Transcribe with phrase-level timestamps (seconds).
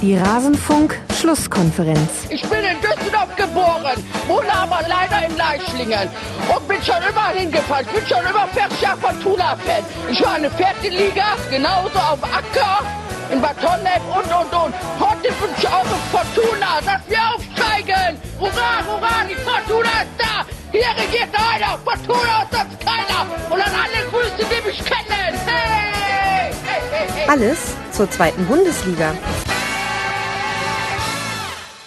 [0.00, 2.26] Die Rasenfunk-Schlusskonferenz.
[2.30, 6.08] Ich bin in Düsseldorf geboren, wohne aber leider in Leischlingen
[6.54, 7.84] und bin schon immer hingefahren.
[7.84, 9.82] Ich bin schon immer 40 Jahre Fortuna-Fan.
[10.08, 12.84] Ich war in der vierten Liga, genauso auf Acker,
[13.32, 14.72] in Bad Honnef und, und, und.
[15.00, 18.18] Heute wünsche ich auch in Fortuna, dass wir aufsteigen.
[18.38, 20.46] Hurra, hurra, die Fortuna ist da.
[20.70, 23.26] Hier regiert einer, Fortuna ist das keiner.
[23.50, 25.34] Und an alle Grüße, die mich kennen.
[25.44, 27.28] Hey, hey, hey, hey.
[27.28, 29.12] Alles zur zweiten Bundesliga.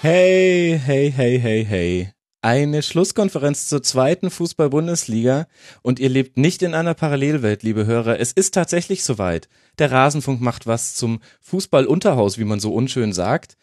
[0.04, 2.10] Hey, hey, hey, hey, hey.
[2.42, 5.46] Eine Schlusskonferenz zur zweiten Fußball-Bundesliga
[5.84, 8.20] und ihr lebt nicht in einer Parallelwelt, liebe Hörer.
[8.20, 9.48] Es ist tatsächlich soweit.
[9.78, 13.58] Der Rasenfunk macht was zum Fußball-Unterhaus, wie man so unschön sagt.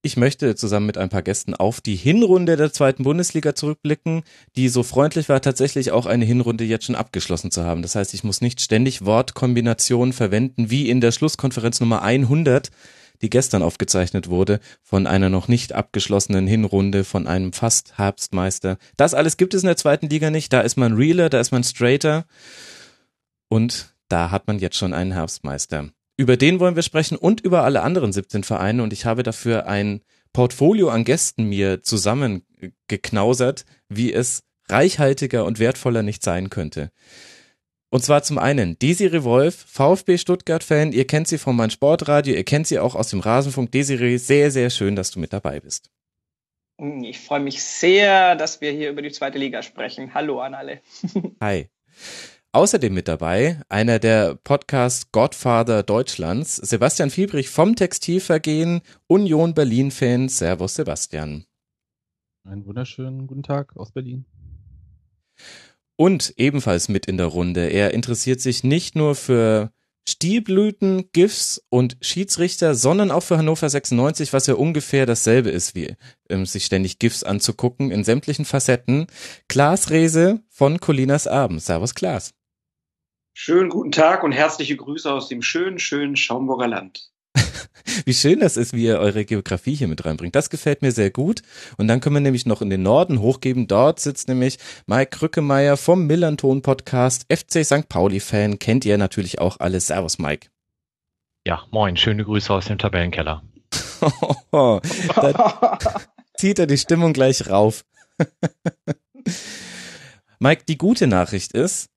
[0.00, 4.22] Ich möchte zusammen mit ein paar Gästen auf die Hinrunde der zweiten Bundesliga zurückblicken,
[4.56, 7.82] die so freundlich war, tatsächlich auch eine Hinrunde jetzt schon abgeschlossen zu haben.
[7.82, 12.70] Das heißt, ich muss nicht ständig Wortkombinationen verwenden, wie in der Schlusskonferenz Nummer 100
[13.22, 18.78] die gestern aufgezeichnet wurde, von einer noch nicht abgeschlossenen Hinrunde, von einem fast Herbstmeister.
[18.96, 20.52] Das alles gibt es in der zweiten Liga nicht.
[20.52, 22.26] Da ist man realer, da ist man straighter.
[23.48, 25.90] Und da hat man jetzt schon einen Herbstmeister.
[26.16, 28.82] Über den wollen wir sprechen und über alle anderen 17 Vereine.
[28.82, 30.00] Und ich habe dafür ein
[30.32, 36.90] Portfolio an Gästen mir zusammengeknausert, wie es reichhaltiger und wertvoller nicht sein könnte.
[37.90, 40.92] Und zwar zum einen Desiree Wolf, VfB Stuttgart-Fan.
[40.92, 43.70] Ihr kennt sie von meinem Sportradio, ihr kennt sie auch aus dem Rasenfunk.
[43.70, 45.90] Desiree, sehr, sehr schön, dass du mit dabei bist.
[47.02, 50.12] Ich freue mich sehr, dass wir hier über die zweite Liga sprechen.
[50.12, 50.80] Hallo an alle.
[51.40, 51.70] Hi.
[52.52, 60.28] Außerdem mit dabei einer der Podcast Godfather Deutschlands, Sebastian Fiebrich vom Textilvergehen, Union Berlin-Fan.
[60.28, 61.44] Servus, Sebastian.
[62.44, 64.24] Einen wunderschönen guten Tag aus Berlin.
[65.96, 67.68] Und ebenfalls mit in der Runde.
[67.68, 69.72] Er interessiert sich nicht nur für
[70.08, 75.96] Stilblüten, GIFs und Schiedsrichter, sondern auch für Hannover 96, was ja ungefähr dasselbe ist, wie
[76.28, 79.06] ähm, sich ständig GIFs anzugucken in sämtlichen Facetten.
[79.48, 81.62] Klaas Rehse von Colinas Abend.
[81.62, 82.34] Servus Klaas.
[83.34, 87.10] Schönen guten Tag und herzliche Grüße aus dem schönen, schönen Schaumburger Land.
[88.04, 90.34] Wie schön das ist, wie ihr eure Geografie hier mit reinbringt.
[90.34, 91.42] Das gefällt mir sehr gut.
[91.76, 93.68] Und dann können wir nämlich noch in den Norden hochgeben.
[93.68, 97.88] Dort sitzt nämlich Mike Rückemeier vom Millanton Podcast, FC St.
[97.88, 98.58] Pauli-Fan.
[98.58, 99.80] Kennt ihr natürlich auch alle.
[99.80, 100.48] Servus, Mike.
[101.46, 101.96] Ja, moin.
[101.96, 103.42] Schöne Grüße aus dem Tabellenkeller.
[104.50, 105.78] da
[106.36, 107.84] zieht er die Stimmung gleich rauf.
[110.38, 111.88] Mike, die gute Nachricht ist,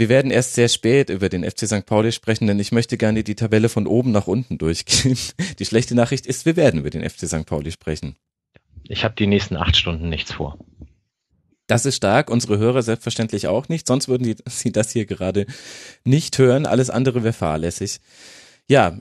[0.00, 1.84] wir werden erst sehr spät über den FC St.
[1.84, 5.18] Pauli sprechen, denn ich möchte gerne die Tabelle von oben nach unten durchgehen.
[5.58, 7.44] Die schlechte Nachricht ist, wir werden über den FC St.
[7.44, 8.16] Pauli sprechen.
[8.84, 10.58] Ich habe die nächsten acht Stunden nichts vor.
[11.66, 15.44] Das ist stark, unsere Hörer selbstverständlich auch nicht, sonst würden die, sie das hier gerade
[16.02, 16.64] nicht hören.
[16.64, 18.00] Alles andere wäre fahrlässig.
[18.68, 18.98] Ja,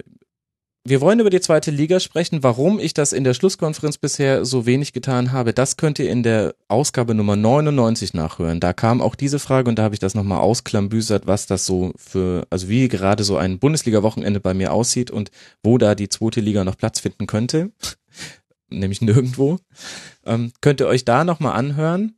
[0.90, 2.42] wir wollen über die zweite Liga sprechen.
[2.42, 6.24] Warum ich das in der Schlusskonferenz bisher so wenig getan habe, das könnt ihr in
[6.24, 8.60] der Ausgabe Nummer 99 nachhören.
[8.60, 11.94] Da kam auch diese Frage und da habe ich das nochmal ausklambüsert, was das so
[11.96, 15.30] für, also wie gerade so ein Bundesliga-Wochenende bei mir aussieht und
[15.62, 17.72] wo da die zweite Liga noch Platz finden könnte.
[18.70, 19.60] Nämlich nirgendwo.
[20.26, 22.16] Ähm, könnt ihr euch da nochmal anhören.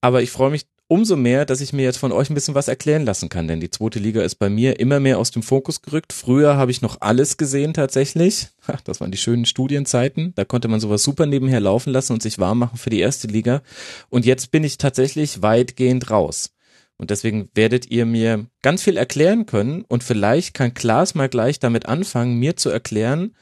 [0.00, 2.68] Aber ich freue mich umso mehr, dass ich mir jetzt von euch ein bisschen was
[2.68, 5.82] erklären lassen kann, denn die zweite Liga ist bei mir immer mehr aus dem Fokus
[5.82, 6.12] gerückt.
[6.12, 8.48] Früher habe ich noch alles gesehen tatsächlich.
[8.84, 10.32] Das waren die schönen Studienzeiten.
[10.36, 13.28] Da konnte man sowas super nebenher laufen lassen und sich warm machen für die erste
[13.28, 13.62] Liga.
[14.08, 16.50] Und jetzt bin ich tatsächlich weitgehend raus.
[16.96, 21.58] Und deswegen werdet ihr mir ganz viel erklären können und vielleicht kann Klaas mal gleich
[21.58, 23.34] damit anfangen, mir zu erklären,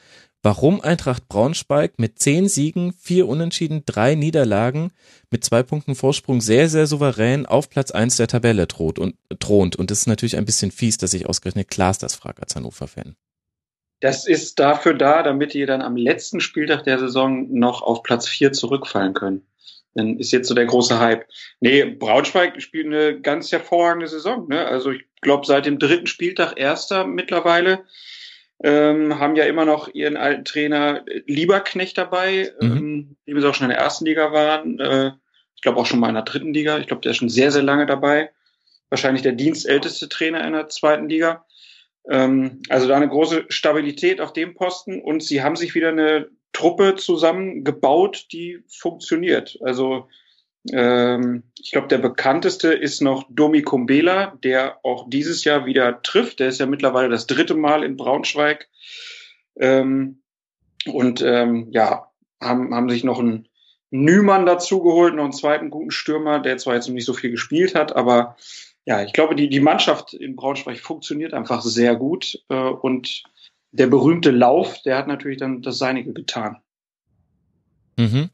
[0.43, 4.93] warum Eintracht Braunschweig mit zehn Siegen, vier Unentschieden, drei Niederlagen
[5.31, 9.77] mit zwei Punkten Vorsprung sehr, sehr souverän auf Platz eins der Tabelle droht und, thront.
[9.77, 13.17] Und das ist natürlich ein bisschen fies, dass ich ausgerechnet Klaas das frage als Hannover-Fan.
[14.01, 18.27] Das ist dafür da, damit ihr dann am letzten Spieltag der Saison noch auf Platz
[18.27, 19.47] vier zurückfallen können.
[19.95, 21.27] Dann ist jetzt so der große Hype.
[21.61, 24.49] Nee, Braunschweig spielt eine ganz hervorragende Saison.
[24.49, 24.67] Ne?
[24.67, 27.85] Also ich glaube, seit dem dritten Spieltag erster mittlerweile
[28.63, 32.77] ähm, haben ja immer noch ihren alten Trainer Lieberknecht dabei, mhm.
[32.77, 34.79] ähm, die bis auch schon in der ersten Liga waren.
[34.79, 35.13] Äh,
[35.57, 36.79] ich glaube auch schon mal in der dritten Liga.
[36.79, 38.31] Ich glaube, der ist schon sehr, sehr lange dabei.
[38.89, 41.45] Wahrscheinlich der dienstälteste Trainer in der zweiten Liga.
[42.09, 46.29] Ähm, also da eine große Stabilität auf dem Posten und sie haben sich wieder eine
[46.53, 49.59] Truppe zusammengebaut, die funktioniert.
[49.63, 50.09] Also
[50.71, 56.41] ähm, ich glaube, der bekannteste ist noch Domi Kumbela, der auch dieses Jahr wieder trifft.
[56.41, 58.69] Der ist ja mittlerweile das dritte Mal in Braunschweig.
[59.57, 60.23] Ähm,
[60.87, 62.09] und ähm, ja,
[62.41, 63.49] haben, haben sich noch einen
[63.91, 67.75] Nümann dazugeholt, noch einen zweiten guten Stürmer, der zwar jetzt noch nicht so viel gespielt
[67.75, 68.37] hat, aber
[68.85, 72.43] ja, ich glaube, die, die Mannschaft in Braunschweig funktioniert einfach sehr gut.
[72.49, 73.23] Äh, und
[73.71, 76.59] der berühmte Lauf, der hat natürlich dann das Seinige getan.
[77.97, 78.31] Mhm.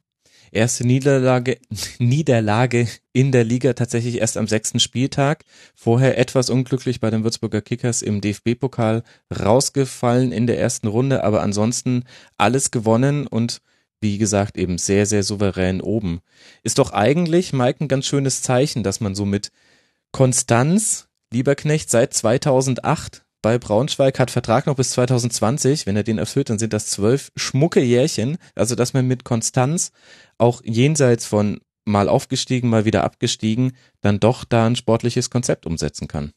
[0.50, 1.58] Erste Niederlage,
[1.98, 5.44] Niederlage in der Liga tatsächlich erst am sechsten Spieltag.
[5.74, 9.02] Vorher etwas unglücklich bei den Würzburger Kickers im DFB-Pokal
[9.38, 12.04] rausgefallen in der ersten Runde, aber ansonsten
[12.36, 13.60] alles gewonnen und
[14.00, 16.20] wie gesagt eben sehr, sehr souverän oben.
[16.62, 19.50] Ist doch eigentlich, Mike, ein ganz schönes Zeichen, dass man so mit
[20.12, 25.86] Konstanz, Lieberknecht, seit 2008 bei Braunschweig, hat Vertrag noch bis 2020.
[25.86, 28.38] Wenn er den erfüllt, dann sind das zwölf schmucke Jährchen.
[28.54, 29.92] Also, dass man mit Konstanz
[30.38, 36.06] auch jenseits von mal aufgestiegen, mal wieder abgestiegen, dann doch da ein sportliches Konzept umsetzen
[36.06, 36.32] kann.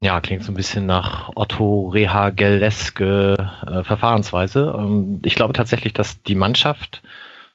[0.00, 4.74] Ja, klingt so ein bisschen nach Otto Rehageleske äh, Verfahrensweise.
[4.78, 7.02] Ähm, ich glaube tatsächlich, dass die Mannschaft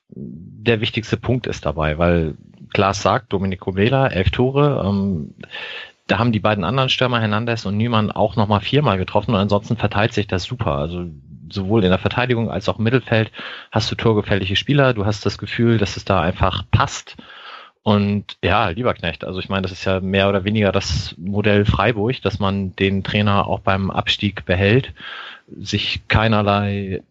[0.10, 2.36] der wichtigste Punkt ist dabei, weil
[2.74, 5.34] Klaas sagt, Domenico Vela, elf Tore, ähm,
[6.08, 9.78] da haben die beiden anderen Stürmer Hernandez und Niemann auch nochmal viermal getroffen und ansonsten
[9.78, 10.74] verteilt sich das super.
[10.74, 11.06] Also
[11.50, 13.32] sowohl in der Verteidigung als auch im Mittelfeld
[13.72, 17.16] hast du torgefährliche Spieler, du hast das Gefühl, dass es da einfach passt.
[17.84, 21.66] Und ja, lieber Knecht, also ich meine, das ist ja mehr oder weniger das Modell
[21.66, 24.94] Freiburg, dass man den Trainer auch beim Abstieg behält,
[25.48, 27.04] sich keinerlei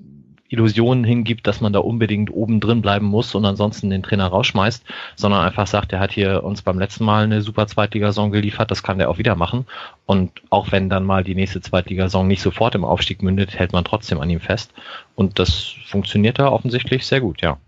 [0.53, 4.85] Illusionen hingibt, dass man da unbedingt oben drin bleiben muss und ansonsten den Trainer rausschmeißt,
[5.17, 8.83] sondern einfach sagt, er hat hier uns beim letzten Mal eine super Zweitligasaison geliefert, das
[8.83, 9.67] kann der auch wieder machen.
[10.07, 13.85] Und auch wenn dann mal die nächste Zweitligasaison nicht sofort im Aufstieg mündet, hält man
[13.85, 14.73] trotzdem an ihm fest.
[15.15, 17.59] Und das funktioniert da offensichtlich sehr gut, ja.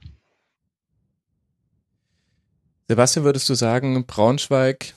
[2.88, 4.94] Sebastian, würdest du sagen, Braunschweig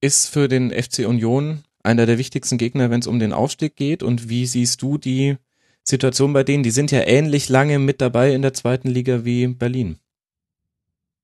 [0.00, 4.02] ist für den FC Union einer der wichtigsten Gegner, wenn es um den Aufstieg geht?
[4.02, 5.36] Und wie siehst du die
[5.84, 6.62] Situation bei denen?
[6.62, 9.98] Die sind ja ähnlich lange mit dabei in der zweiten Liga wie Berlin.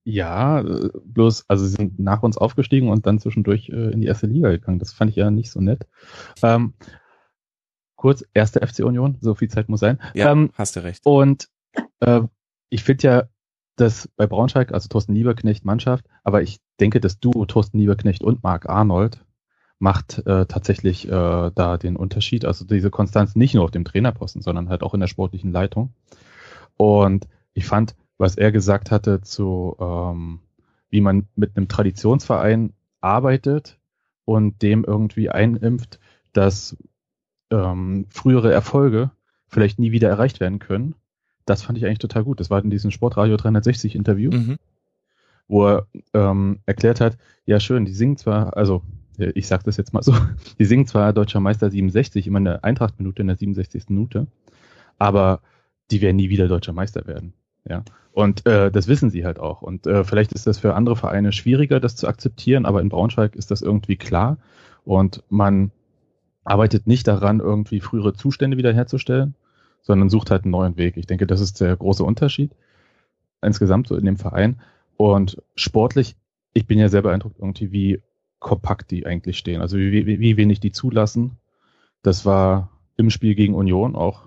[0.05, 4.07] Ja, äh, bloß, also sie sind nach uns aufgestiegen und dann zwischendurch äh, in die
[4.07, 4.79] erste Liga gegangen.
[4.79, 5.87] Das fand ich ja nicht so nett.
[6.43, 6.73] Ähm,
[7.97, 9.99] kurz, erste FC Union, so viel Zeit muss sein.
[10.15, 11.05] Ja, ähm, hast du recht.
[11.05, 11.49] Und
[12.01, 12.23] äh,
[12.71, 13.29] ich finde ja,
[13.77, 18.43] dass bei Braunschweig, also Thorsten Lieberknecht Mannschaft, aber ich denke, das Duo Thorsten Lieberknecht und
[18.43, 19.25] Marc Arnold
[19.79, 21.11] macht äh, tatsächlich äh,
[21.55, 22.45] da den Unterschied.
[22.45, 25.93] Also diese Konstanz nicht nur auf dem Trainerposten, sondern halt auch in der sportlichen Leitung.
[26.77, 30.41] Und ich fand, was er gesagt hatte zu, ähm,
[30.91, 33.79] wie man mit einem Traditionsverein arbeitet
[34.25, 36.01] und dem irgendwie einimpft,
[36.33, 36.77] dass
[37.51, 39.11] ähm, frühere Erfolge
[39.47, 40.95] vielleicht nie wieder erreicht werden können.
[41.47, 42.41] Das fand ich eigentlich total gut.
[42.41, 44.59] Das war in diesem Sportradio 360 Interview, Mhm.
[45.47, 47.17] wo er ähm, erklärt hat,
[47.47, 48.83] ja schön, die singen zwar, also
[49.19, 50.15] ich sag das jetzt mal so,
[50.59, 53.85] die singen zwar Deutscher Meister 67, immer in der Eintracht-Minute, in der 67.
[53.89, 54.27] Minute,
[54.99, 55.41] aber
[55.91, 57.33] die werden nie wieder Deutscher Meister werden.
[57.69, 57.85] Ja.
[58.13, 59.63] Und äh, das wissen sie halt auch.
[59.63, 63.37] Und äh, vielleicht ist das für andere Vereine schwieriger, das zu akzeptieren, aber in Braunschweig
[63.37, 64.39] ist das irgendwie klar.
[64.85, 65.71] Und man
[66.45, 69.35] arbeitet nicht daran, irgendwie frühere Zustände wiederherzustellen,
[69.83, 70.97] sondern sucht halt einen neuen Weg.
[70.97, 72.53] Ich denke, das ist der große Unterschied
[73.43, 74.61] insgesamt so in dem Verein.
[74.97, 76.17] Und sportlich,
[76.55, 78.03] ich bin ja sehr beeindruckt irgendwie, wie
[78.39, 79.61] kompakt die eigentlich stehen.
[79.61, 81.33] Also wie, wie, wie wenig die zulassen.
[82.03, 84.23] Das war im Spiel gegen Union auch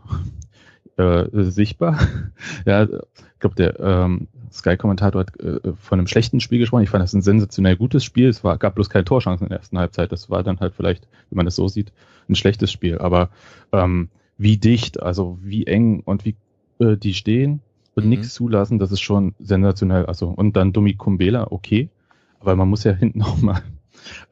[0.97, 1.99] äh, sichtbar.
[2.65, 6.83] ja, ich glaube, der ähm, Sky-Kommentator hat äh, von einem schlechten Spiel gesprochen.
[6.83, 8.27] Ich fand das ein sensationell gutes Spiel.
[8.27, 10.11] Es war, gab bloß keine Torchancen in der ersten Halbzeit.
[10.11, 11.91] Das war dann halt vielleicht, wenn man das so sieht,
[12.30, 12.97] ein schlechtes Spiel.
[12.97, 13.30] Aber
[13.71, 16.35] ähm, wie dicht, also wie eng und wie
[16.80, 17.61] äh, die stehen
[17.95, 18.09] und Mhm.
[18.09, 20.06] nichts zulassen, das ist schon sensationell.
[20.06, 21.89] Also und dann Domi Kumbela, okay,
[22.39, 23.61] aber man muss ja hinten auch mal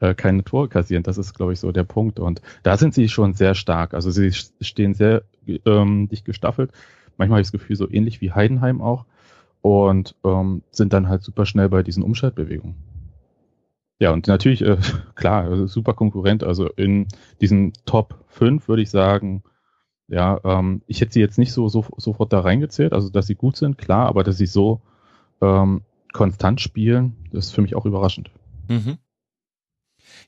[0.00, 1.02] äh, keine Tore kassieren.
[1.02, 2.18] Das ist, glaube ich, so der Punkt.
[2.18, 3.94] Und da sind sie schon sehr stark.
[3.94, 5.22] Also sie stehen sehr
[5.66, 6.72] ähm, dicht gestaffelt.
[7.16, 9.06] Manchmal habe ich das Gefühl, so ähnlich wie Heidenheim auch.
[9.62, 12.76] Und ähm, sind dann halt super schnell bei diesen Umschaltbewegungen.
[13.98, 14.78] Ja, und natürlich, äh,
[15.14, 16.42] klar, also super Konkurrent.
[16.42, 17.06] Also in
[17.40, 19.42] diesen Top 5 würde ich sagen,
[20.08, 23.36] ja, ähm, ich hätte sie jetzt nicht so, so sofort da reingezählt, also dass sie
[23.36, 24.80] gut sind, klar, aber dass sie so
[25.40, 28.30] ähm, konstant spielen, das ist für mich auch überraschend.
[28.68, 28.98] Mhm.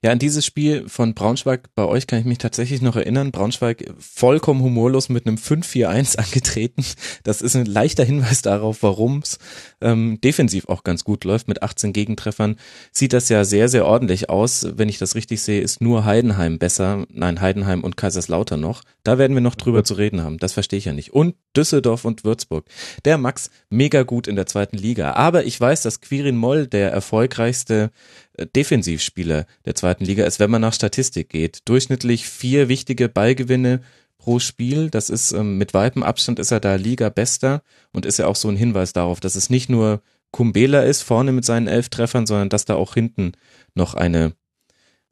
[0.04, 3.30] Ja, an dieses Spiel von Braunschweig bei euch kann ich mich tatsächlich noch erinnern.
[3.30, 6.84] Braunschweig vollkommen humorlos mit einem 5-4-1 angetreten.
[7.22, 9.38] Das ist ein leichter Hinweis darauf, warum es
[9.80, 11.46] ähm, defensiv auch ganz gut läuft.
[11.46, 12.56] Mit 18 Gegentreffern
[12.90, 14.66] sieht das ja sehr, sehr ordentlich aus.
[14.74, 17.06] Wenn ich das richtig sehe, ist nur Heidenheim besser.
[17.08, 18.82] Nein, Heidenheim und Kaiserslautern noch.
[19.04, 20.38] Da werden wir noch drüber zu reden haben.
[20.38, 21.12] Das verstehe ich ja nicht.
[21.12, 22.66] Und Düsseldorf und Würzburg.
[23.04, 25.12] Der Max mega gut in der zweiten Liga.
[25.12, 27.90] Aber ich weiß, dass Quirin Moll der erfolgreichste
[28.34, 31.60] äh, Defensivspieler der zweiten Liga ist, wenn man nach Statistik geht.
[31.66, 33.80] Durchschnittlich vier wichtige Ballgewinne
[34.18, 34.90] pro Spiel.
[34.90, 38.48] Das ist ähm, mit weitem Abstand ist er da Liga-Bester und ist ja auch so
[38.48, 42.48] ein Hinweis darauf, dass es nicht nur Kumbela ist vorne mit seinen elf Treffern, sondern
[42.48, 43.32] dass da auch hinten
[43.74, 44.34] noch eine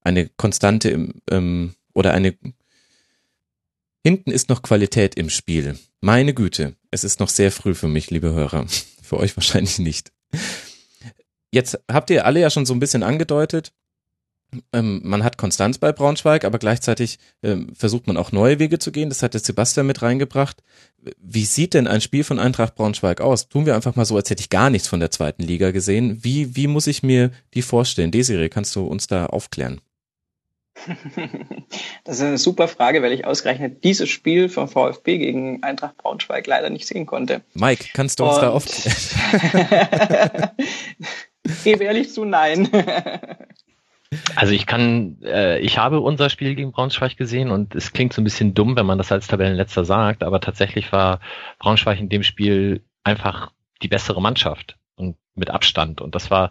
[0.02, 2.34] eine Konstante im, ähm, oder eine
[4.02, 5.78] Hinten ist noch Qualität im Spiel.
[6.00, 8.66] Meine Güte, es ist noch sehr früh für mich, liebe Hörer.
[9.02, 10.12] Für euch wahrscheinlich nicht.
[11.50, 13.72] Jetzt habt ihr alle ja schon so ein bisschen angedeutet,
[14.72, 18.90] ähm, man hat Konstanz bei Braunschweig, aber gleichzeitig ähm, versucht man auch neue Wege zu
[18.92, 19.08] gehen.
[19.08, 20.62] Das hat der Sebastian mit reingebracht.
[21.18, 23.48] Wie sieht denn ein Spiel von Eintracht Braunschweig aus?
[23.48, 26.22] Tun wir einfach mal so, als hätte ich gar nichts von der zweiten Liga gesehen.
[26.22, 28.10] Wie, wie muss ich mir die vorstellen?
[28.10, 29.80] Desiree, kannst du uns da aufklären?
[32.04, 36.46] Das ist eine super Frage, weil ich ausgerechnet dieses Spiel vom VfB gegen Eintracht Braunschweig
[36.46, 37.42] leider nicht sehen konnte.
[37.54, 38.96] Mike, kannst du uns Und da aufklären?
[41.64, 42.68] Gebe ehrlich zu, nein.
[44.34, 48.20] Also ich kann, äh, ich habe unser Spiel gegen Braunschweig gesehen und es klingt so
[48.20, 51.20] ein bisschen dumm, wenn man das als Tabellenletzter sagt, aber tatsächlich war
[51.60, 54.79] Braunschweig in dem Spiel einfach die bessere Mannschaft
[55.40, 56.00] mit Abstand.
[56.00, 56.50] Und das war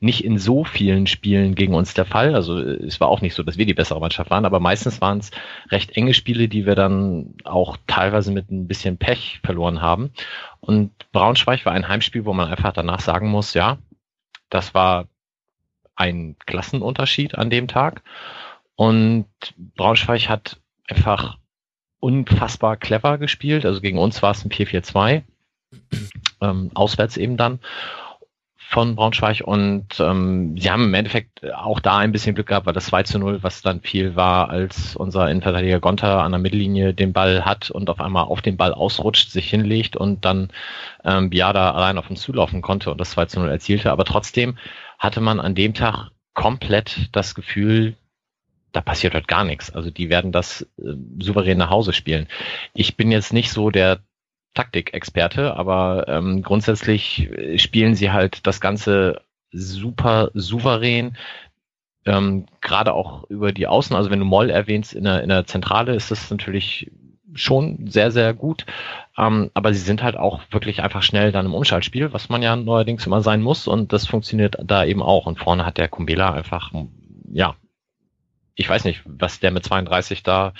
[0.00, 2.34] nicht in so vielen Spielen gegen uns der Fall.
[2.34, 5.18] Also es war auch nicht so, dass wir die bessere Mannschaft waren, aber meistens waren
[5.18, 5.30] es
[5.70, 10.10] recht enge Spiele, die wir dann auch teilweise mit ein bisschen Pech verloren haben.
[10.60, 13.78] Und Braunschweig war ein Heimspiel, wo man einfach danach sagen muss, ja,
[14.48, 15.06] das war
[15.94, 18.02] ein Klassenunterschied an dem Tag.
[18.74, 19.26] Und
[19.76, 21.38] Braunschweig hat einfach
[22.00, 23.64] unfassbar clever gespielt.
[23.64, 25.22] Also gegen uns war es ein 4-4-2,
[26.40, 27.60] ähm, auswärts eben dann
[28.70, 32.72] von Braunschweig und ähm, sie haben im Endeffekt auch da ein bisschen Glück gehabt, weil
[32.72, 36.94] das 2 zu 0, was dann viel war, als unser Innenverteidiger Gonta an der Mittellinie
[36.94, 40.52] den Ball hat und auf einmal auf den Ball ausrutscht, sich hinlegt und dann
[41.04, 43.90] ähm, Biada allein auf ihn zulaufen konnte und das 2 zu 0 erzielte.
[43.90, 44.56] Aber trotzdem
[45.00, 47.96] hatte man an dem Tag komplett das Gefühl,
[48.70, 49.74] da passiert halt gar nichts.
[49.74, 52.28] Also die werden das äh, souverän nach Hause spielen.
[52.72, 53.98] Ich bin jetzt nicht so der
[54.54, 61.16] Taktikexperte, aber ähm, grundsätzlich äh, spielen sie halt das Ganze super souverän.
[62.06, 65.46] Ähm, Gerade auch über die Außen, also wenn du Moll erwähnst in der, in der
[65.46, 66.90] Zentrale, ist das natürlich
[67.34, 68.66] schon sehr, sehr gut.
[69.16, 72.56] Ähm, aber sie sind halt auch wirklich einfach schnell dann im Umschaltspiel, was man ja
[72.56, 73.68] neuerdings immer sein muss.
[73.68, 75.26] Und das funktioniert da eben auch.
[75.26, 76.72] Und vorne hat der Kumbela einfach,
[77.32, 77.54] ja,
[78.54, 80.52] ich weiß nicht, was der mit 32 da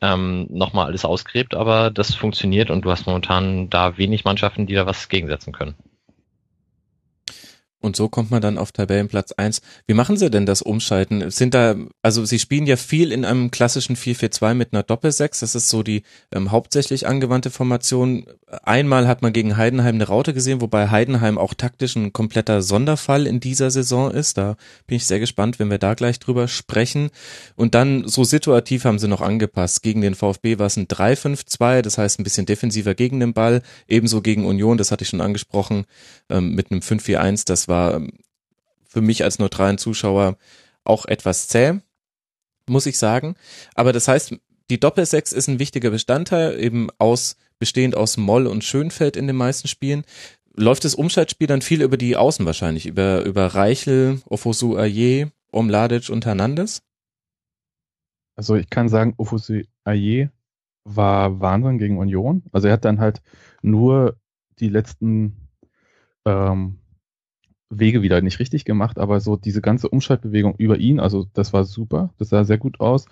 [0.00, 4.74] ähm, nochmal alles ausgräbt, aber das funktioniert und du hast momentan da wenig Mannschaften, die
[4.74, 5.74] da was gegensetzen können.
[7.80, 9.60] Und so kommt man dann auf Tabellenplatz eins.
[9.86, 11.30] Wie machen sie denn das Umschalten?
[11.30, 15.40] Sind da, also sie spielen ja viel in einem klassischen 4-4-2 mit einer Doppel-6.
[15.40, 18.26] Das ist so die ähm, hauptsächlich angewandte Formation.
[18.64, 23.26] Einmal hat man gegen Heidenheim eine Raute gesehen, wobei Heidenheim auch taktisch ein kompletter Sonderfall
[23.28, 24.38] in dieser Saison ist.
[24.38, 24.56] Da
[24.88, 27.10] bin ich sehr gespannt, wenn wir da gleich drüber sprechen.
[27.54, 29.84] Und dann so situativ haben sie noch angepasst.
[29.84, 33.62] Gegen den VfB war es ein 3-5-2, das heißt ein bisschen defensiver gegen den Ball.
[33.86, 35.84] Ebenso gegen Union, das hatte ich schon angesprochen,
[36.28, 37.46] ähm, mit einem 5-4-1.
[37.46, 38.18] Das war ähm,
[38.88, 40.36] für mich als neutralen Zuschauer
[40.84, 41.80] auch etwas zäh,
[42.66, 43.36] muss ich sagen.
[43.74, 44.34] Aber das heißt,
[44.70, 49.36] die Doppelsechs ist ein wichtiger Bestandteil, eben aus, bestehend aus Moll und Schönfeld in den
[49.36, 50.04] meisten Spielen.
[50.54, 56.10] Läuft das Umschaltspiel dann viel über die Außen wahrscheinlich, über, über Reichel, Ofosu Aye, Omladic
[56.10, 56.82] und Hernandez?
[58.36, 60.30] Also ich kann sagen, Ofosu Aye
[60.84, 62.42] war Wahnsinn gegen Union.
[62.52, 63.22] Also er hat dann halt
[63.62, 64.16] nur
[64.58, 65.48] die letzten
[66.24, 66.77] ähm,
[67.70, 71.64] Wege wieder nicht richtig gemacht, aber so diese ganze Umschaltbewegung über ihn, also das war
[71.64, 73.06] super, das sah sehr gut aus.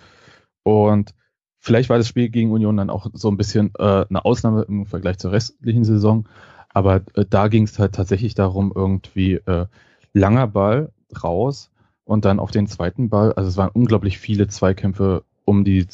[0.62, 1.14] Und
[1.58, 4.86] vielleicht war das Spiel gegen Union dann auch so ein bisschen äh, eine Ausnahme im
[4.86, 6.28] Vergleich zur restlichen Saison,
[6.70, 9.66] aber äh, da ging es halt tatsächlich darum, irgendwie äh,
[10.12, 11.70] langer Ball raus
[12.04, 15.86] und dann auf den zweiten Ball, also es waren unglaublich viele Zweikämpfe um die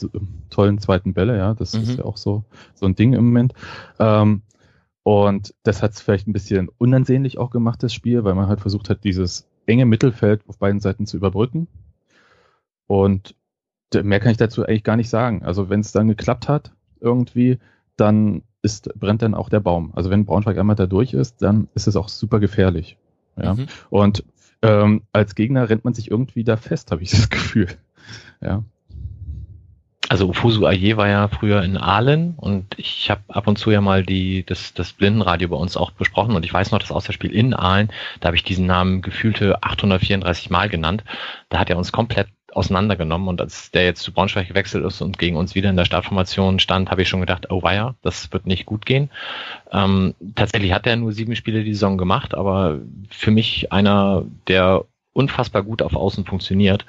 [0.50, 1.83] tollen zweiten Bälle, ja, das mhm.
[1.83, 3.54] ist ja auch so, so ein Ding im Moment.
[3.99, 4.42] Ähm,
[5.02, 8.61] und das hat es vielleicht ein bisschen unansehnlich auch gemacht, das Spiel, weil man halt
[8.61, 11.68] versucht hat, dieses enge Mittelfeld auf beiden Seiten zu überbrücken.
[12.87, 13.35] Und
[13.94, 15.42] mehr kann ich dazu eigentlich gar nicht sagen.
[15.42, 17.59] Also wenn es dann geklappt hat, irgendwie,
[17.97, 19.92] dann ist, brennt dann auch der Baum.
[19.94, 22.97] Also wenn Braunschweig einmal da durch ist, dann ist es auch super gefährlich.
[23.37, 23.54] Ja.
[23.54, 23.66] Mhm.
[23.90, 24.25] Und
[24.62, 27.68] ähm, als Gegner rennt man sich irgendwie da fest, habe ich das Gefühl.
[28.40, 28.62] Ja.
[30.12, 33.81] Also Ufusu Aye war ja früher in Aalen und ich habe ab und zu ja
[33.81, 37.33] mal die, das, das Blindenradio bei uns auch besprochen und ich weiß noch, das Auswärtsspiel
[37.33, 37.88] in Aalen,
[38.21, 41.02] da habe ich diesen Namen gefühlte 834 Mal genannt.
[41.49, 45.19] Da hat er uns komplett auseinandergenommen und als der jetzt zu Braunschweig gewechselt ist und
[45.19, 48.47] gegen uns wieder in der Startformation stand, habe ich schon gedacht, oh weia, das wird
[48.47, 49.09] nicht gut gehen.
[49.73, 54.85] Ähm, tatsächlich hat er nur sieben Spiele die Saison gemacht, aber für mich einer, der
[55.14, 56.85] unfassbar gut auf Außen funktioniert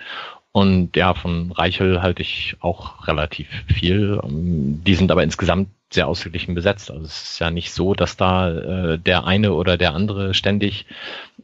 [0.53, 4.19] und ja, von Reichel halte ich auch relativ viel.
[4.23, 6.91] Ähm, die sind aber insgesamt sehr ausgeglichen besetzt.
[6.91, 8.51] Also es ist ja nicht so, dass da
[8.93, 10.85] äh, der eine oder der andere ständig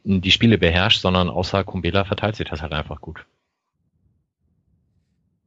[0.04, 3.26] die Spiele beherrscht, sondern außer Kumbela verteilt sich das halt einfach gut.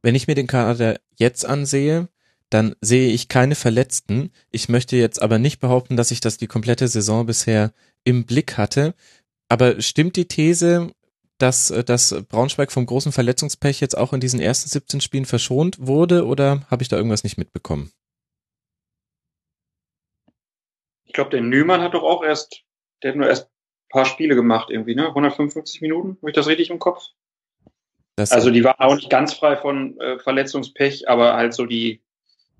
[0.01, 2.09] Wenn ich mir den Kader jetzt ansehe,
[2.49, 4.31] dann sehe ich keine Verletzten.
[4.51, 7.71] Ich möchte jetzt aber nicht behaupten, dass ich das die komplette Saison bisher
[8.03, 8.93] im Blick hatte.
[9.47, 10.91] Aber stimmt die These,
[11.37, 15.77] dass, äh, dass Braunschweig vom großen Verletzungspech jetzt auch in diesen ersten 17 Spielen verschont
[15.79, 17.91] wurde oder habe ich da irgendwas nicht mitbekommen?
[21.05, 22.63] Ich glaube, der Nümann hat doch auch erst,
[23.01, 25.07] der hat nur erst ein paar Spiele gemacht irgendwie, ne?
[25.07, 27.03] 155 Minuten, habe ich das richtig im Kopf?
[28.15, 32.03] Das also die waren auch nicht ganz frei von äh, Verletzungspech, aber halt so die,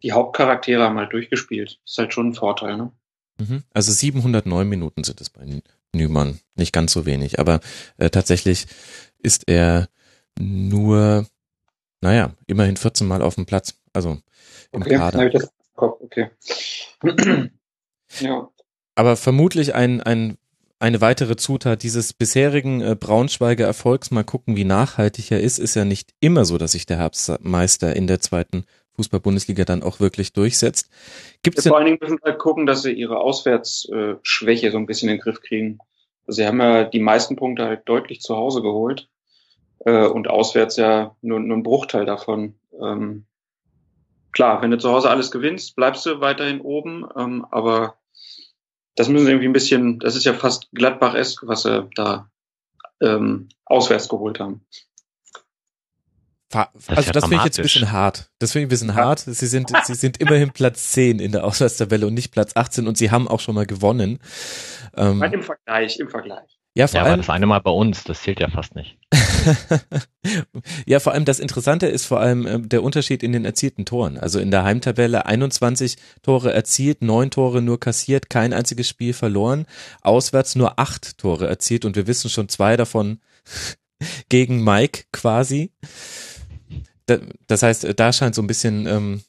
[0.01, 1.79] die Hauptcharaktere haben halt durchgespielt.
[1.85, 2.91] ist halt schon ein Vorteil, ne?
[3.37, 3.63] Mhm.
[3.73, 5.45] Also 709 Minuten sind es bei
[5.93, 6.39] Nümann.
[6.55, 7.59] Nicht ganz so wenig, aber
[7.97, 8.67] äh, tatsächlich
[9.19, 9.87] ist er
[10.39, 11.25] nur,
[12.01, 13.75] naja, immerhin 14 Mal auf dem Platz.
[13.93, 14.17] Also
[14.71, 15.27] im okay, Kader.
[15.27, 16.29] Ich das Kopf, okay.
[18.19, 18.49] ja.
[18.95, 20.37] Aber vermutlich ein, ein
[20.83, 25.75] eine weitere Zutat dieses bisherigen äh, Braunschweiger Erfolgs, mal gucken, wie nachhaltig er ist, ist
[25.75, 30.33] ja nicht immer so, dass sich der Herbstmeister in der zweiten Fußball-Bundesliga dann auch wirklich
[30.33, 30.89] durchsetzt.
[31.41, 34.85] Gibt's ja, vor allen Dingen müssen sie halt gucken, dass sie ihre Auswärtsschwäche so ein
[34.85, 35.79] bisschen in den Griff kriegen.
[36.27, 39.09] Also sie haben ja die meisten Punkte halt deutlich zu Hause geholt
[39.85, 42.55] äh, und auswärts ja nur, nur ein Bruchteil davon.
[42.81, 43.25] Ähm,
[44.31, 47.95] klar, wenn du zu Hause alles gewinnst, bleibst du weiterhin oben, ähm, aber
[48.95, 52.29] das müssen sie irgendwie ein bisschen, das ist ja fast Gladbach-esk, was sie da
[53.01, 54.65] ähm, auswärts geholt haben.
[56.55, 58.29] Also das, das finde ich jetzt ein bisschen hart.
[58.39, 58.95] Das finde ich ein bisschen ja.
[58.95, 59.19] hart.
[59.25, 62.97] Sie sind, sie sind immerhin Platz 10 in der Auswärtstabelle und nicht Platz 18 und
[62.97, 64.19] sie haben auch schon mal gewonnen.
[64.95, 66.59] Ähm, Im Vergleich, im Vergleich.
[66.75, 68.97] Ja, vor ja, allem, aber das eine Mal bei uns, das zählt ja fast nicht.
[70.87, 74.17] ja, vor allem das Interessante ist vor allem äh, der Unterschied in den erzielten Toren.
[74.17, 79.67] Also in der Heimtabelle 21 Tore erzielt, neun Tore nur kassiert, kein einziges Spiel verloren.
[80.01, 83.19] Auswärts nur acht Tore erzielt und wir wissen schon zwei davon
[84.29, 85.71] gegen Mike quasi.
[87.47, 89.21] Das heißt, da scheint so ein bisschen ähm,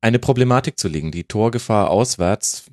[0.00, 1.10] eine Problematik zu liegen.
[1.10, 2.66] Die Torgefahr auswärts,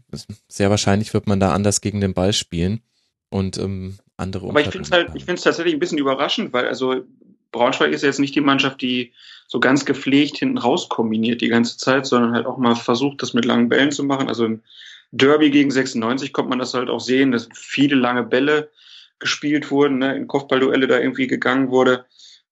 [0.48, 2.82] sehr wahrscheinlich wird man da anders gegen den Ball spielen
[3.30, 6.54] und ähm, andere Aber ich finde es halt, ich finde es tatsächlich ein bisschen überraschend,
[6.54, 7.04] weil also
[7.52, 9.14] Braunschweig ist ja jetzt nicht die Mannschaft, die
[9.48, 13.34] so ganz gepflegt hinten raus kombiniert die ganze Zeit, sondern halt auch mal versucht, das
[13.34, 14.28] mit langen Bällen zu machen.
[14.28, 14.62] Also im
[15.12, 18.70] Derby gegen 96 kommt man das halt auch sehen, dass viele lange Bälle
[19.20, 22.06] gespielt wurden, ne, in Kopfballduelle da irgendwie gegangen wurde.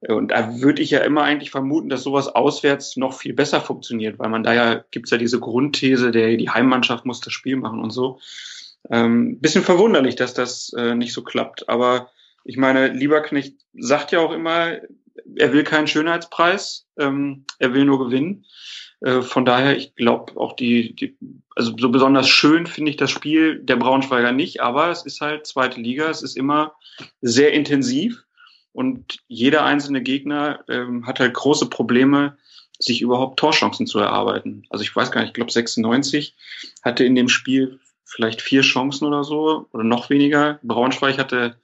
[0.09, 4.19] Und da würde ich ja immer eigentlich vermuten, dass sowas auswärts noch viel besser funktioniert,
[4.19, 7.79] weil man da ja, gibt's ja diese Grundthese, der die Heimmannschaft muss das Spiel machen
[7.79, 8.19] und so.
[8.89, 11.69] Ähm, bisschen verwunderlich, dass das äh, nicht so klappt.
[11.69, 12.09] Aber
[12.43, 14.77] ich meine, Lieberknecht sagt ja auch immer,
[15.35, 18.45] er will keinen Schönheitspreis, ähm, er will nur gewinnen.
[18.99, 21.15] Äh, von daher, ich glaube auch die, die,
[21.55, 25.47] also so besonders schön finde ich das Spiel der Braunschweiger nicht, aber es ist halt
[25.47, 26.73] zweite Liga, es ist immer
[27.21, 28.22] sehr intensiv
[28.73, 32.37] und jeder einzelne Gegner ähm, hat halt große Probleme,
[32.79, 34.65] sich überhaupt Torchancen zu erarbeiten.
[34.69, 36.35] Also ich weiß gar nicht, ich glaube 96
[36.81, 40.59] hatte in dem Spiel vielleicht vier Chancen oder so oder noch weniger.
[40.63, 41.55] Braunschweig hatte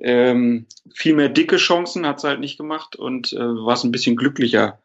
[0.00, 3.92] ähm, viel mehr dicke Chancen, hat es halt nicht gemacht und äh, war es ein
[3.92, 4.78] bisschen glücklicher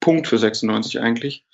[0.00, 1.44] Punkt für 96 eigentlich.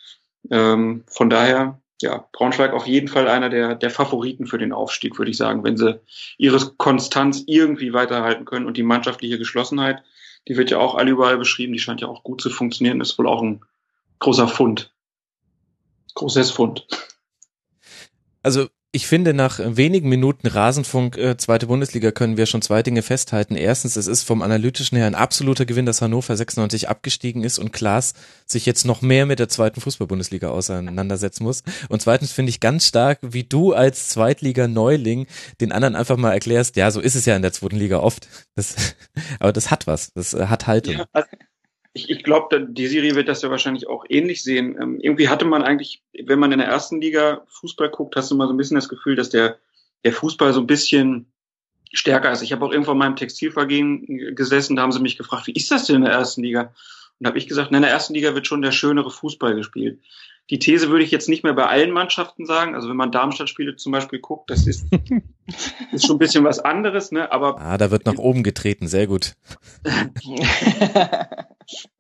[0.50, 5.18] Ähm, von daher, ja, Braunschweig auf jeden Fall einer der, der Favoriten für den Aufstieg,
[5.18, 6.00] würde ich sagen, wenn sie
[6.36, 10.02] ihre Konstanz irgendwie weiterhalten können und die mannschaftliche Geschlossenheit,
[10.46, 13.18] die wird ja auch alle überall beschrieben, die scheint ja auch gut zu funktionieren, ist
[13.18, 13.62] wohl auch ein
[14.20, 14.92] großer Fund.
[16.14, 16.86] Großes Fund.
[18.42, 23.02] Also ich finde, nach wenigen Minuten Rasenfunk, äh, zweite Bundesliga, können wir schon zwei Dinge
[23.02, 23.54] festhalten.
[23.54, 27.72] Erstens, es ist vom analytischen her ein absoluter Gewinn, dass Hannover 96 abgestiegen ist und
[27.72, 31.62] Klaas sich jetzt noch mehr mit der zweiten Fußball-Bundesliga auseinandersetzen muss.
[31.88, 35.28] Und zweitens finde ich ganz stark, wie du als Zweitliga-Neuling
[35.60, 38.26] den anderen einfach mal erklärst, ja, so ist es ja in der zweiten Liga oft.
[38.56, 38.74] Das,
[39.38, 40.96] aber das hat was, das äh, hat Haltung.
[40.96, 41.24] Ja,
[41.98, 44.76] ich, ich glaube, die Serie wird das ja wahrscheinlich auch ähnlich sehen.
[44.80, 48.36] Ähm, irgendwie hatte man eigentlich, wenn man in der ersten Liga Fußball guckt, hast du
[48.36, 49.58] mal so ein bisschen das Gefühl, dass der,
[50.04, 51.32] der Fußball so ein bisschen
[51.92, 52.42] stärker ist.
[52.42, 55.70] Ich habe auch irgendwo in meinem Textilvergehen gesessen, da haben sie mich gefragt, wie ist
[55.70, 56.72] das denn in der ersten Liga?
[57.18, 59.98] Und habe ich gesagt, in der ersten Liga wird schon der schönere Fußball gespielt.
[60.50, 62.74] Die These würde ich jetzt nicht mehr bei allen Mannschaften sagen.
[62.74, 64.86] Also wenn man Darmstadt-Spiele zum Beispiel guckt, das ist,
[65.92, 67.30] ist schon ein bisschen was anderes, ne?
[67.30, 69.34] Aber ah, da wird nach oben getreten, sehr gut.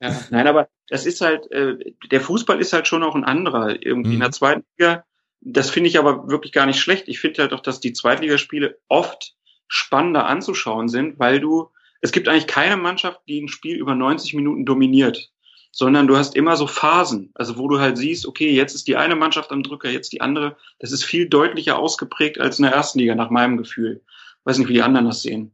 [0.00, 1.76] ja, nein, aber das ist halt, äh,
[2.10, 4.14] der Fußball ist halt schon auch ein anderer irgendwie mhm.
[4.14, 5.04] in der zweiten Liga.
[5.40, 7.08] Das finde ich aber wirklich gar nicht schlecht.
[7.08, 9.34] Ich finde halt auch, dass die Zweitligaspiele oft
[9.68, 14.34] spannender anzuschauen sind, weil du es gibt eigentlich keine Mannschaft, die ein Spiel über 90
[14.34, 15.30] Minuten dominiert,
[15.78, 18.96] sondern du hast immer so Phasen, also wo du halt siehst, okay, jetzt ist die
[18.96, 20.56] eine Mannschaft am Drücker, jetzt die andere.
[20.80, 24.02] Das ist viel deutlicher ausgeprägt als in der ersten Liga, nach meinem Gefühl.
[24.42, 25.52] Weiß nicht, wie die anderen das sehen.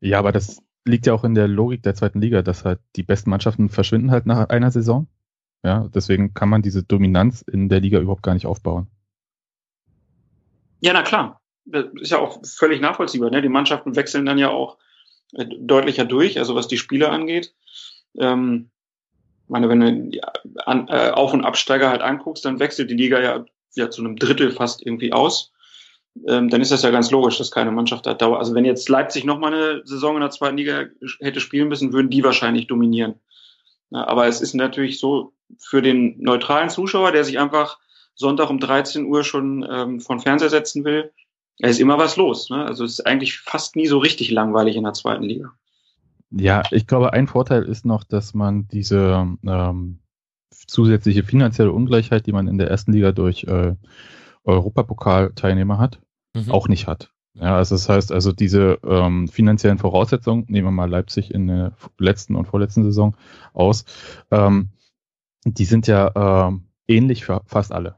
[0.00, 3.02] Ja, aber das liegt ja auch in der Logik der zweiten Liga, dass halt die
[3.02, 5.08] besten Mannschaften verschwinden halt nach einer Saison.
[5.64, 8.88] Ja, deswegen kann man diese Dominanz in der Liga überhaupt gar nicht aufbauen.
[10.80, 11.40] Ja, na klar.
[11.64, 13.30] Das ist ja auch völlig nachvollziehbar.
[13.30, 13.40] Ne?
[13.40, 14.76] Die Mannschaften wechseln dann ja auch
[15.32, 17.54] äh, deutlicher durch, also was die Spieler angeht.
[18.18, 18.68] Ähm,
[19.48, 20.20] meine, wenn du
[20.64, 24.16] An äh, Auf- und Absteiger halt anguckst, dann wechselt die Liga ja, ja zu einem
[24.16, 25.52] Drittel fast irgendwie aus.
[26.26, 28.40] Ähm, dann ist das ja ganz logisch, dass keine Mannschaft da dauert.
[28.40, 30.86] Also wenn jetzt Leipzig noch mal eine Saison in der zweiten Liga
[31.20, 33.14] hätte spielen müssen, würden die wahrscheinlich dominieren.
[33.90, 37.78] Ja, aber es ist natürlich so für den neutralen Zuschauer, der sich einfach
[38.14, 41.12] Sonntag um 13 Uhr schon ähm, von Fernseher setzen will,
[41.58, 42.50] da ist immer was los.
[42.50, 42.64] Ne?
[42.64, 45.52] Also es ist eigentlich fast nie so richtig langweilig in der zweiten Liga.
[46.30, 49.98] Ja, ich glaube, ein Vorteil ist noch, dass man diese ähm,
[50.50, 53.74] zusätzliche finanzielle Ungleichheit, die man in der ersten Liga durch äh,
[54.44, 56.00] Europapokalteilnehmer hat,
[56.34, 56.50] mhm.
[56.50, 57.10] auch nicht hat.
[57.34, 61.72] Ja, also das heißt, also diese ähm, finanziellen Voraussetzungen, nehmen wir mal Leipzig in der
[61.98, 63.16] letzten und vorletzten Saison
[63.52, 63.84] aus,
[64.30, 64.70] ähm,
[65.44, 67.96] die sind ja ähm, ähnlich für fast alle.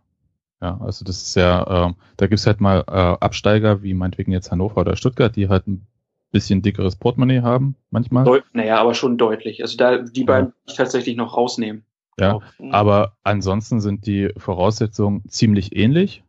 [0.61, 4.51] Ja, also das ist ja, ähm, da gibt's halt mal äh, Absteiger wie meinetwegen jetzt
[4.51, 5.87] Hannover oder Stuttgart, die halt ein
[6.31, 8.25] bisschen dickeres Portemonnaie haben, manchmal.
[8.25, 9.63] Deut naja, aber schon deutlich.
[9.63, 10.75] Also da die beiden ja.
[10.75, 11.85] tatsächlich noch rausnehmen.
[12.19, 12.41] Ja,
[12.71, 16.23] aber ansonsten sind die Voraussetzungen ziemlich ähnlich.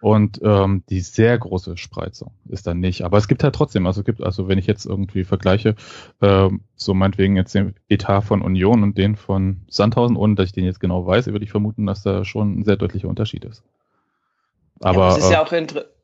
[0.00, 3.04] Und ähm, die sehr große Spreizung ist dann nicht.
[3.04, 5.76] Aber es gibt halt trotzdem, also es gibt, also wenn ich jetzt irgendwie vergleiche,
[6.20, 10.52] ähm, so meinetwegen jetzt den Etat von Union und den von Sandhausen, ohne dass ich
[10.52, 13.62] den jetzt genau weiß, würde ich vermuten, dass da schon ein sehr deutlicher Unterschied ist.
[14.80, 15.52] Aber ja, es ist äh, ja auch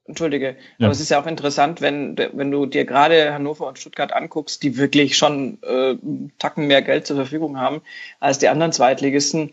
[0.08, 0.86] Entschuldige, ja.
[0.86, 4.62] aber es ist ja auch interessant, wenn, wenn du dir gerade Hannover und Stuttgart anguckst,
[4.62, 5.94] die wirklich schon äh,
[6.38, 7.82] Tacken mehr Geld zur Verfügung haben
[8.18, 9.52] als die anderen Zweitligisten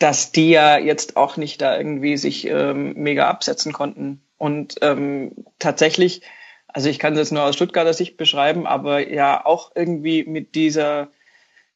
[0.00, 4.22] dass die ja jetzt auch nicht da irgendwie sich ähm, mega absetzen konnten.
[4.38, 6.22] Und ähm, tatsächlich,
[6.66, 10.54] also ich kann es jetzt nur aus Stuttgarter Sicht beschreiben, aber ja auch irgendwie mit
[10.54, 11.10] dieser,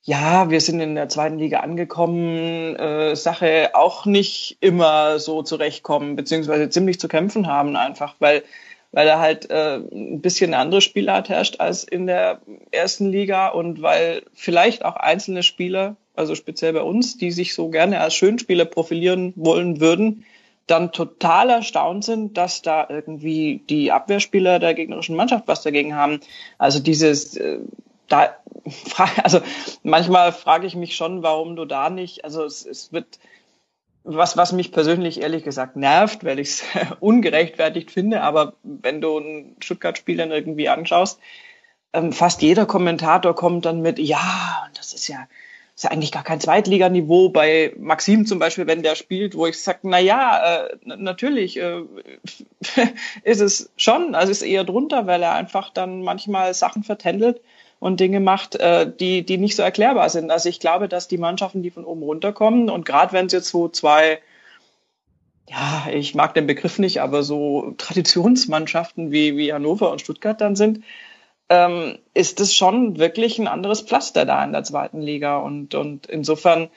[0.04, 6.14] ja, wir sind in der zweiten Liga angekommen, äh, Sache auch nicht immer so zurechtkommen,
[6.16, 8.42] beziehungsweise ziemlich zu kämpfen haben einfach, weil
[8.92, 12.40] weil da halt äh, ein bisschen eine andere Spielart herrscht als in der
[12.70, 17.68] ersten Liga und weil vielleicht auch einzelne Spieler also speziell bei uns, die sich so
[17.68, 20.24] gerne als Schönspieler profilieren wollen würden,
[20.66, 26.20] dann total erstaunt sind, dass da irgendwie die Abwehrspieler der gegnerischen Mannschaft was dagegen haben.
[26.56, 27.58] Also dieses, äh,
[28.08, 28.36] da,
[29.22, 29.40] also
[29.82, 33.18] manchmal frage ich mich schon, warum du da nicht, also es, es wird,
[34.04, 36.64] was, was mich persönlich ehrlich gesagt nervt, weil ich es
[37.00, 41.18] ungerechtfertigt finde, aber wenn du einen Stuttgart-Spiel dann irgendwie anschaust,
[41.92, 45.26] ähm, fast jeder Kommentator kommt dann mit, ja, das ist ja,
[45.74, 47.30] ist ja eigentlich gar kein Zweitliganiveau.
[47.30, 51.82] Bei Maxim zum Beispiel, wenn der spielt, wo ich sage, na ja, äh, natürlich äh,
[53.22, 57.40] ist es schon, also ist eher drunter, weil er einfach dann manchmal Sachen vertändelt
[57.84, 60.30] und Dinge macht, äh, die, die nicht so erklärbar sind.
[60.30, 63.50] Also ich glaube, dass die Mannschaften, die von oben runterkommen und gerade wenn es jetzt
[63.50, 64.20] so zwei
[65.46, 70.56] ja, ich mag den Begriff nicht, aber so Traditionsmannschaften wie, wie Hannover und Stuttgart dann
[70.56, 70.82] sind,
[71.50, 75.36] ähm, ist es schon wirklich ein anderes Pflaster da in der zweiten Liga.
[75.36, 76.70] Und, und insofern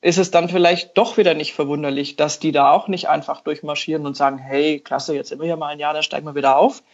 [0.00, 4.06] ist es dann vielleicht doch wieder nicht verwunderlich, dass die da auch nicht einfach durchmarschieren
[4.06, 6.84] und sagen, hey, klasse, jetzt wir hier mal ein Jahr, dann steigen wir wieder auf.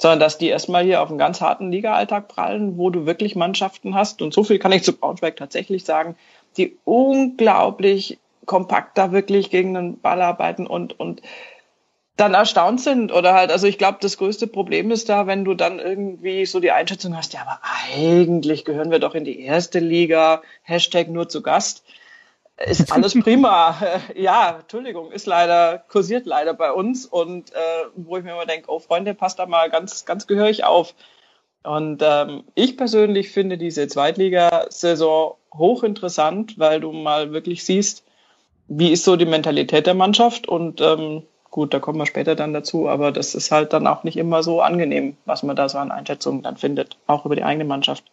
[0.00, 3.94] Sondern dass die erstmal hier auf einen ganz harten Liga-Alltag prallen, wo du wirklich Mannschaften
[3.94, 4.22] hast.
[4.22, 6.16] Und so viel kann ich zu Braunschweig tatsächlich sagen,
[6.56, 11.22] die unglaublich kompakt da wirklich gegen den Ball arbeiten und, und
[12.18, 15.54] dann erstaunt sind oder halt, also ich glaube, das größte Problem ist da, wenn du
[15.54, 17.60] dann irgendwie so die Einschätzung hast, ja, aber
[17.94, 21.84] eigentlich gehören wir doch in die erste Liga, Hashtag nur zu Gast.
[22.64, 23.76] Ist alles prima.
[24.14, 27.56] ja, Entschuldigung, ist leider, kursiert leider bei uns und äh,
[27.94, 30.94] wo ich mir immer denke, oh Freunde, passt da mal ganz, ganz gehörig auf.
[31.62, 38.04] Und ähm, ich persönlich finde diese Zweitligasaison hochinteressant, weil du mal wirklich siehst,
[38.68, 42.52] wie ist so die Mentalität der Mannschaft und ähm, Gut, da kommen wir später dann
[42.52, 45.78] dazu, aber das ist halt dann auch nicht immer so angenehm, was man da so
[45.78, 48.04] an Einschätzungen dann findet, auch über die eigene Mannschaft.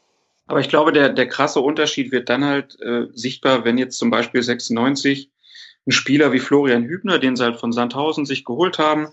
[0.47, 4.09] Aber ich glaube, der, der krasse Unterschied wird dann halt äh, sichtbar, wenn jetzt zum
[4.09, 5.31] Beispiel 96
[5.87, 9.09] ein Spieler wie Florian Hübner, den sie halt von Sandhausen sich geholt haben,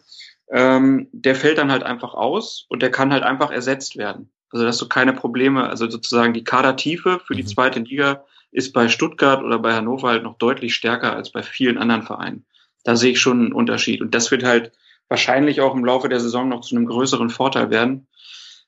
[0.50, 4.30] ähm, der fällt dann halt einfach aus und der kann halt einfach ersetzt werden.
[4.50, 7.48] Also dass du keine Probleme, also sozusagen die Kadertiefe für die mhm.
[7.48, 11.78] zweite Liga ist bei Stuttgart oder bei Hannover halt noch deutlich stärker als bei vielen
[11.78, 12.44] anderen Vereinen
[12.84, 14.00] da sehe ich schon einen Unterschied.
[14.00, 14.72] Und das wird halt
[15.08, 18.06] wahrscheinlich auch im Laufe der Saison noch zu einem größeren Vorteil werden.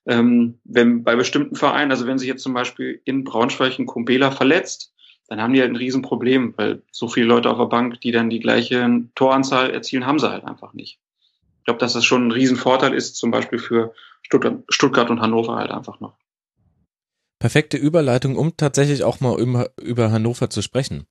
[0.07, 4.31] Ähm, wenn bei bestimmten Vereinen, also wenn sich jetzt zum Beispiel in Braunschweig ein Kumpela
[4.31, 4.93] verletzt,
[5.29, 8.29] dann haben die halt ein Riesenproblem, weil so viele Leute auf der Bank, die dann
[8.29, 10.99] die gleiche Toranzahl erzielen, haben sie halt einfach nicht.
[11.61, 15.57] Ich glaube, dass das schon ein Riesenvorteil ist, zum Beispiel für Stuttgart, Stuttgart und Hannover
[15.57, 16.19] halt einfach noch.
[17.38, 19.38] Perfekte Überleitung, um tatsächlich auch mal
[19.81, 21.07] über Hannover zu sprechen.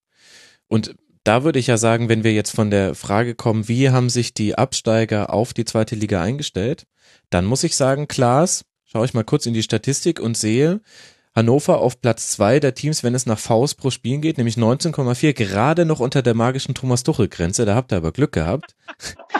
[0.67, 4.09] Und da würde ich ja sagen, wenn wir jetzt von der Frage kommen, wie haben
[4.09, 6.85] sich die Absteiger auf die zweite Liga eingestellt,
[7.29, 10.79] dann muss ich sagen, Klaas, schaue ich mal kurz in die Statistik und sehe,
[11.35, 15.33] Hannover auf Platz zwei der Teams, wenn es nach Faust pro Spielen geht, nämlich 19,4,
[15.33, 17.65] gerade noch unter der magischen Thomas Tuchel Grenze.
[17.65, 18.75] Da habt ihr aber Glück gehabt.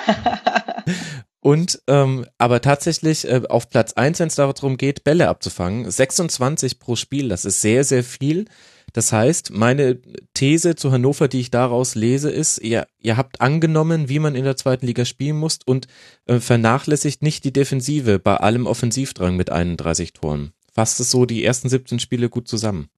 [1.39, 6.79] Und ähm, aber tatsächlich äh, auf Platz eins, wenn es darum geht, Bälle abzufangen, 26
[6.79, 8.45] pro Spiel, das ist sehr, sehr viel.
[8.93, 9.99] Das heißt, meine
[10.33, 14.43] These zu Hannover, die ich daraus lese, ist, ihr, ihr habt angenommen, wie man in
[14.43, 15.87] der zweiten Liga spielen muss und
[16.25, 21.43] äh, vernachlässigt nicht die Defensive bei allem Offensivdrang mit 31 Toren fasst es so die
[21.43, 22.89] ersten 17 Spiele gut zusammen.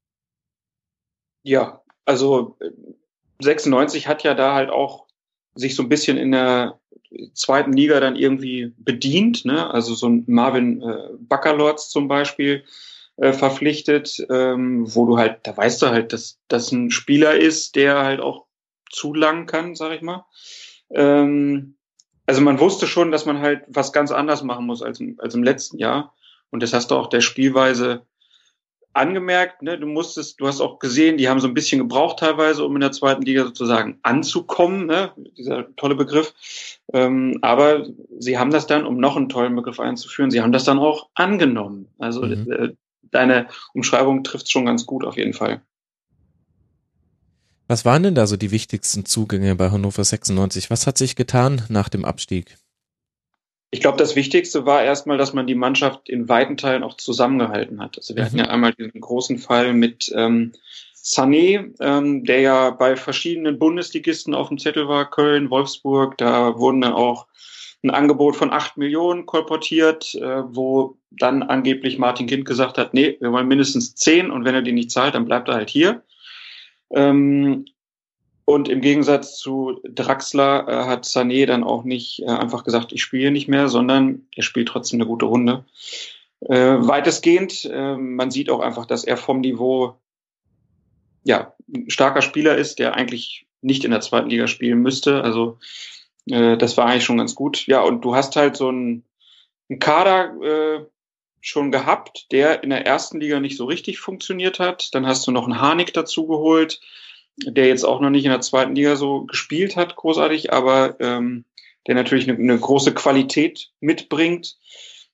[1.44, 2.58] Ja, also
[3.42, 5.06] 96 hat ja da halt auch
[5.54, 6.80] sich so ein bisschen in der
[7.34, 9.70] zweiten Liga dann irgendwie bedient, ne?
[9.70, 12.64] Also so ein Marvin äh, Baccalords zum Beispiel
[13.17, 17.75] äh, verpflichtet, ähm, wo du halt, da weißt du halt, dass das ein Spieler ist,
[17.75, 18.45] der halt auch
[18.91, 20.25] zu lang kann, sag ich mal.
[20.89, 21.75] Ähm,
[22.25, 25.43] also man wusste schon, dass man halt was ganz anders machen muss als, als im
[25.43, 26.13] letzten Jahr.
[26.49, 28.06] Und das hast du auch der Spielweise
[28.93, 29.62] angemerkt.
[29.62, 29.78] Ne?
[29.78, 32.82] Du musstest, du hast auch gesehen, die haben so ein bisschen gebraucht teilweise, um in
[32.82, 34.86] der zweiten Liga sozusagen anzukommen.
[34.88, 35.12] Ne?
[35.38, 36.34] Dieser tolle Begriff.
[36.93, 37.86] Ähm, aber
[38.19, 41.10] sie haben das dann, um noch einen tollen Begriff einzuführen, sie haben das dann auch
[41.13, 41.88] angenommen.
[41.99, 42.51] Also mhm.
[42.51, 42.75] äh,
[43.12, 45.62] deine Umschreibung trifft schon ganz gut auf jeden Fall.
[47.68, 50.70] Was waren denn da so die wichtigsten Zugänge bei Hannover 96?
[50.70, 52.58] Was hat sich getan nach dem Abstieg?
[53.72, 57.82] Ich glaube, das Wichtigste war erstmal, dass man die Mannschaft in weiten Teilen auch zusammengehalten
[57.82, 57.98] hat.
[57.98, 58.26] Also wir mhm.
[58.26, 60.54] hatten ja einmal diesen großen Fall mit ähm,
[60.96, 66.82] Sané, ähm, der ja bei verschiedenen Bundesligisten auf dem Zettel war, Köln, Wolfsburg, da wurden
[66.82, 67.28] dann auch
[67.86, 73.17] ein Angebot von acht Millionen kolportiert, äh, wo dann angeblich Martin Kind gesagt hat, nee,
[73.19, 76.04] wir wollen mindestens zehn und wenn er die nicht zahlt, dann bleibt er halt hier.
[76.91, 77.65] Ähm,
[78.45, 83.02] und im Gegensatz zu Draxler äh, hat Sané dann auch nicht äh, einfach gesagt, ich
[83.02, 85.65] spiele nicht mehr, sondern er spielt trotzdem eine gute Runde.
[86.41, 89.95] Äh, weitestgehend, äh, man sieht auch einfach, dass er vom Niveau
[91.24, 95.24] ja ein starker Spieler ist, der eigentlich nicht in der zweiten Liga spielen müsste.
[95.24, 95.58] Also
[96.30, 97.68] äh, das war eigentlich schon ganz gut.
[97.68, 99.04] Ja, und du hast halt so einen,
[99.70, 100.86] einen Kader äh,
[101.42, 104.94] schon gehabt, der in der ersten Liga nicht so richtig funktioniert hat.
[104.94, 106.80] Dann hast du noch einen Harnik dazu geholt
[107.38, 111.46] der jetzt auch noch nicht in der zweiten Liga so gespielt hat, großartig, aber ähm,
[111.88, 114.58] der natürlich eine, eine große Qualität mitbringt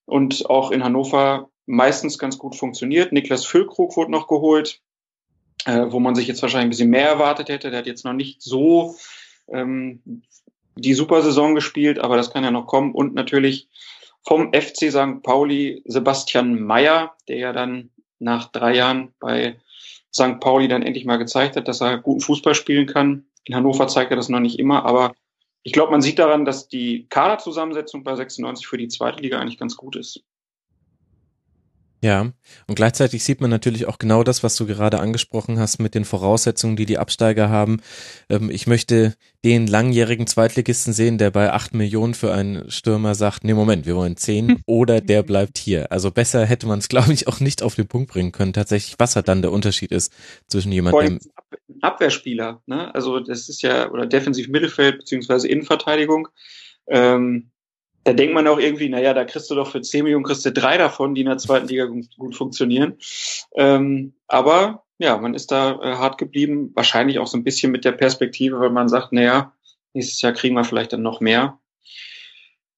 [0.06, 3.12] und auch in Hannover meistens ganz gut funktioniert.
[3.12, 4.82] Niklas Füllkrug wurde noch geholt,
[5.66, 7.72] äh, wo man sich jetzt wahrscheinlich ein bisschen mehr erwartet hätte.
[7.72, 8.96] Der hat jetzt noch nicht so
[9.48, 10.24] ähm,
[10.76, 12.94] die Supersaison gespielt, aber das kann ja noch kommen.
[12.94, 13.68] Und natürlich
[14.26, 15.24] vom FC St.
[15.24, 19.60] Pauli Sebastian Mayer, der ja dann nach drei Jahren bei
[20.14, 20.40] St.
[20.40, 23.26] Pauli dann endlich mal gezeigt hat, dass er guten Fußball spielen kann.
[23.46, 25.14] In Hannover zeigt er das noch nicht immer, aber
[25.64, 29.60] ich glaube, man sieht daran, dass die Kaderzusammensetzung bei 96 für die zweite Liga eigentlich
[29.60, 30.24] ganz gut ist.
[32.04, 32.32] Ja,
[32.68, 36.04] und gleichzeitig sieht man natürlich auch genau das, was du gerade angesprochen hast mit den
[36.04, 37.80] Voraussetzungen, die die Absteiger haben.
[38.28, 39.14] Ähm, ich möchte
[39.46, 43.96] den langjährigen Zweitligisten sehen, der bei acht Millionen für einen Stürmer sagt, nee, Moment, wir
[43.96, 45.92] wollen zehn oder der bleibt hier.
[45.92, 48.96] Also besser hätte man es, glaube ich, auch nicht auf den Punkt bringen können, tatsächlich,
[48.98, 50.12] was halt dann der Unterschied ist
[50.48, 51.20] zwischen jemandem.
[51.82, 52.94] Abwehrspieler, ne?
[52.96, 56.30] Also das ist ja, oder defensiv Mittelfeld beziehungsweise Innenverteidigung.
[56.88, 57.52] Ähm,
[58.04, 60.52] da denkt man auch irgendwie, naja, da kriegst du doch für 10 Millionen kriegst du
[60.52, 62.98] drei davon, die in der zweiten Liga gut funktionieren.
[63.56, 67.86] Ähm, aber ja, man ist da äh, hart geblieben, wahrscheinlich auch so ein bisschen mit
[67.86, 69.54] der Perspektive, weil man sagt, naja,
[69.94, 71.60] nächstes Jahr kriegen wir vielleicht dann noch mehr.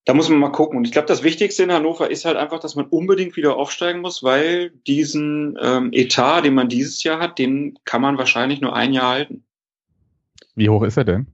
[0.05, 0.77] Da muss man mal gucken.
[0.77, 4.01] Und ich glaube, das Wichtigste in Hannover ist halt einfach, dass man unbedingt wieder aufsteigen
[4.01, 8.75] muss, weil diesen ähm, Etat, den man dieses Jahr hat, den kann man wahrscheinlich nur
[8.75, 9.45] ein Jahr halten.
[10.55, 11.27] Wie hoch ist er denn?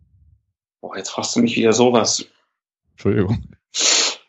[0.82, 2.26] Boah, jetzt fragst du mich wieder sowas.
[2.92, 3.44] Entschuldigung.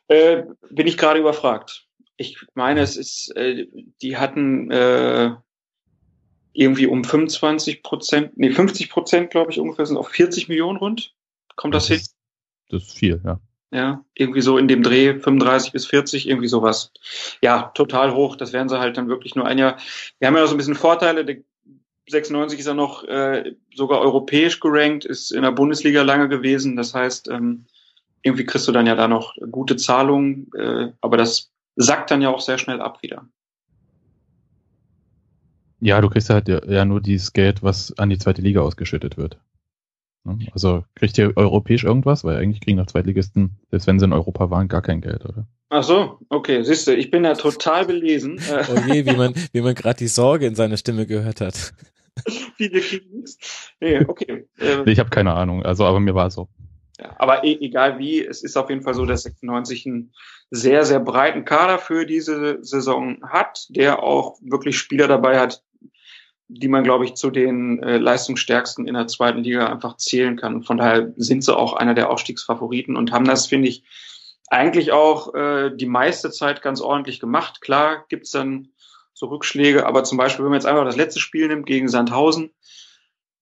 [0.08, 1.86] Äh, bin ich gerade überfragt.
[2.16, 3.66] Ich meine, es ist, äh,
[4.02, 5.30] die hatten äh,
[6.52, 11.14] irgendwie um 25 Prozent, nee, 50 Prozent, glaube ich, ungefähr sind auf 40 Millionen rund.
[11.56, 12.06] Kommt das, das hin?
[12.68, 13.40] das ist viel, ja.
[13.72, 16.92] Ja, irgendwie so in dem Dreh 35 bis 40, irgendwie sowas.
[17.40, 18.34] Ja, total hoch.
[18.34, 19.78] Das wären sie halt dann wirklich nur ein Jahr.
[20.18, 21.24] Wir haben ja so ein bisschen Vorteile.
[21.24, 21.36] Der
[22.08, 26.74] 96 ist ja noch äh, sogar europäisch gerankt, ist in der Bundesliga lange gewesen.
[26.74, 27.66] Das heißt, ähm,
[28.22, 32.30] irgendwie kriegst du dann ja da noch gute Zahlungen, äh, aber das sackt dann ja
[32.30, 33.26] auch sehr schnell ab wieder.
[35.80, 39.16] Ja, du kriegst halt ja, ja nur dieses Geld, was an die zweite Liga ausgeschüttet
[39.16, 39.38] wird.
[40.24, 40.46] Ne?
[40.52, 42.24] Also kriegt ihr europäisch irgendwas?
[42.24, 45.46] Weil eigentlich kriegen noch Zweitligisten, selbst wenn sie in Europa waren, gar kein Geld, oder?
[45.70, 48.40] Ach so, okay, siehst du, ich bin ja total belesen.
[48.50, 51.72] oh je, wie man, wie man gerade die Sorge in seiner Stimme gehört hat.
[52.56, 53.38] Viele kriegen nichts.
[53.80, 54.46] Nee, okay.
[54.60, 56.48] Ähm, ich habe keine Ahnung, also aber mir war so.
[57.00, 60.12] Ja, aber e egal wie, es ist auf jeden Fall so, dass 96 einen
[60.50, 65.62] sehr, sehr breiten Kader für diese Saison hat, der auch wirklich Spieler dabei hat,
[66.48, 70.62] die man, glaube ich, zu den äh, leistungsstärksten in der zweiten Liga einfach zählen kann.
[70.62, 73.84] Von daher sind sie auch einer der Aufstiegsfavoriten und haben das, finde ich,
[74.48, 77.60] eigentlich auch äh, die meiste Zeit ganz ordentlich gemacht.
[77.60, 78.68] Klar gibt's dann
[79.14, 82.50] so Rückschläge, aber zum Beispiel, wenn man jetzt einfach das letzte Spiel nimmt gegen Sandhausen,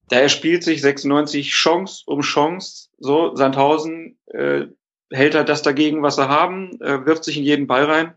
[0.09, 2.89] da erspielt sich 96 Chance um Chance.
[2.99, 4.67] So, Sandhausen äh,
[5.11, 8.15] hält halt das dagegen, was sie haben, äh, wirft sich in jeden Ball rein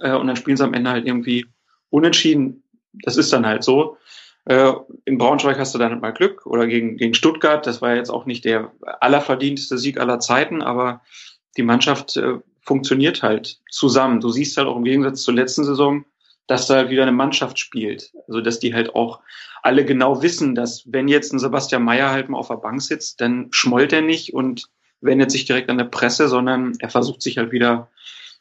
[0.00, 1.46] äh, und dann spielen sie am Ende halt irgendwie
[1.90, 2.62] unentschieden.
[2.92, 3.96] Das ist dann halt so.
[4.44, 4.72] Äh,
[5.04, 7.66] in Braunschweig hast du dann mal Glück oder gegen, gegen Stuttgart.
[7.66, 11.02] Das war jetzt auch nicht der allerverdienteste Sieg aller Zeiten, aber
[11.56, 14.20] die Mannschaft äh, funktioniert halt zusammen.
[14.20, 16.04] Du siehst halt auch im Gegensatz zur letzten Saison,
[16.46, 18.12] dass da halt wieder eine Mannschaft spielt.
[18.28, 19.20] Also dass die halt auch
[19.62, 23.20] alle genau wissen, dass wenn jetzt ein Sebastian Mayer halt mal auf der Bank sitzt,
[23.20, 24.68] dann schmollt er nicht und
[25.00, 27.88] wendet sich direkt an der Presse, sondern er versucht sich halt wieder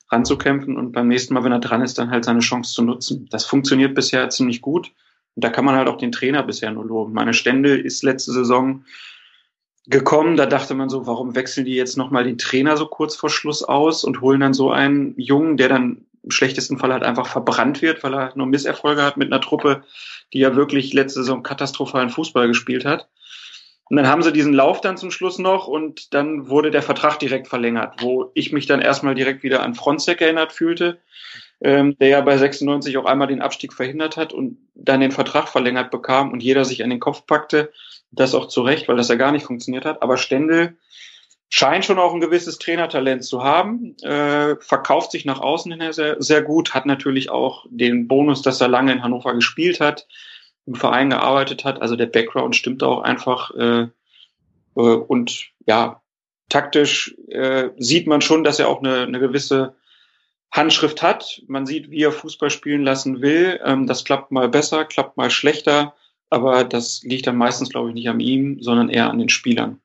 [0.10, 3.28] ranzukämpfen und beim nächsten Mal, wenn er dran ist, dann halt seine Chance zu nutzen.
[3.32, 4.92] Das funktioniert bisher ziemlich gut.
[5.36, 7.14] Und da kann man halt auch den Trainer bisher nur loben.
[7.14, 8.84] Meine Stände ist letzte Saison
[9.88, 10.36] gekommen.
[10.36, 13.64] Da dachte man so, warum wechseln die jetzt nochmal den Trainer so kurz vor Schluss
[13.64, 18.04] aus und holen dann so einen Jungen, der dann schlechtesten Fall halt einfach verbrannt wird,
[18.04, 19.84] weil er nur Misserfolge hat mit einer Truppe,
[20.34, 23.08] die ja wirklich letzte Saison katastrophalen Fußball gespielt hat.
[23.92, 27.20] Und dann haben sie diesen Lauf dann zum Schluss noch und dann wurde der Vertrag
[27.20, 31.00] direkt verlängert, wo ich mich dann erstmal direkt wieder an Fronzek erinnert fühlte,
[31.60, 35.50] ähm, der ja bei 96 auch einmal den Abstieg verhindert hat und dann den Vertrag
[35.50, 37.74] verlängert bekam und jeder sich an den Kopf packte.
[38.12, 40.02] Das auch zu Recht, weil das ja gar nicht funktioniert hat.
[40.02, 40.78] Aber Stendel
[41.54, 46.16] scheint schon auch ein gewisses Trainertalent zu haben, äh, verkauft sich nach außen hin sehr,
[46.22, 50.08] sehr gut, hat natürlich auch den Bonus, dass er lange in Hannover gespielt hat,
[50.66, 51.82] im Verein gearbeitet hat.
[51.82, 53.52] Also der Background stimmt auch einfach.
[53.56, 53.90] Äh, äh,
[54.76, 56.02] und ja,
[56.50, 59.76] taktisch äh, sieht man schon, dass er auch eine, eine gewisse
[60.52, 61.42] Handschrift hat.
[61.48, 63.60] Man sieht, wie er Fußball spielen lassen will.
[63.64, 65.94] Ähm, das klappt mal besser, klappt mal schlechter
[66.32, 69.81] aber das liegt dann meistens, glaube ich, nicht an ihm, sondern eher an den Spielern.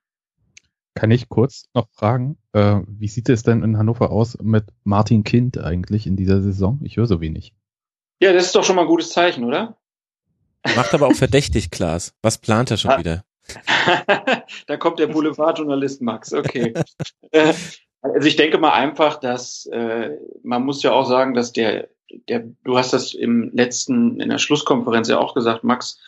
[0.96, 5.24] Kann ich kurz noch fragen, äh, wie sieht es denn in Hannover aus mit Martin
[5.24, 6.80] Kind eigentlich in dieser Saison?
[6.82, 7.52] Ich höre so wenig.
[8.18, 9.76] Ja, das ist doch schon mal ein gutes Zeichen, oder?
[10.74, 12.14] Macht aber auch verdächtig, Klaas.
[12.22, 12.98] Was plant er schon ah.
[12.98, 13.24] wieder?
[14.66, 16.72] da kommt der Boulevardjournalist Max, okay.
[17.30, 17.52] Äh,
[18.00, 21.88] also ich denke mal einfach, dass äh, man muss ja auch sagen, dass der,
[22.28, 26.00] der, du hast das im letzten, in der Schlusskonferenz ja auch gesagt, Max,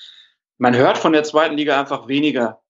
[0.56, 2.62] man hört von der zweiten Liga einfach weniger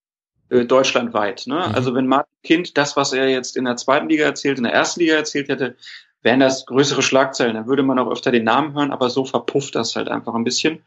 [0.49, 1.45] äh, deutschlandweit.
[1.47, 1.55] Ne?
[1.55, 1.75] Mhm.
[1.75, 4.73] Also wenn Martin Kind das, was er jetzt in der zweiten Liga erzählt, in der
[4.73, 5.75] ersten Liga erzählt hätte,
[6.21, 7.55] wären das größere Schlagzeilen.
[7.55, 10.43] Dann würde man auch öfter den Namen hören, aber so verpufft das halt einfach ein
[10.43, 10.83] bisschen.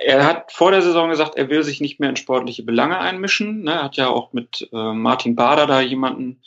[0.00, 3.62] Er hat vor der Saison gesagt, er will sich nicht mehr in sportliche Belange einmischen.
[3.62, 3.72] Ne?
[3.72, 6.40] Er hat ja auch mit äh, Martin Bader da jemanden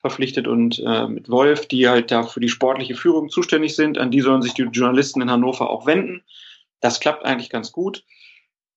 [0.00, 3.98] verpflichtet und äh, mit Wolf, die halt da für die sportliche Führung zuständig sind.
[3.98, 6.22] An die sollen sich die Journalisten in Hannover auch wenden.
[6.80, 8.04] Das klappt eigentlich ganz gut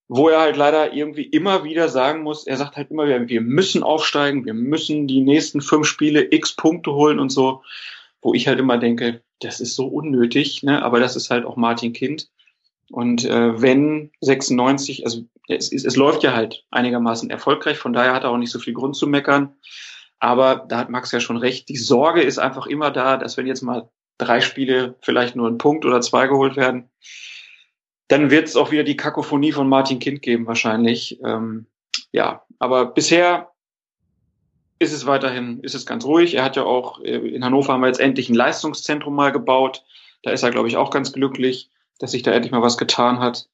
[0.09, 3.41] wo er halt leider irgendwie immer wieder sagen muss, er sagt halt immer wieder, wir
[3.41, 7.61] müssen aufsteigen, wir müssen die nächsten fünf Spiele x Punkte holen und so,
[8.19, 10.83] wo ich halt immer denke, das ist so unnötig, ne?
[10.83, 12.27] aber das ist halt auch Martin Kind.
[12.91, 18.13] Und äh, wenn 96, also es, es, es läuft ja halt einigermaßen erfolgreich, von daher
[18.13, 19.55] hat er auch nicht so viel Grund zu meckern.
[20.17, 23.45] Aber da hat Max ja schon recht, die Sorge ist einfach immer da, dass wenn
[23.45, 26.89] jetzt mal drei Spiele vielleicht nur ein Punkt oder zwei geholt werden,
[28.09, 31.19] dann wird es auch wieder die Kakophonie von Martin Kind geben wahrscheinlich.
[31.23, 31.67] Ähm,
[32.11, 33.51] ja, aber bisher
[34.79, 36.33] ist es weiterhin, ist es ganz ruhig.
[36.33, 39.85] Er hat ja auch, äh, in Hannover haben wir jetzt endlich ein Leistungszentrum mal gebaut.
[40.23, 41.69] Da ist er, glaube ich, auch ganz glücklich,
[41.99, 43.47] dass sich da endlich mal was getan hat.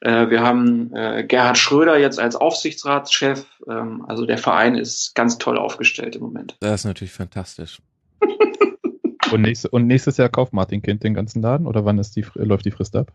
[0.00, 3.46] Äh, wir haben äh, Gerhard Schröder jetzt als Aufsichtsratschef.
[3.68, 6.56] Ähm, also der Verein ist ganz toll aufgestellt im Moment.
[6.58, 7.80] Das ist natürlich fantastisch.
[9.30, 12.24] und, nächste, und nächstes Jahr kauft Martin Kind den ganzen Laden oder wann ist die,
[12.34, 13.12] läuft die Frist ab?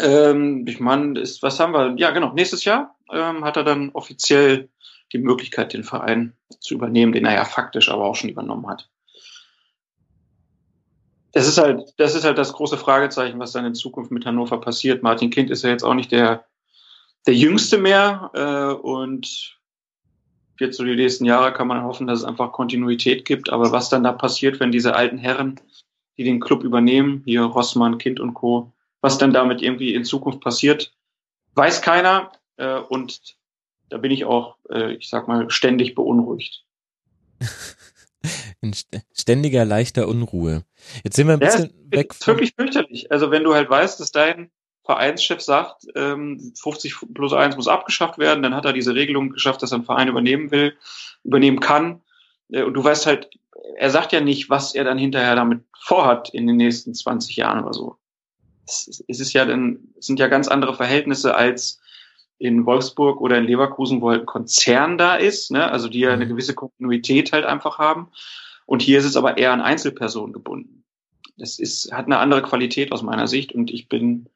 [0.00, 1.94] Ähm, ich meine, ist, was haben wir?
[1.96, 2.32] Ja, genau.
[2.32, 4.68] Nächstes Jahr ähm, hat er dann offiziell
[5.12, 8.88] die Möglichkeit, den Verein zu übernehmen, den er ja faktisch aber auch schon übernommen hat.
[11.32, 14.60] Das ist halt, das ist halt das große Fragezeichen, was dann in Zukunft mit Hannover
[14.60, 15.02] passiert.
[15.02, 16.44] Martin Kind ist ja jetzt auch nicht der,
[17.26, 19.58] der Jüngste mehr äh, und
[20.60, 23.50] jetzt so die nächsten Jahre kann man hoffen, dass es einfach Kontinuität gibt.
[23.50, 25.60] Aber was dann da passiert, wenn diese alten Herren,
[26.16, 30.40] die den Club übernehmen, hier Rossmann, Kind und Co., was dann damit irgendwie in Zukunft
[30.40, 30.92] passiert,
[31.54, 32.32] weiß keiner.
[32.56, 33.36] Äh, und
[33.88, 36.64] da bin ich auch, äh, ich sag mal, ständig beunruhigt.
[38.60, 38.74] in
[39.12, 40.64] ständiger, leichter Unruhe.
[41.04, 42.12] Jetzt sind wir ein bisschen ja, weg.
[42.12, 43.10] Ist wirklich fürchterlich.
[43.12, 44.50] Also wenn du halt weißt, dass dein
[44.84, 49.62] Vereinschef sagt, ähm, 50 plus 1 muss abgeschafft werden, dann hat er diese Regelung geschafft,
[49.62, 50.76] dass er einen Verein übernehmen will,
[51.24, 52.00] übernehmen kann.
[52.50, 53.30] Äh, und du weißt halt,
[53.76, 57.62] er sagt ja nicht, was er dann hinterher damit vorhat in den nächsten 20 Jahren
[57.62, 57.96] oder so.
[58.68, 61.80] Es, es ist ja dann, sind ja ganz andere Verhältnisse als
[62.38, 65.70] in Wolfsburg oder in Leverkusen, wo halt ein Konzern da ist, ne?
[65.70, 66.30] also die ja eine mhm.
[66.30, 68.08] gewisse Kontinuität halt einfach haben.
[68.66, 70.84] Und hier ist es aber eher an Einzelpersonen gebunden.
[71.36, 74.28] Das ist, hat eine andere Qualität aus meiner Sicht und ich bin,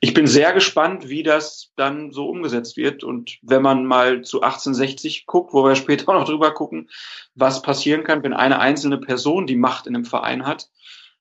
[0.00, 3.04] ich bin sehr gespannt, wie das dann so umgesetzt wird.
[3.04, 6.90] Und wenn man mal zu 1860 guckt, wo wir später auch noch drüber gucken,
[7.34, 10.68] was passieren kann, wenn eine einzelne Person die Macht in einem Verein hat,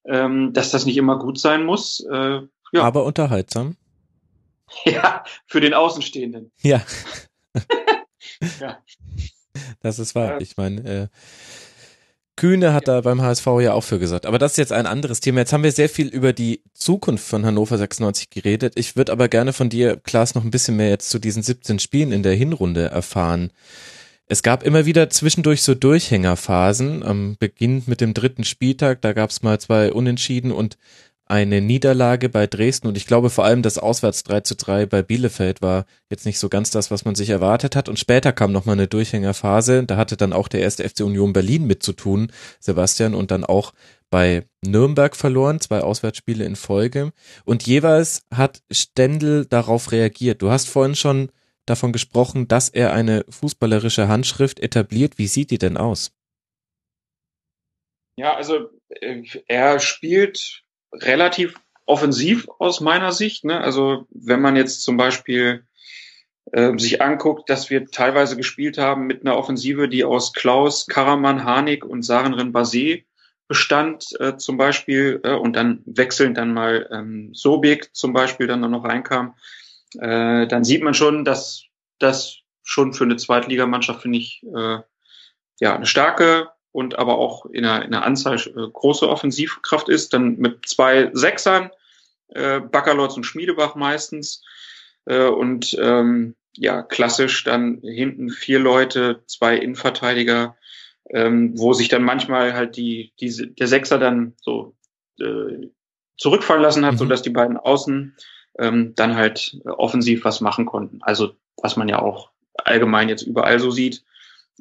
[0.08, 2.06] ähm, dass das nicht immer gut sein muss.
[2.12, 2.42] Äh,
[2.72, 2.82] ja.
[2.82, 3.76] Aber unterhaltsam.
[4.84, 6.52] Ja, für den Außenstehenden.
[6.62, 6.82] Ja.
[8.60, 8.80] ja.
[9.82, 10.42] Das ist wahr.
[10.42, 11.08] Ich meine, äh,
[12.36, 14.26] Kühne hat da beim HSV ja auch für gesagt.
[14.26, 15.40] Aber das ist jetzt ein anderes Thema.
[15.40, 18.74] Jetzt haben wir sehr viel über die Zukunft von Hannover 96 geredet.
[18.76, 21.80] Ich würde aber gerne von dir, Klaas, noch ein bisschen mehr jetzt zu diesen 17
[21.80, 23.52] Spielen in der Hinrunde erfahren.
[24.30, 27.02] Es gab immer wieder zwischendurch so Durchhängerphasen.
[27.04, 30.78] Am Beginn mit dem dritten Spieltag, da gab es mal zwei Unentschieden und
[31.30, 32.88] eine Niederlage bei Dresden.
[32.88, 36.40] Und ich glaube vor allem das Auswärts 3 zu 3 bei Bielefeld war jetzt nicht
[36.40, 37.88] so ganz das, was man sich erwartet hat.
[37.88, 41.66] Und später kam nochmal eine Durchhängerphase, da hatte dann auch der erste FC Union Berlin
[41.66, 43.74] mit zu tun, Sebastian, und dann auch
[44.10, 47.12] bei Nürnberg verloren, zwei Auswärtsspiele in Folge.
[47.46, 50.42] Und jeweils hat Stendel darauf reagiert.
[50.42, 51.30] Du hast vorhin schon
[51.70, 55.18] davon gesprochen, dass er eine fußballerische Handschrift etabliert.
[55.18, 56.12] Wie sieht die denn aus?
[58.18, 60.64] Ja, also äh, er spielt
[60.94, 61.56] relativ
[61.86, 63.46] offensiv aus meiner Sicht.
[63.46, 63.60] Ne?
[63.60, 65.66] Also wenn man jetzt zum Beispiel
[66.52, 71.44] äh, sich anguckt, dass wir teilweise gespielt haben mit einer Offensive, die aus Klaus, Karaman,
[71.44, 73.06] Harnik und Sarenren Basé
[73.48, 78.60] bestand äh, zum Beispiel äh, und dann wechselnd dann mal ähm, Sobek zum Beispiel dann
[78.62, 79.36] noch reinkam,
[79.96, 81.64] äh, dann sieht man schon, dass
[82.00, 84.80] das schon für eine Zweitligamannschaft finde ich äh,
[85.60, 90.14] ja eine starke und aber auch in einer, in einer Anzahl äh, große Offensivkraft ist,
[90.14, 91.72] dann mit zwei Sechsern,
[92.30, 94.44] äh, Backerlotz und Schmiedebach meistens.
[95.06, 100.58] Äh, und ähm, ja, klassisch dann hinten vier Leute, zwei Innenverteidiger,
[101.10, 104.76] ähm, wo sich dann manchmal halt die, die, der Sechser dann so
[105.20, 105.70] äh,
[106.18, 106.98] zurückfallen lassen hat, mhm.
[106.98, 108.16] so dass die beiden Außen
[108.60, 111.00] ähm, dann halt offensiv was machen konnten.
[111.02, 114.04] Also was man ja auch allgemein jetzt überall so sieht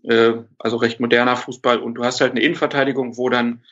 [0.05, 1.79] äh, also recht moderner Fußball.
[1.79, 3.63] Und du hast halt eine Innenverteidigung, wo dann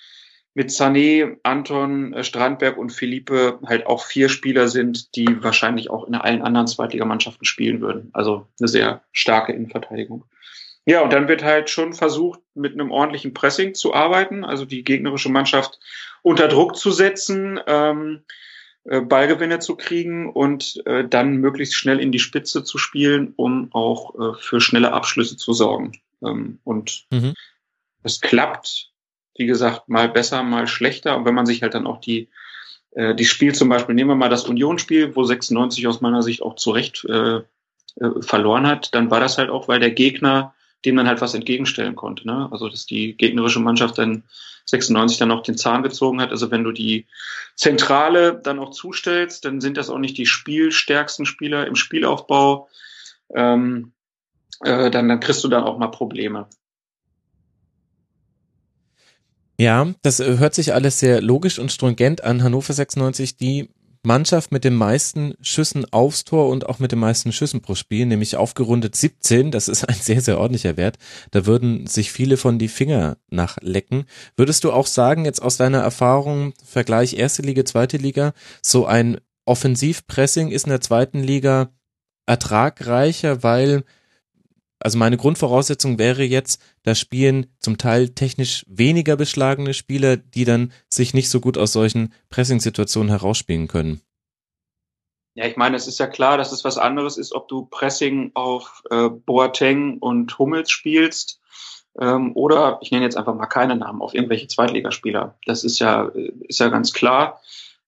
[0.54, 6.06] mit Sané, Anton, äh, Strandberg und Philippe halt auch vier Spieler sind, die wahrscheinlich auch
[6.06, 8.10] in allen anderen Zweitligamannschaften spielen würden.
[8.12, 10.24] Also eine sehr starke Innenverteidigung.
[10.86, 14.84] Ja, und dann wird halt schon versucht, mit einem ordentlichen Pressing zu arbeiten, also die
[14.84, 15.80] gegnerische Mannschaft
[16.22, 18.43] unter Druck zu setzen, ähm, äh,
[18.84, 24.14] Ballgewinne zu kriegen und äh, dann möglichst schnell in die Spitze zu spielen, um auch
[24.14, 25.92] äh, für schnelle Abschlüsse zu sorgen.
[26.22, 27.34] Ähm, und mhm.
[28.02, 28.92] es klappt,
[29.36, 31.16] wie gesagt, mal besser, mal schlechter.
[31.16, 32.28] Und wenn man sich halt dann auch die,
[32.90, 36.42] äh, die Spiel zum Beispiel, nehmen wir mal das Unionsspiel, wo 96 aus meiner Sicht
[36.42, 37.42] auch zu Recht äh, äh,
[38.20, 40.54] verloren hat, dann war das halt auch, weil der Gegner
[40.84, 42.26] dem dann halt was entgegenstellen konnte.
[42.26, 42.48] Ne?
[42.50, 44.24] Also dass die gegnerische Mannschaft dann
[44.66, 46.30] 96 dann auch den Zahn gezogen hat.
[46.30, 47.06] Also wenn du die
[47.54, 52.68] Zentrale dann auch zustellst, dann sind das auch nicht die spielstärksten Spieler im Spielaufbau.
[53.34, 53.92] Ähm,
[54.60, 56.46] äh, dann, dann kriegst du dann auch mal Probleme.
[59.58, 62.42] Ja, das hört sich alles sehr logisch und stringent an.
[62.42, 63.70] Hannover 96, die
[64.06, 68.06] Mannschaft mit den meisten Schüssen aufs Tor und auch mit den meisten Schüssen pro Spiel,
[68.06, 69.50] nämlich aufgerundet 17.
[69.50, 70.98] Das ist ein sehr, sehr ordentlicher Wert.
[71.30, 74.04] Da würden sich viele von die Finger nachlecken.
[74.36, 78.32] Würdest du auch sagen, jetzt aus deiner Erfahrung, Vergleich erste Liga, zweite Liga,
[78.62, 81.70] so ein Offensivpressing ist in der zweiten Liga
[82.26, 83.84] ertragreicher, weil
[84.80, 90.72] also meine Grundvoraussetzung wäre jetzt, da spielen zum Teil technisch weniger beschlagene Spieler, die dann
[90.88, 94.02] sich nicht so gut aus solchen Pressing-Situationen herausspielen können.
[95.34, 98.30] Ja, ich meine, es ist ja klar, dass es was anderes ist, ob du Pressing
[98.34, 101.40] auf äh, Boateng und Hummels spielst
[102.00, 105.36] ähm, oder ich nenne jetzt einfach mal keine Namen auf irgendwelche Zweitligaspieler.
[105.46, 106.10] Das ist ja
[106.48, 107.40] ist ja ganz klar.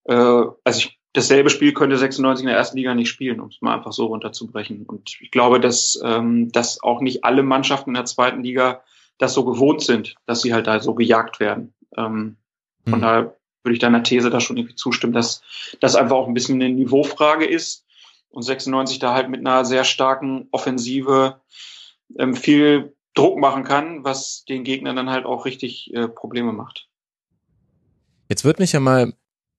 [0.05, 3.63] Äh, also ich dasselbe Spiel könnte 96 in der ersten Liga nicht spielen, um es
[3.63, 4.85] mal einfach so runterzubrechen.
[4.87, 8.83] Und ich glaube, dass, ähm, dass auch nicht alle Mannschaften in der zweiten Liga
[9.19, 11.73] das so gewohnt sind, dass sie halt da so gejagt werden.
[11.97, 12.37] Ähm,
[12.85, 12.91] mhm.
[12.91, 15.43] Von daher würde ich deiner These da schon irgendwie zustimmen, dass
[15.81, 17.87] das einfach auch ein bisschen eine Niveaufrage ist
[18.29, 21.41] und 96 da halt mit einer sehr starken Offensive
[22.19, 26.89] ähm, viel Druck machen kann, was den Gegnern dann halt auch richtig äh, Probleme macht.
[28.29, 29.15] Jetzt würde mich ja mal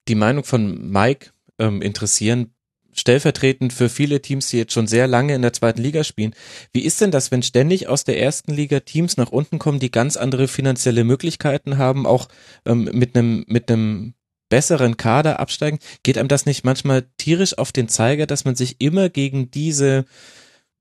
[0.07, 2.53] die Meinung von Mike ähm, interessieren.
[2.93, 6.33] stellvertretend für viele Teams, die jetzt schon sehr lange in der zweiten Liga spielen.
[6.73, 9.91] Wie ist denn das, wenn ständig aus der ersten Liga Teams nach unten kommen, die
[9.91, 12.27] ganz andere finanzielle Möglichkeiten haben, auch
[12.65, 14.15] ähm, mit einem mit einem
[14.49, 15.79] besseren Kader absteigen?
[16.01, 20.05] Geht einem das nicht manchmal tierisch auf den Zeiger, dass man sich immer gegen diese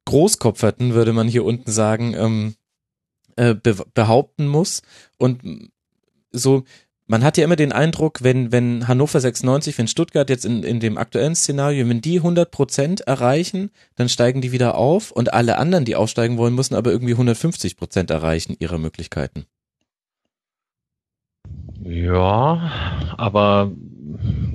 [0.07, 2.55] Großkopferten, würde man hier unten sagen, ähm,
[3.37, 4.83] äh, be behaupten muss
[5.19, 5.71] und
[6.33, 6.65] so
[7.07, 10.81] man hat ja immer den Eindruck, wenn, wenn Hannover 96, wenn Stuttgart jetzt in, in
[10.81, 15.59] dem aktuellen Szenario, wenn die 100 Prozent erreichen, dann steigen die wieder auf und alle
[15.59, 19.47] anderen, die aufsteigen wollen, müssen aber irgendwie 150 Prozent erreichen ihrer Möglichkeiten.
[21.83, 22.73] Ja,
[23.17, 23.71] aber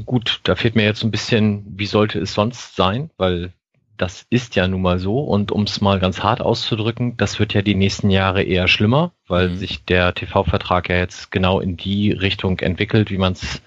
[0.05, 3.53] gut, da fehlt mir jetzt ein bisschen, wie sollte es sonst sein, weil
[4.01, 5.19] das ist ja nun mal so.
[5.19, 9.11] Und um es mal ganz hart auszudrücken, das wird ja die nächsten Jahre eher schlimmer,
[9.27, 9.57] weil mhm.
[9.57, 13.61] sich der TV-Vertrag ja jetzt genau in die Richtung entwickelt, wie man es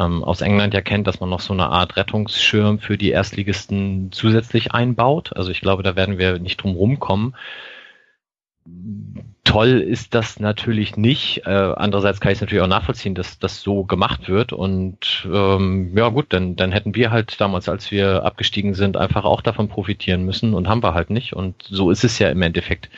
[0.00, 4.10] ähm, aus England ja kennt, dass man noch so eine Art Rettungsschirm für die Erstligisten
[4.10, 5.36] zusätzlich einbaut.
[5.36, 7.36] Also ich glaube, da werden wir nicht drum rumkommen
[9.44, 11.42] toll ist das natürlich nicht.
[11.46, 14.52] Äh, andererseits kann ich es natürlich auch nachvollziehen, dass das so gemacht wird.
[14.52, 19.24] Und ähm, ja gut, dann, dann hätten wir halt damals, als wir abgestiegen sind, einfach
[19.24, 21.34] auch davon profitieren müssen und haben wir halt nicht.
[21.34, 22.88] Und so ist es ja im Endeffekt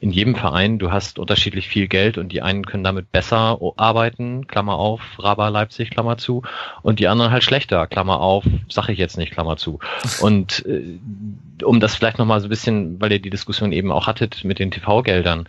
[0.00, 0.78] in jedem Verein.
[0.78, 5.48] Du hast unterschiedlich viel Geld und die einen können damit besser arbeiten, Klammer auf, Raba
[5.48, 6.42] Leipzig, Klammer zu,
[6.82, 9.80] und die anderen halt schlechter, Klammer auf, sag ich jetzt nicht, Klammer zu.
[10.20, 10.98] Und äh,
[11.64, 14.58] um das vielleicht nochmal so ein bisschen, weil ihr die Diskussion eben auch hattet mit
[14.58, 15.48] den TV-Geldern,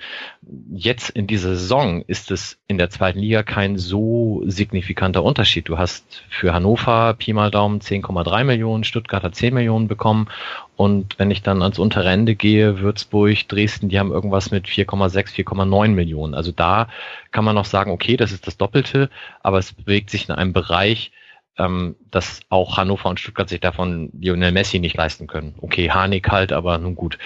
[0.71, 5.67] jetzt in dieser Saison ist es in der zweiten Liga kein so signifikanter Unterschied.
[5.67, 10.29] Du hast für Hannover Pi mal Daumen 10,3 Millionen, Stuttgart hat 10 Millionen bekommen
[10.75, 15.45] und wenn ich dann ans untere Ende gehe, Würzburg, Dresden, die haben irgendwas mit 4,6,
[15.45, 16.33] 4,9 Millionen.
[16.33, 16.87] Also da
[17.31, 19.09] kann man noch sagen, okay, das ist das Doppelte,
[19.43, 21.11] aber es bewegt sich in einem Bereich,
[21.59, 25.53] ähm, dass auch Hannover und Stuttgart sich davon Lionel Messi nicht leisten können.
[25.61, 27.19] Okay, Harnik halt, aber nun gut.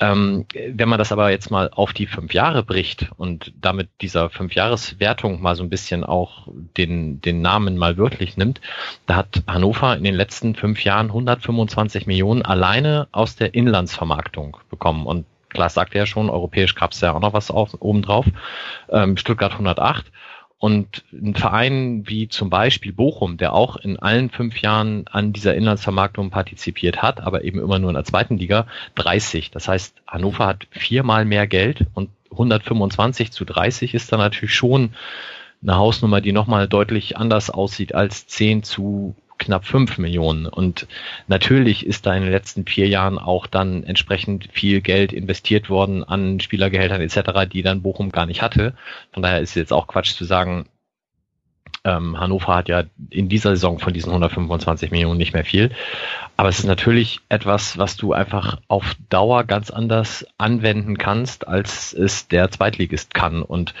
[0.00, 4.28] Ähm, wenn man das aber jetzt mal auf die fünf Jahre bricht und damit dieser
[4.28, 8.60] Fünfjahreswertung mal so ein bisschen auch den, den Namen mal wörtlich nimmt,
[9.06, 15.06] da hat Hannover in den letzten fünf Jahren 125 Millionen alleine aus der Inlandsvermarktung bekommen
[15.06, 18.26] und Klar sagte ja schon, europäisch gab es ja auch noch was auf, obendrauf.
[18.90, 20.04] Ähm, Stuttgart 108
[20.58, 25.54] und ein Verein wie zum Beispiel Bochum, der auch in allen fünf Jahren an dieser
[25.54, 29.50] Inlandsvermarktung partizipiert hat, aber eben immer nur in der zweiten Liga, 30.
[29.50, 34.94] Das heißt, Hannover hat viermal mehr Geld und 125 zu 30 ist dann natürlich schon
[35.62, 40.46] eine Hausnummer, die nochmal deutlich anders aussieht als 10 zu knapp fünf Millionen.
[40.46, 40.86] Und
[41.26, 46.04] natürlich ist da in den letzten vier Jahren auch dann entsprechend viel Geld investiert worden
[46.04, 48.74] an Spielergehältern etc., die dann Bochum gar nicht hatte.
[49.12, 50.66] Von daher ist jetzt auch Quatsch zu sagen,
[51.86, 55.70] ähm, Hannover hat ja in dieser Saison von diesen 125 Millionen nicht mehr viel.
[56.36, 61.92] Aber es ist natürlich etwas, was du einfach auf Dauer ganz anders anwenden kannst, als
[61.92, 63.42] es der Zweitligist kann.
[63.42, 63.72] Und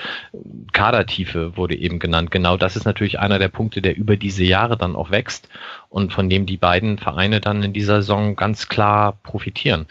[0.72, 2.30] Kadertiefe wurde eben genannt.
[2.30, 5.48] Genau das ist natürlich einer der Punkte, der über diese Jahre dann auch wächst
[5.90, 9.86] und von dem die beiden Vereine dann in dieser Saison ganz klar profitieren.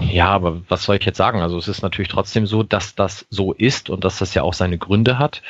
[0.00, 1.40] Ja, aber was soll ich jetzt sagen?
[1.40, 4.54] Also es ist natürlich trotzdem so, dass das so ist und dass das ja auch
[4.54, 5.42] seine Gründe hat.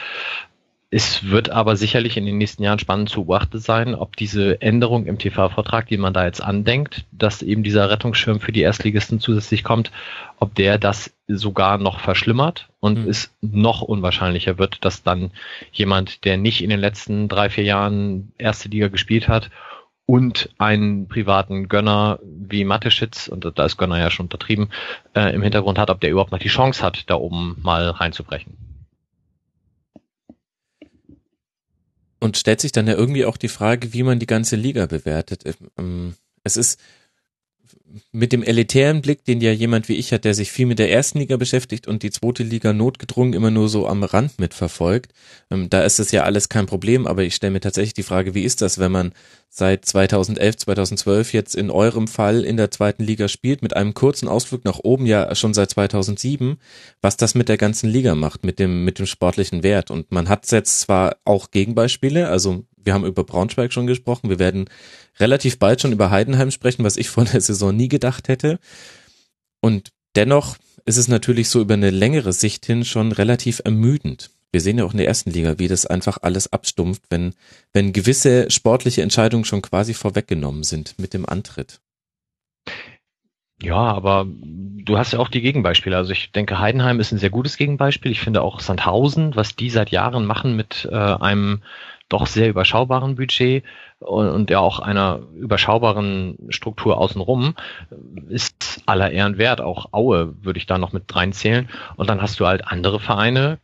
[0.91, 5.05] Es wird aber sicherlich in den nächsten Jahren spannend zu beobachten sein, ob diese Änderung
[5.05, 9.65] im TV-Vertrag, die man da jetzt andenkt, dass eben dieser Rettungsschirm für die Erstligisten zusätzlich
[9.65, 9.93] kommt,
[10.39, 13.11] ob der das sogar noch verschlimmert und mhm.
[13.11, 15.33] es noch unwahrscheinlicher wird, dass dann
[15.73, 19.51] jemand, der nicht in den letzten drei, vier Jahren erste Liga gespielt hat
[20.07, 24.71] und einen privaten Gönner wie Mateschitz, und da ist Gönner ja schon untertrieben,
[25.15, 28.68] äh, im Hintergrund hat, ob der überhaupt noch die Chance hat, da oben mal reinzubrechen.
[32.21, 35.45] Und stellt sich dann ja irgendwie auch die Frage, wie man die ganze Liga bewertet.
[35.79, 36.81] Ähm, es ist
[38.13, 40.91] mit dem elitären Blick, den ja jemand wie ich hat, der sich viel mit der
[40.91, 45.13] ersten Liga beschäftigt und die zweite Liga notgedrungen immer nur so am Rand mitverfolgt,
[45.51, 48.35] ähm, da ist es ja alles kein Problem, aber ich stelle mir tatsächlich die Frage,
[48.35, 49.13] wie ist das, wenn man
[49.51, 54.29] seit 2011, 2012 jetzt in eurem Fall in der zweiten Liga spielt, mit einem kurzen
[54.29, 56.59] Ausflug nach oben ja schon seit 2007,
[57.01, 59.91] was das mit der ganzen Liga macht, mit dem, mit dem sportlichen Wert.
[59.91, 64.39] Und man hat jetzt zwar auch Gegenbeispiele, also wir haben über Braunschweig schon gesprochen, wir
[64.39, 64.69] werden
[65.19, 68.59] relativ bald schon über Heidenheim sprechen, was ich vor der Saison nie gedacht hätte.
[69.61, 74.31] Und dennoch ist es natürlich so über eine längere Sicht hin schon relativ ermüdend.
[74.51, 77.35] Wir sehen ja auch in der ersten Liga, wie das einfach alles abstumpft, wenn,
[77.75, 81.81] wenn gewisse sportliche Entscheidungen schon quasi vorweggenommen sind mit dem Antritt.
[83.61, 85.97] Ja, aber du hast ja auch die Gegenbeispiele.
[85.97, 88.13] Also ich denke, Heidenheim ist ein sehr gutes Gegenbeispiel.
[88.13, 91.63] Ich finde auch Sandhausen, was die seit Jahren machen mit äh, einem
[92.09, 93.65] doch sehr überschaubaren Budget
[93.99, 97.55] und, und ja auch einer überschaubaren Struktur außenrum,
[98.29, 99.61] ist aller Ehren wert.
[99.61, 101.69] Auch Aue würde ich da noch mit reinzählen.
[101.97, 103.59] Und dann hast du halt andere Vereine,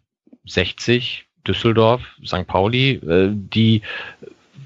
[0.46, 2.46] 60, Düsseldorf, St.
[2.46, 3.82] Pauli, äh, die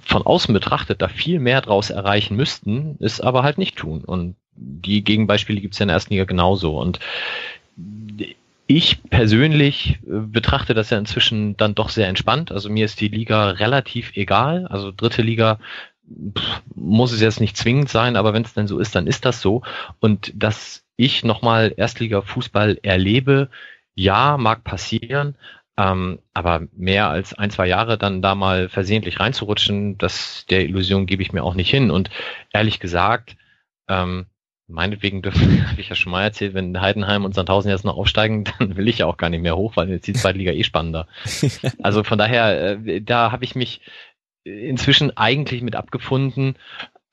[0.04, 4.04] von außen betrachtet da viel mehr draus erreichen müssten, es aber halt nicht tun.
[4.04, 6.80] Und die Gegenbeispiele gibt es ja in der ersten Liga genauso.
[6.80, 6.98] Und
[8.68, 12.52] ich persönlich äh, betrachte das ja inzwischen dann doch sehr entspannt.
[12.52, 14.66] Also mir ist die Liga relativ egal.
[14.68, 15.58] Also dritte Liga
[16.36, 19.24] pff, muss es jetzt nicht zwingend sein, aber wenn es denn so ist, dann ist
[19.24, 19.62] das so.
[20.00, 23.48] Und dass ich nochmal Erstliga-Fußball erlebe,
[23.94, 25.36] ja, mag passieren,
[25.78, 31.06] ähm, aber mehr als ein, zwei Jahre dann da mal versehentlich reinzurutschen, das der Illusion
[31.06, 31.90] gebe ich mir auch nicht hin.
[31.90, 32.10] Und
[32.52, 33.36] ehrlich gesagt,
[33.88, 34.26] ähm,
[34.68, 38.44] meinetwegen dürfen, habe ich ja schon mal erzählt, wenn Heidenheim und Sandhausen jetzt noch aufsteigen,
[38.58, 40.64] dann will ich ja auch gar nicht mehr hoch, weil jetzt die zweite Liga eh
[40.64, 41.08] spannender.
[41.82, 43.80] Also von daher, äh, da habe ich mich
[44.44, 46.56] inzwischen eigentlich mit abgefunden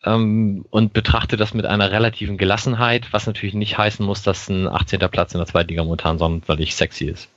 [0.03, 4.67] ähm, und betrachte das mit einer relativen Gelassenheit, was natürlich nicht heißen muss, dass ein
[4.67, 4.99] 18.
[5.11, 7.29] Platz in der zweiten Liga momentan sonderlich sexy ist.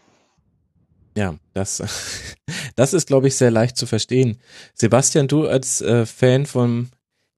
[1.16, 2.44] Ja, das,
[2.76, 4.38] das ist, glaube ich, sehr leicht zu verstehen.
[4.74, 6.90] Sebastian, du als äh, Fan vom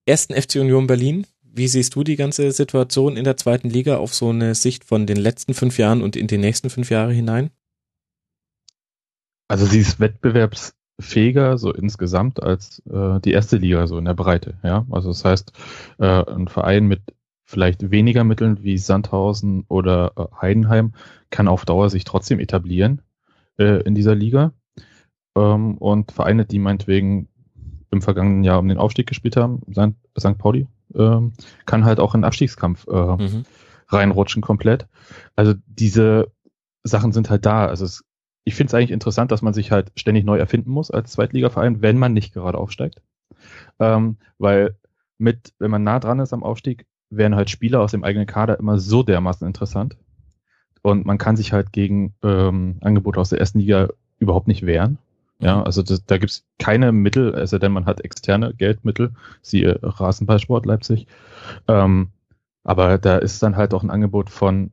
[0.05, 4.13] ersten FC Union Berlin, wie siehst du die ganze Situation in der zweiten Liga auf
[4.13, 7.51] so eine Sicht von den letzten fünf Jahren und in die nächsten fünf Jahre hinein?
[9.47, 14.57] Also sie ist wettbewerbsfähiger so insgesamt als äh, die erste Liga so in der Breite.
[14.63, 15.51] Ja, also das heißt,
[15.99, 17.01] äh, ein Verein mit
[17.43, 20.93] vielleicht weniger Mitteln wie Sandhausen oder äh, Heidenheim
[21.29, 23.01] kann auf Dauer sich trotzdem etablieren
[23.57, 24.53] äh, in dieser Liga.
[25.35, 27.27] Ähm, und Vereine, die meinetwegen
[27.91, 29.61] im vergangenen Jahr um den Aufstieg gespielt haben,
[30.17, 30.37] St.
[30.37, 31.33] Pauli, ähm,
[31.65, 33.45] kann halt auch in Abstiegskampf äh, mhm.
[33.87, 34.87] reinrutschen komplett.
[35.35, 36.31] Also diese
[36.83, 37.65] Sachen sind halt da.
[37.65, 38.03] Also es,
[38.43, 41.81] ich finde es eigentlich interessant, dass man sich halt ständig neu erfinden muss als Zweitligaverein,
[41.81, 43.01] wenn man nicht gerade aufsteigt.
[43.79, 44.75] Ähm, weil
[45.17, 48.57] mit, wenn man nah dran ist am Aufstieg, wären halt Spieler aus dem eigenen Kader
[48.59, 49.97] immer so dermaßen interessant.
[50.81, 54.97] Und man kann sich halt gegen ähm, Angebote aus der ersten Liga überhaupt nicht wehren.
[55.41, 59.11] Ja, also das, da gibt's keine Mittel, also denn man hat externe Geldmittel,
[59.41, 61.07] siehe Rasenballsport Leipzig.
[61.67, 62.11] Ähm,
[62.63, 64.71] aber da ist dann halt auch ein Angebot von,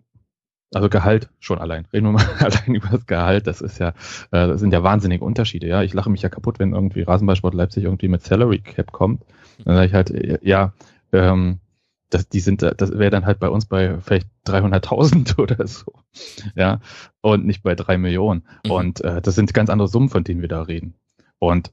[0.74, 1.86] also Gehalt schon allein.
[1.92, 3.46] Reden wir mal allein über das Gehalt.
[3.46, 3.88] Das ist ja,
[4.30, 5.66] äh, das sind ja wahnsinnige Unterschiede.
[5.66, 9.24] Ja, ich lache mich ja kaputt, wenn irgendwie Rasenballsport Leipzig irgendwie mit Salary Cap kommt.
[9.64, 10.72] Dann sage ich halt, ja,
[11.12, 11.60] ähm,
[12.10, 15.92] das, die sind, das wäre dann halt bei uns bei vielleicht 300.000 oder so,
[16.54, 16.80] ja,
[17.20, 18.44] und nicht bei drei Millionen.
[18.64, 18.70] Mhm.
[18.70, 20.94] Und äh, das sind ganz andere Summen, von denen wir da reden.
[21.38, 21.72] Und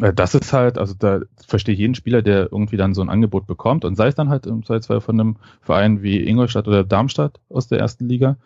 [0.00, 3.08] äh, das ist halt, also da verstehe ich jeden Spieler, der irgendwie dann so ein
[3.08, 6.84] Angebot bekommt und sei es dann halt im Zweifelsfall von einem Verein wie Ingolstadt oder
[6.84, 8.36] Darmstadt aus der ersten Liga,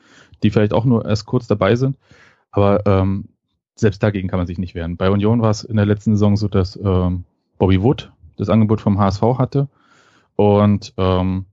[0.43, 1.99] die vielleicht auch nur erst kurz dabei sind,
[2.51, 3.29] aber ähm,
[3.75, 4.97] selbst dagegen kann man sich nicht wehren.
[4.97, 7.25] Bei Union war es in der letzten Saison so, dass ähm,
[7.59, 9.69] Bobby Wood das Angebot vom HSV hatte
[10.39, 11.47] und ähm,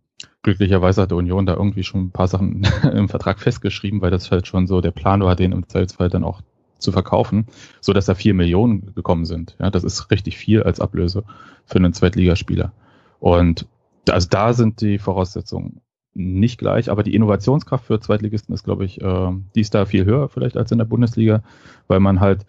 [0.44, 4.30] glücklicherweise hat der Union da irgendwie schon ein paar Sachen im Vertrag festgeschrieben, weil das
[4.30, 6.42] halt schon so der Plan war, den im Zweifelsfall dann auch
[6.78, 7.48] zu verkaufen,
[7.82, 9.56] so dass da vier Millionen gekommen sind.
[9.60, 11.24] Ja, das ist richtig viel als Ablöse
[11.66, 12.74] für einen Zweitligaspieler.
[13.20, 13.66] Und
[14.08, 15.82] also da sind die Voraussetzungen
[16.14, 20.06] nicht gleich, aber die Innovationskraft für Zweitligisten ist, glaube ich, äh, die ist da viel
[20.06, 21.42] höher vielleicht als in der Bundesliga,
[21.88, 22.46] weil man halt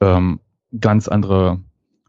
[0.00, 0.40] ähm,
[0.80, 1.60] ganz andere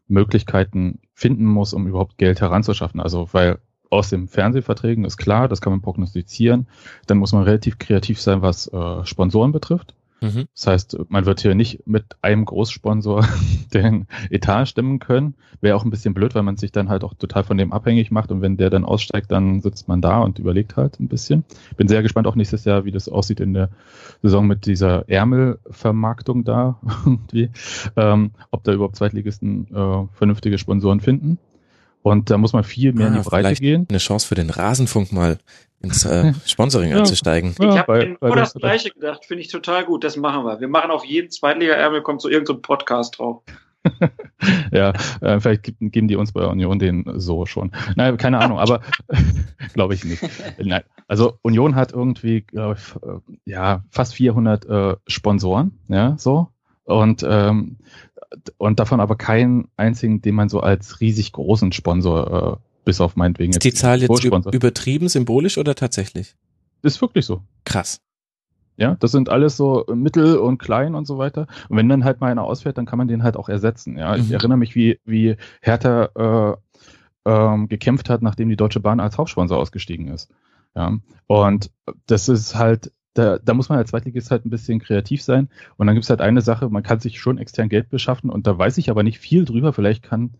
[0.07, 3.01] Möglichkeiten finden muss, um überhaupt Geld heranzuschaffen.
[3.01, 3.59] Also weil
[3.89, 6.67] aus den Fernsehverträgen ist klar, das kann man prognostizieren.
[7.07, 9.95] Dann muss man relativ kreativ sein, was äh, Sponsoren betrifft.
[10.21, 10.47] Mhm.
[10.53, 13.25] Das heißt, man wird hier nicht mit einem Großsponsor
[13.73, 15.35] den Etat stimmen können.
[15.61, 18.11] Wäre auch ein bisschen blöd, weil man sich dann halt auch total von dem abhängig
[18.11, 21.43] macht und wenn der dann aussteigt, dann sitzt man da und überlegt halt ein bisschen.
[21.77, 23.69] Bin sehr gespannt auch nächstes Jahr, wie das aussieht in der
[24.21, 27.49] Saison mit dieser Ärmelvermarktung da irgendwie.
[27.95, 31.37] Ähm, ob da überhaupt Zweitligisten äh, vernünftige Sponsoren finden.
[32.01, 33.85] Und da muss man viel mehr ja, in die Breite gehen.
[33.89, 35.37] Eine Chance für den Rasenfunk mal
[35.81, 36.97] ins äh, Sponsoring ja.
[36.97, 37.55] einzusteigen.
[37.59, 40.59] Ich habe mir nur das Gleiche gedacht, finde ich total gut, das machen wir.
[40.59, 43.43] Wir machen auf jeden Zweitliga-Ärmel, kommt so irgendein so Podcast drauf.
[44.71, 47.71] ja, äh, vielleicht geben die uns bei Union den so schon.
[47.95, 48.81] Nein, keine Ahnung, aber
[49.73, 50.21] glaube ich nicht.
[50.57, 56.49] Nein, also Union hat irgendwie, glaube ich, äh, ja, fast 400 äh, Sponsoren, ja, so.
[56.83, 57.77] Und, ähm,
[58.57, 63.15] und davon aber keinen einzigen, den man so als riesig großen Sponsor äh, bis auf
[63.15, 63.51] meinetwegen.
[63.51, 66.35] Ist die Zahl jetzt übertrieben symbolisch oder tatsächlich?
[66.81, 67.41] Ist wirklich so.
[67.65, 68.01] Krass.
[68.77, 71.47] Ja, das sind alles so mittel und klein und so weiter.
[71.67, 73.97] Und wenn dann halt mal einer ausfällt, dann kann man den halt auch ersetzen.
[73.97, 74.23] Ja, mhm.
[74.23, 76.55] ich erinnere mich, wie, wie Hertha äh,
[77.29, 80.31] ähm, gekämpft hat, nachdem die Deutsche Bahn als Hauptsponsor ausgestiegen ist.
[80.75, 80.97] Ja.
[81.27, 81.71] Und
[82.05, 85.49] das ist halt, da, da muss man als Zweitligist halt ein bisschen kreativ sein.
[85.77, 88.47] Und dann gibt es halt eine Sache, man kann sich schon extern Geld beschaffen und
[88.47, 89.73] da weiß ich aber nicht viel drüber.
[89.73, 90.31] Vielleicht kann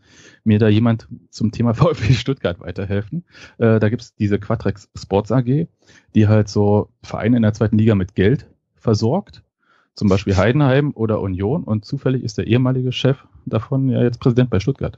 [0.46, 3.26] mir da jemand zum Thema VfB Stuttgart weiterhelfen.
[3.58, 5.68] Äh, da gibt es diese Quatrex Sports AG,
[6.16, 9.44] die halt so Vereine in der zweiten Liga mit Geld versorgt.
[9.94, 11.66] Zum Beispiel Heidenheim oder Union.
[11.66, 14.98] Und zufällig ist der ehemalige Chef davon ja jetzt Präsident bei Stuttgart.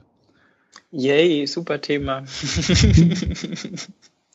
[0.92, 2.22] Yay, super Thema.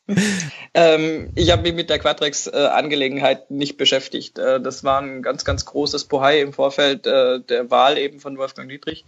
[0.74, 4.40] ähm, ich habe mich mit der Quadrex-Angelegenheit äh, nicht beschäftigt.
[4.40, 8.38] Äh, das war ein ganz, ganz großes Bohai im Vorfeld äh, der Wahl eben von
[8.38, 9.06] Wolfgang Dietrich.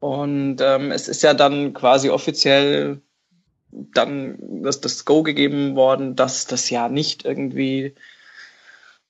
[0.00, 3.00] Und ähm, es ist ja dann quasi offiziell
[3.70, 7.94] dann das, das Go gegeben worden, dass das ja nicht irgendwie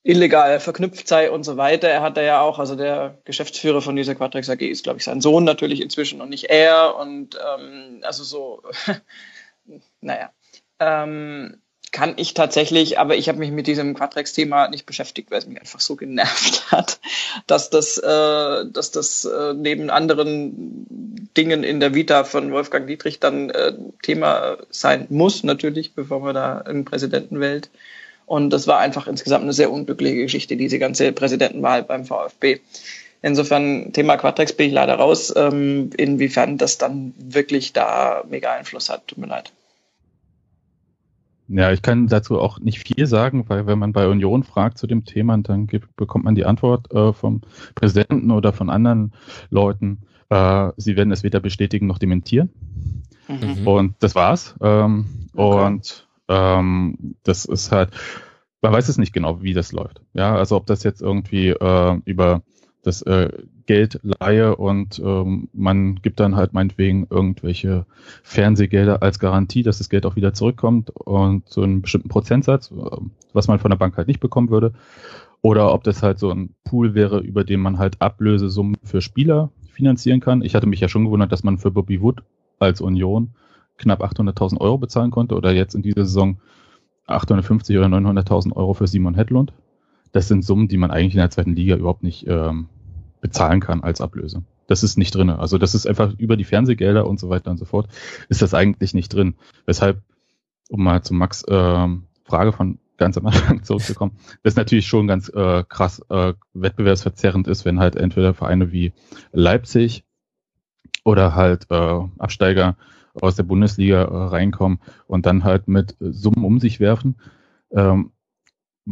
[0.02, 1.88] illegal verknüpft sei und so weiter.
[1.88, 5.04] Er hat da ja auch, also der Geschäftsführer von dieser Quadrex AG ist, glaube ich,
[5.04, 6.96] sein Sohn natürlich inzwischen und nicht er.
[6.96, 8.62] Und ähm, also so,
[10.00, 10.30] naja.
[10.80, 11.60] Ähm,
[11.90, 15.60] kann ich tatsächlich, aber ich habe mich mit diesem Quadrex-Thema nicht beschäftigt, weil es mich
[15.60, 17.00] einfach so genervt hat,
[17.46, 23.20] dass das, äh, dass das äh, neben anderen Dingen in der Vita von Wolfgang Dietrich
[23.20, 23.72] dann äh,
[24.02, 27.70] Thema sein muss, natürlich, bevor man da einen Präsidenten wählt.
[28.26, 32.60] Und das war einfach insgesamt eine sehr unglückliche Geschichte, diese ganze Präsidentenwahl beim VfB.
[33.22, 38.90] Insofern, Thema Quadrex bin ich leider raus, ähm, inwiefern das dann wirklich da mega Einfluss
[38.90, 39.08] hat.
[39.08, 39.50] Tut mir leid.
[41.48, 44.86] Ja, ich kann dazu auch nicht viel sagen, weil wenn man bei Union fragt zu
[44.86, 47.40] dem Thema, dann gibt, bekommt man die Antwort äh, vom
[47.74, 49.12] Präsidenten oder von anderen
[49.48, 52.50] Leuten, äh, sie werden es weder bestätigen noch dementieren.
[53.28, 53.66] Mhm.
[53.66, 54.56] Und das war's.
[54.60, 55.66] Ähm, okay.
[55.66, 57.90] Und ähm, das ist halt,
[58.60, 60.02] man weiß es nicht genau, wie das läuft.
[60.12, 62.42] Ja, also ob das jetzt irgendwie äh, über
[62.82, 63.30] das äh,
[63.68, 67.84] Geld leihe und ähm, man gibt dann halt meinetwegen irgendwelche
[68.22, 72.96] Fernsehgelder als Garantie, dass das Geld auch wieder zurückkommt und so einen bestimmten Prozentsatz, äh,
[73.34, 74.72] was man von der Bank halt nicht bekommen würde.
[75.42, 79.50] Oder ob das halt so ein Pool wäre, über den man halt Ablösesummen für Spieler
[79.70, 80.40] finanzieren kann.
[80.40, 82.22] Ich hatte mich ja schon gewundert, dass man für Bobby Wood
[82.58, 83.34] als Union
[83.76, 86.38] knapp 800.000 Euro bezahlen konnte oder jetzt in dieser Saison
[87.06, 89.52] 850 oder 900.000 Euro für Simon Hedlund.
[90.12, 92.68] Das sind Summen, die man eigentlich in der zweiten Liga überhaupt nicht ähm,
[93.20, 94.42] bezahlen kann als Ablöse.
[94.66, 95.30] Das ist nicht drin.
[95.30, 97.88] Also das ist einfach über die Fernsehgelder und so weiter und so fort,
[98.28, 99.34] ist das eigentlich nicht drin.
[99.66, 100.02] Weshalb,
[100.68, 105.28] um mal zu Max ähm, Frage von ganz am Anfang zurückzukommen, das natürlich schon ganz
[105.30, 108.92] äh, krass äh, wettbewerbsverzerrend ist, wenn halt entweder Vereine wie
[109.32, 110.04] Leipzig
[111.04, 112.76] oder halt äh, Absteiger
[113.14, 117.16] aus der Bundesliga äh, reinkommen und dann halt mit Summen um sich werfen.
[117.70, 118.12] Ähm,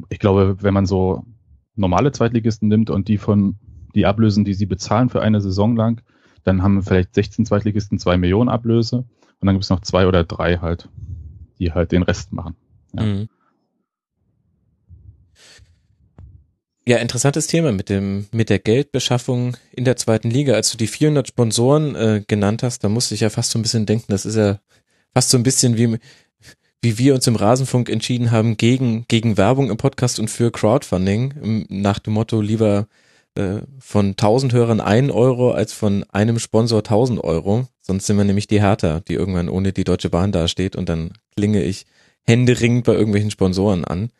[0.09, 1.24] ich glaube, wenn man so
[1.74, 3.57] normale Zweitligisten nimmt und die von
[3.97, 6.03] die Ablösen, die sie bezahlen für eine Saison lang,
[6.44, 10.24] dann haben vielleicht 16 Zweitligisten zwei Millionen Ablöse und dann gibt es noch zwei oder
[10.24, 10.88] drei halt,
[11.59, 12.55] die halt den Rest machen.
[12.94, 13.03] Ja.
[13.03, 13.28] Mhm.
[16.88, 20.55] Ja, interessantes Thema mit dem mit der Geldbeschaffung in der zweiten Liga.
[20.55, 23.62] Als du die 400 Sponsoren äh, genannt hast, da musste ich ja fast so ein
[23.62, 24.61] bisschen denken, das ist ja
[25.12, 25.99] fast so ein bisschen wie
[26.82, 31.66] wie wir uns im Rasenfunk entschieden haben gegen gegen Werbung im Podcast und für Crowdfunding
[31.68, 32.86] nach dem Motto lieber
[33.37, 37.66] äh, von 1000 Hörern ein Euro als von einem Sponsor 1000 Euro.
[37.80, 41.12] Sonst sind wir nämlich die Hertha, die irgendwann ohne die Deutsche Bahn dasteht und dann
[41.37, 41.87] klinge ich
[42.24, 44.11] händeringend bei irgendwelchen Sponsoren an.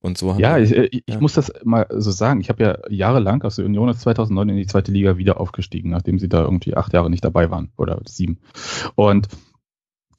[0.00, 1.20] Und so haben ja, ich, äh, ich ja.
[1.20, 2.40] muss das mal so sagen.
[2.40, 6.18] Ich habe ja jahrelang, also Union ist 2009 in die zweite Liga wieder aufgestiegen, nachdem
[6.18, 8.38] sie da irgendwie acht Jahre nicht dabei waren oder sieben.
[8.94, 9.28] Und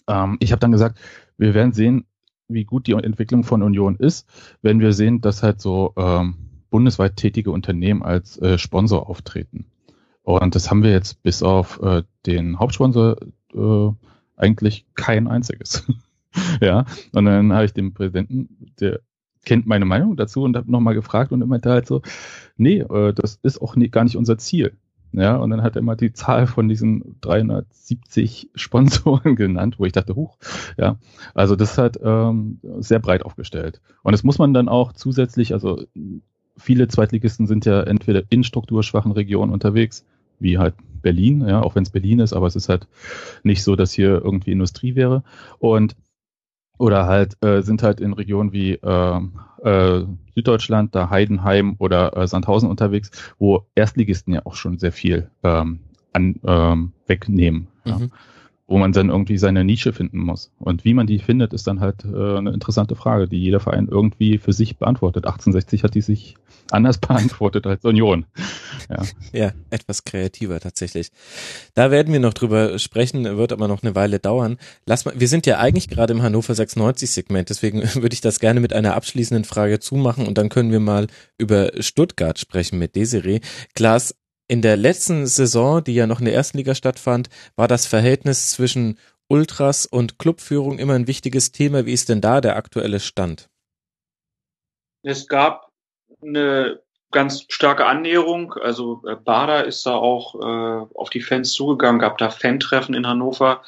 [0.08, 1.00] ähm, ich habe dann gesagt,
[1.38, 2.06] wir werden sehen,
[2.50, 4.28] wie gut die Entwicklung von Union ist,
[4.62, 9.66] wenn wir sehen, dass halt so ähm, bundesweit tätige Unternehmen als äh, Sponsor auftreten.
[10.24, 13.18] Und das haben wir jetzt bis auf äh, den Hauptsponsor
[13.54, 13.90] äh,
[14.36, 15.86] eigentlich kein einziges.
[16.62, 19.00] ja, und dann habe ich dem Präsidenten, der
[19.46, 22.02] kennt meine Meinung dazu und habe nochmal gefragt und er meinte halt so,
[22.58, 24.78] nee, äh, das ist auch nie, gar nicht unser Ziel.
[25.12, 29.92] Ja, und dann hat er mal die Zahl von diesen 370 Sponsoren genannt, wo ich
[29.92, 30.38] dachte, huch,
[30.78, 30.98] ja,
[31.34, 33.82] also das halt ähm, sehr breit aufgestellt.
[34.04, 35.84] Und das muss man dann auch zusätzlich, also
[36.60, 40.06] viele Zweitligisten sind ja entweder in strukturschwachen Regionen unterwegs,
[40.40, 42.88] wie halt Berlin, ja, auch wenn es Berlin ist, aber es ist halt
[43.44, 45.24] nicht so, dass hier irgendwie Industrie wäre.
[45.60, 45.96] Und
[46.78, 49.20] oder halt äh, sind halt in Regionen wie äh,
[49.64, 55.30] äh, Süddeutschland, da Heidenheim oder äh, Sandhausen unterwegs, wo Erstligisten ja auch schon sehr viel
[55.44, 55.80] ähm,
[56.14, 57.68] an, ähm, wegnehmen.
[57.84, 57.92] Mhm.
[57.92, 58.00] Ja.
[58.70, 60.52] Wo man dann irgendwie seine Nische finden muss.
[60.60, 63.88] Und wie man die findet, ist dann halt äh, eine interessante Frage, die jeder Verein
[63.90, 65.26] irgendwie für sich beantwortet.
[65.26, 66.36] 1860 hat die sich
[66.72, 68.28] anders beantwortet als Union.
[68.88, 69.02] Ja.
[69.34, 71.10] ja, etwas kreativer tatsächlich.
[71.74, 74.58] Da werden wir noch drüber sprechen, wird aber noch eine Weile dauern.
[74.86, 78.40] Lass mal, wir sind ja eigentlich gerade im Hannover 96 Segment, deswegen würde ich das
[78.40, 81.08] gerne mit einer abschließenden Frage zumachen und dann können wir mal
[81.40, 83.40] über Stuttgart sprechen mit Desiree.
[83.74, 84.14] Klaas,
[84.50, 88.50] in der letzten Saison, die ja noch in der ersten Liga stattfand, war das Verhältnis
[88.50, 88.98] zwischen
[89.28, 91.86] Ultras und Clubführung immer ein wichtiges Thema.
[91.86, 93.48] Wie ist denn da der aktuelle Stand?
[95.04, 95.72] Es gab
[96.22, 96.82] eine
[97.12, 98.54] ganz starke Annäherung.
[98.54, 103.08] Also äh, Bader ist da auch äh, auf die Fans zugegangen, gab da Fan-Treffen in
[103.08, 103.62] Hannover.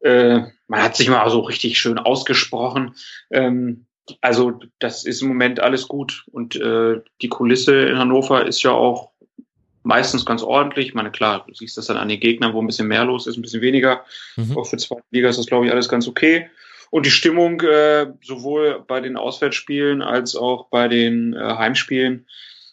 [0.00, 2.94] Äh, man hat sich mal so richtig schön ausgesprochen.
[3.30, 3.86] Ähm,
[4.20, 8.72] also das ist im Moment alles gut und äh, die Kulisse in Hannover ist ja
[8.72, 9.13] auch
[9.84, 10.88] meistens ganz ordentlich.
[10.88, 13.26] Ich meine, klar, du siehst das dann an den Gegnern, wo ein bisschen mehr los
[13.26, 14.04] ist, ein bisschen weniger.
[14.36, 14.56] Mhm.
[14.58, 16.48] Auch für zweite Liga ist das, glaube ich, alles ganz okay.
[16.90, 22.26] Und die Stimmung äh, sowohl bei den Auswärtsspielen als auch bei den äh, Heimspielen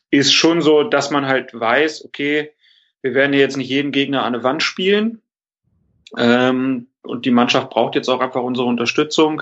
[0.10, 2.52] ist schon so, dass man halt weiß, okay,
[3.02, 5.22] wir werden jetzt nicht jeden Gegner an eine Wand spielen.
[6.18, 9.42] Ähm, und die Mannschaft braucht jetzt auch einfach unsere Unterstützung.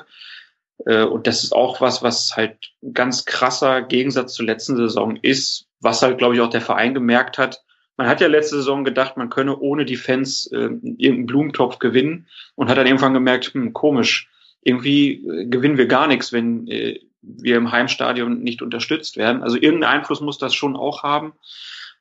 [0.86, 5.18] Äh, und das ist auch was, was halt ein ganz krasser Gegensatz zur letzten Saison
[5.18, 7.64] ist, was halt, glaube ich, auch der Verein gemerkt hat.
[7.98, 12.28] Man hat ja letzte Saison gedacht, man könne ohne die Fans äh, irgendeinen Blumentopf gewinnen
[12.56, 14.30] und hat dann irgendwann gemerkt, hm, komisch,
[14.62, 19.44] irgendwie äh, gewinnen wir gar nichts, wenn äh, wir im Heimstadion nicht unterstützt werden.
[19.44, 21.34] Also irgendeinen Einfluss muss das schon auch haben.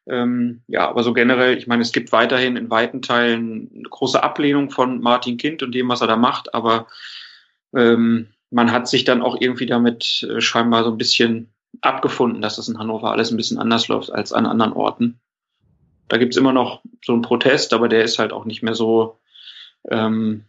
[0.06, 4.22] Ähm, ja, aber so generell, ich meine, es gibt weiterhin in weiten Teilen eine große
[4.22, 6.86] Ablehnung von Martin Kind und dem, was er da macht, aber
[7.76, 12.56] ähm, man hat sich dann auch irgendwie damit äh, scheinbar so ein bisschen abgefunden, dass
[12.56, 15.20] das in Hannover alles ein bisschen anders läuft als an anderen Orten.
[16.08, 19.18] Da gibt's immer noch so einen Protest, aber der ist halt auch nicht mehr so
[19.90, 20.44] ähm,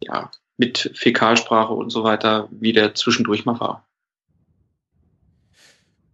[0.00, 3.86] ja, mit Fäkalsprache und so weiter, wie der zwischendurch mal war.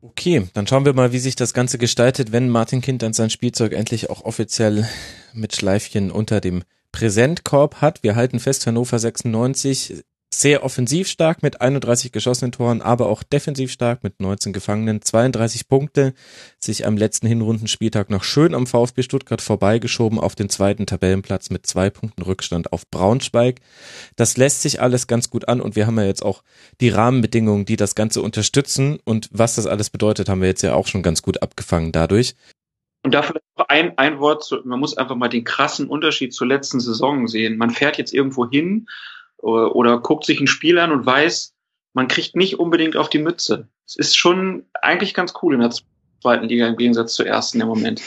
[0.03, 3.31] Okay, dann schauen wir mal, wie sich das Ganze gestaltet, wenn Martin Kind dann sein
[3.31, 4.87] Spielzeug endlich auch offiziell
[5.33, 6.63] mit Schleifchen unter dem
[6.93, 8.03] Präsentkorb hat.
[8.03, 10.05] Wir halten fest, Hannover 96
[10.41, 15.69] sehr offensiv stark mit 31 geschossenen Toren, aber auch defensiv stark mit 19 Gefangenen, 32
[15.69, 16.15] Punkte,
[16.59, 21.67] sich am letzten Hinrundenspieltag noch schön am VfB Stuttgart vorbeigeschoben auf den zweiten Tabellenplatz mit
[21.67, 23.61] zwei Punkten Rückstand auf Braunschweig.
[24.17, 26.43] Das lässt sich alles ganz gut an und wir haben ja jetzt auch
[26.81, 30.75] die Rahmenbedingungen, die das Ganze unterstützen und was das alles bedeutet, haben wir jetzt ja
[30.75, 32.35] auch schon ganz gut abgefangen dadurch.
[33.05, 36.33] Und da vielleicht noch ein, ein Wort, zu, man muss einfach mal den krassen Unterschied
[36.33, 37.59] zur letzten Saison sehen.
[37.59, 38.87] Man fährt jetzt irgendwo hin
[39.45, 41.55] oder, oder guckt sich ein Spiel an und weiß,
[41.93, 43.69] man kriegt nicht unbedingt auf die Mütze.
[43.87, 45.73] Es ist schon eigentlich ganz cool in der
[46.23, 48.03] zweiten Liga im Gegensatz zur ersten im Moment.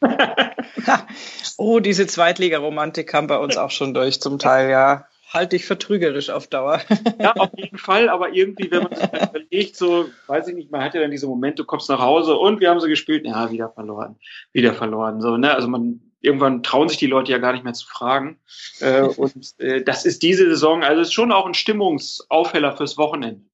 [1.56, 5.06] oh, diese Zweitliga-Romantik kam bei uns auch schon durch zum Teil, ja.
[5.32, 6.80] Halte ich vertrügerisch auf Dauer.
[7.20, 10.82] ja, auf jeden Fall, aber irgendwie, wenn man sich überlegt, so, weiß ich nicht, man
[10.82, 13.50] hat ja dann diese Momente, du kommst nach Hause und wir haben sie gespielt, ja,
[13.52, 14.18] wieder verloren,
[14.52, 17.72] wieder verloren, so, ne, also man irgendwann trauen sich die Leute ja gar nicht mehr
[17.72, 18.38] zu fragen.
[18.80, 23.44] Äh, und äh, das ist diese Saison, also ist schon auch ein Stimmungsaufheller fürs Wochenende.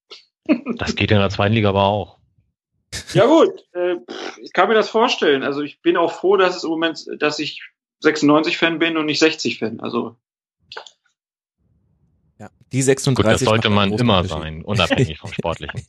[0.77, 2.19] Das geht in der zweiten Liga aber auch.
[3.13, 3.97] Ja gut, äh,
[4.41, 5.43] ich kann mir das vorstellen.
[5.43, 7.63] Also ich bin auch froh, dass es im Moment, dass ich
[8.05, 9.81] 96-Fan bin und nicht 60-Fan.
[9.81, 10.17] Also
[12.39, 13.17] ja, die 36.
[13.17, 15.87] Gut, das sollte man immer sein, unabhängig vom Sportlichen.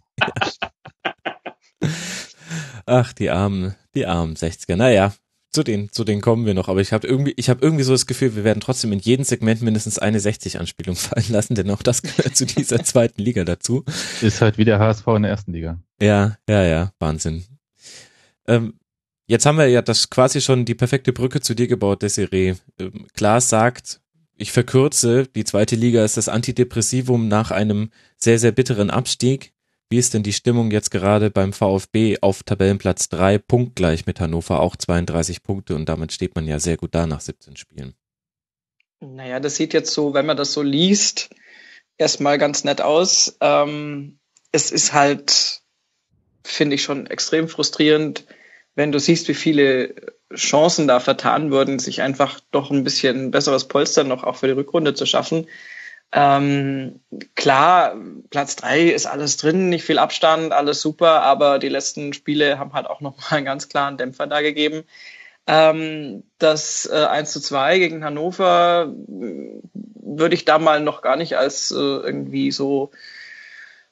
[2.85, 4.77] Ach, die armen, die armen 60er.
[4.77, 5.13] Naja,
[5.57, 7.91] zu denen, zu denen kommen wir noch, aber ich habe irgendwie, ich habe irgendwie so
[7.91, 11.81] das Gefühl, wir werden trotzdem in jedem Segment mindestens eine 60-Anspielung fallen lassen, denn auch
[11.81, 13.83] das gehört zu dieser zweiten Liga dazu.
[14.21, 15.79] Ist halt wie der HSV in der ersten Liga.
[15.99, 17.43] Ja, ja, ja, Wahnsinn.
[18.47, 18.75] Ähm,
[19.25, 22.53] jetzt haben wir ja das quasi schon die perfekte Brücke zu dir gebaut, Desiree.
[22.79, 23.99] Ähm, Klaas sagt,
[24.35, 29.53] ich verkürze, die zweite Liga ist das Antidepressivum nach einem sehr, sehr bitteren Abstieg.
[29.89, 34.59] Wie ist denn die Stimmung jetzt gerade beim VfB auf Tabellenplatz 3, punktgleich mit Hannover,
[34.59, 37.93] auch 32 Punkte und damit steht man ja sehr gut da nach 17 Spielen.
[38.99, 41.29] Naja, das sieht jetzt so, wenn man das so liest,
[41.97, 43.37] erstmal ganz nett aus.
[43.39, 44.19] Ähm,
[44.51, 45.61] es ist halt,
[46.43, 48.25] finde ich schon extrem frustrierend,
[48.75, 49.95] wenn du siehst, wie viele
[50.35, 54.53] Chancen da vertan wurden, sich einfach doch ein bisschen besseres Polster noch auch für die
[54.53, 55.47] Rückrunde zu schaffen.
[56.13, 57.01] Ähm,
[57.35, 57.95] klar,
[58.29, 62.73] Platz drei ist alles drin, nicht viel Abstand, alles super, aber die letzten Spiele haben
[62.73, 64.83] halt auch nochmal einen ganz klaren Dämpfer da gegeben.
[65.47, 71.15] Ähm, das äh, 1 zu 2 gegen Hannover äh, würde ich da mal noch gar
[71.15, 72.91] nicht als äh, irgendwie so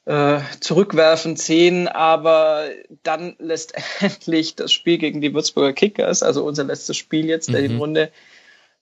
[0.06, 2.66] äh, zurückwerfend sehen, aber
[3.04, 7.54] dann letztendlich das Spiel gegen die Würzburger Kickers, also unser letztes Spiel jetzt mhm.
[7.54, 8.12] der Runde,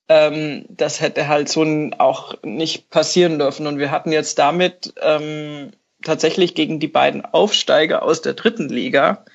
[0.10, 1.64] Ähm, das hätte halt so
[1.98, 3.68] auch nicht passieren dürfen.
[3.68, 5.72] Und wir hatten jetzt damit ähm,
[6.04, 9.26] tatsächlich gegen die beiden Aufsteiger aus der dritten Liga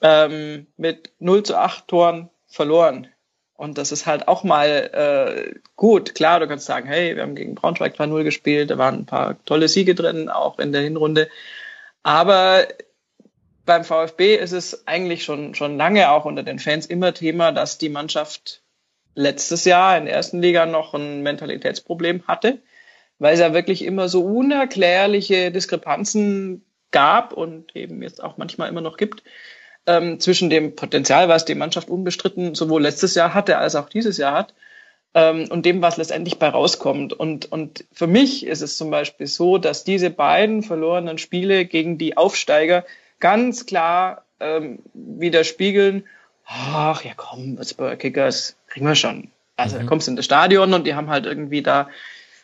[0.00, 3.08] ähm, mit 0 zu 8 Toren verloren.
[3.54, 6.14] Und das ist halt auch mal äh, gut.
[6.14, 9.42] Klar, du kannst sagen, hey, wir haben gegen Braunschweig 2-0 gespielt, da waren ein paar
[9.46, 11.28] tolle Siege drin, auch in der Hinrunde.
[12.04, 12.68] Aber
[13.66, 17.78] beim VfB ist es eigentlich schon, schon lange auch unter den Fans immer Thema, dass
[17.78, 18.62] die Mannschaft
[19.14, 22.58] letztes Jahr in der ersten Liga noch ein Mentalitätsproblem hatte,
[23.18, 28.80] weil es ja wirklich immer so unerklärliche Diskrepanzen gab und eben jetzt auch manchmal immer
[28.80, 29.22] noch gibt
[29.86, 34.18] ähm, zwischen dem Potenzial, was die Mannschaft unbestritten sowohl letztes Jahr hatte als auch dieses
[34.18, 34.54] Jahr hat,
[35.14, 37.12] ähm, und dem, was letztendlich bei rauskommt.
[37.12, 41.98] Und, und für mich ist es zum Beispiel so, dass diese beiden verlorenen Spiele gegen
[41.98, 42.84] die Aufsteiger
[43.18, 46.06] ganz klar ähm, widerspiegeln,
[46.46, 49.30] ach ja komm, Würzburger Kickers kriegen wir schon.
[49.56, 49.80] Also mhm.
[49.80, 51.88] da kommst du in das Stadion und die haben halt irgendwie da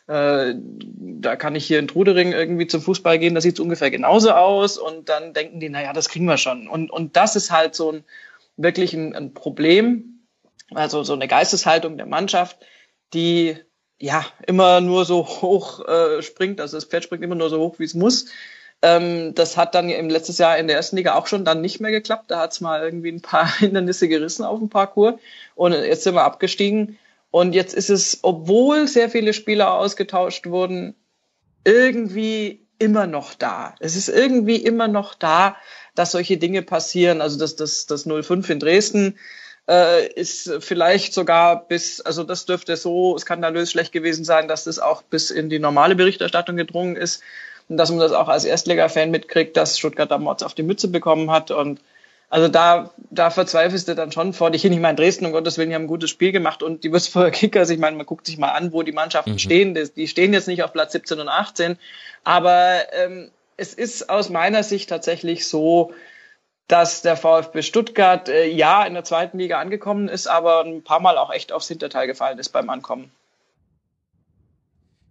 [0.07, 3.91] äh, da kann ich hier in Trudering irgendwie zum Fußball gehen, da sieht es ungefähr
[3.91, 6.69] genauso aus und dann denken die, naja, das kriegen wir schon.
[6.69, 8.05] Und, und das ist halt so ein
[8.57, 10.27] wirklich ein, ein Problem,
[10.75, 12.59] also so eine Geisteshaltung der Mannschaft,
[13.15, 13.57] die
[13.99, 17.79] ja immer nur so hoch äh, springt, also das Pferd springt immer nur so hoch,
[17.79, 18.27] wie es muss.
[18.85, 21.81] Ähm, das hat dann im letztes Jahr in der ersten Liga auch schon dann nicht
[21.81, 22.31] mehr geklappt.
[22.31, 25.15] Da hat es mal irgendwie ein paar Hindernisse gerissen auf dem Parcours
[25.55, 26.99] und jetzt sind wir abgestiegen.
[27.31, 30.95] Und jetzt ist es, obwohl sehr viele Spieler ausgetauscht wurden,
[31.65, 33.75] irgendwie immer noch da.
[33.81, 35.57] Es ist irgendwie immer noch da,
[35.95, 37.23] dass solche Dinge passieren.
[37.23, 39.19] Also das, das, das 05 in Dresden
[39.67, 44.79] äh, ist vielleicht sogar bis, also das dürfte so skandalös schlecht gewesen sein, dass das
[44.79, 47.23] auch bis in die normale Berichterstattung gedrungen ist
[47.69, 50.89] und dass man das auch als Erstliga-Fan mitkriegt, dass Stuttgart da Mords auf die Mütze
[50.89, 51.81] bekommen hat und
[52.31, 54.73] also da, da verzweifelst du dann schon vor dich hin.
[54.73, 57.31] Ich meine, Dresden, um Gottes Willen, die haben ein gutes Spiel gemacht und die Würzburger
[57.31, 59.39] Kickers, ich meine, man guckt sich mal an, wo die Mannschaften mhm.
[59.39, 59.79] stehen.
[59.95, 61.79] Die stehen jetzt nicht auf Platz 17 und 18,
[62.25, 65.93] aber ähm, es ist aus meiner Sicht tatsächlich so,
[66.67, 71.01] dass der VfB Stuttgart äh, ja in der zweiten Liga angekommen ist, aber ein paar
[71.01, 73.13] Mal auch echt aufs Hinterteil gefallen ist beim Ankommen.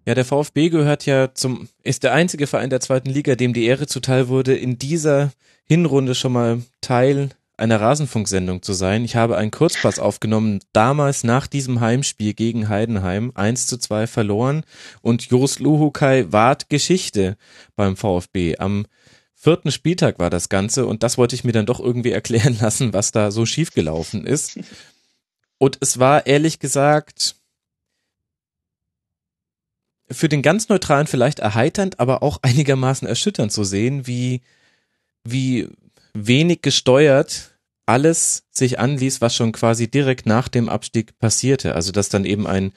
[0.06, 3.66] Ja, der VfB gehört ja zum, ist der einzige Verein der zweiten Liga, dem die
[3.66, 5.32] Ehre zuteil wurde, in dieser
[5.66, 9.06] Hinrunde schon mal Teil einer Rasenfunksendung zu sein.
[9.06, 14.64] Ich habe einen Kurzpass aufgenommen, damals nach diesem Heimspiel gegen Heidenheim, 1 zu 2 verloren
[15.02, 17.38] und Jos Luhukai ward Geschichte
[17.76, 18.58] beim VfB.
[18.58, 18.86] Am
[19.36, 22.92] vierten Spieltag war das Ganze und das wollte ich mir dann doch irgendwie erklären lassen,
[22.92, 24.60] was da so schiefgelaufen ist.
[25.60, 27.36] Und es war ehrlich gesagt
[30.12, 34.42] für den ganz Neutralen vielleicht erheiternd, aber auch einigermaßen erschütternd zu sehen, wie
[35.26, 35.70] wie
[36.14, 37.54] wenig gesteuert
[37.86, 41.76] alles sich anließ, was schon quasi direkt nach dem Abstieg passierte.
[41.76, 42.72] Also dass dann eben ein,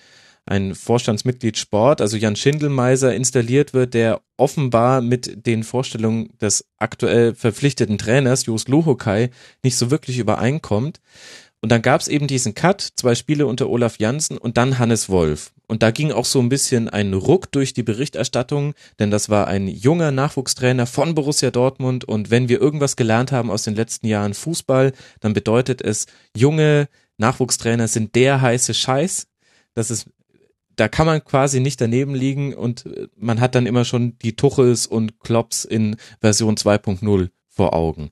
[0.46, 7.34] ein Vorstandsmitglied Sport, also Jan Schindelmeiser, installiert wird, der offenbar mit den Vorstellungen des aktuell
[7.34, 9.30] verpflichteten Trainers Jos Luhokai
[9.62, 11.00] nicht so wirklich übereinkommt.
[11.60, 15.08] Und dann gab es eben diesen Cut, zwei Spiele unter Olaf Janssen und dann Hannes
[15.08, 15.52] Wolf.
[15.68, 19.48] Und da ging auch so ein bisschen ein Ruck durch die Berichterstattung, denn das war
[19.48, 22.04] ein junger Nachwuchstrainer von Borussia Dortmund.
[22.04, 26.06] Und wenn wir irgendwas gelernt haben aus den letzten Jahren Fußball, dann bedeutet es,
[26.36, 26.88] junge
[27.18, 29.26] Nachwuchstrainer sind der heiße Scheiß.
[29.74, 30.06] Das ist
[30.76, 32.84] da kann man quasi nicht daneben liegen und
[33.16, 38.10] man hat dann immer schon die Tuchels und Klops in Version 2.0 vor Augen.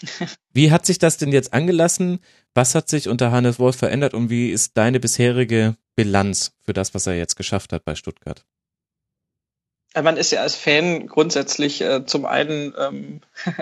[0.52, 2.20] Wie hat sich das denn jetzt angelassen?
[2.54, 6.94] Was hat sich unter Hannes Wolf verändert und wie ist deine bisherige Bilanz für das,
[6.94, 8.44] was er jetzt geschafft hat bei Stuttgart?
[10.00, 13.20] Man ist ja als Fan grundsätzlich äh, zum einen ähm,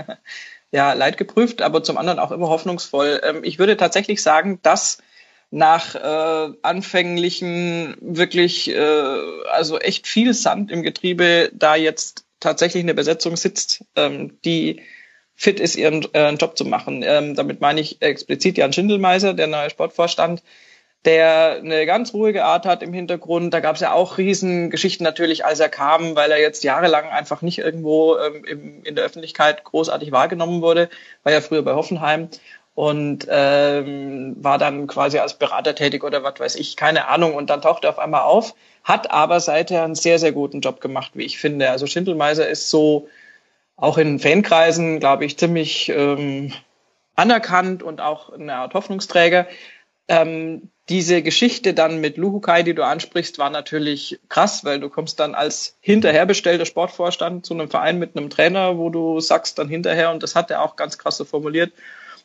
[0.72, 3.20] ja leidgeprüft, aber zum anderen auch immer hoffnungsvoll.
[3.22, 4.98] Ähm, ich würde tatsächlich sagen, dass
[5.50, 12.94] nach äh, anfänglichen wirklich äh, also echt viel Sand im Getriebe da jetzt tatsächlich eine
[12.94, 14.82] Besetzung sitzt, ähm, die
[15.36, 17.04] fit ist, ihren äh, Job zu machen.
[17.04, 20.42] Ähm, damit meine ich explizit Jan Schindelmeiser, der neue Sportvorstand,
[21.04, 23.52] der eine ganz ruhige Art hat im Hintergrund.
[23.52, 27.42] Da gab es ja auch Riesengeschichten natürlich, als er kam, weil er jetzt jahrelang einfach
[27.42, 30.88] nicht irgendwo ähm, im, in der Öffentlichkeit großartig wahrgenommen wurde,
[31.22, 32.28] war ja früher bei Hoffenheim
[32.74, 37.34] und ähm, war dann quasi als Berater tätig oder was weiß ich, keine Ahnung.
[37.34, 40.80] Und dann tauchte er auf einmal auf, hat aber seither einen sehr, sehr guten Job
[40.80, 41.70] gemacht, wie ich finde.
[41.70, 43.08] Also Schindelmeiser ist so
[43.76, 46.52] auch in Fankreisen, glaube ich, ziemlich ähm,
[47.14, 49.46] anerkannt und auch eine Art Hoffnungsträger.
[50.08, 55.18] Ähm, diese Geschichte dann mit Luhukai, die du ansprichst, war natürlich krass, weil du kommst
[55.18, 60.10] dann als hinterherbestellter Sportvorstand zu einem Verein mit einem Trainer, wo du sagst dann hinterher,
[60.10, 61.72] und das hat er auch ganz krass so formuliert,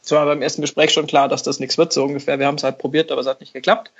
[0.03, 2.39] es war beim ersten Gespräch schon klar, dass das nichts wird, so ungefähr.
[2.39, 3.91] Wir haben es halt probiert, aber es hat nicht geklappt.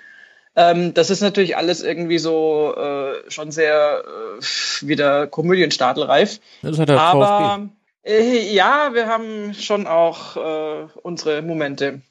[0.55, 6.39] Ähm, das ist natürlich alles irgendwie so äh, schon sehr äh, wieder komödienstadelreif.
[6.61, 7.69] Das hat der Aber
[8.03, 12.01] äh, ja, wir haben schon auch äh, unsere Momente.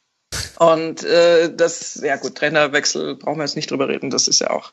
[0.58, 4.10] Und äh, das, ja gut, Trainerwechsel brauchen wir jetzt nicht drüber reden.
[4.10, 4.72] Das ist ja auch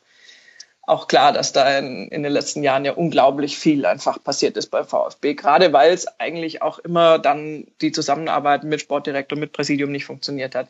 [0.88, 4.68] auch klar, dass da in, in den letzten Jahren ja unglaublich viel einfach passiert ist
[4.68, 9.92] beim VfB, gerade weil es eigentlich auch immer dann die Zusammenarbeit mit Sportdirektor, mit Präsidium
[9.92, 10.68] nicht funktioniert hat.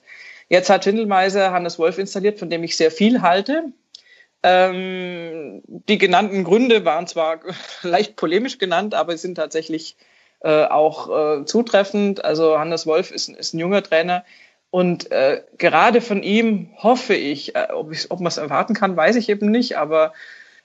[0.48, 3.64] Jetzt hat Schindelmeiser Hannes Wolf installiert, von dem ich sehr viel halte.
[4.44, 7.40] Ähm, die genannten Gründe waren zwar
[7.82, 9.98] leicht polemisch genannt, aber sind tatsächlich
[10.42, 11.10] äh, auch
[11.40, 12.24] äh, zutreffend.
[12.24, 14.24] Also Hannes Wolf ist, ist ein junger Trainer,
[14.72, 19.16] und äh, gerade von ihm hoffe ich, äh, ob, ob man es erwarten kann, weiß
[19.16, 20.14] ich eben nicht, aber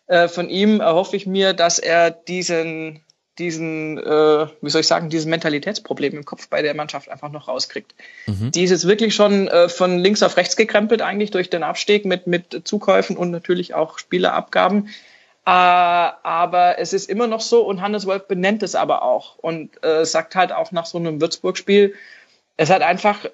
[0.07, 3.05] äh, von ihm erhoffe ich mir, dass er diesen,
[3.39, 7.49] diesen, äh, wie soll ich sagen, dieses Mentalitätsproblem im Kopf bei der Mannschaft einfach noch
[7.49, 7.95] rauskriegt.
[8.27, 8.51] Mhm.
[8.51, 12.05] Die ist jetzt wirklich schon äh, von links auf rechts gekrempelt, eigentlich durch den Abstieg
[12.05, 14.89] mit, mit Zukäufen und natürlich auch Spielerabgaben.
[15.47, 19.83] Äh, aber es ist immer noch so und Hannes Wolf benennt es aber auch und
[19.85, 21.95] äh, sagt halt auch nach so einem Würzburg-Spiel,
[22.57, 23.25] es hat einfach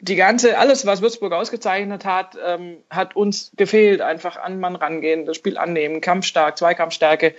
[0.00, 4.00] die ganze, alles, was Würzburg ausgezeichnet hat, ähm, hat uns gefehlt.
[4.00, 7.34] Einfach an Mann rangehen, das Spiel annehmen, kampfstark, Zweikampfstärke.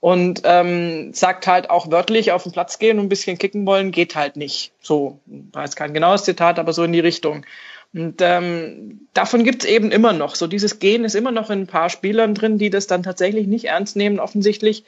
[0.00, 3.92] Und ähm, sagt halt auch wörtlich auf den Platz gehen und ein bisschen kicken wollen,
[3.92, 4.72] geht halt nicht.
[4.80, 5.20] So,
[5.54, 7.46] jetzt kein genaues Zitat, aber so in die Richtung.
[7.94, 10.34] Und ähm, davon gibt's eben immer noch.
[10.34, 13.46] So dieses Gehen ist immer noch in ein paar Spielern drin, die das dann tatsächlich
[13.46, 14.84] nicht ernst nehmen, offensichtlich.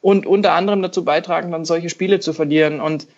[0.00, 2.80] Und unter anderem dazu beitragen, dann solche Spiele zu verlieren.
[2.80, 3.08] Und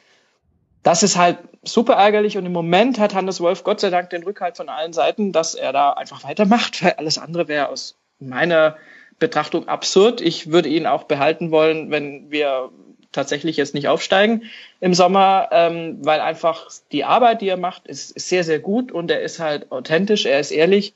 [0.85, 4.23] das ist halt super ärgerlich und im Moment hat Hannes Wolf Gott sei Dank den
[4.23, 8.77] Rückhalt von allen Seiten, dass er da einfach weitermacht, weil alles andere wäre aus meiner
[9.19, 10.21] Betrachtung absurd.
[10.21, 12.71] Ich würde ihn auch behalten wollen, wenn wir
[13.13, 14.43] tatsächlich jetzt nicht aufsteigen
[14.81, 18.93] im Sommer, ähm, weil einfach die Arbeit, die er macht, ist, ist sehr, sehr gut
[18.93, 20.95] und er ist halt authentisch, er ist ehrlich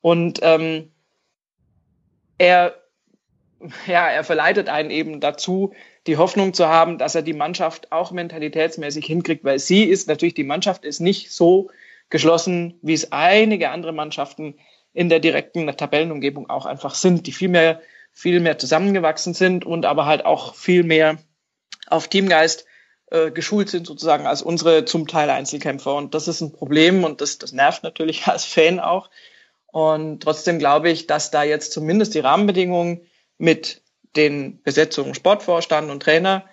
[0.00, 0.92] und ähm,
[2.38, 2.76] er,
[3.86, 5.72] ja, er verleitet einen eben dazu,
[6.06, 10.34] die Hoffnung zu haben, dass er die Mannschaft auch mentalitätsmäßig hinkriegt, weil sie ist natürlich,
[10.34, 11.70] die Mannschaft ist nicht so
[12.10, 14.56] geschlossen, wie es einige andere Mannschaften
[14.92, 17.80] in der direkten Tabellenumgebung auch einfach sind, die viel mehr,
[18.12, 21.18] viel mehr zusammengewachsen sind und aber halt auch viel mehr
[21.88, 22.66] auf Teamgeist
[23.10, 25.94] äh, geschult sind sozusagen als unsere zum Teil Einzelkämpfer.
[25.94, 29.10] Und das ist ein Problem und das, das nervt natürlich als Fan auch.
[29.66, 33.06] Und trotzdem glaube ich, dass da jetzt zumindest die Rahmenbedingungen
[33.38, 33.82] mit
[34.16, 36.44] den Besetzungen Sportvorstand und Trainer.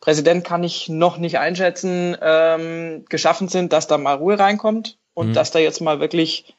[0.00, 5.30] Präsident kann ich noch nicht einschätzen, ähm, geschaffen sind, dass da mal Ruhe reinkommt und
[5.30, 5.32] mhm.
[5.34, 6.54] dass da jetzt mal wirklich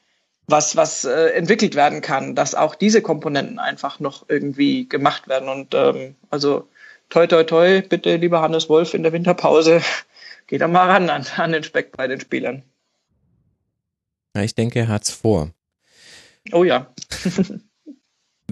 [0.46, 5.48] was, was äh, entwickelt werden kann, dass auch diese Komponenten einfach noch irgendwie gemacht werden.
[5.48, 6.68] Und ähm, also
[7.08, 9.80] toi toi toi, bitte, lieber Hannes Wolf, in der Winterpause,
[10.46, 12.62] geh da mal ran an, an den Speck bei den Spielern.
[14.36, 15.50] Ja, ich denke, er hat's vor.
[16.52, 16.92] Oh ja.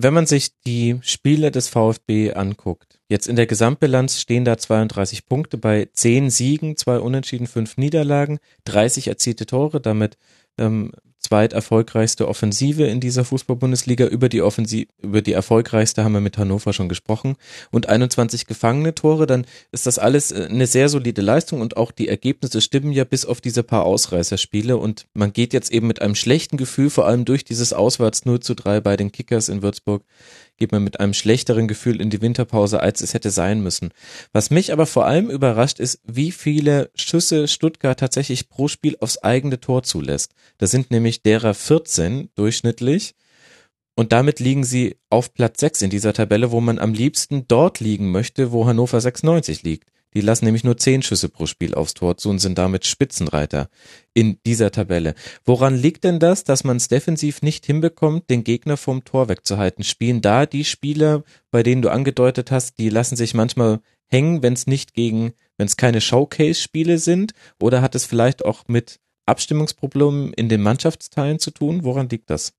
[0.02, 5.26] wenn man sich die Spiele des VfB anguckt, jetzt in der Gesamtbilanz stehen da 32
[5.26, 10.16] Punkte bei 10 Siegen, zwei Unentschieden, fünf Niederlagen, 30 erzielte Tore, damit
[10.58, 10.92] ähm,
[11.28, 14.06] zweiterfolgreichste Offensive in dieser Fußball-Bundesliga.
[14.06, 17.36] Über die Offensive, über die erfolgreichste haben wir mit Hannover schon gesprochen.
[17.70, 21.92] Und 21 gefangene Tore, dann ist das alles äh, eine sehr solide Leistung und auch
[21.92, 26.00] die Ergebnisse stimmen ja bis auf diese paar Ausreißerspiele und man geht jetzt eben mit
[26.00, 29.62] einem schlechten Gefühl, vor allem durch dieses Auswärts 0 zu 3 bei den Kickers in
[29.62, 30.04] Würzburg,
[30.58, 33.90] geht man mit einem schlechteren Gefühl in die Winterpause, als es hätte sein müssen.
[34.32, 39.18] Was mich aber vor allem überrascht ist, wie viele Schüsse Stuttgart tatsächlich pro Spiel aufs
[39.18, 40.34] eigene Tor zulässt.
[40.58, 43.14] Das sind nämlich derer 14 durchschnittlich.
[43.94, 47.80] Und damit liegen sie auf Platz 6 in dieser Tabelle, wo man am liebsten dort
[47.80, 49.90] liegen möchte, wo Hannover 96 liegt.
[50.14, 53.68] Die lassen nämlich nur zehn Schüsse pro Spiel aufs Tor zu und sind damit Spitzenreiter
[54.14, 55.14] in dieser Tabelle.
[55.44, 59.84] Woran liegt denn das, dass man es defensiv nicht hinbekommt, den Gegner vom Tor wegzuhalten?
[59.84, 64.54] Spielen da die Spieler, bei denen du angedeutet hast, die lassen sich manchmal hängen, wenn
[64.54, 67.32] es nicht gegen, wenn es keine Showcase-Spiele sind?
[67.60, 71.84] Oder hat es vielleicht auch mit Abstimmungsproblemen in den Mannschaftsteilen zu tun?
[71.84, 72.54] Woran liegt das?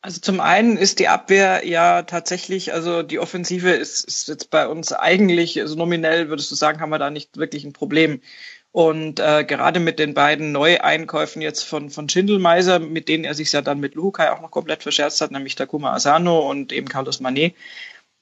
[0.00, 4.68] Also zum einen ist die Abwehr ja tatsächlich, also die Offensive ist, ist jetzt bei
[4.68, 8.20] uns eigentlich, also nominell würdest du sagen, haben wir da nicht wirklich ein Problem.
[8.70, 13.50] Und äh, gerade mit den beiden Neueinkäufen jetzt von, von Schindelmeiser, mit denen er sich
[13.50, 17.18] ja dann mit Luhukai auch noch komplett verscherzt hat, nämlich Takuma Asano und eben Carlos
[17.20, 17.54] Manet,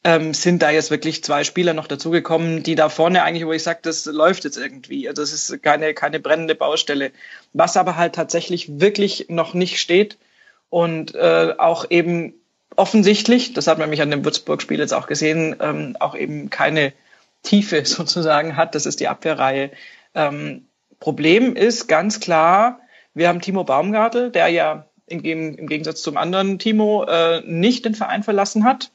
[0.05, 3.63] ähm, sind da jetzt wirklich zwei Spieler noch dazugekommen, die da vorne eigentlich, wo ich
[3.65, 5.09] sage, das läuft jetzt irgendwie.
[5.09, 7.13] Also es ist keine, keine brennende Baustelle.
[7.53, 10.17] Was aber halt tatsächlich wirklich noch nicht steht,
[10.71, 12.35] und äh, auch eben
[12.77, 16.93] offensichtlich, das hat man mich an dem Würzburg-Spiel jetzt auch gesehen, ähm, auch eben keine
[17.43, 18.75] Tiefe sozusagen hat.
[18.75, 19.71] Das ist die Abwehrreihe.
[20.15, 20.67] Ähm,
[21.01, 22.81] Problem ist ganz klar,
[23.15, 27.95] wir haben Timo Baumgartel, der ja im, im Gegensatz zum anderen Timo, äh, nicht den
[27.95, 28.91] Verein verlassen hat,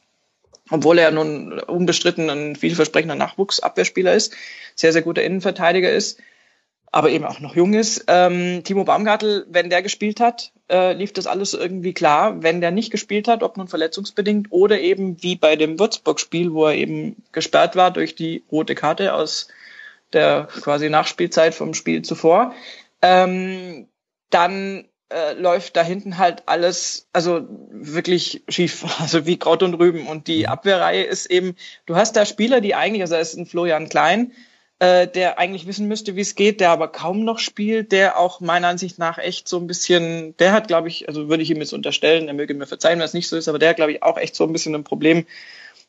[0.70, 4.34] obwohl er nun unbestritten ein vielversprechender Nachwuchsabwehrspieler ist,
[4.74, 6.20] sehr, sehr guter Innenverteidiger ist,
[6.92, 8.04] aber eben auch noch jung ist.
[8.06, 12.42] Ähm, Timo Baumgartel, wenn der gespielt hat, äh, lief das alles irgendwie klar.
[12.42, 16.66] Wenn der nicht gespielt hat, ob nun verletzungsbedingt oder eben wie bei dem Würzburg-Spiel, wo
[16.66, 19.48] er eben gesperrt war durch die rote Karte aus
[20.12, 22.54] der quasi Nachspielzeit vom Spiel zuvor,
[23.00, 23.88] ähm,
[24.28, 30.06] dann äh, läuft da hinten halt alles, also wirklich schief, also wie Kraut und Rüben.
[30.06, 30.46] Und die mhm.
[30.46, 31.56] Abwehrreihe ist eben,
[31.86, 34.32] du hast da Spieler, die eigentlich, also da ist ein Florian Klein,
[34.82, 38.40] äh, der eigentlich wissen müsste, wie es geht, der aber kaum noch spielt, der auch
[38.40, 41.58] meiner Ansicht nach echt so ein bisschen, der hat, glaube ich, also würde ich ihm
[41.58, 43.92] jetzt unterstellen, er möge mir verzeihen, wenn es nicht so ist, aber der hat, glaube
[43.92, 45.24] ich, auch echt so ein bisschen ein Problem,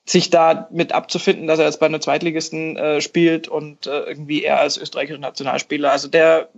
[0.06, 4.44] sich da mit abzufinden, dass er jetzt bei einer Zweitligisten äh, spielt und äh, irgendwie
[4.44, 6.50] er als österreichischer Nationalspieler, also der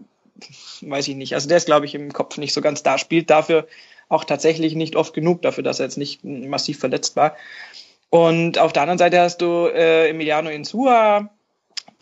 [0.82, 1.36] weiß ich nicht.
[1.36, 3.66] Also der ist, glaube ich, im Kopf nicht so ganz da, spielt dafür
[4.10, 7.38] auch tatsächlich nicht oft genug dafür, dass er jetzt nicht massiv verletzt war.
[8.10, 11.30] Und auf der anderen Seite hast du äh, Emiliano Insua,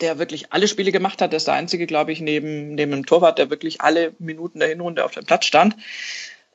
[0.04, 1.32] der wirklich alle Spiele gemacht hat.
[1.32, 4.68] Der ist der einzige, glaube ich, neben, neben dem Torwart, der wirklich alle Minuten der
[4.68, 5.76] Hinrunde auf dem Platz stand.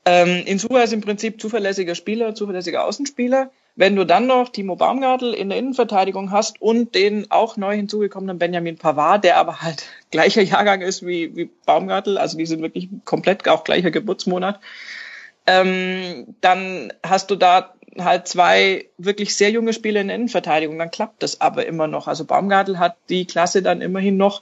[0.06, 3.52] Ähm, Insua ist im Prinzip zuverlässiger Spieler, zuverlässiger Außenspieler.
[3.76, 8.38] Wenn du dann noch Timo Baumgartel in der Innenverteidigung hast und den auch neu hinzugekommenen
[8.38, 12.90] Benjamin Pavard, der aber halt gleicher Jahrgang ist wie, wie Baumgartel, also die sind wirklich
[13.06, 14.60] komplett auch gleicher Geburtsmonat,
[15.48, 20.92] ähm, dann hast du da halt zwei wirklich sehr junge Spieler in der Innenverteidigung, dann
[20.92, 22.08] klappt das aber immer noch.
[22.08, 24.42] Also Baumgartel hat die Klasse dann immerhin noch,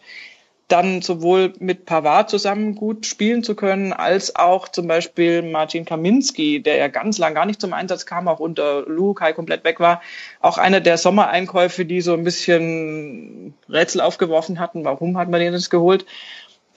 [0.67, 6.61] dann sowohl mit Pavard zusammen gut spielen zu können, als auch zum Beispiel Martin Kaminski,
[6.61, 10.01] der ja ganz lang gar nicht zum Einsatz kam, auch unter Lukai komplett weg war.
[10.41, 14.83] Auch einer der Sommereinkäufe, die so ein bisschen Rätsel aufgeworfen hatten.
[14.83, 16.05] Warum hat man den jetzt geholt?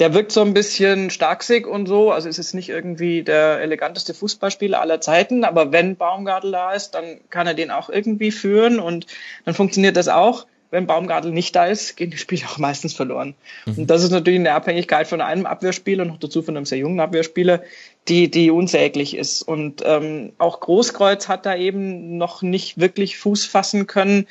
[0.00, 2.10] Der wirkt so ein bisschen starksig und so.
[2.10, 6.92] Also ist jetzt nicht irgendwie der eleganteste Fußballspieler aller Zeiten, aber wenn Baumgartel da ist,
[6.92, 9.06] dann kann er den auch irgendwie führen und
[9.44, 13.34] dann funktioniert das auch wenn Baumgartel nicht da ist, gehen die Spiele auch meistens verloren.
[13.66, 13.78] Mhm.
[13.78, 17.00] Und das ist natürlich eine Abhängigkeit von einem Abwehrspieler, noch dazu von einem sehr jungen
[17.00, 17.62] Abwehrspieler,
[18.08, 19.42] die, die unsäglich ist.
[19.42, 24.26] Und ähm, auch Großkreuz hat da eben noch nicht wirklich Fuß fassen können,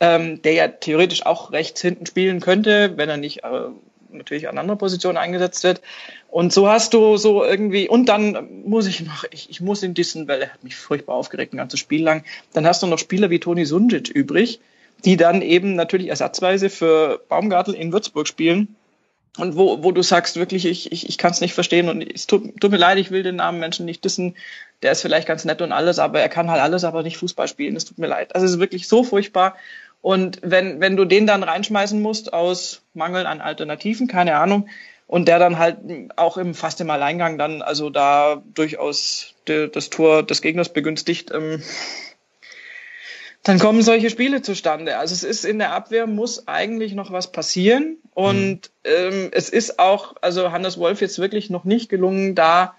[0.00, 3.68] ähm, der ja theoretisch auch rechts hinten spielen könnte, wenn er nicht äh,
[4.16, 5.80] natürlich an anderer Position eingesetzt wird.
[6.28, 9.94] Und so hast du so irgendwie, und dann muss ich noch, ich, ich muss ihn
[9.94, 12.24] dissen, weil er hat mich furchtbar aufgeregt ein ganzes Spiel lang.
[12.52, 14.60] Dann hast du noch Spieler wie Toni Sunjic übrig,
[15.04, 18.76] die dann eben natürlich ersatzweise für Baumgartel in Würzburg spielen.
[19.38, 22.26] Und wo, wo du sagst, wirklich, ich, ich, ich kann es nicht verstehen und es
[22.26, 24.34] tut, tut mir leid, ich will den Namen Menschen nicht dissen.
[24.82, 27.46] Der ist vielleicht ganz nett und alles, aber er kann halt alles, aber nicht Fußball
[27.46, 27.76] spielen.
[27.76, 28.34] Es tut mir leid.
[28.34, 29.56] Also es ist wirklich so furchtbar.
[30.00, 34.68] Und wenn, wenn du den dann reinschmeißen musst aus Mangel an Alternativen, keine Ahnung,
[35.06, 35.78] und der dann halt
[36.16, 41.30] auch im fast im Alleingang dann also da durchaus de, das Tor des Gegners begünstigt,
[41.32, 41.62] ähm,
[43.44, 44.98] dann kommen solche Spiele zustande.
[44.98, 48.90] Also es ist in der Abwehr muss eigentlich noch was passieren und mhm.
[48.90, 52.74] ähm, es ist auch, also Hannes Wolf jetzt wirklich noch nicht gelungen, da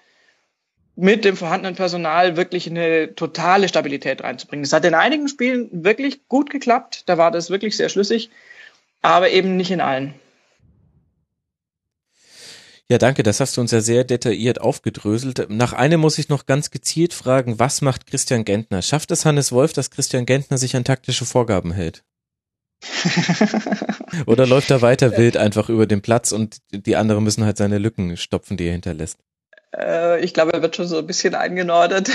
[0.98, 4.66] mit dem vorhandenen Personal wirklich eine totale Stabilität reinzubringen.
[4.66, 8.32] Es hat in einigen Spielen wirklich gut geklappt, da war das wirklich sehr schlüssig,
[9.04, 10.16] aber eben nicht in allen.
[12.90, 15.50] Ja, danke, das hast du uns ja sehr detailliert aufgedröselt.
[15.50, 18.82] Nach einem muss ich noch ganz gezielt fragen, was macht Christian Gentner?
[18.82, 22.04] Schafft es Hannes Wolf, dass Christian Gentner sich an taktische Vorgaben hält?
[24.26, 27.78] Oder läuft er weiter wild einfach über den Platz und die anderen müssen halt seine
[27.78, 29.20] Lücken stopfen, die er hinterlässt?
[29.78, 32.10] Äh, ich glaube, er wird schon so ein bisschen eingenordet.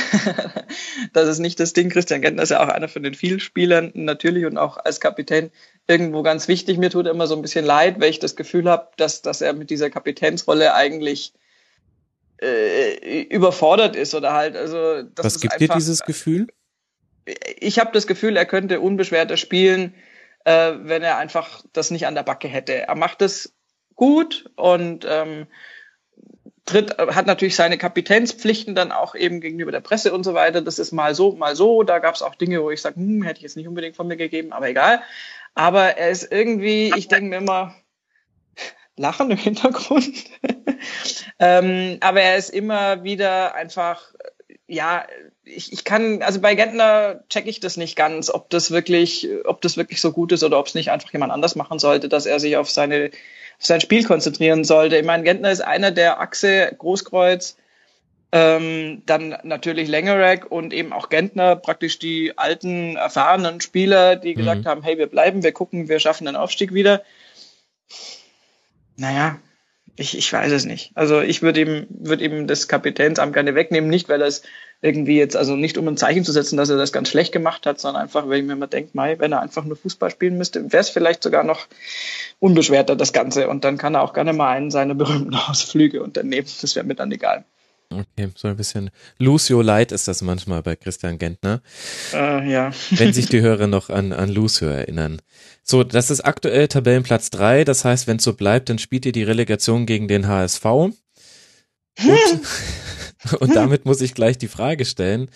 [1.13, 1.91] das ist nicht das Ding.
[1.91, 5.51] Christian Gentner ist ja auch einer von den vielen Spielern natürlich und auch als Kapitän
[5.87, 6.79] irgendwo ganz wichtig.
[6.79, 9.53] Mir tut immer so ein bisschen leid, weil ich das Gefühl habe, dass, dass er
[9.53, 11.33] mit dieser Kapitänsrolle eigentlich
[12.41, 14.57] äh, überfordert ist oder halt.
[14.57, 16.49] Also das Was gibt einfach, dir dieses Gefühl?
[17.59, 19.95] Ich habe das Gefühl, er könnte unbeschwerter spielen,
[20.45, 22.75] äh, wenn er einfach das nicht an der Backe hätte.
[22.75, 23.55] Er macht es
[23.95, 25.47] gut und ähm,
[26.65, 30.63] tritt, hat natürlich seine Kapitänspflichten dann auch eben gegenüber der Presse und so weiter.
[30.63, 31.83] Das ist mal so, mal so.
[31.83, 34.07] Da gab es auch Dinge, wo ich sage, hm, hätte ich jetzt nicht unbedingt von
[34.07, 35.03] mir gegeben, aber egal.
[35.55, 37.75] Aber er ist irgendwie, ich denke mir immer,
[38.97, 40.25] Lachen im Hintergrund.
[41.39, 44.13] ähm, aber er ist immer wieder einfach,
[44.67, 45.07] ja,
[45.45, 49.61] ich, ich kann, also bei Gentner checke ich das nicht ganz, ob das wirklich, ob
[49.63, 52.27] das wirklich so gut ist oder ob es nicht einfach jemand anders machen sollte, dass
[52.27, 53.11] er sich auf seine,
[53.63, 54.97] sein Spiel konzentrieren sollte.
[54.97, 57.57] Ich meine, Gentner ist einer der Achse Großkreuz,
[58.33, 64.39] ähm, dann natürlich Lengerek und eben auch Gentner, praktisch die alten, erfahrenen Spieler, die mhm.
[64.39, 67.03] gesagt haben, hey, wir bleiben, wir gucken, wir schaffen den Aufstieg wieder.
[68.97, 69.39] Naja,
[69.97, 70.93] Ich, ich weiß es nicht.
[70.95, 74.43] Also ich würde ihm, würde ihm das Kapitänsamt gerne wegnehmen, nicht weil er es
[74.83, 77.67] irgendwie jetzt, also nicht um ein Zeichen zu setzen, dass er das ganz schlecht gemacht
[77.67, 80.37] hat, sondern einfach, weil ich mir immer denke, Mai, wenn er einfach nur Fußball spielen
[80.37, 81.69] müsste, wäre es vielleicht sogar noch
[82.41, 83.49] unbeschwerter, das Ganze.
[83.49, 86.49] Und dann kann er auch gerne mal einen seiner berühmten Ausflüge unternehmen.
[86.61, 87.45] Das wäre mir dann egal.
[87.91, 91.61] Okay, so ein bisschen Lucio Light ist das manchmal bei Christian Gentner.
[92.13, 92.73] Äh, ja.
[92.91, 95.21] Wenn sich die Hörer noch an, an Lucio erinnern.
[95.63, 97.65] So, das ist aktuell Tabellenplatz drei.
[97.65, 100.65] Das heißt, wenn es so bleibt, dann spielt ihr die Relegation gegen den HSV.
[101.99, 105.29] Und, und damit muss ich gleich die Frage stellen.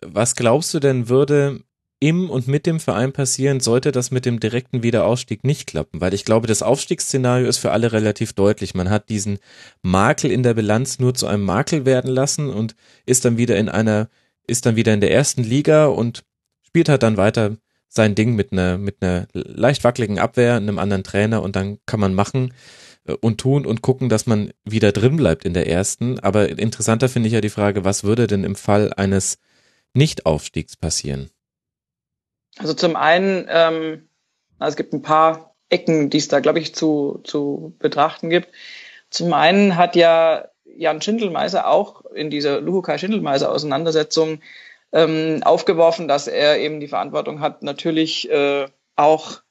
[0.00, 1.60] Was glaubst du denn würde
[2.00, 6.00] im und mit dem Verein passieren, sollte das mit dem direkten Wiederaufstieg nicht klappen?
[6.00, 8.74] Weil ich glaube, das Aufstiegsszenario ist für alle relativ deutlich.
[8.74, 9.38] Man hat diesen
[9.82, 12.74] Makel in der Bilanz nur zu einem Makel werden lassen und
[13.06, 14.08] ist dann wieder in einer,
[14.46, 16.24] ist dann wieder in der ersten Liga und
[16.66, 17.56] spielt halt dann weiter
[17.88, 22.00] sein Ding mit einer, mit einer leicht wackeligen Abwehr, einem anderen Trainer und dann kann
[22.00, 22.52] man machen
[23.20, 26.20] und tun und gucken, dass man wieder drin bleibt in der ersten.
[26.20, 29.38] Aber interessanter finde ich ja die Frage, was würde denn im Fall eines
[29.94, 31.30] Nicht-Aufstiegs passieren?
[32.58, 34.08] Also zum einen, ähm,
[34.60, 38.48] es gibt ein paar Ecken, die es da, glaube ich, zu, zu betrachten gibt.
[39.10, 44.40] Zum einen hat ja Jan Schindelmeiser auch in dieser Luhukai-Schindelmeiser-Auseinandersetzung
[44.92, 49.42] ähm, aufgeworfen, dass er eben die Verantwortung hat, natürlich äh, auch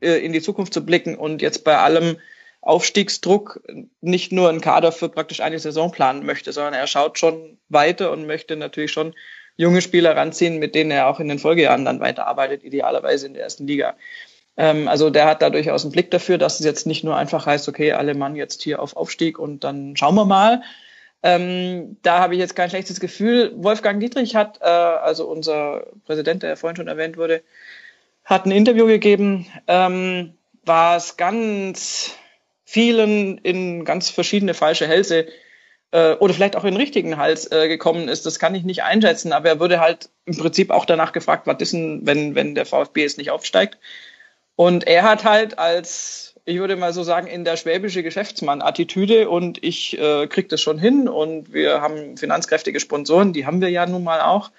[0.00, 2.18] äh, in die Zukunft zu blicken und jetzt bei allem
[2.60, 3.62] Aufstiegsdruck
[4.00, 8.10] nicht nur einen Kader für praktisch eine Saison planen möchte, sondern er schaut schon weiter
[8.10, 9.14] und möchte natürlich schon
[9.56, 13.42] junge Spieler ranziehen, mit denen er auch in den Folgejahren dann weiterarbeitet, idealerweise in der
[13.42, 13.94] ersten Liga.
[14.56, 17.46] Ähm, also der hat da durchaus einen Blick dafür, dass es jetzt nicht nur einfach
[17.46, 20.62] heißt, okay, alle Mann jetzt hier auf Aufstieg und dann schauen wir mal.
[21.22, 23.52] Ähm, da habe ich jetzt kein schlechtes Gefühl.
[23.56, 27.42] Wolfgang Dietrich hat, äh, also unser Präsident, der ja vorhin schon erwähnt wurde,
[28.24, 32.14] hat ein Interview gegeben, ähm, was ganz
[32.70, 35.24] vielen in ganz verschiedene falsche Hälse
[35.90, 38.82] äh, oder vielleicht auch in den richtigen Hals äh, gekommen ist, das kann ich nicht
[38.82, 42.54] einschätzen, aber er wurde halt im Prinzip auch danach gefragt, was ist denn, wenn, wenn
[42.54, 43.78] der VfB jetzt nicht aufsteigt.
[44.54, 49.64] Und er hat halt als, ich würde mal so sagen, in der schwäbische Geschäftsmann-Attitüde und
[49.64, 53.86] ich äh, krieg das schon hin und wir haben finanzkräftige Sponsoren, die haben wir ja
[53.86, 54.50] nun mal auch.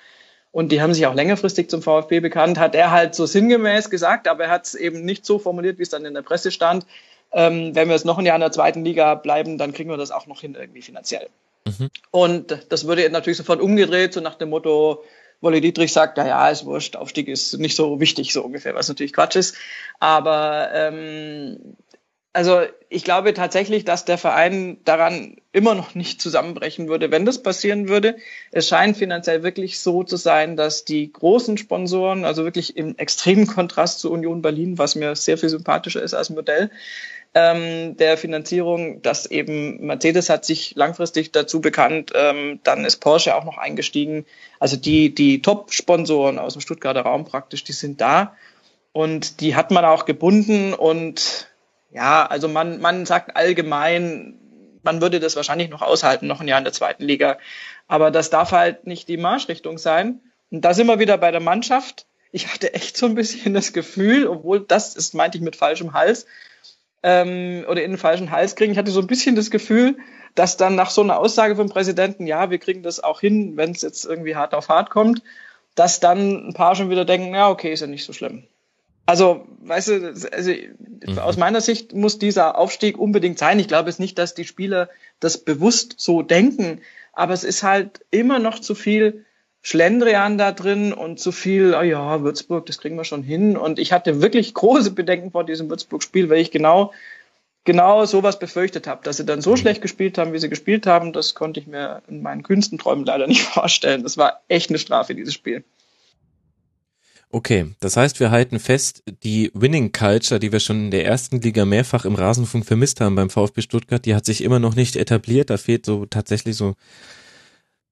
[0.52, 4.28] Und die haben sich auch längerfristig zum VfB bekannt, hat er halt so sinngemäß gesagt,
[4.28, 6.88] aber er hat es eben nicht so formuliert, wie es dann in der Presse stand
[7.32, 9.98] ähm, wenn wir jetzt noch ein Jahr in der zweiten Liga bleiben, dann kriegen wir
[9.98, 11.28] das auch noch hin irgendwie finanziell.
[11.66, 11.90] Mhm.
[12.12, 15.04] Und das würde natürlich sofort umgedreht, so nach dem Motto,
[15.42, 18.90] Wolle Dietrich sagt, ja, ja, ist wurscht, Aufstieg ist nicht so wichtig, so ungefähr, was
[18.90, 19.56] natürlich Quatsch ist.
[20.00, 21.76] Aber ähm,
[22.34, 27.42] also ich glaube tatsächlich, dass der Verein daran immer noch nicht zusammenbrechen würde, wenn das
[27.42, 28.18] passieren würde.
[28.52, 33.48] Es scheint finanziell wirklich so zu sein, dass die großen Sponsoren, also wirklich im extremen
[33.48, 36.70] Kontrast zu Union Berlin, was mir sehr viel sympathischer ist als Modell,
[37.34, 43.36] ähm, der Finanzierung, dass eben Mercedes hat sich langfristig dazu bekannt, ähm, dann ist Porsche
[43.36, 44.26] auch noch eingestiegen.
[44.60, 48.36] Also die, die Top-Sponsoren aus dem Stuttgarter Raum praktisch, die sind da
[48.94, 51.48] und die hat man auch gebunden und
[51.92, 54.36] ja, also man, man sagt allgemein,
[54.84, 57.38] man würde das wahrscheinlich noch aushalten, noch ein Jahr in der zweiten Liga.
[57.88, 60.22] Aber das darf halt nicht die Marschrichtung sein.
[60.52, 62.06] Und da sind wir wieder bei der Mannschaft.
[62.32, 65.94] Ich hatte echt so ein bisschen das Gefühl, obwohl das ist, meinte ich mit falschem
[65.94, 66.28] Hals,
[67.04, 68.72] ähm, oder in den falschen Hals kriegen.
[68.72, 69.98] Ich hatte so ein bisschen das Gefühl,
[70.36, 73.72] dass dann nach so einer Aussage vom Präsidenten, ja, wir kriegen das auch hin, wenn
[73.72, 75.24] es jetzt irgendwie hart auf hart kommt,
[75.76, 78.44] dass dann ein paar schon wieder denken, ja, okay, ist ja nicht so schlimm.
[79.06, 81.18] Also, weißt du, also, mhm.
[81.18, 83.60] aus meiner Sicht muss dieser Aufstieg unbedingt sein.
[83.60, 84.90] Ich glaube es nicht, dass die Spieler
[85.20, 86.82] das bewusst so denken,
[87.14, 89.26] aber es ist halt immer noch zu viel
[89.70, 93.56] Schlendrian da drin und zu viel, oh ja, Würzburg, das kriegen wir schon hin.
[93.56, 96.92] Und ich hatte wirklich große Bedenken vor diesem Würzburg-Spiel, weil ich genau,
[97.66, 99.02] genau sowas befürchtet habe.
[99.04, 102.02] Dass sie dann so schlecht gespielt haben, wie sie gespielt haben, das konnte ich mir
[102.08, 104.02] in meinen kühnsten Träumen leider nicht vorstellen.
[104.02, 105.64] Das war echt eine Strafe, dieses Spiel.
[107.30, 111.42] Okay, das heißt, wir halten fest, die Winning Culture, die wir schon in der ersten
[111.42, 114.96] Liga mehrfach im Rasenfunk vermisst haben beim VfB Stuttgart, die hat sich immer noch nicht
[114.96, 115.52] etabliert.
[115.52, 116.74] Da fehlt so tatsächlich so,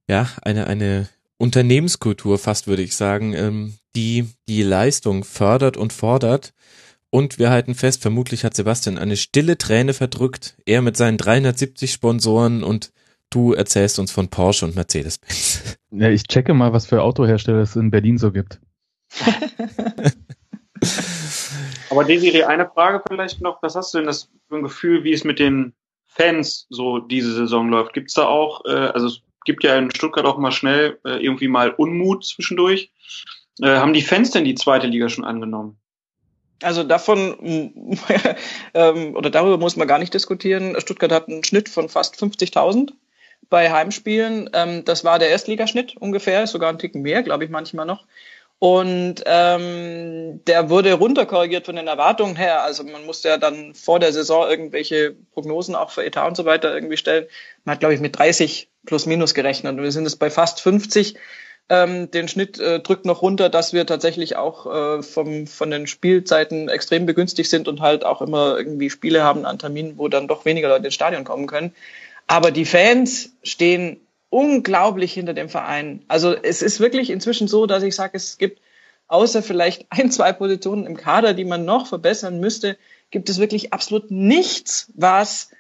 [0.08, 6.54] ja, eine, eine Unternehmenskultur fast, würde ich sagen, ähm, die die Leistung fördert und fordert.
[7.10, 11.92] Und wir halten fest, vermutlich hat Sebastian eine stille Träne verdrückt, er mit seinen 370
[11.92, 12.92] Sponsoren und
[13.30, 15.78] du erzählst uns von Porsche und Mercedes-Benz.
[15.90, 18.60] Ja, ich checke mal, was für Autohersteller es in Berlin so gibt.
[21.90, 23.64] Aber Desiree, eine Frage vielleicht noch.
[23.64, 25.74] Was hast du denn das für ein Gefühl, wie es mit den
[26.08, 27.94] Fans so diese Saison läuft?
[27.94, 29.10] Gibt es da auch, äh, also
[29.48, 32.92] gibt ja in Stuttgart auch mal schnell äh, irgendwie mal Unmut zwischendurch.
[33.60, 35.78] Äh, haben die Fans denn die zweite Liga schon angenommen?
[36.62, 37.36] Also davon
[38.74, 40.80] ähm, oder darüber muss man gar nicht diskutieren.
[40.80, 42.92] Stuttgart hat einen Schnitt von fast 50.000
[43.50, 44.50] bei Heimspielen.
[44.54, 48.06] Ähm, das war der Erstligaschnitt ungefähr, sogar ein Ticken mehr, glaube ich manchmal noch.
[48.60, 52.64] Und ähm, der wurde runterkorrigiert von den Erwartungen her.
[52.64, 56.46] Also man musste ja dann vor der Saison irgendwelche Prognosen auch für Etat und so
[56.46, 57.28] weiter irgendwie stellen.
[57.66, 59.74] Man hat, glaube ich, mit 30 plus minus gerechnet.
[59.78, 61.16] Und wir sind jetzt bei fast 50.
[61.70, 65.86] Ähm, den Schnitt äh, drückt noch runter, dass wir tatsächlich auch äh, vom, von den
[65.86, 70.28] Spielzeiten extrem begünstigt sind und halt auch immer irgendwie Spiele haben an Terminen, wo dann
[70.28, 71.76] doch weniger Leute ins Stadion kommen können.
[72.26, 74.00] Aber die Fans stehen
[74.30, 76.04] unglaublich hinter dem Verein.
[76.08, 78.62] Also es ist wirklich inzwischen so, dass ich sage, es gibt
[79.08, 82.78] außer vielleicht ein, zwei Positionen im Kader, die man noch verbessern müsste,
[83.10, 85.52] gibt es wirklich absolut nichts, was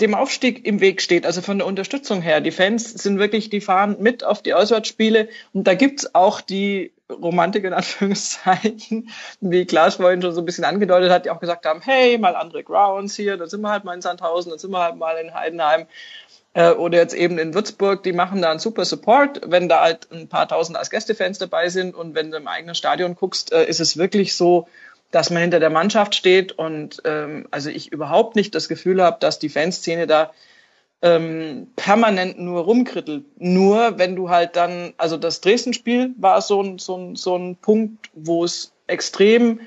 [0.00, 2.40] dem Aufstieg im Weg steht, also von der Unterstützung her.
[2.40, 6.92] Die Fans sind wirklich, die fahren mit auf die Auswärtsspiele und da gibt's auch die
[7.10, 9.10] Romantik in Anführungszeichen,
[9.40, 12.34] wie Klaas vorhin schon so ein bisschen angedeutet hat, die auch gesagt haben, hey, mal
[12.34, 15.16] andere Grounds hier, dann sind wir halt mal in Sandhausen, dann sind wir halt mal
[15.16, 15.86] in Heidenheim
[16.54, 20.08] äh, oder jetzt eben in Würzburg, die machen da einen super Support, wenn da halt
[20.12, 23.64] ein paar tausend als Gästefans dabei sind und wenn du im eigenen Stadion guckst, äh,
[23.64, 24.66] ist es wirklich so,
[25.10, 29.18] dass man hinter der Mannschaft steht und ähm, also ich überhaupt nicht das Gefühl habe,
[29.20, 30.32] dass die Fanszene da
[31.02, 33.24] ähm, permanent nur rumkrittelt.
[33.38, 37.56] Nur wenn du halt dann, also das Dresden-Spiel war so ein, so, ein, so ein
[37.56, 39.60] Punkt, wo es extrem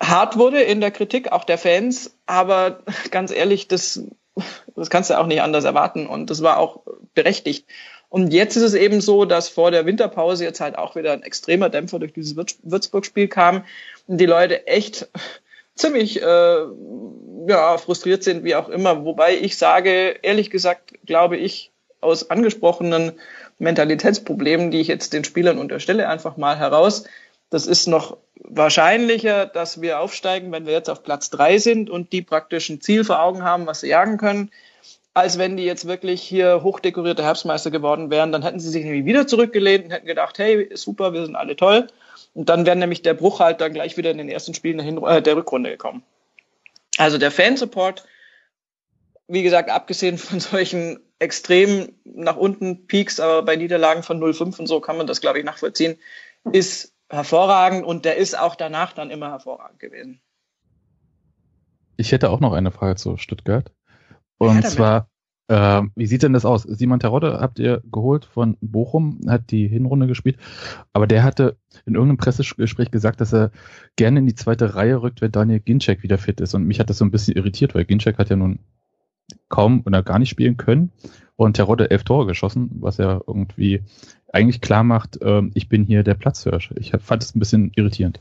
[0.00, 4.04] hart wurde in der Kritik, auch der Fans, aber ganz ehrlich, das
[4.76, 6.80] das kannst du auch nicht anders erwarten und das war auch
[7.14, 7.66] berechtigt.
[8.08, 11.22] Und jetzt ist es eben so, dass vor der Winterpause jetzt halt auch wieder ein
[11.22, 13.64] extremer Dämpfer durch dieses Würzburg-Spiel kam
[14.06, 15.08] und die Leute echt
[15.74, 16.64] ziemlich äh,
[17.46, 19.04] ja, frustriert sind, wie auch immer.
[19.04, 21.70] Wobei ich sage, ehrlich gesagt, glaube ich,
[22.02, 23.12] aus angesprochenen
[23.58, 27.04] Mentalitätsproblemen, die ich jetzt den Spielern unterstelle, einfach mal heraus.
[27.48, 32.12] Das ist noch wahrscheinlicher, dass wir aufsteigen, wenn wir jetzt auf Platz drei sind und
[32.12, 34.50] die praktisch ein Ziel vor Augen haben, was sie jagen können,
[35.14, 38.32] als wenn die jetzt wirklich hier hochdekorierte Herbstmeister geworden wären.
[38.32, 41.56] Dann hätten sie sich nämlich wieder zurückgelehnt und hätten gedacht, hey, super, wir sind alle
[41.56, 41.86] toll.
[42.34, 45.16] Und dann wäre nämlich der Bruch halt dann gleich wieder in den ersten Spielen der,
[45.16, 46.02] äh, der Rückrunde gekommen.
[46.96, 48.04] Also der Fansupport,
[49.28, 54.66] wie gesagt, abgesehen von solchen extrem nach unten Peaks, aber bei Niederlagen von 0,5 und
[54.66, 55.98] so kann man das, glaube ich, nachvollziehen,
[56.52, 60.20] ist hervorragend und der ist auch danach dann immer hervorragend gewesen.
[61.96, 63.70] Ich hätte auch noch eine Frage zu Stuttgart.
[64.38, 65.08] Und ja, zwar,
[65.48, 66.62] äh, wie sieht denn das aus?
[66.62, 70.38] Simon Terodde habt ihr geholt von Bochum, hat die Hinrunde gespielt,
[70.92, 73.52] aber der hatte in irgendeinem Pressegespräch gesagt, dass er
[73.96, 76.54] gerne in die zweite Reihe rückt, wenn Daniel Ginczek wieder fit ist.
[76.54, 78.58] Und mich hat das so ein bisschen irritiert, weil Ginczek hat ja nun
[79.48, 80.92] kaum oder gar nicht spielen können
[81.36, 83.82] und Terodde elf Tore geschossen, was ja irgendwie
[84.32, 86.70] eigentlich klar macht, äh, ich bin hier der Platzhirsch.
[86.76, 88.20] Ich fand es ein bisschen irritierend.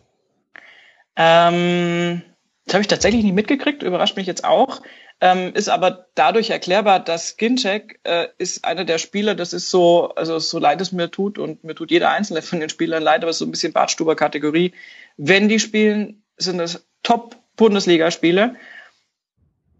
[1.15, 2.21] Ähm,
[2.65, 4.81] das habe ich tatsächlich nicht mitgekriegt, überrascht mich jetzt auch.
[5.19, 10.15] Ähm, ist aber dadurch erklärbar, dass Ginczek äh, ist einer der Spieler, das ist so,
[10.15, 13.21] also so leid es mir tut und mir tut jeder einzelne von den Spielern leid,
[13.21, 14.73] aber es ist so ein bisschen Bartstuber-Kategorie.
[15.17, 18.55] Wenn die spielen, sind das Top-Bundesligaspiele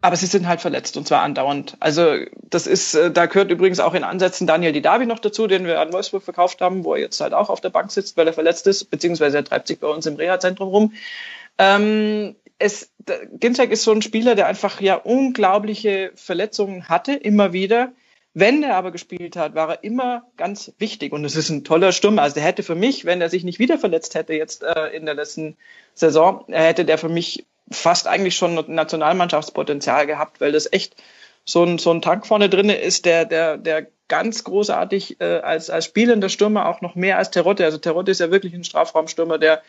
[0.01, 1.77] aber sie sind halt verletzt und zwar andauernd.
[1.79, 2.15] Also
[2.49, 5.79] das ist, äh, da gehört übrigens auch in Ansätzen Daniel Didavi noch dazu, den wir
[5.79, 8.33] an Wolfsburg verkauft haben, wo er jetzt halt auch auf der Bank sitzt, weil er
[8.33, 10.93] verletzt ist, beziehungsweise er treibt sich bei uns im Reha-Zentrum rum.
[11.59, 12.91] Ähm, es,
[13.39, 17.91] Ginzek ist so ein Spieler, der einfach ja unglaubliche Verletzungen hatte, immer wieder.
[18.33, 21.91] Wenn er aber gespielt hat, war er immer ganz wichtig und es ist ein toller
[21.91, 22.21] Stürmer.
[22.21, 25.05] Also der hätte für mich, wenn er sich nicht wieder verletzt hätte jetzt äh, in
[25.05, 25.57] der letzten
[25.93, 30.95] Saison, hätte der für mich fast eigentlich schon Nationalmannschaftspotenzial gehabt, weil das echt
[31.45, 35.69] so ein, so ein Tank vorne drin ist, der, der, der ganz großartig äh, als,
[35.69, 37.65] als spielender Stürmer auch noch mehr als Terotte.
[37.65, 39.61] Also Terotte ist ja wirklich ein Strafraumstürmer, der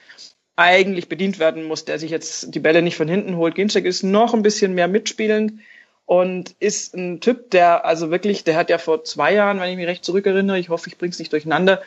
[0.57, 3.55] eigentlich bedient werden muss, der sich jetzt die Bälle nicht von hinten holt.
[3.55, 5.61] Ginczek ist noch ein bisschen mehr mitspielend
[6.05, 9.77] und ist ein Typ, der also wirklich, der hat ja vor zwei Jahren, wenn ich
[9.77, 11.81] mich recht zurückerinnere, ich hoffe, ich bring's nicht durcheinander,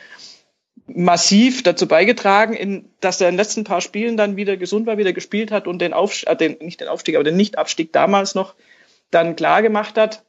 [0.86, 4.98] massiv dazu beigetragen, in, dass er in den letzten paar Spielen dann wieder gesund war,
[4.98, 8.34] wieder gespielt hat und den Aufstieg, äh, den, nicht den Aufstieg, aber den Nichtabstieg damals
[8.34, 8.54] noch
[9.10, 10.24] dann klar gemacht hat.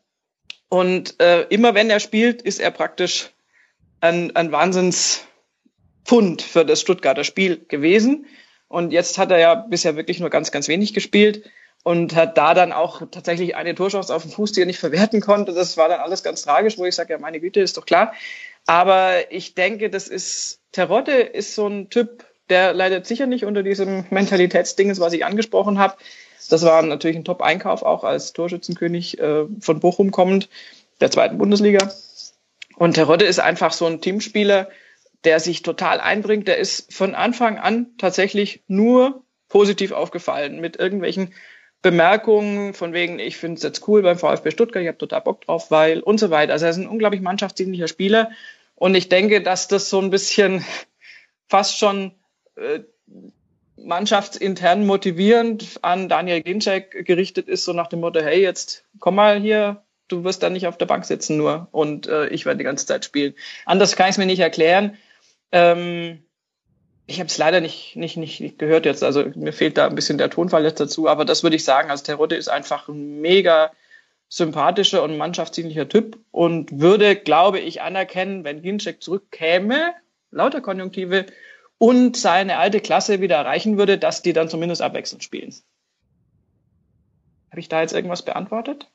[0.70, 3.30] Und äh, immer wenn er spielt, ist er praktisch
[4.02, 8.26] ein, ein Wahnsinnspfund für das Stuttgarter Spiel gewesen.
[8.68, 11.50] Und jetzt hat er ja bisher wirklich nur ganz, ganz wenig gespielt
[11.84, 15.22] und hat da dann auch tatsächlich eine Torchance auf dem Fuß, die er nicht verwerten
[15.22, 15.54] konnte.
[15.54, 18.14] Das war dann alles ganz tragisch, wo ich sage, ja, meine Güte, ist doch klar.
[18.68, 23.64] Aber ich denke, das ist, Terodde ist so ein Typ, der leidet sicher nicht unter
[23.64, 25.96] diesem Mentalitätsding, was ich angesprochen habe.
[26.50, 30.50] Das war natürlich ein Top-Einkauf, auch als Torschützenkönig äh, von Bochum kommend,
[31.00, 31.92] der zweiten Bundesliga.
[32.76, 34.70] Und Terodde ist einfach so ein Teamspieler,
[35.24, 36.48] der sich total einbringt.
[36.48, 41.34] Der ist von Anfang an tatsächlich nur positiv aufgefallen mit irgendwelchen
[41.82, 45.42] Bemerkungen von wegen, ich finde es jetzt cool beim VfB Stuttgart, ich habe total Bock
[45.42, 46.54] drauf, weil und so weiter.
[46.54, 48.32] Also er ist ein unglaublich mannschaftsdienlicher Spieler
[48.78, 50.64] und ich denke, dass das so ein bisschen
[51.50, 52.14] fast schon
[52.56, 52.82] äh,
[53.76, 59.40] mannschaftsintern motivierend an Daniel Ginczek gerichtet ist, so nach dem Motto, hey, jetzt komm mal
[59.40, 62.64] hier, du wirst dann nicht auf der Bank sitzen nur und äh, ich werde die
[62.64, 63.34] ganze Zeit spielen.
[63.66, 64.98] Anders kann ich es mir nicht erklären.
[65.52, 66.24] Ähm,
[67.08, 69.96] ich habe es leider nicht, nicht, nicht, nicht gehört jetzt, also mir fehlt da ein
[69.96, 73.22] bisschen der Tonfall jetzt dazu, aber das würde ich sagen, also Terodde ist einfach ein
[73.22, 73.72] mega
[74.30, 79.94] sympathischer und mannschaftsdienlicher Typ und würde, glaube ich, anerkennen, wenn Ginczek zurückkäme,
[80.32, 81.26] lauter Konjunktive,
[81.78, 85.54] und seine alte Klasse wieder erreichen würde, dass die dann zumindest abwechselnd spielen.
[87.52, 88.92] Habe ich da jetzt irgendwas beantwortet?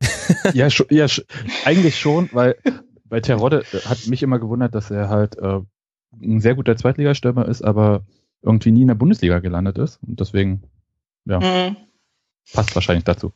[0.52, 1.22] ja, sch ja sch
[1.64, 2.56] eigentlich schon, weil
[3.04, 5.60] bei Terodde hat mich immer gewundert, dass er halt äh,
[6.20, 8.04] ein sehr guter Zweitligastürmer ist, aber
[8.42, 10.00] irgendwie nie in der Bundesliga gelandet ist.
[10.02, 10.64] Und deswegen,
[11.24, 11.76] ja, mhm.
[12.52, 13.32] passt wahrscheinlich dazu.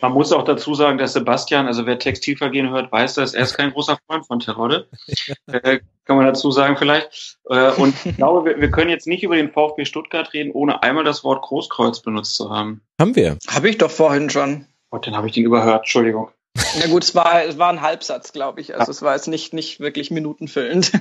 [0.00, 3.56] Man muss auch dazu sagen, dass Sebastian, also wer Textilvergehen hört, weiß das, er ist
[3.56, 4.86] kein großer Freund von Terodde.
[5.46, 7.38] äh, kann man dazu sagen vielleicht.
[7.48, 10.82] Äh, und ich glaube, wir, wir, können jetzt nicht über den VfB Stuttgart reden, ohne
[10.82, 12.82] einmal das Wort Großkreuz benutzt zu haben.
[13.00, 13.38] Haben wir.
[13.48, 14.66] Habe ich doch vorhin schon.
[14.90, 16.28] Gott, dann habe ich den überhört, Entschuldigung.
[16.56, 18.74] Ja gut, es war, es war ein Halbsatz, glaube ich.
[18.74, 18.90] Also ja.
[18.90, 20.92] es war jetzt nicht, nicht wirklich minutenfüllend.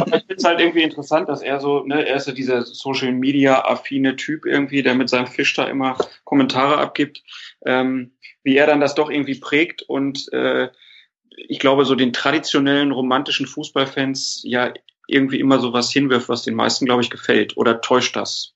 [0.00, 2.62] Aber ich finde es halt irgendwie interessant, dass er so, ne, er ist ja dieser
[2.62, 7.22] Social Media affine Typ irgendwie, der mit seinem Fisch da immer Kommentare abgibt,
[7.64, 8.12] ähm,
[8.42, 10.68] wie er dann das doch irgendwie prägt und äh,
[11.36, 14.72] ich glaube, so den traditionellen romantischen Fußballfans ja
[15.06, 17.56] irgendwie immer so was hinwirft, was den meisten, glaube ich, gefällt.
[17.56, 18.54] Oder täuscht das?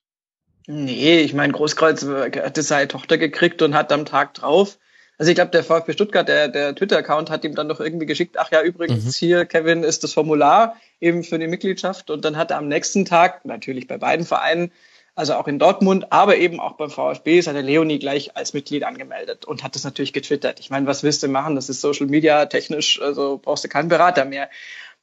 [0.66, 4.78] Nee, ich meine, Großkreuz hatte seine Tochter gekriegt und hat am Tag drauf
[5.18, 8.36] also ich glaube, der VfB Stuttgart, der, der Twitter-Account hat ihm dann doch irgendwie geschickt,
[8.38, 9.10] ach ja, übrigens, mhm.
[9.26, 12.10] hier, Kevin, ist das Formular eben für die Mitgliedschaft.
[12.10, 14.72] Und dann hat er am nächsten Tag, natürlich bei beiden Vereinen,
[15.14, 18.52] also auch in Dortmund, aber eben auch beim VfB, ist hat der Leonie gleich als
[18.52, 20.60] Mitglied angemeldet und hat das natürlich getwittert.
[20.60, 21.54] Ich meine, was willst du machen?
[21.54, 24.50] Das ist Social Media technisch, also brauchst du keinen Berater mehr.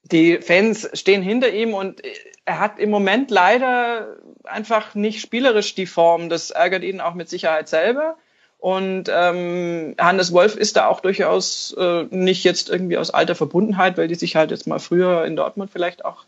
[0.03, 2.03] Die Fans stehen hinter ihm und
[2.45, 6.29] er hat im Moment leider einfach nicht spielerisch die Form.
[6.29, 8.17] Das ärgert ihn auch mit Sicherheit selber.
[8.63, 13.97] Und ähm, Hannes Wolf ist da auch durchaus äh, nicht jetzt irgendwie aus alter Verbundenheit,
[13.97, 16.23] weil die sich halt jetzt mal früher in Dortmund vielleicht auch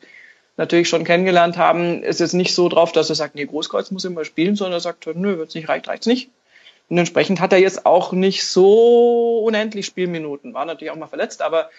[0.58, 2.04] natürlich schon kennengelernt haben.
[2.04, 4.80] Ist jetzt nicht so drauf, dass er sagt, nee, Großkreuz muss immer spielen, sondern er
[4.82, 6.30] sagt, nö, wird's nicht reicht, reicht's nicht.
[6.90, 10.54] Und entsprechend hat er jetzt auch nicht so unendlich Spielminuten.
[10.54, 11.70] War natürlich auch mal verletzt, aber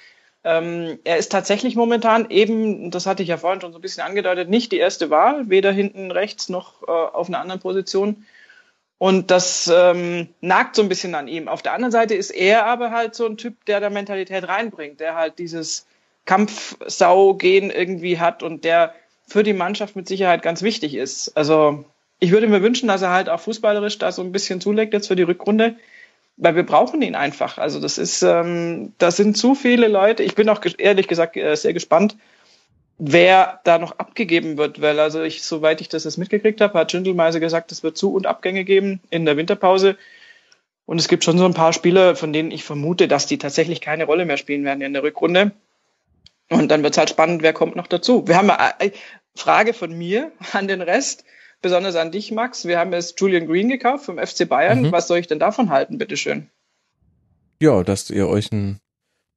[0.42, 4.04] ähm, er ist tatsächlich momentan eben, das hatte ich ja vorhin schon so ein bisschen
[4.04, 8.24] angedeutet, nicht die erste Wahl, weder hinten rechts noch äh, auf einer anderen Position.
[8.98, 11.48] Und das ähm, nagt so ein bisschen an ihm.
[11.48, 15.00] Auf der anderen Seite ist er aber halt so ein Typ, der da Mentalität reinbringt,
[15.00, 15.86] der halt dieses
[16.24, 18.94] Kampfsau-Gehen irgendwie hat und der
[19.26, 21.36] für die Mannschaft mit Sicherheit ganz wichtig ist.
[21.36, 21.84] Also
[22.20, 25.08] ich würde mir wünschen, dass er halt auch fußballerisch da so ein bisschen zulegt jetzt
[25.08, 25.76] für die Rückrunde,
[26.38, 27.58] weil wir brauchen ihn einfach.
[27.58, 30.22] Also das ist, ähm, da sind zu viele Leute.
[30.22, 32.16] Ich bin auch ehrlich gesagt äh, sehr gespannt,
[32.98, 36.90] wer da noch abgegeben wird, weil also ich, soweit ich das jetzt mitgekriegt habe, hat
[36.90, 39.96] Schindelmeiser gesagt, es wird Zu- und Abgänge geben in der Winterpause.
[40.86, 43.80] Und es gibt schon so ein paar Spieler, von denen ich vermute, dass die tatsächlich
[43.80, 45.52] keine Rolle mehr spielen werden in der Rückrunde.
[46.48, 48.28] Und dann wird es halt spannend, wer kommt noch dazu.
[48.28, 48.92] Wir haben eine
[49.34, 51.24] Frage von mir an den Rest,
[51.60, 52.66] besonders an dich, Max.
[52.66, 54.82] Wir haben jetzt Julian Green gekauft vom FC Bayern.
[54.82, 54.92] Mhm.
[54.92, 56.48] Was soll ich denn davon halten, bitteschön?
[57.60, 58.78] Ja, dass ihr euch einen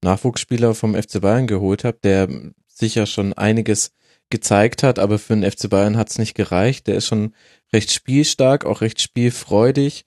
[0.03, 2.27] Nachwuchsspieler vom FC Bayern geholt habt, der
[2.79, 3.91] sicher schon einiges
[4.29, 6.87] gezeigt hat, aber für den FC Bayern hat es nicht gereicht.
[6.87, 7.33] Der ist schon
[7.73, 10.05] recht spielstark, auch recht spielfreudig,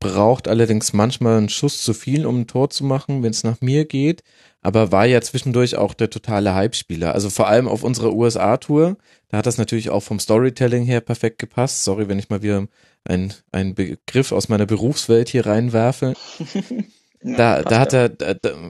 [0.00, 3.60] braucht allerdings manchmal einen Schuss zu viel, um ein Tor zu machen, wenn es nach
[3.60, 4.22] mir geht,
[4.60, 7.14] aber war ja zwischendurch auch der totale Hype-Spieler.
[7.14, 8.96] Also vor allem auf unserer USA-Tour,
[9.28, 11.84] da hat das natürlich auch vom Storytelling her perfekt gepasst.
[11.84, 12.66] Sorry, wenn ich mal wieder
[13.04, 16.14] einen Begriff aus meiner Berufswelt hier reinwerfe.
[17.24, 18.12] da, da hat er,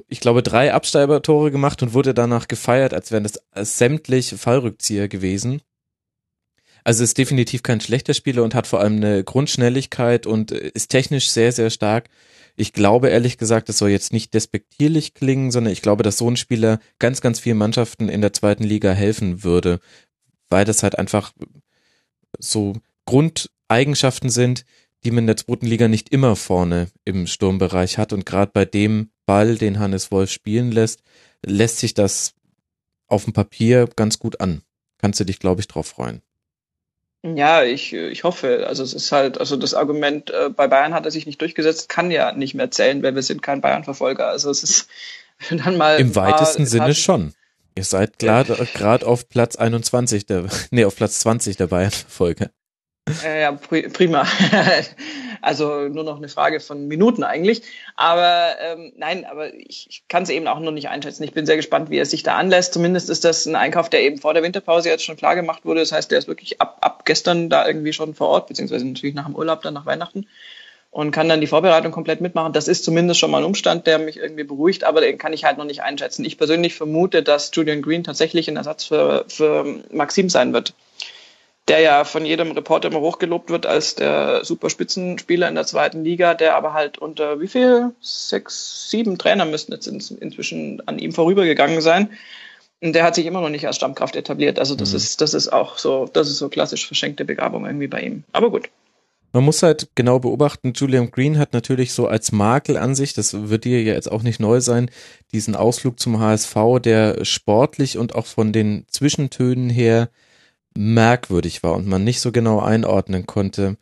[0.09, 5.61] ich glaube, drei Absteibertore gemacht und wurde danach gefeiert, als wären das sämtlich Fallrückzieher gewesen.
[6.85, 11.31] Also ist definitiv kein schlechter Spieler und hat vor allem eine Grundschnelligkeit und ist technisch
[11.31, 12.09] sehr, sehr stark.
[12.57, 16.31] Ich glaube ehrlich gesagt, das soll jetzt nicht despektierlich klingen, sondern ich glaube, dass so
[16.31, 19.81] ein Spieler ganz, ganz vielen Mannschaften in der zweiten Liga helfen würde,
[20.49, 21.33] weil das halt einfach
[22.39, 22.75] so
[23.07, 24.65] Grundeigenschaften sind,
[25.05, 28.13] die man in der zweiten Liga nicht immer vorne im Sturmbereich hat.
[28.13, 31.03] Und gerade bei dem Ball, den Hannes Wolf spielen lässt,
[31.45, 32.35] lässt sich das
[33.07, 34.63] auf dem Papier ganz gut an.
[34.99, 36.23] Kannst du dich, glaube ich, drauf freuen.
[37.23, 38.67] Ja, ich, ich hoffe.
[38.67, 41.89] Also es ist halt, also das Argument, äh, bei Bayern hat er sich nicht durchgesetzt,
[41.89, 44.29] kann ja nicht mehr zählen, weil wir sind kein Bayern-Verfolger.
[44.29, 44.89] Also es ist
[45.51, 45.99] dann mal.
[45.99, 47.35] Im weitesten war, Sinne schon.
[47.77, 52.51] Ihr seid gerade auf Platz 21 der, nee, auf Platz 20 der Bayern-Verfolger.
[53.23, 54.27] Äh, ja, prima.
[55.43, 57.63] also nur noch eine Frage von Minuten eigentlich.
[57.97, 61.23] Aber ähm, nein, aber ich, ich kann es eben auch noch nicht einschätzen.
[61.25, 62.73] Ich bin sehr gespannt, wie er sich da anlässt.
[62.73, 65.81] Zumindest ist das ein Einkauf, der eben vor der Winterpause jetzt schon klar gemacht wurde.
[65.81, 69.15] Das heißt, der ist wirklich ab, ab gestern da irgendwie schon vor Ort, beziehungsweise natürlich
[69.15, 70.27] nach dem Urlaub, dann nach Weihnachten
[70.95, 72.53] und kann dann die Vorbereitung komplett mitmachen.
[72.53, 75.45] Das ist zumindest schon mal ein Umstand, der mich irgendwie beruhigt, aber den kann ich
[75.45, 76.25] halt noch nicht einschätzen.
[76.25, 80.73] Ich persönlich vermute, dass Julian Green tatsächlich ein Ersatz für, für Maxim sein wird,
[81.69, 86.05] der ja von jedem Reporter immer hochgelobt wird als der super Spitzenspieler in der zweiten
[86.05, 87.93] Liga, der aber halt unter wie viel?
[88.01, 92.11] Sechs, sieben Trainer müssten jetzt inzwischen an ihm vorübergegangen sein.
[92.83, 94.59] Und der hat sich immer noch nicht als Stammkraft etabliert.
[94.59, 94.97] Also das mhm.
[94.97, 98.25] ist, das ist auch so, das ist so klassisch verschenkte Begabung irgendwie bei ihm.
[98.33, 98.69] Aber gut.
[99.33, 103.49] Man muss halt genau beobachten, Julian Green hat natürlich so als Makel an sich, das
[103.49, 104.91] wird dir ja jetzt auch nicht neu sein,
[105.33, 110.09] diesen Ausflug zum HSV, der sportlich und auch von den Zwischentönen her
[110.77, 113.77] merkwürdig war und man nicht so genau einordnen konnte,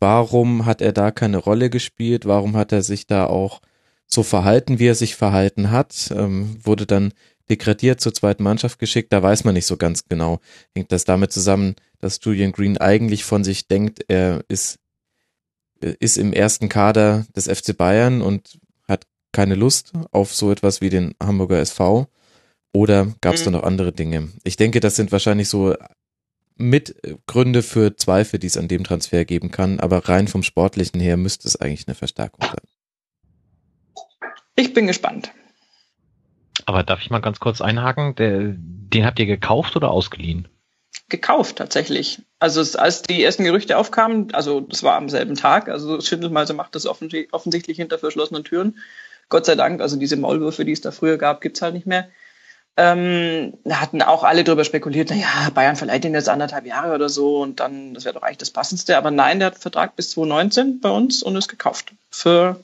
[0.00, 3.60] warum hat er da keine Rolle gespielt, warum hat er sich da auch
[4.06, 7.12] so verhalten, wie er sich verhalten hat, ähm, wurde dann
[7.50, 10.40] degradiert zur zweiten Mannschaft geschickt, da weiß man nicht so ganz genau.
[10.74, 14.78] Hängt das damit zusammen, dass Julian Green eigentlich von sich denkt, er ist
[15.80, 18.58] ist im ersten Kader des FC Bayern und
[18.88, 22.08] hat keine Lust auf so etwas wie den Hamburger SV?
[22.72, 23.44] Oder gab es mhm.
[23.44, 24.28] da noch andere Dinge?
[24.44, 25.74] Ich denke, das sind wahrscheinlich so
[26.58, 31.16] Mitgründe für Zweifel, die es an dem Transfer geben kann, aber rein vom Sportlichen her
[31.16, 34.04] müsste es eigentlich eine Verstärkung sein.
[34.56, 35.32] Ich bin gespannt.
[36.66, 38.14] Aber darf ich mal ganz kurz einhaken?
[38.16, 40.48] Der, den habt ihr gekauft oder ausgeliehen?
[41.08, 42.22] gekauft tatsächlich.
[42.38, 46.52] Also es, als die ersten Gerüchte aufkamen, also das war am selben Tag, also Schindelmeise
[46.52, 48.78] macht das offensichtlich hinter verschlossenen Türen.
[49.28, 52.08] Gott sei Dank, also diese Maulwürfe, die es da früher gab, gibt's halt nicht mehr.
[52.80, 56.94] Ähm, da hatten auch alle drüber spekuliert, na ja, Bayern verleiht ihn jetzt anderthalb Jahre
[56.94, 58.96] oder so und dann, das wäre doch eigentlich das Passendste.
[58.96, 61.92] Aber nein, der hat einen Vertrag bis 2019 bei uns und ist gekauft.
[62.12, 62.60] Für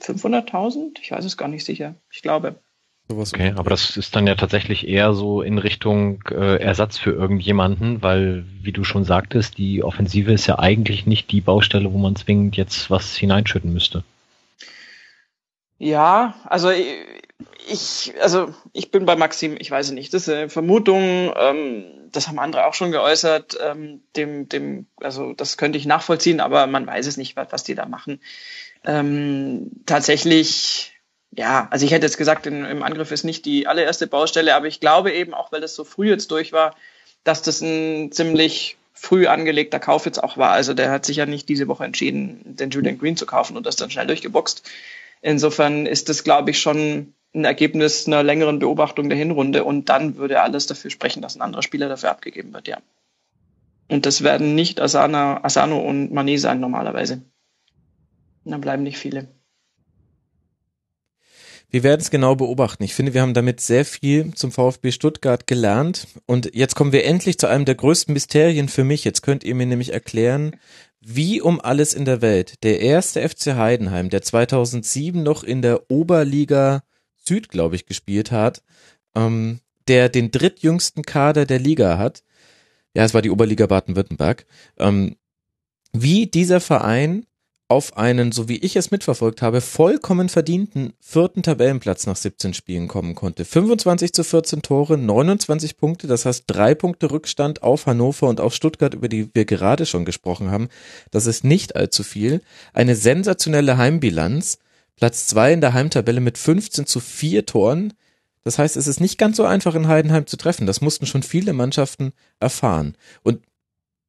[0.00, 0.96] 500.000?
[1.02, 1.94] Ich weiß es gar nicht sicher.
[2.10, 2.54] Ich glaube.
[3.08, 8.02] Okay, aber das ist dann ja tatsächlich eher so in Richtung äh, Ersatz für irgendjemanden,
[8.02, 12.16] weil, wie du schon sagtest, die Offensive ist ja eigentlich nicht die Baustelle, wo man
[12.16, 14.02] zwingend jetzt was hineinschütten müsste.
[15.78, 16.70] Ja, also
[17.68, 22.28] ich, also ich bin bei Maxim, ich weiß nicht, das ist eine Vermutung, ähm, das
[22.28, 26.86] haben andere auch schon geäußert, ähm, dem, dem, also das könnte ich nachvollziehen, aber man
[26.86, 28.20] weiß es nicht, was, was die da machen.
[28.84, 30.92] Ähm, tatsächlich
[31.36, 34.66] ja, also ich hätte jetzt gesagt, in, im Angriff ist nicht die allererste Baustelle, aber
[34.66, 36.74] ich glaube eben, auch weil das so früh jetzt durch war,
[37.24, 40.52] dass das ein ziemlich früh angelegter Kauf jetzt auch war.
[40.52, 43.66] Also der hat sich ja nicht diese Woche entschieden, den Julian Green zu kaufen und
[43.66, 44.62] das dann schnell durchgeboxt.
[45.20, 50.16] Insofern ist das, glaube ich, schon ein Ergebnis einer längeren Beobachtung der Hinrunde und dann
[50.16, 52.78] würde alles dafür sprechen, dass ein anderer Spieler dafür abgegeben wird, ja.
[53.88, 57.22] Und das werden nicht Asana, Asano und Mané sein normalerweise.
[58.44, 59.28] Und dann bleiben nicht viele.
[61.68, 62.84] Wir werden es genau beobachten.
[62.84, 66.06] Ich finde, wir haben damit sehr viel zum VfB Stuttgart gelernt.
[66.24, 69.04] Und jetzt kommen wir endlich zu einem der größten Mysterien für mich.
[69.04, 70.56] Jetzt könnt ihr mir nämlich erklären,
[71.00, 75.90] wie um alles in der Welt der erste FC Heidenheim, der 2007 noch in der
[75.90, 76.82] Oberliga
[77.26, 78.62] Süd, glaube ich, gespielt hat,
[79.14, 82.22] ähm, der den drittjüngsten Kader der Liga hat.
[82.94, 84.46] Ja, es war die Oberliga Baden-Württemberg.
[84.78, 85.16] Ähm,
[85.92, 87.26] wie dieser Verein
[87.68, 92.86] auf einen, so wie ich es mitverfolgt habe, vollkommen verdienten vierten Tabellenplatz nach 17 Spielen
[92.86, 93.44] kommen konnte.
[93.44, 98.54] 25 zu 14 Tore, 29 Punkte, das heißt drei Punkte Rückstand auf Hannover und auf
[98.54, 100.68] Stuttgart, über die wir gerade schon gesprochen haben.
[101.10, 102.40] Das ist nicht allzu viel.
[102.72, 104.58] Eine sensationelle Heimbilanz.
[104.96, 107.92] Platz zwei in der Heimtabelle mit 15 zu 4 Toren.
[108.44, 110.66] Das heißt, es ist nicht ganz so einfach in Heidenheim zu treffen.
[110.66, 112.96] Das mussten schon viele Mannschaften erfahren.
[113.22, 113.40] Und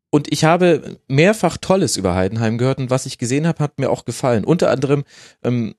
[0.10, 3.90] und ich habe mehrfach Tolles über Heidenheim gehört und was ich gesehen habe, hat mir
[3.90, 4.46] auch gefallen.
[4.46, 5.04] Unter anderem
[5.44, 5.76] ähm,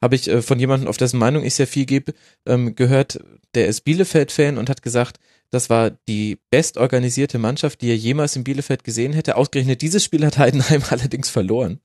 [0.00, 2.14] habe ich äh, von jemandem, auf dessen Meinung ich sehr viel gebe,
[2.46, 3.20] ähm, gehört,
[3.54, 5.18] der ist Bielefeld-Fan und hat gesagt,
[5.50, 9.36] das war die bestorganisierte Mannschaft, die er jemals in Bielefeld gesehen hätte.
[9.36, 11.80] Ausgerechnet dieses Spiel hat Heidenheim allerdings verloren.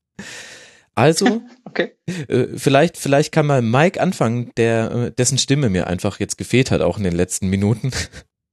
[0.94, 1.92] Also, okay.
[2.06, 6.70] äh, vielleicht, vielleicht kann mal Mike anfangen, der, äh, dessen Stimme mir einfach jetzt gefehlt
[6.70, 7.90] hat, auch in den letzten Minuten.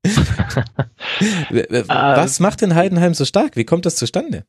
[1.88, 3.56] Was macht denn Heidenheim so stark?
[3.56, 4.46] Wie kommt das zustande?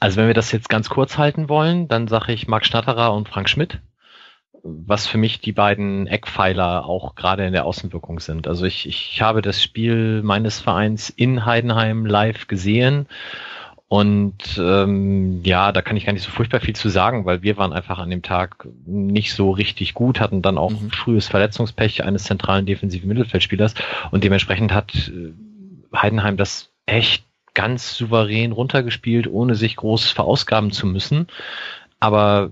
[0.00, 3.28] Also wenn wir das jetzt ganz kurz halten wollen, dann sage ich Marc Schnatterer und
[3.28, 3.80] Frank Schmidt,
[4.62, 8.48] was für mich die beiden Eckpfeiler auch gerade in der Außenwirkung sind.
[8.48, 13.06] Also ich, ich habe das Spiel meines Vereins in Heidenheim live gesehen
[13.88, 17.56] und ähm, ja, da kann ich gar nicht so furchtbar viel zu sagen, weil wir
[17.56, 20.90] waren einfach an dem Tag nicht so richtig gut, hatten dann auch mhm.
[20.90, 23.74] frühes Verletzungspech eines zentralen defensiven Mittelfeldspielers
[24.10, 25.32] und dementsprechend hat äh,
[25.96, 31.28] Heidenheim das echt ganz souverän runtergespielt, ohne sich groß verausgaben zu müssen.
[32.00, 32.50] Aber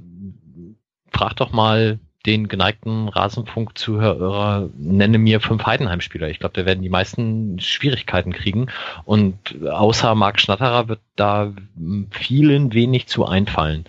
[1.11, 6.29] frag doch mal den geneigten Rasenfunk-Zuhörer, nenne mir fünf Heidenheim-Spieler.
[6.29, 8.69] Ich glaube, da werden die meisten Schwierigkeiten kriegen.
[9.05, 9.37] Und
[9.67, 11.53] außer Marc Schnatterer wird da
[12.11, 13.85] vielen wenig zu einfallen.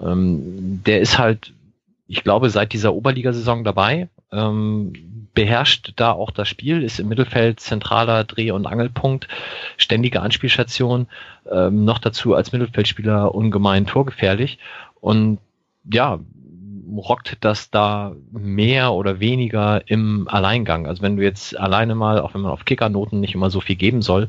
[0.00, 1.52] Ähm, der ist halt,
[2.06, 4.92] ich glaube, seit dieser Oberligasaison dabei, ähm,
[5.32, 9.28] beherrscht da auch das Spiel, ist im Mittelfeld zentraler Dreh- und Angelpunkt,
[9.76, 11.06] ständige Anspielstation,
[11.50, 14.58] ähm, noch dazu als Mittelfeldspieler ungemein torgefährlich.
[15.00, 15.38] Und
[15.90, 16.18] ja,
[16.96, 20.86] rockt das da mehr oder weniger im Alleingang.
[20.86, 23.76] Also wenn du jetzt alleine mal, auch wenn man auf Kickernoten nicht immer so viel
[23.76, 24.28] geben soll,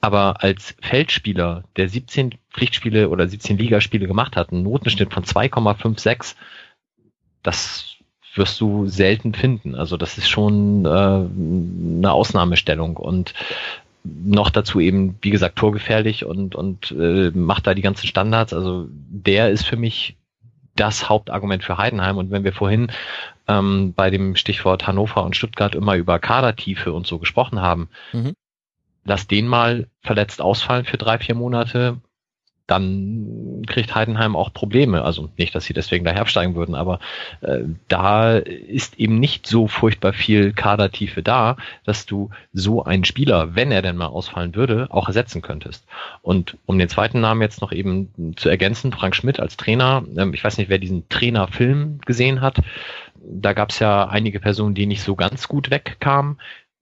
[0.00, 6.34] aber als Feldspieler, der 17 Pflichtspiele oder 17 Ligaspiele gemacht hat, einen Notenschnitt von 2,56,
[7.42, 7.96] das
[8.34, 9.74] wirst du selten finden.
[9.74, 13.34] Also das ist schon äh, eine Ausnahmestellung und
[14.04, 18.52] noch dazu eben, wie gesagt, torgefährlich und, und äh, macht da die ganzen Standards.
[18.52, 20.16] Also der ist für mich
[20.76, 22.16] das Hauptargument für Heidenheim.
[22.16, 22.90] Und wenn wir vorhin
[23.48, 28.34] ähm, bei dem Stichwort Hannover und Stuttgart immer über Kadertiefe und so gesprochen haben, mhm.
[29.04, 31.98] lass den mal verletzt ausfallen für drei, vier Monate
[32.70, 35.02] dann kriegt Heidenheim auch Probleme.
[35.04, 37.00] Also nicht, dass sie deswegen daher absteigen würden, aber
[37.40, 43.54] äh, da ist eben nicht so furchtbar viel Kadertiefe da, dass du so einen Spieler,
[43.54, 45.84] wenn er denn mal ausfallen würde, auch ersetzen könntest.
[46.22, 50.34] Und um den zweiten Namen jetzt noch eben zu ergänzen, Frank Schmidt als Trainer, ähm,
[50.34, 52.58] ich weiß nicht, wer diesen Trainerfilm gesehen hat,
[53.22, 56.38] da gab es ja einige Personen, die nicht so ganz gut wegkamen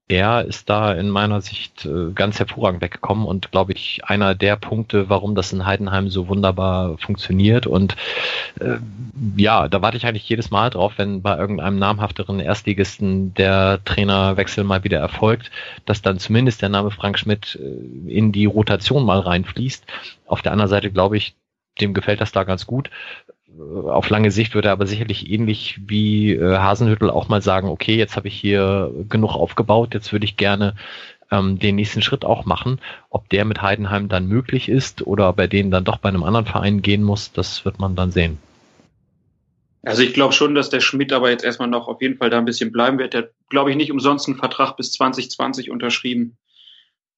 [0.08, 4.56] er ist da in meiner Sicht äh, ganz hervorragend weggekommen und glaube ich einer der
[4.56, 7.66] Punkte, warum das in Heidenheim so wunderbar funktioniert.
[7.66, 7.94] Und
[8.58, 8.78] äh,
[9.36, 14.64] ja, da warte ich eigentlich jedes Mal drauf, wenn bei irgendeinem namhafteren Erstligisten der Trainerwechsel
[14.64, 15.50] mal wieder erfolgt,
[15.84, 19.84] dass dann zumindest der Name Frank Schmidt äh, in die Rotation mal reinfließt.
[20.26, 21.34] Auf der anderen Seite glaube ich,
[21.82, 22.90] dem gefällt das da ganz gut
[23.58, 27.96] auf lange Sicht würde er aber sicherlich ähnlich wie äh, Hasenhüttel auch mal sagen, okay,
[27.96, 30.74] jetzt habe ich hier genug aufgebaut, jetzt würde ich gerne
[31.30, 32.80] ähm, den nächsten Schritt auch machen.
[33.10, 36.24] Ob der mit Heidenheim dann möglich ist oder ob er den dann doch bei einem
[36.24, 38.38] anderen Verein gehen muss, das wird man dann sehen.
[39.82, 42.38] Also ich glaube schon, dass der Schmidt aber jetzt erstmal noch auf jeden Fall da
[42.38, 43.14] ein bisschen bleiben wird.
[43.14, 46.36] Der glaube ich, nicht umsonst einen Vertrag bis 2020 unterschrieben.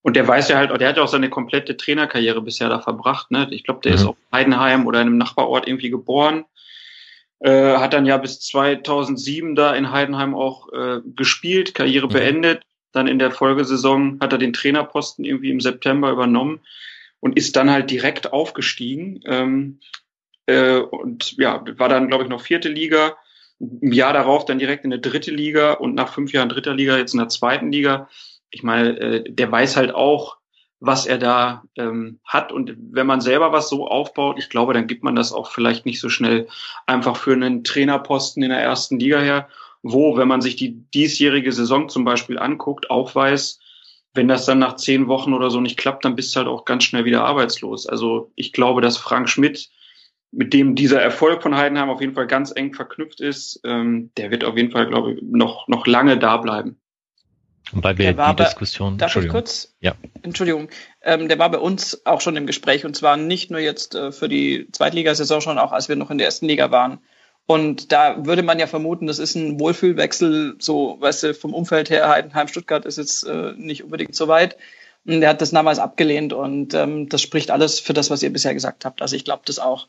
[0.03, 3.31] Und der weiß ja halt, der hat ja auch seine komplette Trainerkarriere bisher da verbracht.
[3.31, 3.49] Ne?
[3.51, 3.99] Ich glaube, der mhm.
[3.99, 6.45] ist auf Heidenheim oder in einem Nachbarort irgendwie geboren.
[7.41, 12.13] Äh, hat dann ja bis 2007 da in Heidenheim auch äh, gespielt, Karriere mhm.
[12.13, 12.63] beendet.
[12.93, 16.61] Dann in der Folgesaison hat er den Trainerposten irgendwie im September übernommen
[17.21, 19.21] und ist dann halt direkt aufgestiegen.
[19.27, 19.81] Ähm,
[20.47, 23.17] äh, und ja, war dann, glaube ich, noch vierte Liga.
[23.59, 26.97] Im Jahr darauf dann direkt in der dritte Liga und nach fünf Jahren dritter Liga
[26.97, 28.09] jetzt in der zweiten Liga
[28.51, 30.39] ich meine, äh, der weiß halt auch,
[30.81, 32.53] was er da ähm, hat.
[32.53, 35.85] Und wenn man selber was so aufbaut, ich glaube, dann gibt man das auch vielleicht
[35.85, 36.49] nicht so schnell
[36.87, 39.49] einfach für einen Trainerposten in der ersten Liga her,
[39.83, 43.61] wo, wenn man sich die diesjährige Saison zum Beispiel anguckt, auch weiß,
[44.15, 46.65] wenn das dann nach zehn Wochen oder so nicht klappt, dann bist du halt auch
[46.65, 47.87] ganz schnell wieder arbeitslos.
[47.87, 49.71] Also ich glaube, dass Frank Schmidt,
[50.33, 54.31] mit dem dieser Erfolg von Heidenheim auf jeden Fall ganz eng verknüpft ist, ähm, der
[54.31, 56.81] wird auf jeden Fall, glaube ich, noch, noch lange da bleiben.
[57.73, 58.99] Weil wir die Diskussion.
[58.99, 59.75] Darf ich kurz?
[59.81, 59.95] Ja.
[60.23, 60.69] Entschuldigung.
[61.03, 64.13] Ähm, der war bei uns auch schon im Gespräch und zwar nicht nur jetzt äh,
[64.13, 67.01] für die Zweitligasaison schon, auch als wir noch in der ersten Liga waren.
[67.47, 71.91] Und da würde man ja vermuten, das ist ein Wohlfühlwechsel, so, weißt du, vom Umfeld
[71.91, 74.57] her, Heidenheim, Stuttgart ist jetzt äh, nicht unbedingt so weit.
[75.05, 78.33] Und er hat das damals abgelehnt und ähm, das spricht alles für das, was ihr
[78.33, 79.03] bisher gesagt habt.
[79.03, 79.89] Also ich glaube das auch.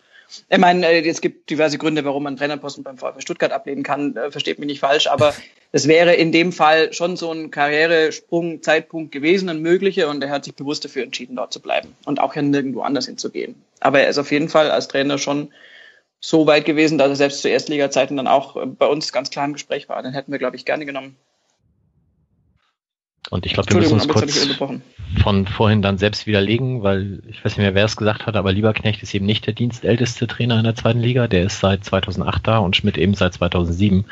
[0.50, 4.16] Ich meine, äh, es gibt diverse Gründe, warum man Trainerposten beim VfB Stuttgart ablehnen kann.
[4.16, 5.34] Äh, versteht mich nicht falsch, aber
[5.72, 10.46] es wäre in dem Fall schon so ein Karrieresprung-Zeitpunkt gewesen, ein möglicher, und er hat
[10.46, 13.56] sich bewusst dafür entschieden, dort zu bleiben und auch ja nirgendwo anders hinzugehen.
[13.80, 15.52] Aber er ist auf jeden Fall als Trainer schon
[16.20, 19.46] so weit gewesen, dass er selbst zu Erstliga-Zeiten dann auch äh, bei uns ganz klar
[19.46, 20.02] im Gespräch war.
[20.04, 21.18] Den hätten wir, glaube ich, gerne genommen.
[23.32, 24.60] Und ich glaube, wir müssen uns kurz
[25.24, 28.52] von vorhin dann selbst widerlegen, weil ich weiß nicht mehr, wer es gesagt hat, aber
[28.52, 31.30] Lieberknecht ist eben nicht der dienstälteste Trainer in der zweiten Liga.
[31.30, 34.04] Der ist seit 2008 da und Schmidt eben seit 2007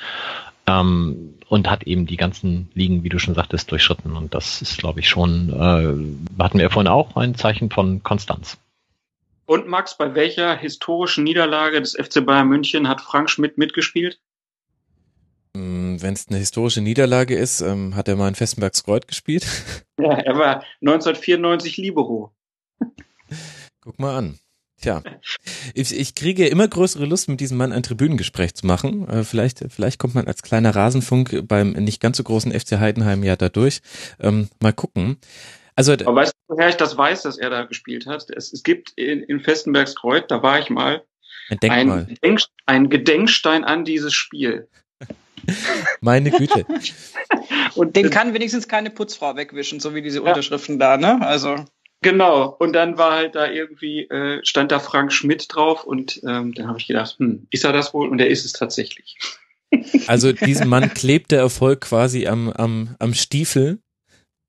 [0.67, 4.15] ähm, und hat eben die ganzen Ligen, wie du schon sagtest, durchschritten.
[4.15, 8.57] Und das ist, glaube ich, schon, äh, hatten wir vorhin auch ein Zeichen von Konstanz.
[9.45, 14.17] Und Max, bei welcher historischen Niederlage des FC Bayern München hat Frank Schmidt mitgespielt?
[15.53, 19.45] Mm, Wenn es eine historische Niederlage ist, ähm, hat er mal in Festenbergs Kreuz gespielt.
[20.01, 22.31] Ja, er war 1994 Libero.
[23.81, 24.39] Guck mal an.
[24.81, 25.03] Tja,
[25.73, 29.09] ich, ich kriege immer größere Lust, mit diesem Mann ein Tribünengespräch zu machen.
[29.09, 33.23] Äh, vielleicht, vielleicht kommt man als kleiner Rasenfunk beim nicht ganz so großen FC Heidenheim
[33.23, 33.81] ja da durch.
[34.21, 35.17] Ähm, mal gucken.
[35.75, 38.29] Also, Aber weißt du, woher ich das weiß, dass er da gespielt hat?
[38.29, 41.03] Es, es gibt in, in Festenbergskreuz, da war ich mal,
[41.61, 44.69] ein, Gedenk, ein Gedenkstein an dieses Spiel.
[46.01, 46.65] Meine Güte.
[47.75, 50.25] Und den kann wenigstens keine Putzfrau wegwischen, so wie diese ja.
[50.25, 51.25] Unterschriften da, ne?
[51.25, 51.65] Also.
[52.01, 52.55] Genau.
[52.59, 56.67] Und dann war halt da irgendwie, äh, stand da Frank Schmidt drauf und ähm, dann
[56.67, 58.07] habe ich gedacht, hm, ist er das wohl?
[58.07, 59.17] Und er ist es tatsächlich.
[60.07, 63.77] Also diesem Mann klebt der Erfolg quasi am, am, am Stiefel.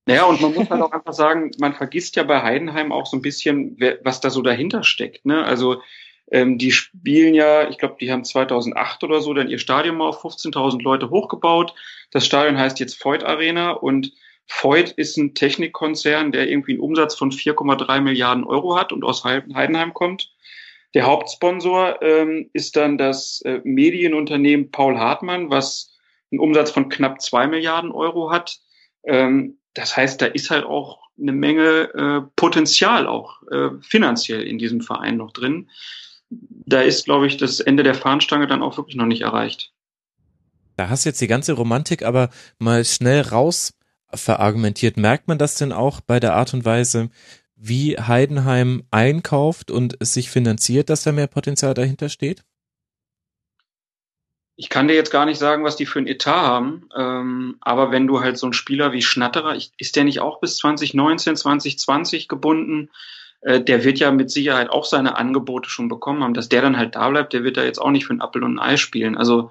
[0.06, 3.18] Naja, und man muss halt auch einfach sagen, man vergisst ja bei Heidenheim auch so
[3.18, 5.26] ein bisschen, was da so dahinter steckt.
[5.26, 5.44] Ne?
[5.44, 5.82] Also
[6.30, 10.08] ähm, die spielen ja, ich glaube, die haben 2008 oder so dann ihr Stadion mal
[10.08, 11.74] auf 15.000 Leute hochgebaut.
[12.12, 14.12] Das Stadion heißt jetzt Voigt Arena und
[14.46, 19.24] Voigt ist ein Technikkonzern, der irgendwie einen Umsatz von 4,3 Milliarden Euro hat und aus
[19.24, 20.32] Heidenheim kommt.
[20.94, 25.96] Der Hauptsponsor ähm, ist dann das äh, Medienunternehmen Paul Hartmann, was
[26.32, 28.58] einen Umsatz von knapp zwei Milliarden Euro hat.
[29.04, 34.58] Ähm, das heißt, da ist halt auch eine Menge äh, Potenzial auch äh, finanziell in
[34.58, 35.68] diesem Verein noch drin
[36.30, 39.72] da ist, glaube ich, das Ende der Fahnenstange dann auch wirklich noch nicht erreicht.
[40.76, 43.74] Da hast du jetzt die ganze Romantik aber mal schnell raus
[44.12, 44.96] verargumentiert.
[44.96, 47.10] Merkt man das denn auch bei der Art und Weise,
[47.56, 52.42] wie Heidenheim einkauft und es sich finanziert, dass da mehr Potenzial dahinter steht?
[54.56, 57.90] Ich kann dir jetzt gar nicht sagen, was die für ein Etat haben, ähm, aber
[57.90, 62.28] wenn du halt so einen Spieler wie Schnatterer, ist der nicht auch bis 2019, 2020
[62.28, 62.90] gebunden?
[63.42, 66.34] Äh, der wird ja mit Sicherheit auch seine Angebote schon bekommen haben.
[66.34, 68.44] Dass der dann halt da bleibt, der wird da jetzt auch nicht für ein Appel
[68.44, 69.16] und ein Ei spielen.
[69.16, 69.50] Also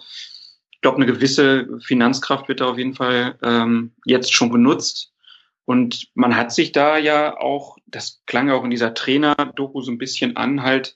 [0.71, 5.11] ich glaube, eine gewisse Finanzkraft wird da auf jeden Fall ähm, jetzt schon genutzt.
[5.65, 9.91] Und man hat sich da ja auch, das klang ja auch in dieser Trainer-Doku so
[9.91, 10.95] ein bisschen an, halt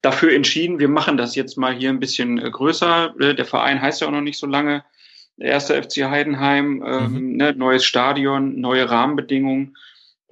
[0.00, 3.14] dafür entschieden, wir machen das jetzt mal hier ein bisschen äh, größer.
[3.18, 4.84] Äh, der Verein heißt ja auch noch nicht so lange.
[5.36, 7.36] Der erste FC Heidenheim, ähm, mhm.
[7.36, 9.76] ne, neues Stadion, neue Rahmenbedingungen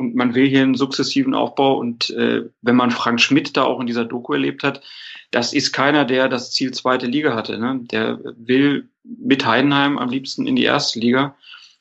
[0.03, 1.79] und man will hier einen sukzessiven Aufbau.
[1.79, 4.83] Und äh, wenn man Frank Schmidt da auch in dieser Doku erlebt hat,
[5.31, 7.57] das ist keiner, der das Ziel zweite Liga hatte.
[7.59, 7.81] Ne?
[7.85, 11.37] Der will mit Heidenheim am liebsten in die erste Liga.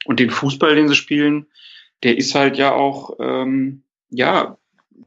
[0.05, 1.47] Und den Fußball, den sie spielen,
[2.03, 4.57] der ist halt ja auch, ähm, ja,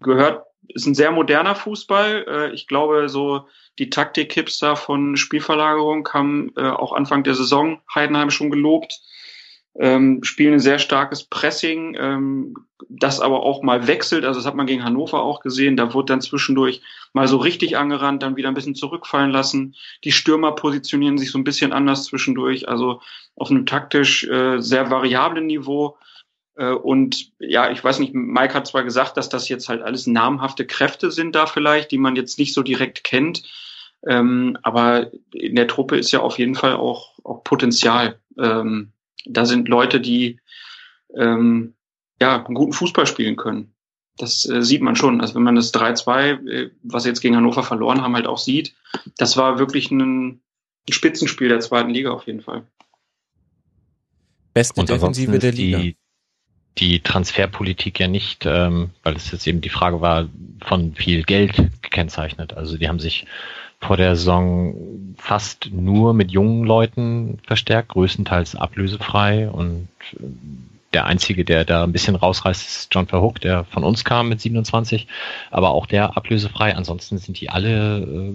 [0.01, 2.27] gehört, ist ein sehr moderner Fußball.
[2.29, 3.47] Äh, ich glaube, so
[3.79, 9.01] die Taktik-Hipster von Spielverlagerung haben äh, auch Anfang der Saison Heidenheim schon gelobt
[9.79, 12.55] ähm, spielen ein sehr starkes Pressing, ähm,
[12.89, 14.25] das aber auch mal wechselt.
[14.25, 15.77] Also das hat man gegen Hannover auch gesehen.
[15.77, 16.83] Da wurde dann zwischendurch
[17.13, 19.75] mal so richtig angerannt, dann wieder ein bisschen zurückfallen lassen.
[20.05, 23.01] Die Stürmer positionieren sich so ein bisschen anders zwischendurch, also
[23.35, 25.97] auf einem taktisch äh, sehr variablen Niveau.
[26.57, 30.07] Äh, und ja, ich weiß nicht, Mike hat zwar gesagt, dass das jetzt halt alles
[30.07, 33.43] namhafte Kräfte sind da vielleicht, die man jetzt nicht so direkt kennt.
[34.07, 38.21] Ähm, aber in der Truppe ist ja auf jeden Fall auch, auch Potenzial.
[38.39, 38.93] Ähm,
[39.25, 40.41] da sind Leute, die
[41.17, 41.75] ähm,
[42.21, 43.75] ja einen guten Fußball spielen können.
[44.17, 45.21] Das äh, sieht man schon.
[45.21, 48.39] Also wenn man das 3-2, äh, was sie jetzt gegen Hannover verloren haben, halt auch
[48.39, 48.75] sieht,
[49.19, 50.43] das war wirklich ein, ein
[50.93, 52.67] Spitzenspiel der zweiten Liga auf jeden Fall.
[54.53, 55.79] Beste Und Defensive der Liga.
[55.79, 55.97] Die,
[56.79, 60.29] die Transferpolitik ja nicht, ähm, weil es jetzt eben die Frage war,
[60.65, 62.53] von viel Geld gekennzeichnet.
[62.55, 63.27] Also die haben sich
[63.85, 64.75] vor der Saison
[65.17, 70.25] fast nur mit jungen Leuten verstärkt, größtenteils ablösefrei und äh,
[70.95, 74.41] der einzige, der da ein bisschen rausreißt, ist John Verhook, der von uns kam mit
[74.41, 75.09] 27,
[75.51, 76.77] aber auch der ablösefrei.
[76.77, 78.33] Ansonsten sind die alle äh,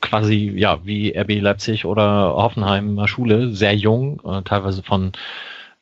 [0.00, 5.12] quasi ja wie RB Leipzig oder Hoffenheimer Schule sehr jung, äh, teilweise von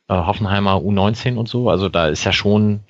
[0.08, 1.68] äh, Hoffenheimer U19 und so.
[1.68, 2.80] Also da ist ja schon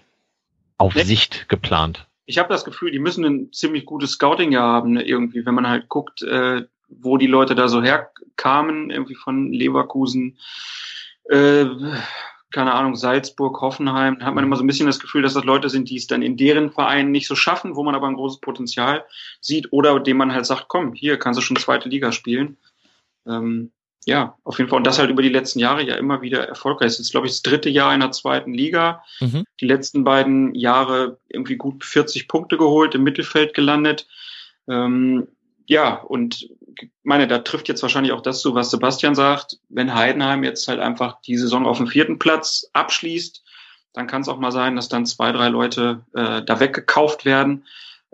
[0.79, 4.93] auf Sicht geplant ich habe das Gefühl, die müssen ein ziemlich gutes Scouting ja haben,
[4.93, 9.53] ne, irgendwie, wenn man halt guckt, äh, wo die Leute da so herkamen, irgendwie von
[9.53, 10.39] Leverkusen,
[11.31, 11.67] äh,
[12.51, 15.69] keine Ahnung, Salzburg, Hoffenheim, hat man immer so ein bisschen das Gefühl, dass das Leute
[15.69, 18.41] sind, die es dann in deren Vereinen nicht so schaffen, wo man aber ein großes
[18.41, 19.05] Potenzial
[19.41, 22.57] sieht oder dem man halt sagt, komm, hier kannst du schon zweite Liga spielen.
[23.27, 23.73] Ähm,
[24.07, 24.77] ja, auf jeden Fall.
[24.77, 26.93] Und das halt über die letzten Jahre ja immer wieder erfolgreich.
[26.93, 29.03] Es ist, glaube ich, das dritte Jahr in der zweiten Liga.
[29.19, 29.45] Mhm.
[29.61, 34.07] Die letzten beiden Jahre irgendwie gut 40 Punkte geholt, im Mittelfeld gelandet.
[34.69, 35.27] Ähm,
[35.67, 36.49] ja, und
[37.03, 39.59] meine, da trifft jetzt wahrscheinlich auch das zu, was Sebastian sagt.
[39.69, 43.43] Wenn Heidenheim jetzt halt einfach die Saison auf dem vierten Platz abschließt,
[43.93, 47.65] dann kann es auch mal sein, dass dann zwei, drei Leute äh, da weggekauft werden.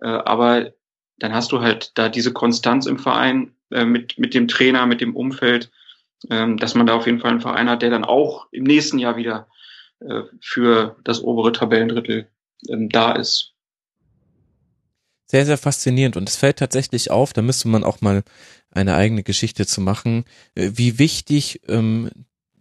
[0.00, 0.72] Äh, aber
[1.18, 5.02] dann hast du halt da diese Konstanz im Verein äh, mit, mit dem Trainer, mit
[5.02, 5.70] dem Umfeld
[6.30, 8.98] ähm, dass man da auf jeden Fall einen Verein hat, der dann auch im nächsten
[8.98, 9.48] Jahr wieder
[10.00, 12.28] äh, für das obere Tabellendrittel
[12.68, 13.54] ähm, da ist.
[15.26, 18.22] Sehr, sehr faszinierend und es fällt tatsächlich auf, da müsste man auch mal
[18.70, 20.24] eine eigene Geschichte zu machen,
[20.54, 22.10] äh, wie wichtig ähm,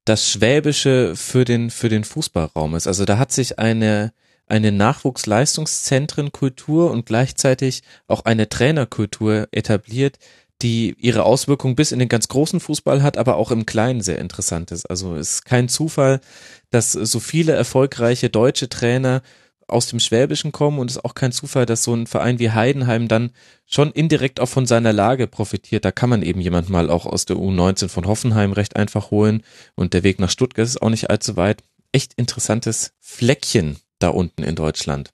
[0.06, 2.88] das Schwäbische für den, für den Fußballraum ist.
[2.88, 4.14] Also da hat sich eine,
[4.48, 10.18] eine Nachwuchsleistungszentrenkultur und gleichzeitig auch eine Trainerkultur etabliert,
[10.62, 14.20] die ihre Auswirkungen bis in den ganz großen Fußball hat, aber auch im Kleinen sehr
[14.20, 14.86] interessant ist.
[14.90, 16.22] Also es ist kein Zufall,
[16.70, 19.22] dass so viele erfolgreiche deutsche Trainer
[19.68, 22.52] aus dem Schwäbischen kommen und es ist auch kein Zufall, dass so ein Verein wie
[22.52, 23.32] Heidenheim dann
[23.66, 25.86] schon indirekt auch von seiner Lage profitiert.
[25.86, 29.44] Da kann man eben jemand mal auch aus der U19 von Hoffenheim recht einfach holen
[29.76, 31.64] und der Weg nach Stuttgart ist auch nicht allzu weit.
[31.94, 35.12] Echt interessantes Fleckchen da unten in Deutschland.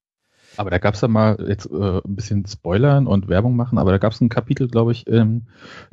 [0.57, 3.91] Aber da gab es ja mal jetzt äh, ein bisschen Spoilern und Werbung machen, aber
[3.91, 5.47] da gab es ein Kapitel, glaube ich, in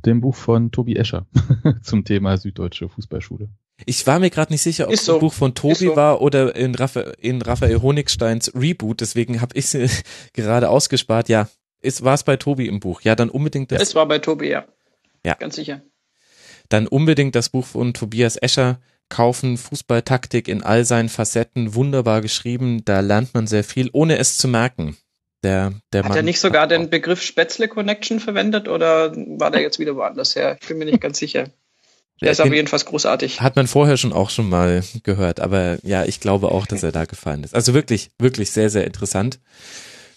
[0.05, 1.27] dem Buch von Tobi Escher
[1.83, 3.49] zum Thema Süddeutsche Fußballschule.
[3.87, 5.15] Ich war mir gerade nicht sicher, ob es so.
[5.15, 5.97] ein Buch von Tobi so.
[5.97, 9.89] war oder in, Raphael, in Raphael Honigsteins Reboot, deswegen habe ich sie
[10.33, 11.29] gerade ausgespart.
[11.29, 11.49] Ja,
[12.01, 13.03] war es bei Tobi im Buch.
[13.03, 13.83] Ja, dann unbedingt das.
[13.83, 14.65] Es war bei Tobi, ja.
[15.25, 15.35] Ja.
[15.35, 15.83] Ganz sicher.
[16.69, 22.85] Dann unbedingt das Buch von Tobias Escher kaufen, Fußballtaktik in all seinen Facetten, wunderbar geschrieben,
[22.85, 24.97] da lernt man sehr viel, ohne es zu merken.
[25.43, 29.61] Der, der Hat Mann er nicht sogar den Begriff Spätzle Connection verwendet oder war der
[29.61, 30.57] jetzt wieder woanders her?
[30.61, 31.51] Ich bin mir nicht ganz sicher.
[32.21, 33.41] Der ist aber jedenfalls großartig.
[33.41, 36.93] Hat man vorher schon auch schon mal gehört, aber ja, ich glaube auch, dass er
[36.93, 37.55] da gefallen ist.
[37.55, 39.41] Also wirklich, wirklich sehr, sehr interessant.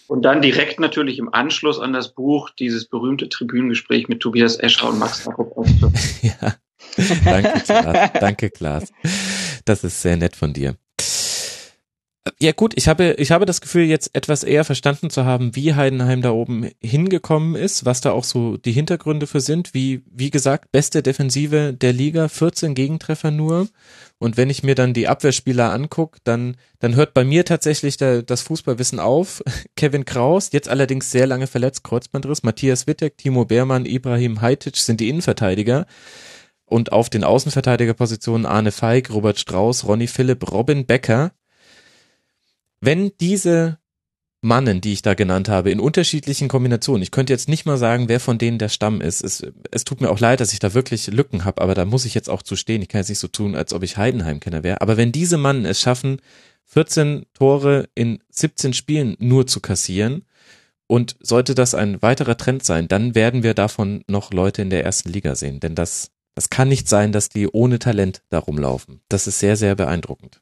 [0.06, 4.88] Und dann direkt natürlich im Anschluss an das Buch dieses berühmte Tribünengespräch mit Tobias Escher
[4.88, 5.54] und Max Jakob
[6.22, 6.54] Ja,
[7.24, 8.10] danke Klaas.
[8.20, 8.92] danke Klaas.
[9.64, 10.76] Das ist sehr nett von dir.
[12.40, 15.74] Ja gut, ich habe, ich habe das Gefühl, jetzt etwas eher verstanden zu haben, wie
[15.74, 19.74] Heidenheim da oben hingekommen ist, was da auch so die Hintergründe für sind.
[19.74, 23.68] Wie, wie gesagt, beste Defensive der Liga, 14 Gegentreffer nur.
[24.18, 28.22] Und wenn ich mir dann die Abwehrspieler angucke, dann, dann hört bei mir tatsächlich der,
[28.22, 29.42] das Fußballwissen auf.
[29.76, 32.42] Kevin Kraus, jetzt allerdings sehr lange verletzt, Kreuzbandriss.
[32.42, 35.86] Matthias Wittek, Timo Beermann, Ibrahim Hajtic sind die Innenverteidiger.
[36.68, 41.32] Und auf den Außenverteidigerpositionen Arne Feig, Robert Strauß, Ronny Philipp, Robin Becker
[42.80, 43.78] wenn diese
[44.40, 48.08] Mannen, die ich da genannt habe, in unterschiedlichen Kombinationen, ich könnte jetzt nicht mal sagen,
[48.08, 49.22] wer von denen der Stamm ist.
[49.22, 52.04] Es, es tut mir auch leid, dass ich da wirklich Lücken habe, aber da muss
[52.04, 52.80] ich jetzt auch zu stehen.
[52.80, 54.80] Ich kann jetzt nicht so tun, als ob ich Heidenheim-Kenner wäre.
[54.80, 56.20] Aber wenn diese Mannen es schaffen,
[56.66, 60.24] 14 Tore in 17 Spielen nur zu kassieren,
[60.90, 64.84] und sollte das ein weiterer Trend sein, dann werden wir davon noch Leute in der
[64.84, 65.60] ersten Liga sehen.
[65.60, 69.00] Denn das, das kann nicht sein, dass die ohne Talent da rumlaufen.
[69.08, 70.40] Das ist sehr, sehr beeindruckend.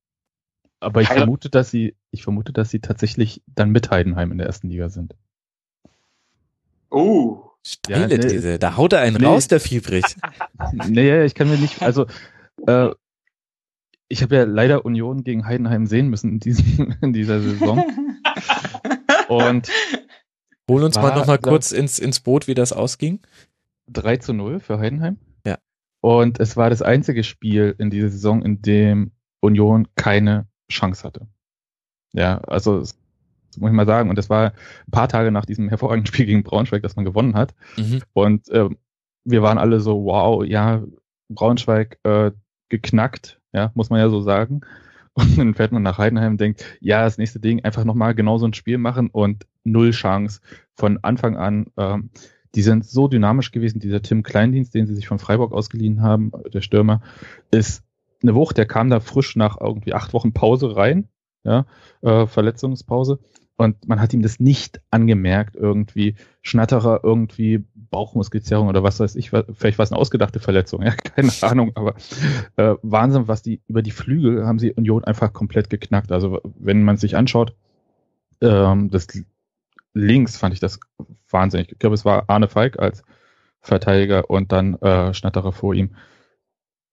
[0.78, 4.46] Aber ich vermute, dass sie, ich vermute, dass sie tatsächlich dann mit Heidenheim in der
[4.46, 5.14] ersten Liga sind.
[6.90, 7.44] Oh.
[7.66, 9.24] Steile ja, nee, diese, da haut er einen nee.
[9.24, 10.04] raus, der Fiebrig.
[10.86, 12.04] nee, ich kann mir nicht, also
[12.66, 12.90] äh,
[14.08, 17.82] ich habe ja leider Union gegen Heidenheim sehen müssen in, diesem, in dieser Saison.
[19.28, 19.70] Und
[20.68, 23.20] hol uns mal noch mal kurz ins, ins Boot, wie das ausging.
[23.88, 25.16] 3 zu 0 für Heidenheim.
[26.06, 29.10] Und es war das einzige Spiel in dieser Saison, in dem
[29.40, 31.26] Union keine Chance hatte.
[32.12, 32.96] Ja, also das
[33.58, 34.08] muss ich mal sagen.
[34.08, 37.34] Und das war ein paar Tage nach diesem hervorragenden Spiel gegen Braunschweig, das man gewonnen
[37.34, 37.56] hat.
[37.76, 38.02] Mhm.
[38.12, 38.68] Und äh,
[39.24, 40.84] wir waren alle so, wow, ja,
[41.28, 42.30] Braunschweig äh,
[42.68, 44.60] geknackt, ja, muss man ja so sagen.
[45.14, 48.38] Und dann fährt man nach Heidenheim und denkt, ja, das nächste Ding, einfach nochmal genau
[48.38, 50.40] so ein Spiel machen und null Chance
[50.76, 51.66] von Anfang an.
[51.78, 52.10] Ähm,
[52.56, 53.78] die sind so dynamisch gewesen.
[53.80, 57.02] Dieser Tim Kleindienst, den sie sich von Freiburg ausgeliehen haben, der Stürmer,
[57.50, 57.84] ist
[58.22, 61.08] eine Wucht, der kam da frisch nach irgendwie acht Wochen Pause rein,
[61.44, 61.66] ja,
[62.00, 63.20] äh, Verletzungspause.
[63.58, 69.30] Und man hat ihm das nicht angemerkt, irgendwie Schnatterer, irgendwie Bauchmuskelzerrung oder was weiß ich,
[69.30, 71.94] vielleicht war es eine ausgedachte Verletzung, ja, keine Ahnung, aber
[72.56, 76.12] äh, Wahnsinn, was die über die Flügel haben sie Union einfach komplett geknackt.
[76.12, 77.54] Also wenn man sich anschaut,
[78.40, 79.06] ähm, das
[79.96, 80.78] links fand ich das
[81.30, 81.72] wahnsinnig.
[81.72, 83.02] Ich glaube, es war Arne Falk als
[83.60, 85.96] Verteidiger und dann äh, Schnatterer vor ihm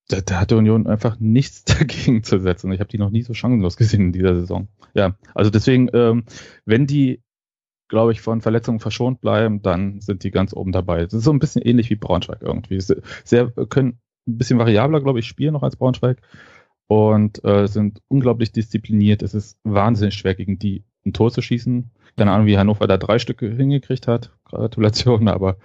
[0.07, 2.71] da, da hatte Union einfach nichts dagegen zu setzen.
[2.71, 4.67] Ich habe die noch nie so chancenlos gesehen in dieser Saison.
[4.93, 6.25] Ja, also deswegen, ähm,
[6.65, 7.21] wenn die,
[7.87, 11.03] glaube ich, von Verletzungen verschont bleiben, dann sind die ganz oben dabei.
[11.03, 12.79] Das ist so ein bisschen ähnlich wie Braunschweig irgendwie.
[12.79, 16.21] Sehr, können ein bisschen variabler, glaube ich, spielen noch als Braunschweig
[16.87, 19.21] und äh, sind unglaublich diszipliniert.
[19.21, 21.91] Es ist wahnsinnig schwer, gegen die ein Tor zu schießen.
[22.15, 24.31] Keine Ahnung, wie Hannover da drei Stücke hingekriegt hat.
[24.45, 25.57] Gratulation, aber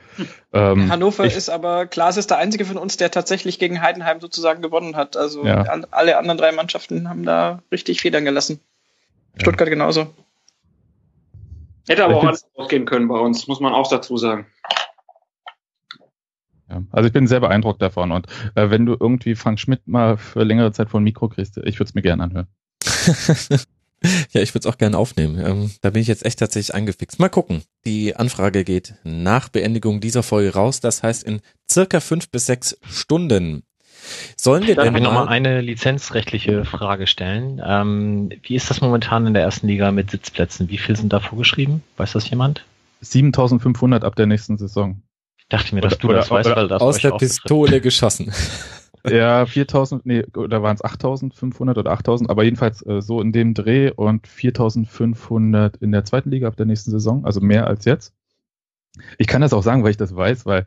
[0.52, 4.20] ähm, Hannover ich, ist aber, Klaas ist der einzige von uns, der tatsächlich gegen Heidenheim
[4.20, 5.16] sozusagen gewonnen hat.
[5.16, 5.62] Also ja.
[5.90, 8.60] alle anderen drei Mannschaften haben da richtig Federn gelassen.
[9.36, 9.74] Stuttgart ja.
[9.74, 10.06] genauso.
[11.86, 14.46] Hätte aber auch alles ausgehen können bei uns, muss man auch dazu sagen.
[16.70, 20.18] Ja, also ich bin sehr beeindruckt davon und äh, wenn du irgendwie Frank Schmidt mal
[20.18, 22.46] für längere Zeit vor ein Mikro kriegst, ich würde es mir gerne anhören.
[24.32, 25.44] Ja, ich würde es auch gerne aufnehmen.
[25.44, 27.18] Ähm, da bin ich jetzt echt tatsächlich angefixt.
[27.18, 27.62] Mal gucken.
[27.84, 30.80] Die Anfrage geht nach Beendigung dieser Folge raus.
[30.80, 33.62] Das heißt in circa fünf bis sechs Stunden.
[34.36, 37.60] Sollen wir denn noch mal eine lizenzrechtliche Frage stellen?
[37.64, 40.68] Ähm, wie ist das momentan in der ersten Liga mit Sitzplätzen?
[40.68, 41.82] Wie viel sind da vorgeschrieben?
[41.96, 42.64] Weiß das jemand?
[43.00, 45.02] 7500 ab der nächsten Saison.
[45.36, 47.82] Ich dachte mir, dass oder, du das oder, weißt, weil das aus der Pistole betrifft.
[47.84, 48.32] geschossen.
[49.12, 53.54] Ja, 4000, nee, oder waren es 8500 oder 8000, aber jedenfalls äh, so in dem
[53.54, 58.14] Dreh und 4500 in der zweiten Liga ab der nächsten Saison, also mehr als jetzt.
[59.18, 60.66] Ich kann das auch sagen, weil ich das weiß, weil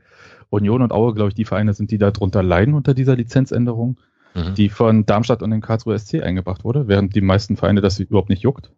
[0.50, 4.00] Union und Aue, glaube ich, die Vereine sind, die darunter leiden unter dieser Lizenzänderung,
[4.36, 4.54] mhm.
[4.56, 8.30] die von Darmstadt und den Karlsruhe SC eingebracht wurde, während die meisten Vereine das überhaupt
[8.30, 8.72] nicht juckt.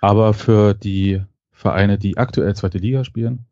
[0.00, 3.46] Aber für die Vereine, die aktuell zweite Liga spielen,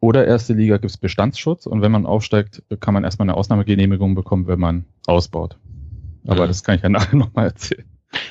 [0.00, 4.14] oder erste Liga gibt es Bestandsschutz und wenn man aufsteigt, kann man erstmal eine Ausnahmegenehmigung
[4.14, 5.56] bekommen, wenn man ausbaut.
[6.26, 6.48] Aber mhm.
[6.48, 7.84] das kann ich ja nachher nochmal erzählen.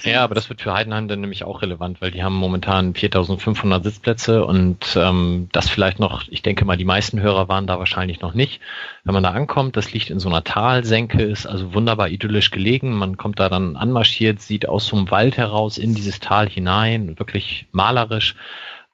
[0.04, 3.82] Ja, aber das wird für Heidenheim dann nämlich auch relevant, weil die haben momentan 4500
[3.82, 8.20] Sitzplätze und ähm, das vielleicht noch, ich denke mal, die meisten Hörer waren da wahrscheinlich
[8.20, 8.60] noch nicht.
[9.06, 12.94] Wenn man da ankommt, das liegt in so einer Talsenke, ist also wunderbar idyllisch gelegen.
[12.94, 17.18] Man kommt da dann anmarschiert, sieht aus so einem Wald heraus in dieses Tal hinein,
[17.18, 18.36] wirklich malerisch.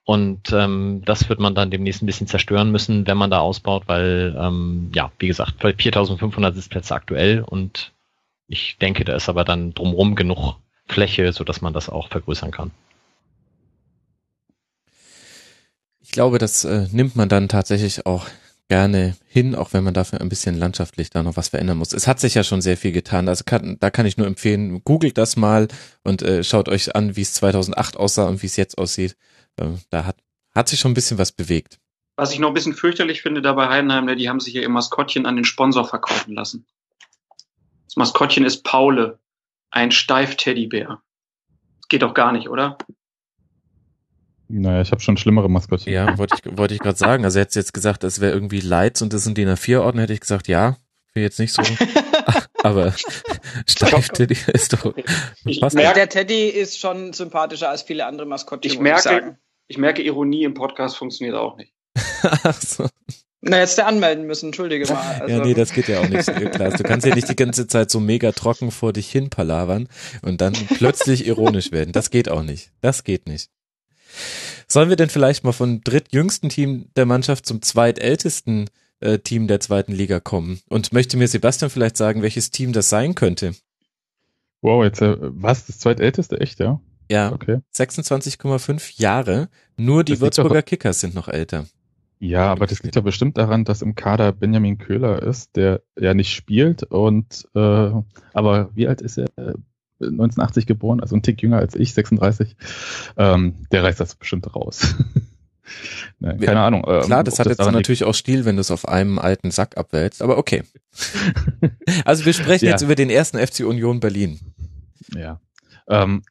[0.05, 3.83] Und ähm, das wird man dann demnächst ein bisschen zerstören müssen, wenn man da ausbaut,
[3.87, 7.91] weil, ähm, ja, wie gesagt, 4500 Sitzplätze aktuell und
[8.47, 10.57] ich denke, da ist aber dann drumherum genug
[10.87, 12.69] Fläche, so dass man das auch vergrößern kann.
[15.99, 18.27] Ich glaube, das äh, nimmt man dann tatsächlich auch
[18.67, 21.93] gerne hin, auch wenn man dafür ein bisschen landschaftlich da noch was verändern muss.
[21.93, 23.27] Es hat sich ja schon sehr viel getan.
[23.27, 25.67] Also kann, da kann ich nur empfehlen, googelt das mal
[26.03, 29.15] und äh, schaut euch an, wie es 2008 aussah und wie es jetzt aussieht.
[29.57, 30.17] Äh, da hat,
[30.53, 31.79] hat sich schon ein bisschen was bewegt.
[32.15, 34.69] Was ich noch ein bisschen fürchterlich finde dabei Heidenheim, ne, die haben sich ja ihr
[34.69, 36.65] Maskottchen an den Sponsor verkaufen lassen.
[37.85, 39.19] Das Maskottchen ist Paule,
[39.69, 41.01] ein Steif-Teddybär.
[41.89, 42.77] Geht doch gar nicht, oder?
[44.47, 45.91] Naja, ich habe schon schlimmere Maskottchen.
[45.91, 47.25] Ja, wollte ich, wollte ich gerade sagen.
[47.25, 49.99] Also hätte jetzt gesagt, das wäre irgendwie Lights und das sind die nach vier Orten,
[49.99, 50.77] hätte ich gesagt, ja,
[51.11, 51.63] für jetzt nicht so.
[52.63, 52.93] aber
[53.67, 54.93] steif Teddy ist doch.
[55.45, 58.71] Ich merke, der Teddy ist schon sympathischer als viele andere Maskottchen.
[58.71, 59.37] Ich merke,
[59.67, 61.73] ich, merke, Ironie im Podcast funktioniert auch nicht.
[62.43, 62.87] Ach so.
[63.47, 65.21] Na, jetzt der anmelden müssen, entschuldige mal.
[65.21, 65.35] Also.
[65.35, 66.73] Ja, nee, das geht ja auch nicht, Klaas.
[66.75, 69.87] Du kannst ja nicht die ganze Zeit so mega trocken vor dich hin palavern
[70.23, 71.91] und dann plötzlich ironisch werden.
[71.91, 72.71] Das geht auch nicht.
[72.81, 73.51] Das geht nicht.
[74.67, 78.67] Sollen wir denn vielleicht mal vom drittjüngsten Team der Mannschaft zum zweitältesten
[78.99, 80.61] äh, Team der zweiten Liga kommen?
[80.67, 83.53] Und möchte mir Sebastian vielleicht sagen, welches Team das sein könnte?
[84.61, 85.67] Wow, jetzt äh, was?
[85.67, 86.81] Das zweitälteste, echt, ja?
[87.09, 87.59] Ja, okay.
[87.73, 89.49] 26,5 Jahre.
[89.77, 91.65] Nur die das Würzburger Kickers sind noch älter.
[92.19, 96.13] Ja, aber das liegt ja bestimmt daran, dass im Kader Benjamin Köhler ist, der ja
[96.13, 97.91] nicht spielt und äh,
[98.33, 99.27] aber wie alt ist er?
[99.99, 102.55] 1980 geboren, also ein Tick jünger als ich, 36.
[103.17, 104.95] Ähm, der reißt das bestimmt raus.
[106.19, 106.83] Nein, keine ja, Ahnung.
[106.87, 109.51] Ähm, klar, das hat das jetzt natürlich auch Stil, wenn du es auf einem alten
[109.51, 110.63] Sack abwälzt, aber okay.
[112.05, 112.71] also wir sprechen ja.
[112.71, 114.39] jetzt über den ersten FC Union Berlin.
[115.15, 115.39] Ja.
[115.87, 116.23] Ähm,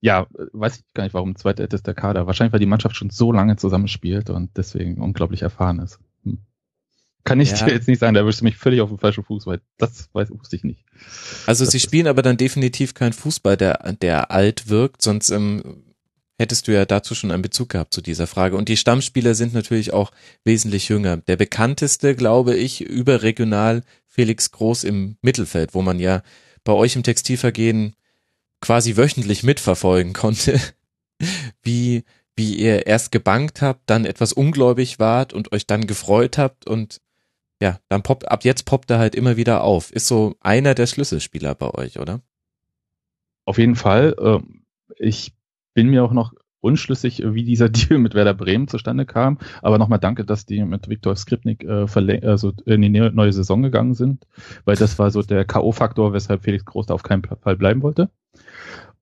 [0.00, 2.26] ja, weiß ich gar nicht, warum zweitältester Kader.
[2.26, 5.98] Wahrscheinlich, weil die Mannschaft schon so lange zusammenspielt und deswegen unglaublich erfahren ist.
[6.24, 6.38] Hm.
[7.24, 7.66] Kann ich ja.
[7.66, 10.08] dir jetzt nicht sagen, da wirst du mich völlig auf den falschen Fuß, weil das
[10.12, 10.84] weiß, wusste ich nicht.
[11.46, 15.84] Also das sie spielen aber dann definitiv kein Fußball, der, der alt wirkt, sonst ähm,
[16.38, 18.56] hättest du ja dazu schon einen Bezug gehabt zu dieser Frage.
[18.56, 20.12] Und die Stammspieler sind natürlich auch
[20.44, 21.16] wesentlich jünger.
[21.16, 26.22] Der bekannteste, glaube ich, überregional Felix Groß im Mittelfeld, wo man ja
[26.62, 27.94] bei euch im Textilvergehen
[28.60, 30.60] quasi wöchentlich mitverfolgen konnte,
[31.62, 32.04] wie,
[32.36, 37.00] wie ihr erst gebankt habt, dann etwas ungläubig wart und euch dann gefreut habt und
[37.60, 39.90] ja, dann poppt, ab jetzt poppt er halt immer wieder auf.
[39.90, 42.20] Ist so einer der Schlüsselspieler bei euch, oder?
[43.44, 44.14] Auf jeden Fall.
[44.20, 44.62] Ähm,
[44.96, 45.32] ich
[45.74, 49.38] bin mir auch noch unschlüssig, wie dieser Deal mit Werder Bremen zustande kam.
[49.62, 51.86] Aber nochmal danke, dass die mit Viktor Skripnik äh,
[52.26, 54.26] also in die neue Saison gegangen sind,
[54.64, 58.10] weil das war so der K.O.-Faktor, weshalb Felix Groß da auf keinen Fall bleiben wollte.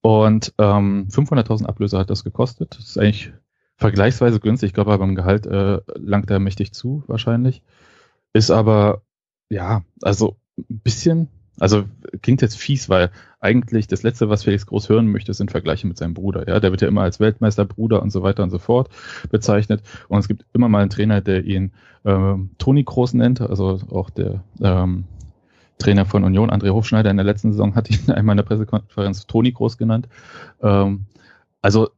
[0.01, 2.77] Und ähm, 500.000 Ablöse hat das gekostet.
[2.79, 3.33] Das ist eigentlich
[3.77, 4.69] vergleichsweise günstig.
[4.69, 7.63] Ich glaube, beim Gehalt äh, langt er mächtig zu, wahrscheinlich.
[8.33, 9.03] Ist aber,
[9.49, 11.29] ja, also ein bisschen,
[11.59, 11.85] also
[12.23, 13.11] klingt jetzt fies, weil
[13.41, 16.49] eigentlich das Letzte, was Felix Groß hören möchte, sind Vergleiche mit seinem Bruder.
[16.49, 18.91] Ja, der wird ja immer als Weltmeisterbruder und so weiter und so fort
[19.31, 19.83] bezeichnet.
[20.09, 21.73] Und es gibt immer mal einen Trainer, der ihn
[22.05, 25.05] ähm, Toni Groß nennt, also auch der ähm,
[25.79, 29.27] Trainer von Union, André Hofschneider, in der letzten Saison hat ihn einmal in der Pressekonferenz
[29.27, 30.09] Toni Groß genannt.
[30.63, 31.07] Ähm,
[31.61, 31.91] also,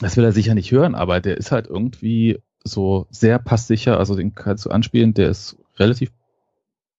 [0.00, 4.14] das will er sicher nicht hören, aber der ist halt irgendwie so sehr passsicher, also
[4.14, 6.12] den kannst du anspielen, der ist relativ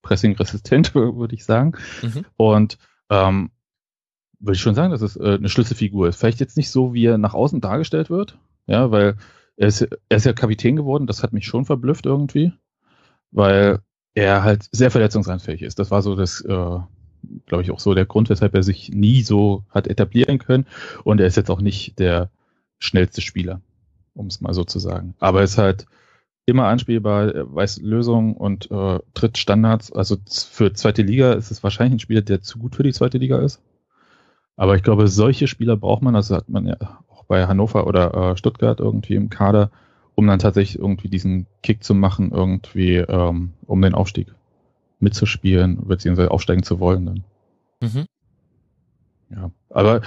[0.01, 1.73] pressingresistent, würde ich sagen.
[2.01, 2.25] Mhm.
[2.35, 2.77] Und
[3.09, 3.51] ähm,
[4.39, 6.19] würde ich schon sagen, dass es äh, eine Schlüsselfigur ist.
[6.19, 8.37] Vielleicht jetzt nicht so, wie er nach außen dargestellt wird,
[8.67, 9.15] ja, weil
[9.57, 12.53] er ist, er ist ja Kapitän geworden, das hat mich schon verblüfft irgendwie,
[13.31, 13.79] weil
[14.15, 15.79] er halt sehr verletzungsanfällig ist.
[15.79, 16.79] Das war so das, äh,
[17.45, 20.65] glaube ich, auch so der Grund, weshalb er sich nie so hat etablieren können.
[21.03, 22.29] Und er ist jetzt auch nicht der
[22.79, 23.61] schnellste Spieler,
[24.13, 25.15] um es mal so zu sagen.
[25.19, 25.85] Aber er ist halt
[26.45, 29.91] immer anspielbar, weiß Lösungen und äh, tritt Standards.
[29.91, 33.19] Also für zweite Liga ist es wahrscheinlich ein Spieler, der zu gut für die zweite
[33.19, 33.61] Liga ist.
[34.55, 36.75] Aber ich glaube, solche Spieler braucht man, also hat man ja
[37.07, 39.71] auch bei Hannover oder äh, Stuttgart irgendwie im Kader,
[40.19, 44.27] um dann tatsächlich irgendwie diesen Kick zu machen, irgendwie ähm, um den Aufstieg
[44.99, 47.23] mitzuspielen, beziehungsweise aufsteigen zu wollen dann.
[47.81, 48.05] Mhm.
[49.33, 50.01] Ja, aber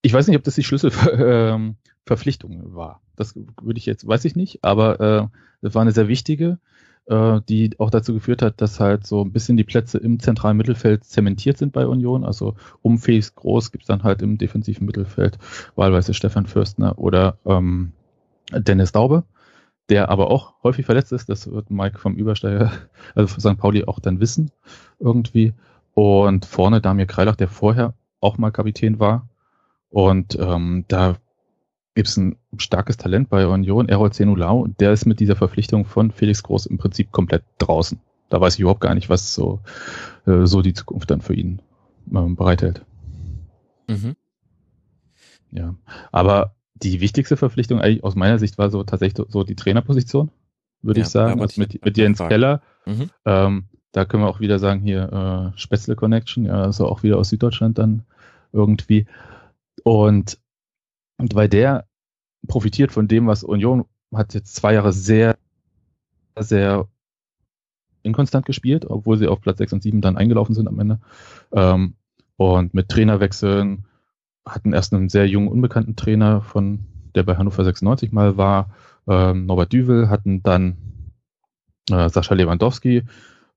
[0.00, 3.02] ich weiß nicht, ob das die Schlüsselverpflichtung ähm, war.
[3.16, 5.26] Das würde ich jetzt, weiß ich nicht, aber äh,
[5.60, 6.56] das war eine sehr wichtige,
[7.04, 10.56] äh, die auch dazu geführt hat, dass halt so ein bisschen die Plätze im zentralen
[10.56, 12.24] Mittelfeld zementiert sind bei Union.
[12.24, 15.36] Also um Felix Groß gibt's dann halt im defensiven Mittelfeld
[15.76, 17.92] wahlweise Stefan Fürstner oder ähm,
[18.52, 19.24] Dennis Daube
[19.90, 21.28] der aber auch häufig verletzt ist.
[21.28, 22.72] Das wird Mike vom Übersteiger,
[23.14, 23.60] also von St.
[23.60, 24.50] Pauli auch dann wissen
[24.98, 25.52] irgendwie.
[25.94, 29.28] Und vorne Damir Kreilach, der vorher auch mal Kapitän war.
[29.90, 31.16] Und ähm, da
[31.94, 34.68] gibt's ein starkes Talent bei Union, Errol Zenulau.
[34.78, 38.00] Der ist mit dieser Verpflichtung von Felix Groß im Prinzip komplett draußen.
[38.28, 39.60] Da weiß ich überhaupt gar nicht, was so,
[40.26, 41.60] äh, so die Zukunft dann für ihn
[42.14, 42.84] äh, bereithält.
[43.88, 44.14] Mhm.
[45.50, 45.74] Ja,
[46.12, 50.30] aber die wichtigste Verpflichtung eigentlich aus meiner Sicht war so tatsächlich so die Trainerposition,
[50.82, 52.62] würde ja, ich sagen, also mit, mit Jens Keller.
[52.86, 53.10] Mhm.
[53.24, 57.18] Ähm, da können wir auch wieder sagen, hier äh, Spätzle Connection, ja, also auch wieder
[57.18, 58.04] aus Süddeutschland dann
[58.52, 59.06] irgendwie.
[59.82, 60.38] Und,
[61.18, 61.86] und weil der
[62.46, 63.84] profitiert von dem, was Union
[64.14, 65.36] hat jetzt zwei Jahre sehr,
[66.38, 66.88] sehr
[68.02, 71.00] inkonstant gespielt, obwohl sie auf Platz 6 und 7 dann eingelaufen sind am Ende.
[71.52, 71.94] Ähm,
[72.36, 73.84] und mit Trainerwechseln,
[74.50, 78.70] hatten erst einen sehr jungen, unbekannten Trainer von, der bei Hannover 96 mal war,
[79.08, 80.76] ähm, Norbert Düvel, hatten dann
[81.90, 83.04] äh, Sascha Lewandowski,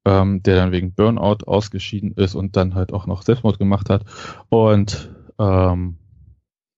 [0.05, 4.03] ähm, der dann wegen Burnout ausgeschieden ist und dann halt auch noch Selbstmord gemacht hat.
[4.49, 5.97] Und ähm,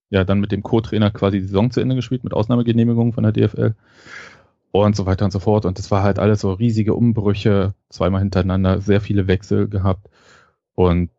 [0.10, 3.34] ja, dann mit dem Co-Trainer quasi die Saison zu Ende gespielt, mit Ausnahmegenehmigung von der
[3.34, 3.76] DFL
[4.72, 5.66] und so weiter und so fort.
[5.66, 10.10] Und das war halt alles so riesige Umbrüche, zweimal hintereinander, sehr viele Wechsel gehabt.
[10.76, 11.10] Und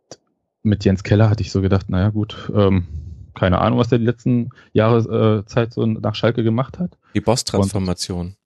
[0.66, 2.86] mit Jens Keller hatte ich so gedacht, naja gut, ähm,
[3.34, 6.98] keine Ahnung, was der die letzten Jahre äh, Zeit so nach Schalke gemacht hat.
[7.14, 8.36] Die Boss-Transformation,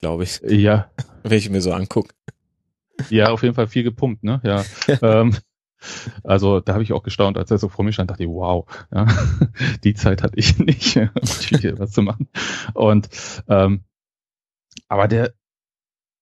[0.00, 0.40] glaube ich.
[0.46, 0.90] Ja.
[1.22, 2.14] Wenn ich mir so angucke.
[3.08, 4.40] Ja, auf jeden Fall viel gepumpt, ne?
[4.44, 4.64] Ja.
[5.02, 5.36] ähm,
[6.22, 8.66] also da habe ich auch gestaunt, als er so vor mir stand, dachte ich, wow,
[8.92, 9.06] ja,
[9.84, 12.28] die Zeit hatte ich nicht, was zu machen.
[12.74, 13.08] Und
[13.48, 13.84] ähm,
[14.88, 15.32] aber der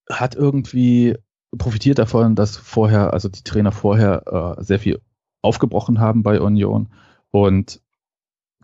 [0.09, 1.17] hat irgendwie
[1.57, 5.01] profitiert davon, dass vorher, also die Trainer vorher äh, sehr viel
[5.43, 6.89] aufgebrochen haben bei Union
[7.31, 7.81] und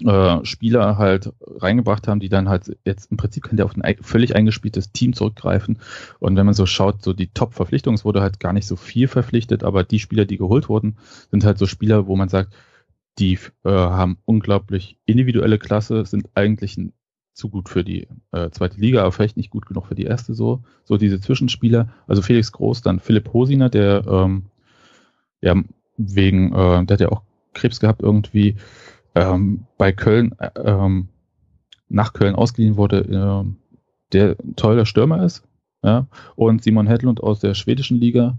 [0.00, 3.96] äh, Spieler halt reingebracht haben, die dann halt jetzt im Prinzip kann der auf ein
[4.00, 5.78] völlig eingespieltes Team zurückgreifen.
[6.18, 9.06] Und wenn man so schaut, so die Top-Verpflichtungen, es wurde halt gar nicht so viel
[9.06, 10.96] verpflichtet, aber die Spieler, die geholt wurden,
[11.30, 12.54] sind halt so Spieler, wo man sagt,
[13.20, 13.34] die
[13.64, 16.92] äh, haben unglaublich individuelle Klasse, sind eigentlich ein
[17.34, 20.34] zu gut für die äh, zweite Liga, aber vielleicht nicht gut genug für die erste
[20.34, 20.62] so.
[20.84, 24.44] So diese Zwischenspieler, also Felix Groß, dann Philipp Hosiner, der ähm,
[25.40, 25.56] ja
[25.96, 27.22] wegen, äh, der hat ja auch
[27.52, 28.56] Krebs gehabt irgendwie,
[29.14, 31.08] ähm, bei Köln, äh, ähm,
[31.88, 33.50] nach Köln ausgeliehen wurde, äh,
[34.12, 35.44] der ein toller Stürmer ist.
[35.82, 36.06] Ja?
[36.34, 38.38] Und Simon Hedlund aus der schwedischen Liga,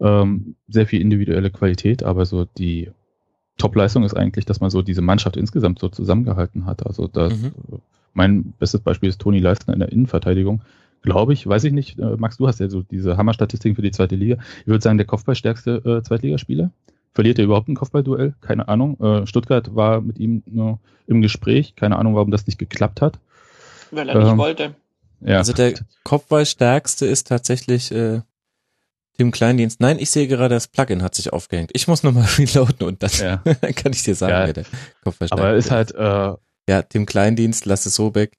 [0.00, 2.90] ähm, sehr viel individuelle Qualität, aber so die
[3.58, 6.86] Top-Leistung ist eigentlich, dass man so diese Mannschaft insgesamt so zusammengehalten hat.
[6.86, 7.52] Also das mhm.
[8.14, 10.62] Mein bestes Beispiel ist Toni Leistner in der Innenverteidigung.
[11.02, 11.98] Glaube ich, weiß ich nicht.
[11.98, 14.36] Äh, Max, du hast ja so diese Hammerstatistiken für die zweite Liga.
[14.60, 16.70] Ich würde sagen, der Kopfballstärkste äh, Zweitligaspieler.
[17.14, 18.34] Verliert er überhaupt ein Kopfballduell?
[18.40, 18.98] Keine Ahnung.
[19.00, 21.76] Äh, Stuttgart war mit ihm nur im Gespräch.
[21.76, 23.18] Keine Ahnung, warum das nicht geklappt hat.
[23.90, 24.74] Weil er ähm, nicht wollte.
[25.20, 25.38] Ja.
[25.38, 25.74] Also der
[26.04, 28.22] Kopfballstärkste ist tatsächlich äh,
[29.16, 29.80] Tim Kleindienst.
[29.80, 31.70] Nein, ich sehe gerade, das Plugin hat sich aufgehängt.
[31.74, 33.36] Ich muss nochmal reloaden und dann ja.
[33.72, 34.46] kann ich dir sagen, ja.
[34.46, 34.64] wer der
[35.04, 36.36] Kopfballstärkste Aber er ist halt äh,
[36.68, 38.38] ja, Tim Kleindienst, Lasse Sobeck,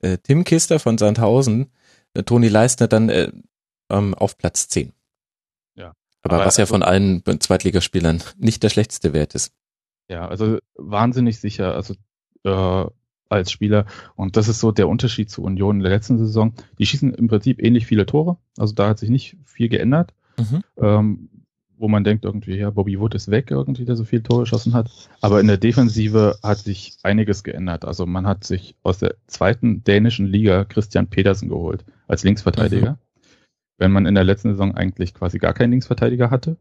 [0.00, 1.70] äh, Tim Kister von Sandhausen,
[2.14, 3.30] äh, Toni Leistner dann äh,
[3.90, 4.92] ähm, auf Platz 10.
[6.22, 9.52] Aber, aber was ja also, von allen Zweitligaspielern nicht der schlechteste Wert ist.
[10.08, 11.94] Ja, also wahnsinnig sicher, also
[12.44, 12.90] äh,
[13.28, 13.86] als Spieler.
[14.16, 16.52] Und das ist so der Unterschied zu Union in der letzten Saison.
[16.78, 18.36] Die schießen im Prinzip ähnlich viele Tore.
[18.58, 20.12] Also da hat sich nicht viel geändert.
[20.36, 20.64] Mhm.
[20.76, 21.28] Ähm,
[21.80, 24.74] wo man denkt irgendwie, ja, Bobby Wood ist weg irgendwie, der so viel Tore geschossen
[24.74, 24.90] hat.
[25.22, 27.86] Aber in der Defensive hat sich einiges geändert.
[27.86, 32.98] Also man hat sich aus der zweiten dänischen Liga Christian Pedersen geholt als Linksverteidiger.
[33.80, 36.58] Wenn man in der letzten Saison eigentlich quasi gar keinen Linksverteidiger hatte,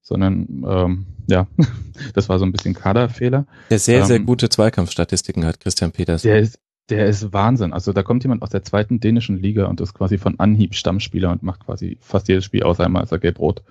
[0.00, 1.48] sondern ähm, ja,
[2.14, 3.46] das war so ein bisschen Kaderfehler.
[3.68, 6.28] Der sehr, ähm, sehr gute Zweikampfstatistiken hat Christian Pedersen.
[6.28, 7.72] Der ist, der ist Wahnsinn.
[7.72, 11.32] Also da kommt jemand aus der zweiten dänischen Liga und ist quasi von Anhieb Stammspieler
[11.32, 13.64] und macht quasi fast jedes Spiel außer einmal ist er gelb-rot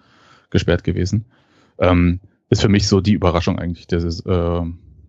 [0.50, 1.26] gesperrt gewesen.
[1.80, 2.20] Ähm,
[2.50, 4.62] ist für mich so die Überraschung eigentlich des äh,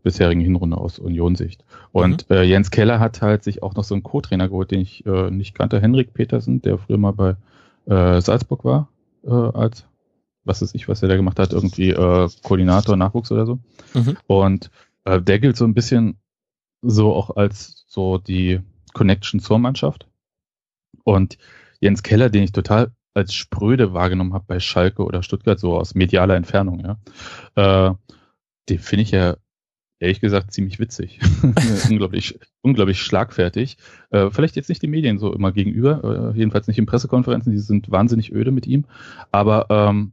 [0.04, 1.64] bisherigen Hinrunde aus Union-Sicht.
[1.90, 2.36] Und mhm.
[2.36, 5.30] äh, Jens Keller hat halt sich auch noch so einen Co-Trainer geholt, den ich äh,
[5.32, 7.36] nicht kannte, Henrik Petersen, der früher mal bei
[7.86, 8.88] äh, Salzburg war,
[9.24, 9.86] äh, als
[10.44, 13.60] was ist ich, was er da gemacht hat, irgendwie äh, Koordinator, Nachwuchs oder so.
[13.94, 14.16] Mhm.
[14.26, 14.70] Und
[15.04, 16.18] äh, der gilt so ein bisschen
[16.80, 18.60] so auch als so die
[18.92, 20.08] Connection zur Mannschaft.
[21.04, 21.38] Und
[21.80, 25.94] Jens Keller, den ich total als spröde wahrgenommen habe bei Schalke oder Stuttgart, so aus
[25.94, 27.94] medialer Entfernung, ja, äh,
[28.68, 29.36] den finde ich ja
[30.02, 31.20] ehrlich gesagt ziemlich witzig.
[31.88, 33.76] unglaublich, unglaublich schlagfertig.
[34.10, 37.58] Äh, vielleicht jetzt nicht den Medien so immer gegenüber, äh, jedenfalls nicht in Pressekonferenzen, die
[37.58, 38.84] sind wahnsinnig öde mit ihm.
[39.30, 40.12] Aber ähm,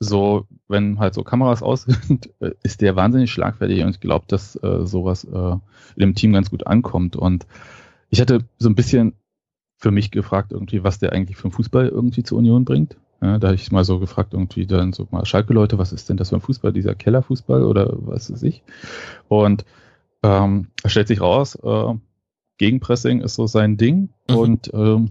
[0.00, 4.24] so, wenn halt so Kameras aus sind, äh, ist der wahnsinnig schlagfertig und ich glaube,
[4.28, 5.60] dass äh, sowas äh, in
[6.00, 7.14] dem Team ganz gut ankommt.
[7.14, 7.46] Und
[8.10, 9.14] ich hatte so ein bisschen
[9.76, 12.96] für mich gefragt, irgendwie, was der eigentlich für den Fußball irgendwie zur Union bringt.
[13.20, 16.16] Ja, da habe ich mal so gefragt, irgendwie dann so mal Schalke-Leute, was ist denn
[16.16, 18.62] das für ein Fußball, dieser Kellerfußball oder was weiß ich.
[19.26, 19.64] Und
[20.22, 21.94] ähm, stellt sich raus, äh,
[22.58, 24.36] Gegenpressing ist so sein Ding mhm.
[24.36, 25.10] und ähm,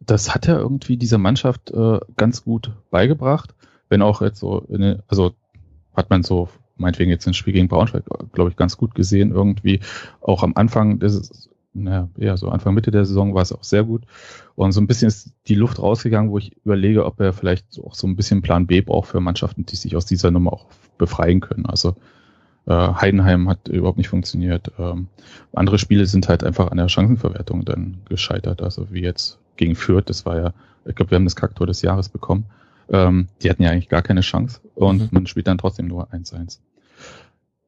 [0.00, 3.54] das hat er irgendwie dieser Mannschaft äh, ganz gut beigebracht,
[3.88, 5.34] wenn auch jetzt so, in, also
[5.94, 9.80] hat man so meinetwegen jetzt ein Spiel gegen Braunschweig, glaube ich, ganz gut gesehen irgendwie.
[10.20, 13.84] Auch am Anfang des naja, ja, so Anfang Mitte der Saison war es auch sehr
[13.84, 14.04] gut.
[14.54, 17.94] Und so ein bisschen ist die Luft rausgegangen, wo ich überlege, ob er vielleicht auch
[17.94, 20.66] so ein bisschen Plan B braucht für Mannschaften, die sich aus dieser Nummer auch
[20.98, 21.66] befreien können.
[21.66, 21.96] Also
[22.66, 24.70] äh, Heidenheim hat überhaupt nicht funktioniert.
[24.78, 25.08] Ähm,
[25.52, 28.62] andere Spiele sind halt einfach an der Chancenverwertung dann gescheitert.
[28.62, 30.52] Also wie jetzt gegen Fürth, das war ja,
[30.86, 32.46] ich glaube, wir haben das Kaktor des Jahres bekommen.
[32.88, 35.08] Ähm, die hatten ja eigentlich gar keine Chance und mhm.
[35.10, 36.58] man spielt dann trotzdem nur 1-1.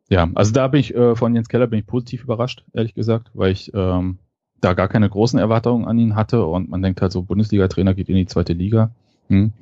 [0.09, 3.31] Ja, also da bin ich äh, von Jens Keller bin ich positiv überrascht, ehrlich gesagt,
[3.35, 4.19] weil ich ähm,
[4.61, 8.09] da gar keine großen Erwartungen an ihn hatte und man denkt halt so, Bundesliga-Trainer geht
[8.09, 8.91] in die zweite Liga.
[9.29, 9.53] Hm.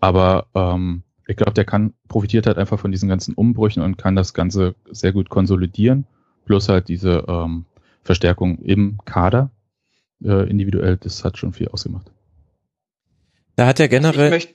[0.00, 4.16] Aber ähm, ich glaube, der kann profitiert halt einfach von diesen ganzen Umbrüchen und kann
[4.16, 6.06] das Ganze sehr gut konsolidieren.
[6.46, 7.66] Plus halt diese ähm,
[8.02, 9.50] Verstärkung im Kader
[10.22, 12.10] äh, individuell, das hat schon viel ausgemacht.
[13.56, 14.26] Da hat er generell.
[14.26, 14.54] Ich möchte,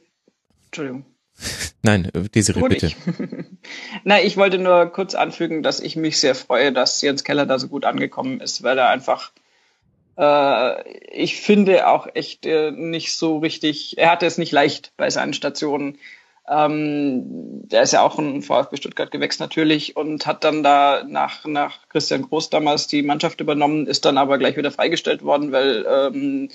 [0.66, 1.06] Entschuldigung.
[1.82, 2.92] Nein, diese bitte.
[4.04, 7.60] Na, ich wollte nur kurz anfügen, dass ich mich sehr freue, dass Jens Keller da
[7.60, 9.32] so gut angekommen ist, weil er einfach,
[10.18, 15.10] äh, ich finde auch echt äh, nicht so richtig, er hatte es nicht leicht bei
[15.10, 15.98] seinen Stationen.
[16.48, 21.46] Ähm, der ist ja auch ein VfB Stuttgart gewächst natürlich und hat dann da nach,
[21.46, 25.86] nach Christian Groß damals die Mannschaft übernommen, ist dann aber gleich wieder freigestellt worden, weil
[25.90, 26.50] ähm,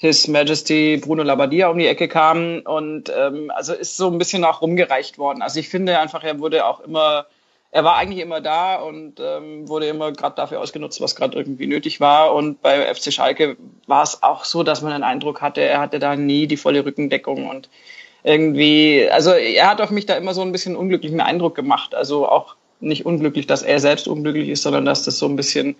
[0.00, 4.44] His Majesty Bruno Labbadia um die Ecke kam und ähm, also ist so ein bisschen
[4.44, 5.42] auch rumgereicht worden.
[5.42, 7.26] Also ich finde einfach, er wurde auch immer,
[7.70, 11.66] er war eigentlich immer da und ähm, wurde immer gerade dafür ausgenutzt, was gerade irgendwie
[11.66, 12.34] nötig war.
[12.34, 15.98] Und bei FC Schalke war es auch so, dass man den Eindruck hatte, er hatte
[15.98, 17.68] da nie die volle Rückendeckung und
[18.22, 21.94] irgendwie, also er hat auf mich da immer so ein bisschen unglücklichen Eindruck gemacht.
[21.94, 25.76] Also auch nicht unglücklich, dass er selbst unglücklich ist, sondern dass das so ein bisschen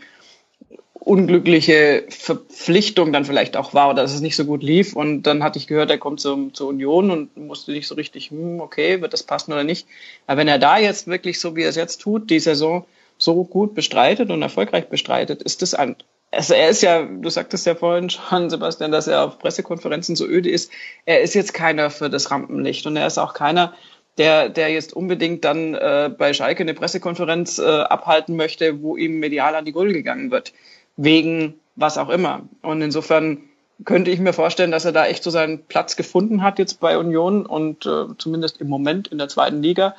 [1.01, 4.95] unglückliche Verpflichtung dann vielleicht auch war oder dass es nicht so gut lief.
[4.95, 8.31] Und dann hatte ich gehört, er kommt zum, zur Union und musste nicht so richtig,
[8.31, 9.87] hm, okay, wird das passen oder nicht.
[10.27, 12.85] Aber wenn er da jetzt wirklich so, wie er es jetzt tut, die Saison
[13.17, 15.97] so gut bestreitet und erfolgreich bestreitet, ist das ein,
[16.31, 20.27] also er ist ja, du sagtest ja vorhin schon, Sebastian, dass er auf Pressekonferenzen so
[20.27, 20.71] öde ist.
[21.07, 23.75] Er ist jetzt keiner für das Rampenlicht und er ist auch keiner,
[24.19, 29.19] der, der jetzt unbedingt dann äh, bei Schalke eine Pressekonferenz äh, abhalten möchte, wo ihm
[29.19, 30.53] medial an die Gulde gegangen wird
[31.01, 32.43] wegen was auch immer.
[32.63, 33.39] Und insofern
[33.87, 36.99] könnte ich mir vorstellen, dass er da echt so seinen Platz gefunden hat jetzt bei
[36.99, 39.95] Union und äh, zumindest im Moment in der zweiten Liga.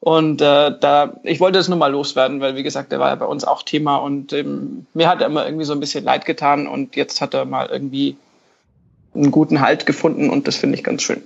[0.00, 3.14] Und äh, da, ich wollte das nur mal loswerden, weil wie gesagt, der war ja
[3.14, 6.26] bei uns auch Thema und ähm, mir hat er immer irgendwie so ein bisschen leid
[6.26, 8.18] getan und jetzt hat er mal irgendwie
[9.14, 11.22] einen guten Halt gefunden und das finde ich ganz schön.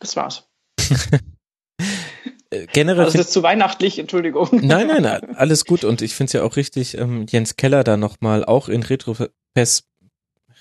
[0.00, 0.44] Das war's.
[2.72, 3.04] Generell.
[3.04, 4.48] Also das ist zu weihnachtlich, Entschuldigung.
[4.62, 5.84] Nein, nein, alles gut.
[5.84, 9.84] Und ich finde es ja auch richtig, ähm, Jens Keller da nochmal auch in Retropes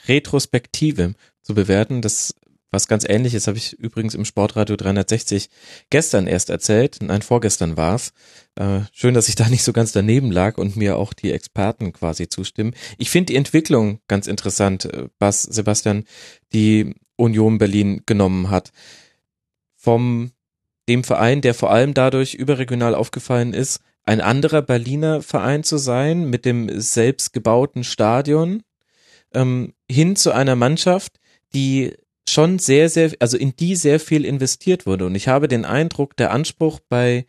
[0.07, 2.02] Retrospektive zu bewerten.
[2.02, 2.36] Das
[2.74, 5.49] was ganz ähnliches habe ich übrigens im Sportradio 360
[5.91, 6.98] gestern erst erzählt.
[7.03, 8.14] Nein, vorgestern war's.
[8.56, 11.94] Äh, schön, dass ich da nicht so ganz daneben lag und mir auch die Experten
[11.94, 12.74] quasi zustimmen.
[12.98, 16.06] Ich finde die Entwicklung ganz interessant, äh, was Sebastian
[16.52, 18.72] die Union Berlin genommen hat.
[19.76, 20.32] Vom
[20.89, 26.30] dem Verein, der vor allem dadurch überregional aufgefallen ist, ein anderer Berliner Verein zu sein
[26.30, 28.64] mit dem selbstgebauten Stadion,
[29.34, 31.19] ähm, hin zu einer Mannschaft,
[31.53, 31.93] die
[32.27, 35.05] schon sehr, sehr, also in die sehr viel investiert wurde.
[35.05, 37.26] Und ich habe den Eindruck, der Anspruch bei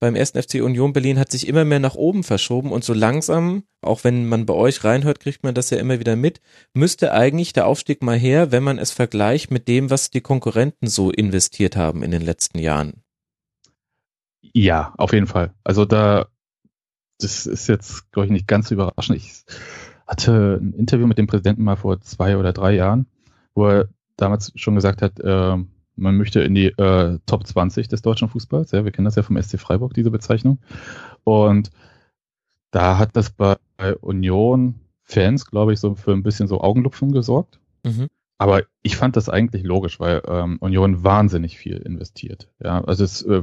[0.00, 3.64] beim ersten FC Union Berlin hat sich immer mehr nach oben verschoben und so langsam,
[3.82, 6.40] auch wenn man bei euch reinhört, kriegt man das ja immer wieder mit,
[6.72, 10.86] müsste eigentlich der Aufstieg mal her, wenn man es vergleicht mit dem, was die Konkurrenten
[10.86, 13.02] so investiert haben in den letzten Jahren.
[14.40, 15.52] Ja, auf jeden Fall.
[15.64, 16.28] Also da,
[17.18, 19.18] das ist jetzt, glaube ich, nicht ganz überraschend.
[19.18, 19.44] Ich
[20.06, 23.06] hatte ein Interview mit dem Präsidenten mal vor zwei oder drei Jahren,
[23.54, 25.56] wo er damals schon gesagt hat, äh,
[25.98, 28.70] man möchte in die äh, Top 20 des deutschen Fußballs.
[28.72, 30.58] Ja, wir kennen das ja vom SC Freiburg, diese Bezeichnung.
[31.24, 31.70] Und
[32.70, 33.56] da hat das bei
[34.00, 37.58] Union Fans, glaube ich, so für ein bisschen so Augenlupfen gesorgt.
[37.84, 38.08] Mhm.
[38.38, 42.48] Aber ich fand das eigentlich logisch, weil ähm, Union wahnsinnig viel investiert.
[42.62, 43.42] Ja, also es, äh,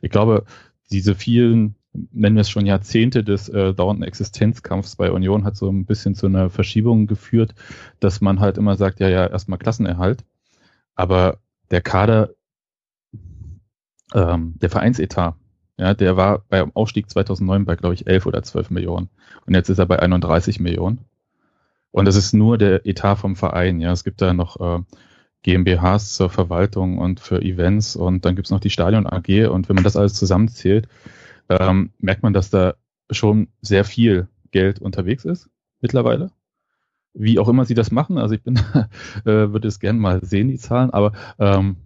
[0.00, 0.44] ich glaube,
[0.90, 5.68] diese vielen, nennen wir es schon Jahrzehnte des äh, dauernden Existenzkampfs bei Union hat so
[5.68, 7.54] ein bisschen zu einer Verschiebung geführt,
[7.98, 10.24] dass man halt immer sagt, ja, ja, erstmal Klassenerhalt.
[10.94, 11.38] Aber
[11.70, 12.30] der Kader,
[14.14, 15.34] ähm, der Vereinsetat,
[15.78, 19.08] ja, der war beim Aufstieg 2009 bei, glaube ich, 11 oder 12 Millionen.
[19.46, 21.06] Und jetzt ist er bei 31 Millionen.
[21.90, 23.80] Und das ist nur der Etat vom Verein.
[23.80, 24.82] Ja, es gibt da noch äh,
[25.42, 29.48] GmbHs zur Verwaltung und für Events und dann gibt's noch die Stadion AG.
[29.48, 30.86] Und wenn man das alles zusammenzählt,
[31.48, 32.74] ähm, merkt man, dass da
[33.10, 35.48] schon sehr viel Geld unterwegs ist
[35.80, 36.30] mittlerweile
[37.14, 38.18] wie auch immer sie das machen.
[38.18, 38.56] Also ich bin,
[39.24, 41.76] äh, würde es gerne mal sehen, die Zahlen, aber ähm,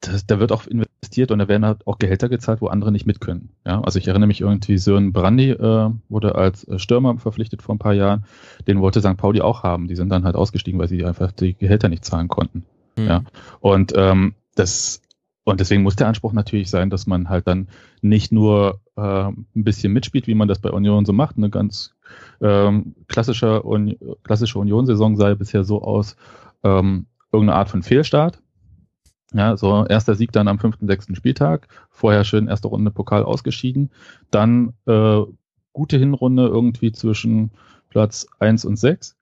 [0.00, 3.06] das, da wird auch investiert und da werden halt auch Gehälter gezahlt, wo andere nicht
[3.06, 3.50] mit können.
[3.66, 7.74] Ja, also ich erinnere mich irgendwie, Sören Brandy äh, wurde als äh, Stürmer verpflichtet vor
[7.74, 8.24] ein paar Jahren.
[8.66, 9.16] Den wollte St.
[9.16, 9.88] Pauli auch haben.
[9.88, 12.64] Die sind dann halt ausgestiegen, weil sie einfach die Gehälter nicht zahlen konnten.
[12.96, 13.06] Mhm.
[13.06, 13.22] Ja,
[13.60, 15.02] und ähm, das
[15.44, 17.68] und deswegen muss der Anspruch natürlich sein, dass man halt dann
[18.02, 21.94] nicht nur äh, ein bisschen mitspielt, wie man das bei Union so macht, eine ganz
[22.40, 26.16] ähm, klassische, Un klassische Union-Saison sah bisher so aus,
[26.62, 28.40] ähm, irgendeine Art von Fehlstart.
[29.34, 33.90] Ja, so erster Sieg dann am fünften, sechsten Spieltag, vorher schön erste Runde Pokal ausgeschieden,
[34.30, 35.20] dann äh,
[35.74, 37.50] gute Hinrunde irgendwie zwischen
[37.90, 39.16] Platz eins und sechs,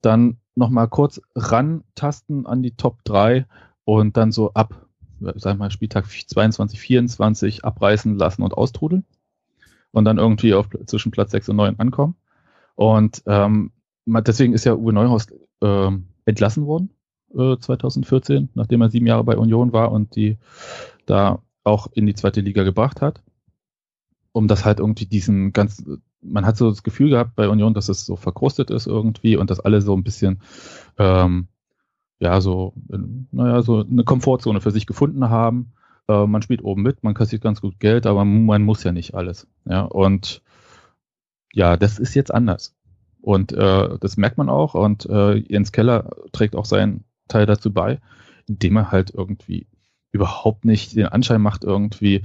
[0.00, 3.46] dann nochmal kurz rantasten an die Top drei
[3.84, 4.86] und dann so ab,
[5.20, 9.04] sag mal, Spieltag 22, 24 abreißen lassen und austrudeln
[9.96, 12.16] und dann irgendwie auf zwischen Platz 6 und 9 ankommen.
[12.74, 13.72] Und ähm,
[14.04, 15.26] deswegen ist ja Uwe Neuhaus
[15.62, 15.90] äh,
[16.26, 16.90] entlassen worden
[17.34, 20.36] äh, 2014, nachdem er sieben Jahre bei Union war und die
[21.06, 23.22] da auch in die zweite Liga gebracht hat.
[24.32, 25.82] Um das halt irgendwie diesen ganz,
[26.20, 29.48] man hat so das Gefühl gehabt bei Union, dass es so verkrustet ist irgendwie und
[29.48, 30.42] dass alle so ein bisschen
[30.98, 31.48] ähm,
[32.18, 32.74] ja, so,
[33.30, 35.72] naja, so eine Komfortzone für sich gefunden haben
[36.08, 39.14] äh, man spielt oben mit, man kassiert ganz gut Geld, aber man muss ja nicht
[39.14, 39.46] alles.
[39.64, 40.42] Ja, und
[41.52, 42.74] ja, das ist jetzt anders.
[43.20, 44.74] Und äh, das merkt man auch.
[44.74, 47.98] Und äh, Jens Keller trägt auch seinen Teil dazu bei,
[48.46, 49.66] indem er halt irgendwie
[50.12, 52.22] überhaupt nicht den Anschein macht, irgendwie,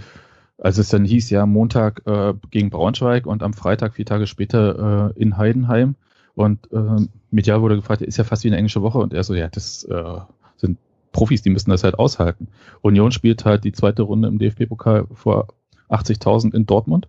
[0.58, 5.14] als es dann hieß, ja, Montag äh, gegen Braunschweig und am Freitag, vier Tage später,
[5.16, 5.96] äh, in Heidenheim.
[6.36, 9.00] Und äh, medial wurde gefragt, ist ja fast wie eine englische Woche.
[9.00, 10.20] Und er so, ja, das äh,
[10.58, 10.78] sind
[11.12, 12.48] Profis, die müssen das halt aushalten.
[12.82, 15.48] Union spielt halt die zweite Runde im DFB-Pokal vor
[15.90, 17.08] 80.000 in Dortmund.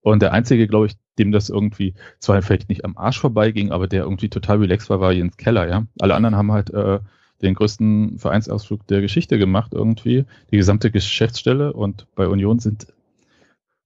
[0.00, 3.88] Und der einzige, glaube ich, dem das irgendwie zwar vielleicht nicht am Arsch vorbeiging, aber
[3.88, 5.86] der irgendwie total relaxed war, war Jens Keller, ja.
[5.98, 7.00] Alle anderen haben halt äh,
[7.42, 12.86] den größten Vereinsausflug der Geschichte gemacht irgendwie, die gesamte Geschäftsstelle und bei Union sind,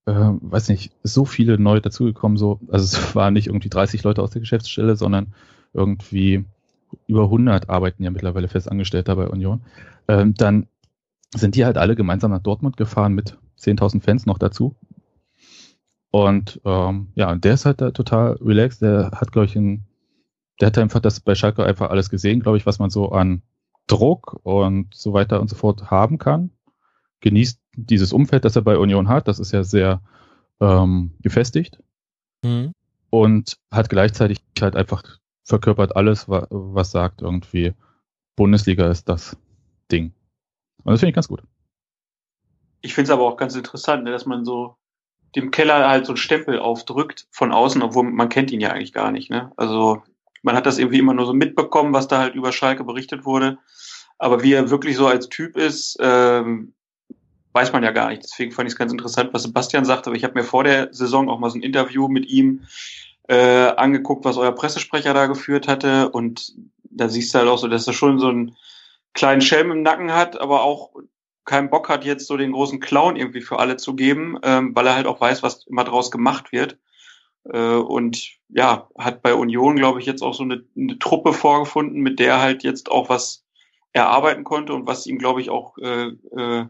[0.07, 4.23] äh, weiß nicht, so viele neu dazugekommen, so, also es waren nicht irgendwie 30 Leute
[4.23, 5.35] aus der Geschäftsstelle, sondern
[5.73, 6.45] irgendwie
[7.07, 9.63] über 100 arbeiten ja mittlerweile festangestellter bei Union,
[10.09, 10.67] ähm, dann
[11.35, 14.77] sind die halt alle gemeinsam nach Dortmund gefahren mit 10.000 Fans noch dazu.
[16.11, 18.83] Und ähm, ja, der ist halt da total relaxed.
[18.83, 19.85] Der hat, glaube ich, ein,
[20.61, 23.43] der hat einfach das bei Schalke einfach alles gesehen, glaube ich, was man so an
[23.87, 26.51] Druck und so weiter und so fort haben kann.
[27.21, 29.27] Genießt dieses Umfeld, das er bei Union hat.
[29.27, 30.03] Das ist ja sehr
[30.61, 31.79] ähm, gefestigt.
[32.45, 32.73] Mhm.
[33.09, 37.75] Und hat gleichzeitig halt einfach verkörpert alles, was sagt irgendwie,
[38.37, 39.37] Bundesliga ist das
[39.91, 40.13] Ding.
[40.85, 41.43] Und das finde ich ganz gut.
[42.81, 44.77] Ich finde es aber auch ganz interessant, ne, dass man so
[45.37, 48.93] dem Keller halt so einen Stempel aufdrückt von außen, obwohl man kennt ihn ja eigentlich
[48.93, 49.31] gar nicht.
[49.31, 49.53] Ne?
[49.57, 50.03] Also
[50.43, 53.59] man hat das irgendwie immer nur so mitbekommen, was da halt über Schalke berichtet wurde.
[54.19, 56.75] Aber wie er wirklich so als Typ ist, ähm,
[57.53, 58.23] weiß man ja gar nicht.
[58.25, 60.07] Deswegen fand ich es ganz interessant, was Sebastian sagt.
[60.07, 62.63] Aber ich habe mir vor der Saison auch mal so ein Interview mit ihm
[63.33, 66.11] äh, angeguckt, was euer Pressesprecher da geführt hatte.
[66.11, 66.53] Und
[66.83, 68.57] da siehst du halt auch so, dass er schon so einen
[69.15, 70.91] kleinen Schelm im Nacken hat, aber auch
[71.47, 74.87] keinen Bock hat, jetzt so den großen Clown irgendwie für alle zu geben, ähm, weil
[74.87, 76.79] er halt auch weiß, was immer draus gemacht wird.
[77.45, 82.03] Äh, und ja, hat bei Union, glaube ich, jetzt auch so eine, eine Truppe vorgefunden,
[82.03, 83.47] mit der halt jetzt auch was
[83.95, 86.67] erarbeiten konnte und was ihm, glaube ich, auch äh, äh,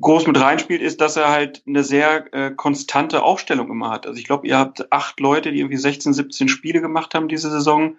[0.00, 4.06] groß mit reinspielt, ist, dass er halt eine sehr äh, konstante Aufstellung immer hat.
[4.06, 7.50] Also ich glaube, ihr habt acht Leute, die irgendwie 16, 17 Spiele gemacht haben diese
[7.50, 7.96] Saison.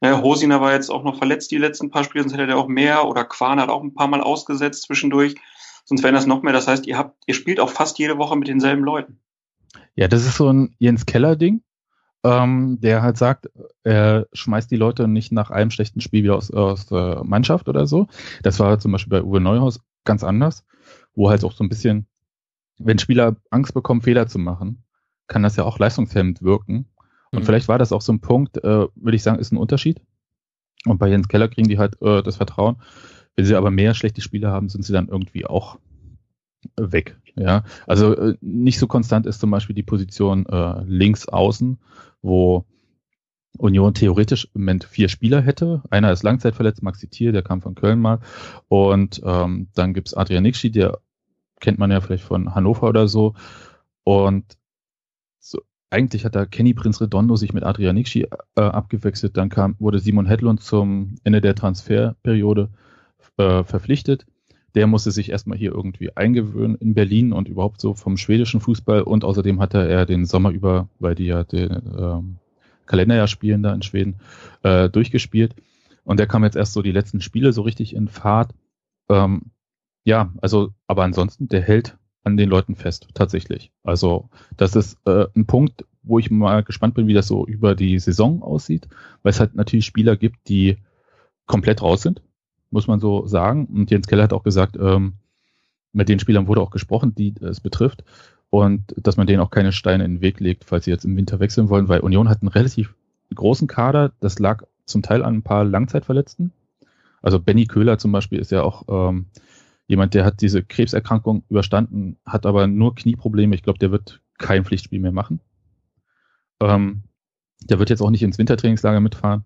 [0.00, 2.68] Äh, Hosiner war jetzt auch noch verletzt die letzten paar Spiele, sonst hätte er auch
[2.68, 3.06] mehr.
[3.06, 5.36] Oder Quan hat auch ein paar Mal ausgesetzt zwischendurch.
[5.84, 6.52] Sonst wären das noch mehr.
[6.52, 9.20] Das heißt, ihr habt, ihr spielt auch fast jede Woche mit denselben Leuten.
[9.94, 11.62] Ja, das ist so ein Jens Keller-Ding,
[12.24, 13.48] ähm, der halt sagt,
[13.82, 17.86] er schmeißt die Leute nicht nach einem schlechten Spiel wieder aus, aus der Mannschaft oder
[17.86, 18.08] so.
[18.42, 20.64] Das war zum Beispiel bei Uwe Neuhaus ganz anders,
[21.16, 22.06] wo halt auch so ein bisschen,
[22.78, 24.84] wenn Spieler Angst bekommen, Fehler zu machen,
[25.26, 26.86] kann das ja auch leistungshemmend wirken.
[27.32, 27.44] Und mhm.
[27.44, 30.00] vielleicht war das auch so ein Punkt, äh, würde ich sagen, ist ein Unterschied.
[30.84, 32.76] Und bei Jens Keller kriegen die halt äh, das Vertrauen.
[33.34, 35.78] Wenn sie aber mehr schlechte Spiele haben, sind sie dann irgendwie auch
[36.76, 37.18] weg.
[37.34, 41.78] Ja, also äh, nicht so konstant ist zum Beispiel die Position äh, links außen,
[42.22, 42.64] wo
[43.58, 45.82] Union theoretisch im Moment vier Spieler hätte.
[45.90, 48.20] Einer ist langzeitverletzt, Maxi Thiel, der kam von Köln mal.
[48.68, 50.98] Und ähm, dann gibt's Adrian Nixi, der
[51.60, 53.34] kennt man ja vielleicht von Hannover oder so.
[54.04, 54.44] Und
[55.38, 55.60] so,
[55.90, 58.26] eigentlich hat da Kenny Prinz Redondo sich mit Adrian Nixi
[58.56, 59.36] äh, abgewechselt.
[59.36, 62.70] Dann kam, wurde Simon Hedlund zum Ende der Transferperiode
[63.38, 64.26] äh, verpflichtet.
[64.74, 69.02] Der musste sich erstmal hier irgendwie eingewöhnen in Berlin und überhaupt so vom schwedischen Fußball.
[69.02, 72.36] Und außerdem hatte er den Sommer über, weil die ja den ähm,
[72.84, 74.16] Kalenderjahr spielen da in Schweden,
[74.62, 75.54] äh, durchgespielt.
[76.04, 78.52] Und der kam jetzt erst so die letzten Spiele so richtig in Fahrt.
[79.08, 79.50] Ähm,
[80.06, 83.72] ja, also, aber ansonsten, der hält an den Leuten fest, tatsächlich.
[83.82, 87.74] Also, das ist äh, ein Punkt, wo ich mal gespannt bin, wie das so über
[87.74, 88.86] die Saison aussieht,
[89.24, 90.76] weil es halt natürlich Spieler gibt, die
[91.46, 92.22] komplett raus sind,
[92.70, 93.66] muss man so sagen.
[93.66, 95.14] Und Jens Keller hat auch gesagt, ähm,
[95.92, 98.04] mit den Spielern wurde auch gesprochen, die es betrifft
[98.50, 101.16] und dass man denen auch keine Steine in den Weg legt, falls sie jetzt im
[101.16, 102.94] Winter wechseln wollen, weil Union hat einen relativ
[103.34, 104.12] großen Kader.
[104.20, 106.52] Das lag zum Teil an ein paar Langzeitverletzten.
[107.22, 109.26] Also Benny Köhler zum Beispiel ist ja auch ähm,
[109.86, 113.54] jemand, der hat diese Krebserkrankung überstanden, hat aber nur Knieprobleme.
[113.54, 115.40] Ich glaube, der wird kein Pflichtspiel mehr machen.
[116.60, 117.04] Ähm,
[117.62, 119.44] der wird jetzt auch nicht ins Wintertrainingslager mitfahren.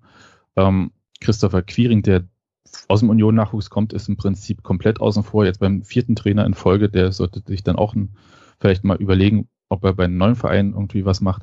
[0.56, 2.24] Ähm, Christopher Quiring, der
[2.88, 5.44] aus dem Union-Nachwuchs kommt, ist im Prinzip komplett außen vor.
[5.44, 8.16] Jetzt beim vierten Trainer in Folge, der sollte sich dann auch ein
[8.58, 11.42] vielleicht mal überlegen, ob er bei einem neuen Verein irgendwie was macht.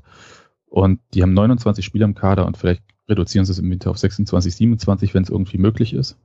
[0.65, 3.97] Und die haben 29 Spieler im Kader und vielleicht reduzieren sie es im Winter auf
[3.97, 6.17] 26, 27, wenn es irgendwie möglich ist.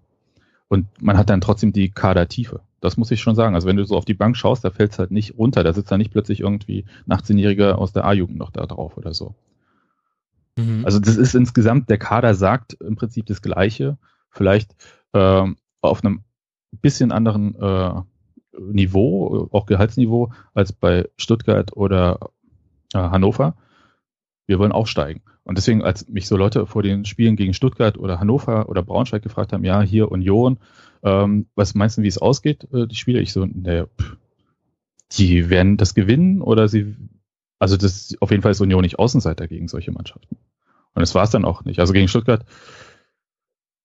[0.72, 2.62] Und man hat dann trotzdem die Kadertiefe.
[2.80, 3.54] Das muss ich schon sagen.
[3.54, 5.62] Also wenn du so auf die Bank schaust, da fällt es halt nicht runter.
[5.64, 9.12] Da sitzt da nicht plötzlich irgendwie ein 18-Jähriger aus der A-Jugend noch da drauf oder
[9.12, 9.34] so.
[10.56, 10.80] Mhm.
[10.86, 13.98] Also das ist insgesamt, der Kader sagt im Prinzip das Gleiche.
[14.30, 14.74] Vielleicht
[15.12, 16.22] ähm, auf einem
[16.80, 18.00] bisschen anderen äh,
[18.58, 22.30] Niveau, auch Gehaltsniveau, als bei Stuttgart oder
[22.94, 23.56] äh, Hannover.
[24.46, 25.22] Wir wollen aufsteigen.
[25.44, 29.22] Und deswegen, als mich so Leute vor den Spielen gegen Stuttgart oder Hannover oder Braunschweig
[29.22, 30.58] gefragt haben, ja, hier Union,
[31.02, 33.20] ähm, was meinst du, wie es ausgeht, äh, die Spiele?
[33.20, 34.16] Ich so, naja, pff,
[35.12, 36.96] die werden das gewinnen oder sie,
[37.58, 40.36] also das auf jeden Fall ist Union nicht Außenseiter gegen solche Mannschaften.
[40.94, 41.80] Und das war es dann auch nicht.
[41.80, 42.44] Also gegen Stuttgart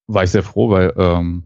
[0.06, 1.44] war ich sehr froh, weil ähm,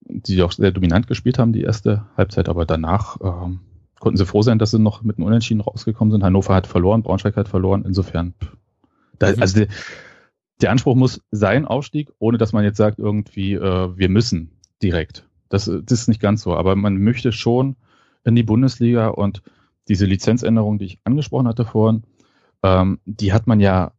[0.00, 3.60] die auch sehr dominant gespielt haben, die erste Halbzeit, aber danach ähm,
[4.02, 6.24] konnten sie froh sein, dass sie noch mit einem Unentschieden rausgekommen sind.
[6.24, 8.34] Hannover hat verloren, Braunschweig hat verloren, insofern.
[9.20, 9.28] Da.
[9.28, 9.68] Also der,
[10.60, 15.24] der Anspruch muss sein Aufstieg, ohne dass man jetzt sagt, irgendwie, äh, wir müssen direkt.
[15.48, 17.76] Das, das ist nicht ganz so, aber man möchte schon
[18.24, 19.40] in die Bundesliga und
[19.86, 22.02] diese Lizenzänderung, die ich angesprochen hatte vorhin,
[22.64, 23.92] ähm, die hat man ja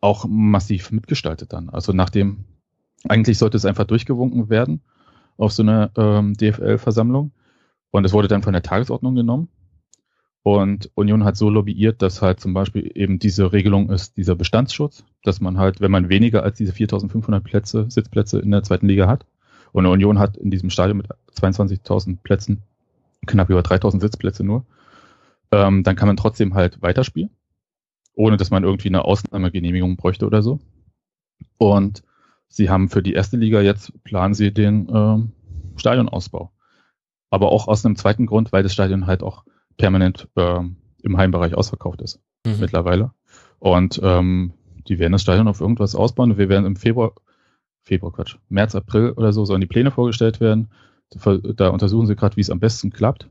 [0.00, 1.68] auch massiv mitgestaltet dann.
[1.68, 2.44] Also nachdem,
[3.08, 4.82] eigentlich sollte es einfach durchgewunken werden
[5.36, 7.32] auf so einer ähm, DFL-Versammlung.
[7.90, 9.48] Und es wurde dann von der Tagesordnung genommen.
[10.42, 15.04] Und Union hat so lobbyiert, dass halt zum Beispiel eben diese Regelung ist, dieser Bestandsschutz,
[15.22, 19.06] dass man halt, wenn man weniger als diese 4500 Plätze, Sitzplätze in der zweiten Liga
[19.08, 19.26] hat,
[19.72, 22.62] und Union hat in diesem Stadion mit 22.000 Plätzen
[23.26, 24.64] knapp über 3000 Sitzplätze nur,
[25.50, 27.30] ähm, dann kann man trotzdem halt weiterspielen,
[28.14, 30.60] ohne dass man irgendwie eine Ausnahmegenehmigung bräuchte oder so.
[31.58, 32.02] Und
[32.48, 36.50] Sie haben für die erste Liga jetzt, planen Sie den äh, Stadionausbau.
[37.30, 39.44] Aber auch aus einem zweiten Grund, weil das Stadion halt auch
[39.76, 40.60] permanent äh,
[41.02, 42.56] im Heimbereich ausverkauft ist mhm.
[42.60, 43.12] mittlerweile.
[43.58, 44.52] Und ähm,
[44.88, 46.38] die werden das Stadion auf irgendwas ausbauen.
[46.38, 47.12] Wir werden im Februar,
[47.82, 50.70] Februar Quatsch, März, April oder so sollen die Pläne vorgestellt werden.
[51.10, 53.28] Da untersuchen sie gerade, wie es am besten klappt.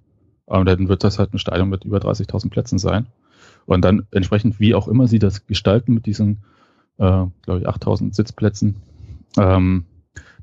[0.48, 3.08] Aber dann wird das halt ein Stadion mit über 30.000 Plätzen sein.
[3.66, 6.44] Und dann entsprechend, wie auch immer sie das gestalten mit diesen,
[6.98, 8.82] äh, glaube ich, 8.000 Sitzplätzen,
[9.38, 9.86] ähm,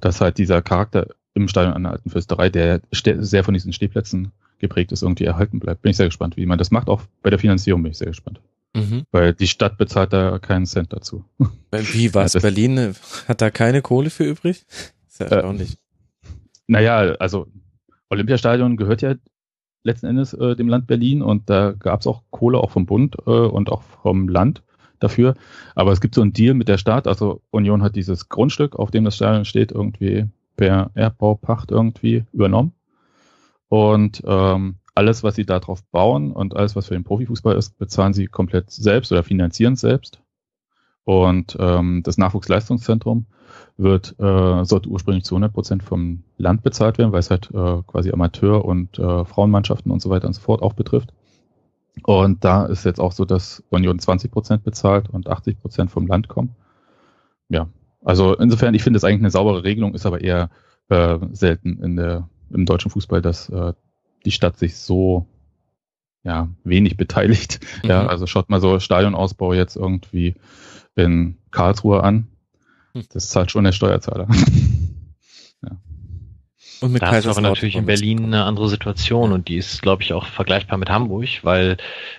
[0.00, 4.32] dass halt dieser Charakter im Stadion an der alten Fürsterei, der sehr von diesen Stehplätzen
[4.58, 5.82] geprägt ist, irgendwie erhalten bleibt.
[5.82, 6.88] Bin ich sehr gespannt, wie man das macht.
[6.88, 8.40] Auch bei der Finanzierung bin ich sehr gespannt.
[8.74, 9.02] Mhm.
[9.10, 11.24] Weil die Stadt bezahlt da keinen Cent dazu.
[11.70, 12.32] Wie war es?
[12.32, 12.94] Berlin
[13.28, 14.64] hat da keine Kohle für übrig?
[15.08, 15.72] Ist ja erstaunlich.
[15.72, 16.28] Äh,
[16.66, 17.46] naja, also
[18.10, 19.14] Olympiastadion gehört ja
[19.84, 23.16] letzten Endes äh, dem Land Berlin und da gab es auch Kohle auch vom Bund
[23.26, 24.62] äh, und auch vom Land
[24.98, 25.34] dafür.
[25.74, 27.06] Aber es gibt so einen Deal mit der Stadt.
[27.06, 32.72] Also Union hat dieses Grundstück, auf dem das Stadion steht, irgendwie per Erdbaupacht irgendwie übernommen.
[33.68, 38.14] Und ähm, alles, was sie darauf bauen und alles, was für den Profifußball ist, bezahlen
[38.14, 40.20] sie komplett selbst oder finanzieren selbst.
[41.04, 43.26] Und ähm, das Nachwuchsleistungszentrum
[43.76, 47.82] wird, äh, sollte ursprünglich zu 100 Prozent vom Land bezahlt werden, weil es halt äh,
[47.86, 51.12] quasi Amateur- und äh, Frauenmannschaften und so weiter und so fort auch betrifft.
[52.02, 56.06] Und da ist jetzt auch so, dass Union 20 Prozent bezahlt und 80 Prozent vom
[56.06, 56.54] Land kommen.
[57.48, 57.68] Ja,
[58.04, 60.50] also insofern, ich finde es eigentlich eine saubere Regelung, ist aber eher
[60.88, 63.72] äh, selten in der, im deutschen Fußball, dass äh,
[64.24, 65.26] die Stadt sich so
[66.22, 67.60] ja, wenig beteiligt.
[67.82, 67.90] Mhm.
[67.90, 70.34] Ja, also schaut mal so Stadionausbau jetzt irgendwie
[70.96, 72.28] in Karlsruhe an.
[72.94, 73.04] Hm.
[73.12, 74.26] Das zahlt schon der Steuerzahler.
[75.62, 75.76] ja.
[76.80, 80.02] Und mit da du aber natürlich in Berlin eine andere Situation und die ist, glaube
[80.02, 81.76] ich, auch vergleichbar mit Hamburg, weil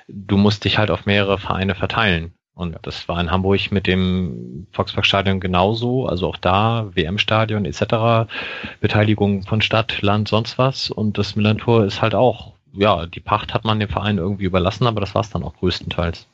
[0.08, 2.35] du musst dich halt auf mehrere Vereine verteilen.
[2.56, 8.32] Und das war in Hamburg mit dem Volksparkstadion genauso, also auch da WM-Stadion etc.,
[8.80, 10.90] Beteiligung von Stadt, Land, sonst was.
[10.90, 14.88] Und das Millantor ist halt auch, ja, die Pacht hat man dem Verein irgendwie überlassen,
[14.88, 16.28] aber das war es dann auch größtenteils.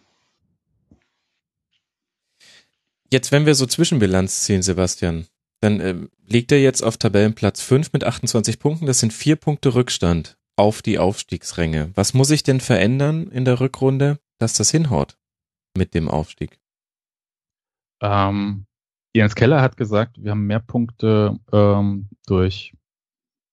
[3.12, 5.26] Jetzt, wenn wir so Zwischenbilanz ziehen, Sebastian,
[5.60, 5.96] dann äh,
[6.28, 8.86] liegt er jetzt auf Tabellenplatz 5 mit 28 Punkten.
[8.86, 11.90] Das sind vier Punkte Rückstand auf die Aufstiegsränge.
[11.96, 15.18] Was muss sich denn verändern in der Rückrunde, dass das hinhaut
[15.78, 16.60] mit dem Aufstieg?
[18.02, 18.66] Ähm,
[19.14, 22.74] Jens Keller hat gesagt, wir haben mehr Punkte ähm, durch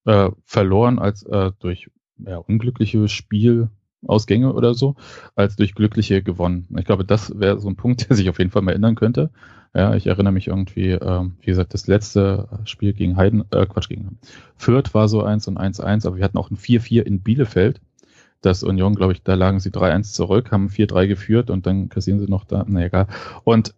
[0.07, 3.69] äh, verloren als äh, durch ja, unglückliche Spiel,
[4.07, 4.95] Ausgänge oder so,
[5.35, 6.69] als durch glückliche gewonnen.
[6.79, 9.31] Ich glaube, das wäre so ein Punkt, der sich auf jeden Fall mal ändern könnte.
[9.75, 13.89] Ja, ich erinnere mich irgendwie, ähm, wie gesagt, das letzte Spiel gegen Heiden, äh, Quatsch,
[13.89, 14.19] gegen
[14.57, 17.81] Fürth war so eins und 1-1, aber wir hatten auch ein 4-4 in Bielefeld.
[18.41, 22.21] Das Union, glaube ich, da lagen sie 3-1 zurück, haben 4-3 geführt und dann kassieren
[22.21, 23.09] sie noch da, na egal.
[23.45, 23.75] Und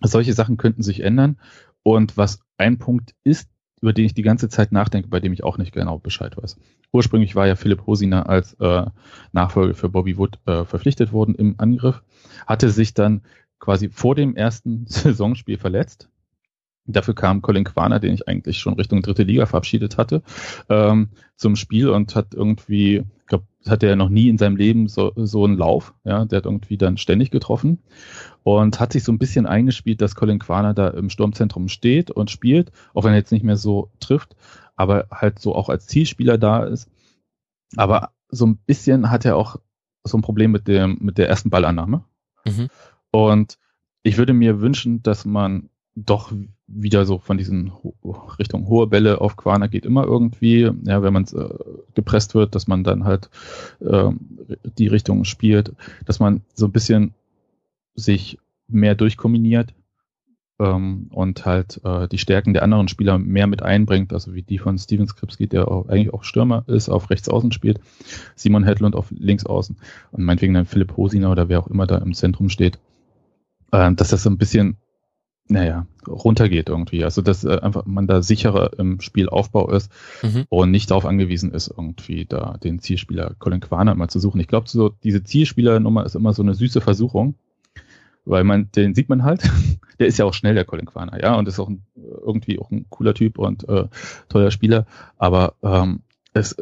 [0.00, 1.38] solche Sachen könnten sich ändern.
[1.82, 3.48] Und was ein Punkt ist,
[3.80, 6.56] über den ich die ganze Zeit nachdenke, bei dem ich auch nicht genau Bescheid weiß.
[6.92, 8.86] Ursprünglich war ja Philipp Hosiner als äh,
[9.32, 12.02] Nachfolger für Bobby Wood äh, verpflichtet worden im Angriff,
[12.46, 13.22] hatte sich dann
[13.58, 16.08] quasi vor dem ersten Saisonspiel verletzt.
[16.86, 20.22] Dafür kam Colin Quaner, den ich eigentlich schon Richtung dritte Liga verabschiedet hatte,
[20.70, 23.04] ähm, zum Spiel und hat irgendwie,
[23.70, 25.94] hatte er noch nie in seinem Leben so, so einen Lauf.
[26.04, 27.78] Ja, der hat irgendwie dann ständig getroffen
[28.42, 32.30] und hat sich so ein bisschen eingespielt, dass Colin Quaner da im Sturmzentrum steht und
[32.30, 34.36] spielt, auch wenn er jetzt nicht mehr so trifft,
[34.76, 36.90] aber halt so auch als Zielspieler da ist.
[37.76, 39.56] Aber so ein bisschen hat er auch
[40.04, 42.04] so ein Problem mit dem mit der ersten Ballannahme.
[42.46, 42.68] Mhm.
[43.10, 43.58] Und
[44.02, 45.70] ich würde mir wünschen, dass man
[46.06, 46.32] doch
[46.66, 47.72] wieder so von diesen
[48.38, 51.48] Richtung hohe Bälle auf Quaner geht immer irgendwie, ja, wenn man äh,
[51.94, 53.30] gepresst wird, dass man dann halt
[53.80, 54.10] äh,
[54.76, 55.72] die Richtung spielt,
[56.04, 57.14] dass man so ein bisschen
[57.94, 59.74] sich mehr durchkombiniert
[60.58, 64.58] ähm, und halt äh, die Stärken der anderen Spieler mehr mit einbringt, also wie die
[64.58, 67.80] von Steven Skripski, der auch, eigentlich auch Stürmer ist, auf rechts außen spielt,
[68.34, 69.76] Simon Hedlund auf links außen
[70.12, 72.78] und meinetwegen dann Philipp Hosiner oder wer auch immer da im Zentrum steht,
[73.72, 74.76] äh, dass das so ein bisschen
[75.48, 77.04] naja, runtergeht irgendwie.
[77.04, 79.90] Also dass äh, einfach man da sicherer im Spielaufbau ist
[80.22, 80.44] mhm.
[80.48, 84.40] und nicht darauf angewiesen ist, irgendwie da den Zielspieler Colin Quaner mal zu suchen.
[84.40, 87.34] Ich glaube, so diese Zielspielernummer ist immer so eine süße Versuchung,
[88.24, 89.42] weil man, den sieht man halt.
[89.98, 92.70] Der ist ja auch schnell, der Colin Quaner, ja, und ist auch ein, irgendwie auch
[92.70, 93.88] ein cooler Typ und äh,
[94.28, 94.86] toller Spieler.
[95.16, 96.02] Aber ähm,
[96.34, 96.54] es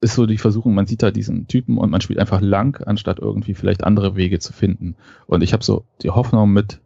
[0.00, 3.18] ist so die Versuchung, man sieht da diesen Typen und man spielt einfach lang, anstatt
[3.18, 4.94] irgendwie vielleicht andere Wege zu finden.
[5.26, 6.80] Und ich habe so die Hoffnung mit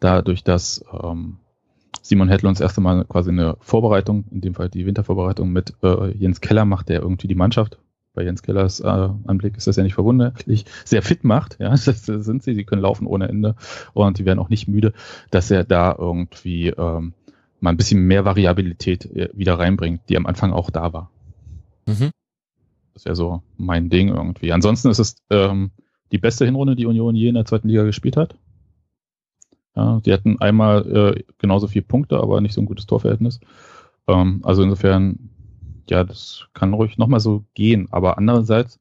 [0.00, 1.36] dadurch, dass ähm,
[2.02, 6.10] Simon Hedlund das erste Mal quasi eine Vorbereitung, in dem Fall die Wintervorbereitung mit äh,
[6.16, 7.78] Jens Keller macht, der irgendwie die Mannschaft
[8.14, 12.06] bei Jens Kellers äh, Anblick ist das ja nicht verwunderlich, sehr fit macht, ja, das
[12.06, 13.54] sind sie, sie können laufen ohne Ende
[13.92, 14.92] und die werden auch nicht müde,
[15.30, 17.14] dass er da irgendwie ähm,
[17.60, 21.10] mal ein bisschen mehr Variabilität äh, wieder reinbringt, die am Anfang auch da war.
[21.86, 22.10] Mhm.
[22.94, 24.52] Das wäre so mein Ding irgendwie.
[24.52, 25.70] Ansonsten ist es ähm,
[26.12, 28.34] die beste Hinrunde, die Union je in der zweiten Liga gespielt hat.
[29.76, 33.40] Ja, die hatten einmal äh, genauso viele Punkte, aber nicht so ein gutes Torverhältnis.
[34.08, 35.30] Ähm, also insofern,
[35.88, 37.88] ja, das kann ruhig nochmal so gehen.
[37.90, 38.80] Aber andererseits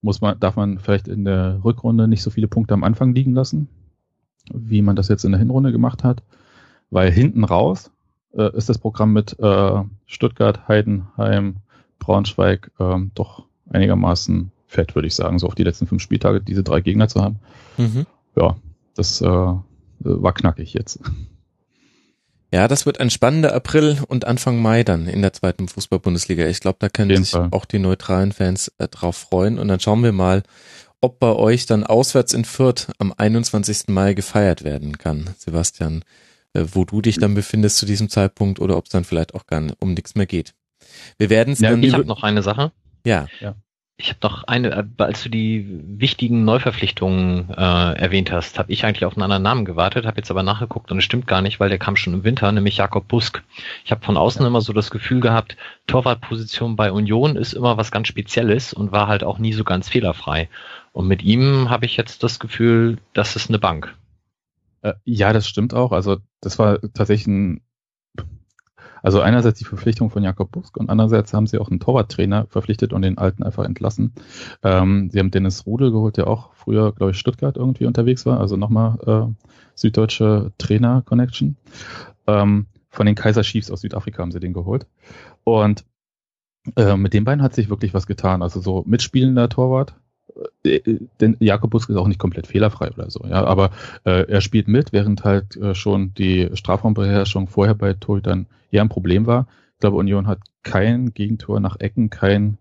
[0.00, 3.34] muss man, darf man vielleicht in der Rückrunde nicht so viele Punkte am Anfang liegen
[3.34, 3.68] lassen,
[4.52, 6.22] wie man das jetzt in der Hinrunde gemacht hat.
[6.90, 7.90] Weil hinten raus
[8.32, 11.56] äh, ist das Programm mit äh, Stuttgart, Heidenheim,
[11.98, 16.62] Braunschweig äh, doch einigermaßen fett, würde ich sagen, so auf die letzten fünf Spieltage diese
[16.62, 17.40] drei Gegner zu haben.
[17.76, 18.06] Mhm.
[18.36, 18.56] Ja,
[18.94, 19.54] das äh,
[20.00, 21.00] war knackig jetzt.
[22.50, 26.46] Ja, das wird ein spannender April und Anfang Mai dann in der zweiten Fußball-Bundesliga.
[26.46, 27.48] Ich glaube, da können sich Fall.
[27.50, 29.58] auch die neutralen Fans äh, drauf freuen.
[29.58, 30.42] Und dann schauen wir mal,
[31.02, 33.88] ob bei euch dann auswärts in Fürth am 21.
[33.88, 35.28] Mai gefeiert werden kann.
[35.36, 36.04] Sebastian,
[36.54, 39.46] äh, wo du dich dann befindest zu diesem Zeitpunkt oder ob es dann vielleicht auch
[39.46, 40.54] gar um nichts mehr geht.
[41.18, 41.82] Wir werden es ja, dann.
[41.82, 42.72] Ich habe noch eine Sache.
[43.04, 43.26] Ja.
[43.40, 43.56] ja.
[44.00, 45.66] Ich habe noch eine, äh, als du die
[45.98, 50.30] wichtigen Neuverpflichtungen äh, erwähnt hast, habe ich eigentlich auf einen anderen Namen gewartet, habe jetzt
[50.30, 53.08] aber nachgeguckt und es stimmt gar nicht, weil der kam schon im Winter, nämlich Jakob
[53.08, 53.42] Busk.
[53.84, 54.46] Ich habe von außen ja.
[54.46, 55.56] immer so das Gefühl gehabt,
[55.88, 59.88] Torwartposition bei Union ist immer was ganz Spezielles und war halt auch nie so ganz
[59.88, 60.48] fehlerfrei.
[60.92, 63.96] Und mit ihm habe ich jetzt das Gefühl, das ist eine Bank.
[64.82, 65.90] Äh, ja, das stimmt auch.
[65.90, 67.60] Also das war tatsächlich ein
[69.02, 72.92] also einerseits die Verpflichtung von Jakob Busk und andererseits haben sie auch einen Torwarttrainer verpflichtet
[72.92, 74.12] und den alten einfach entlassen.
[74.62, 78.40] Ähm, sie haben Dennis Rudel geholt, der auch früher, glaube ich, Stuttgart irgendwie unterwegs war,
[78.40, 79.44] also nochmal äh,
[79.74, 81.56] süddeutsche Trainer-Connection.
[82.26, 84.86] Ähm, von den Kaiser Chiefs aus Südafrika haben sie den geholt.
[85.44, 85.84] Und
[86.76, 88.42] äh, mit den beiden hat sich wirklich was getan.
[88.42, 89.94] Also so mitspielender Torwart,
[90.64, 93.70] denn Jakob Busk ist auch nicht komplett fehlerfrei oder so, ja, aber
[94.04, 98.88] äh, er spielt mit, während halt äh, schon die Strafraumbeherrschung vorher bei Torhütern eher ein
[98.88, 99.46] Problem war.
[99.74, 102.58] Ich glaube, Union hat kein Gegentor nach Ecken, kein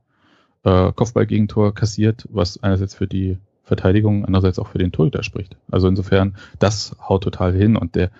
[0.64, 5.58] äh, Kopfballgegentor kassiert, was einerseits für die Verteidigung, andererseits auch für den Torhüter spricht.
[5.70, 8.12] Also insofern, das haut total hin und der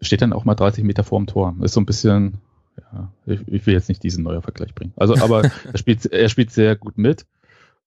[0.00, 1.54] steht dann auch mal 30 Meter vorm Tor.
[1.62, 2.38] Ist so ein bisschen,
[2.92, 4.92] ja, ich, ich will jetzt nicht diesen neuen Vergleich bringen.
[4.96, 7.26] Also, aber er spielt, er spielt sehr gut mit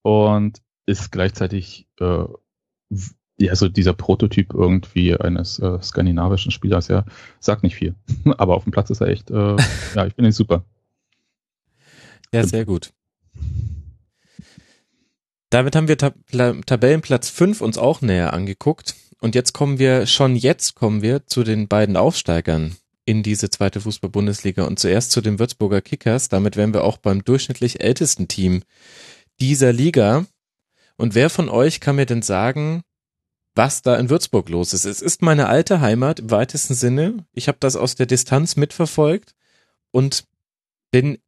[0.02, 2.24] und ist gleichzeitig äh,
[3.38, 6.88] ja so dieser Prototyp irgendwie eines äh, skandinavischen Spielers.
[6.88, 7.06] Ja,
[7.40, 7.94] sagt nicht viel,
[8.38, 9.30] aber auf dem Platz ist er echt.
[9.30, 9.36] Äh,
[9.96, 10.64] ja, ich finde ihn super.
[12.34, 12.92] Ja, sehr gut.
[15.50, 16.16] Damit haben wir Tab
[16.66, 18.96] Tabellenplatz 5 uns auch näher angeguckt.
[19.20, 22.76] Und jetzt kommen wir, schon jetzt kommen wir zu den beiden Aufsteigern
[23.06, 26.28] in diese zweite Fußball-Bundesliga und zuerst zu den Würzburger Kickers.
[26.28, 28.64] Damit wären wir auch beim durchschnittlich ältesten Team
[29.40, 30.26] dieser Liga.
[30.98, 32.84] Und wer von euch kann mir denn sagen,
[33.56, 34.86] was da in Würzburg los ist?
[34.86, 37.26] Es ist meine alte Heimat im weitesten Sinne.
[37.34, 39.34] Ich habe das aus der Distanz mitverfolgt
[39.92, 40.28] und
[40.92, 41.20] bin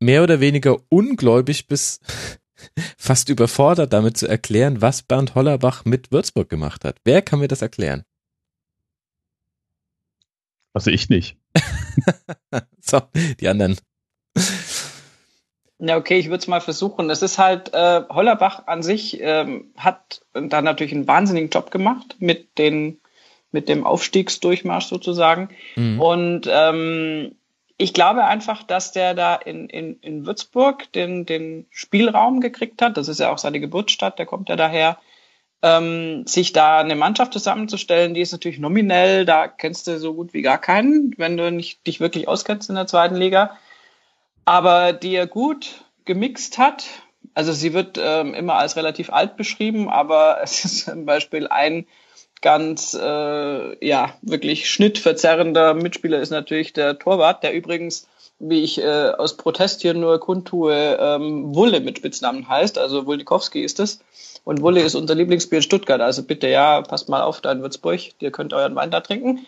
[0.00, 2.00] mehr oder weniger ungläubig bis
[2.96, 7.00] fast überfordert damit zu erklären, was Bernd Hollerbach mit Würzburg gemacht hat.
[7.04, 8.04] Wer kann mir das erklären?
[10.72, 11.36] Also ich nicht.
[12.80, 13.02] so,
[13.40, 13.76] die anderen.
[15.80, 17.08] Ja, okay, ich würde es mal versuchen.
[17.08, 22.16] Es ist halt, äh, Hollerbach an sich ähm, hat da natürlich einen wahnsinnigen Job gemacht
[22.18, 23.00] mit den
[23.50, 25.48] mit dem Aufstiegsdurchmarsch sozusagen.
[25.76, 26.00] Mhm.
[26.00, 27.34] Und ähm,
[27.78, 32.96] ich glaube einfach, dass der da in, in, in Würzburg den, den Spielraum gekriegt hat.
[32.96, 34.98] Das ist ja auch seine Geburtsstadt, der kommt ja daher.
[35.60, 40.32] Ähm, sich da eine Mannschaft zusammenzustellen, die ist natürlich nominell, da kennst du so gut
[40.32, 43.56] wie gar keinen, wenn du nicht dich wirklich auskennst in der zweiten Liga
[44.48, 46.86] aber die er gut gemixt hat.
[47.34, 51.86] Also sie wird ähm, immer als relativ alt beschrieben, aber es ist zum Beispiel ein
[52.40, 59.10] ganz äh, ja wirklich schnittverzerrender Mitspieler ist natürlich der Torwart, der übrigens wie ich äh,
[59.10, 64.00] aus Protest hier nur kundtue, ähm, Wulle mit Spitznamen heißt, also Wuldikowski ist es.
[64.44, 67.60] Und Wulle ist unser Lieblingsbier in Stuttgart, also bitte ja, passt mal auf da in
[67.60, 69.44] Würzburg, ihr könnt euren Wein da trinken.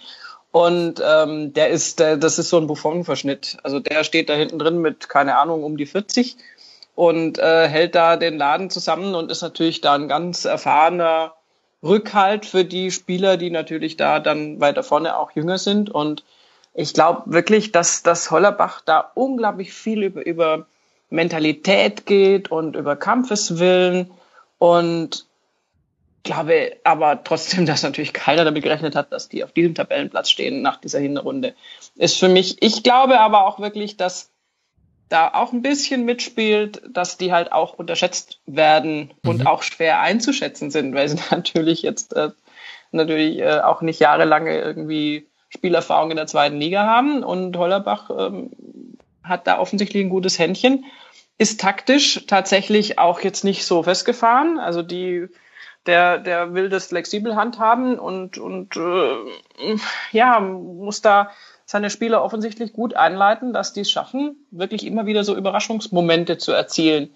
[0.52, 3.58] Und ähm, der ist, der, das ist so ein Buffon-Verschnitt.
[3.62, 6.36] Also der steht da hinten drin mit, keine Ahnung, um die 40
[6.96, 11.34] und äh, hält da den Laden zusammen und ist natürlich da ein ganz erfahrener
[11.82, 15.88] Rückhalt für die Spieler, die natürlich da dann weiter vorne auch jünger sind.
[15.88, 16.24] Und
[16.74, 20.66] ich glaube wirklich, dass, dass Hollerbach da unglaublich viel über, über
[21.10, 24.10] Mentalität geht und über Kampfeswillen.
[24.58, 25.26] Und
[26.22, 30.62] glaube aber trotzdem, dass natürlich keiner damit gerechnet hat, dass die auf diesem Tabellenplatz stehen
[30.62, 31.54] nach dieser Hinrunde.
[31.96, 34.30] Ist für mich, ich glaube aber auch wirklich, dass
[35.08, 39.46] da auch ein bisschen mitspielt, dass die halt auch unterschätzt werden und mhm.
[39.46, 42.30] auch schwer einzuschätzen sind, weil sie natürlich jetzt äh,
[42.92, 48.50] natürlich äh, auch nicht jahrelange irgendwie Spielerfahrung in der zweiten Liga haben und Hollerbach ähm,
[49.24, 50.84] hat da offensichtlich ein gutes Händchen,
[51.38, 55.28] ist taktisch tatsächlich auch jetzt nicht so festgefahren, also die
[55.86, 59.76] der, der will das flexibel handhaben und, und äh,
[60.12, 61.30] ja, muss da
[61.64, 66.52] seine Spieler offensichtlich gut einleiten, dass die es schaffen, wirklich immer wieder so Überraschungsmomente zu
[66.52, 67.14] erzielen.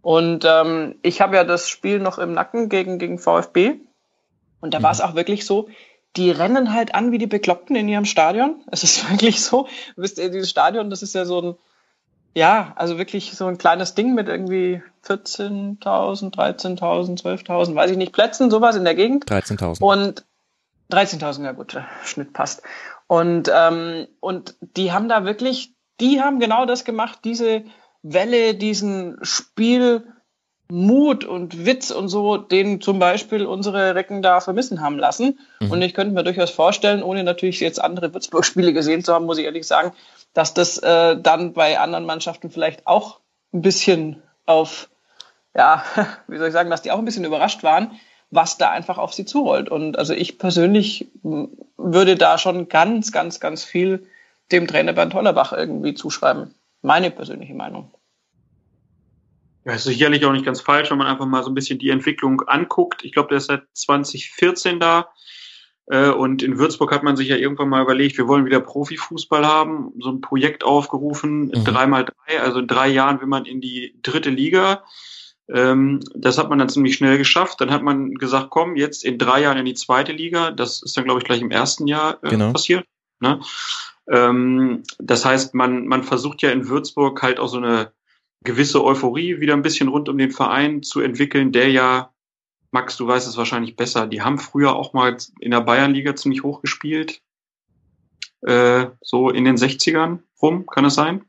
[0.00, 3.80] Und ähm, ich habe ja das Spiel noch im Nacken gegen, gegen VfB.
[4.60, 4.84] Und da mhm.
[4.84, 5.68] war es auch wirklich so,
[6.16, 8.62] die rennen halt an wie die Bekloppten in ihrem Stadion.
[8.70, 9.66] Es ist wirklich so.
[9.96, 11.54] Wisst ihr, dieses Stadion, das ist ja so ein,
[12.36, 18.12] ja, also wirklich so ein kleines Ding mit irgendwie 14.000, 13.000, 12.000, weiß ich nicht,
[18.12, 19.24] Plätzen, sowas in der Gegend.
[19.24, 19.80] 13.000.
[19.80, 20.26] Und
[20.90, 22.62] 13.000, ja gut, Schnitt passt.
[23.06, 27.64] Und, ähm, und die haben da wirklich, die haben genau das gemacht, diese
[28.02, 29.16] Welle, diesen
[30.66, 35.38] Spielmut und Witz und so, den zum Beispiel unsere Recken da vermissen haben lassen.
[35.60, 35.70] Mhm.
[35.70, 39.38] Und ich könnte mir durchaus vorstellen, ohne natürlich jetzt andere Würzburg-Spiele gesehen zu haben, muss
[39.38, 39.92] ich ehrlich sagen,
[40.34, 43.20] dass das äh, dann bei anderen Mannschaften vielleicht auch
[43.52, 44.88] ein bisschen auf,
[45.56, 45.84] ja,
[46.26, 47.92] wie soll ich sagen, dass die auch ein bisschen überrascht waren,
[48.30, 49.68] was da einfach auf sie zurollt.
[49.68, 51.06] Und also ich persönlich
[51.76, 54.06] würde da schon ganz, ganz, ganz viel
[54.50, 56.54] dem Trainer Bernd Hollerbach irgendwie zuschreiben.
[56.82, 57.90] Meine persönliche Meinung.
[59.66, 61.90] Ja, ist sicherlich auch nicht ganz falsch, wenn man einfach mal so ein bisschen die
[61.90, 63.04] Entwicklung anguckt.
[63.04, 65.08] Ich glaube, der ist seit 2014 da.
[65.86, 69.44] Äh, und in Würzburg hat man sich ja irgendwann mal überlegt, wir wollen wieder Profifußball
[69.44, 71.64] haben, so ein Projekt aufgerufen, mhm.
[71.64, 74.84] dreimal drei, also in drei Jahren will man in die dritte Liga.
[75.48, 77.60] Ähm, das hat man dann ziemlich schnell geschafft.
[77.60, 80.52] Dann hat man gesagt, komm, jetzt in drei Jahren in die zweite Liga.
[80.52, 82.52] Das ist dann, glaube ich, gleich im ersten Jahr äh, genau.
[82.52, 82.86] passiert.
[83.18, 83.40] Ne?
[84.08, 87.92] Ähm, das heißt, man, man versucht ja in Würzburg halt auch so eine
[88.46, 92.14] gewisse Euphorie wieder ein bisschen rund um den Verein zu entwickeln, der ja
[92.70, 94.06] Max, du weißt es wahrscheinlich besser.
[94.06, 97.20] Die haben früher auch mal in der Bayernliga ziemlich hoch gespielt.
[98.42, 101.24] Äh, so in den 60ern rum, kann es sein?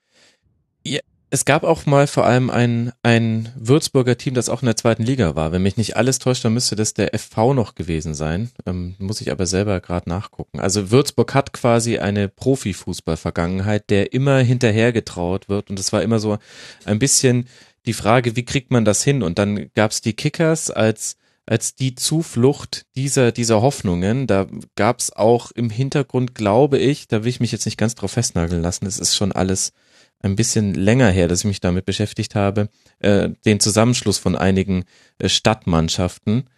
[1.29, 5.03] Es gab auch mal vor allem ein, ein Würzburger Team, das auch in der zweiten
[5.03, 5.51] Liga war.
[5.51, 8.49] Wenn mich nicht alles täuscht, dann müsste das der FV noch gewesen sein.
[8.65, 10.61] Ähm, muss ich aber selber gerade nachgucken.
[10.61, 15.69] Also Würzburg hat quasi eine Profifußball-Vergangenheit, der immer hinterhergetraut wird.
[15.69, 16.37] Und es war immer so
[16.85, 17.49] ein bisschen
[17.85, 19.21] die Frage, wie kriegt man das hin?
[19.21, 21.17] Und dann gab es die Kickers als
[21.49, 24.27] als die Zuflucht dieser, dieser Hoffnungen.
[24.27, 27.95] Da gab es auch im Hintergrund, glaube ich, da will ich mich jetzt nicht ganz
[27.95, 29.71] drauf festnageln lassen, es ist schon alles
[30.21, 34.85] ein bisschen länger her, dass ich mich damit beschäftigt habe, äh, den Zusammenschluss von einigen
[35.19, 36.49] äh, Stadtmannschaften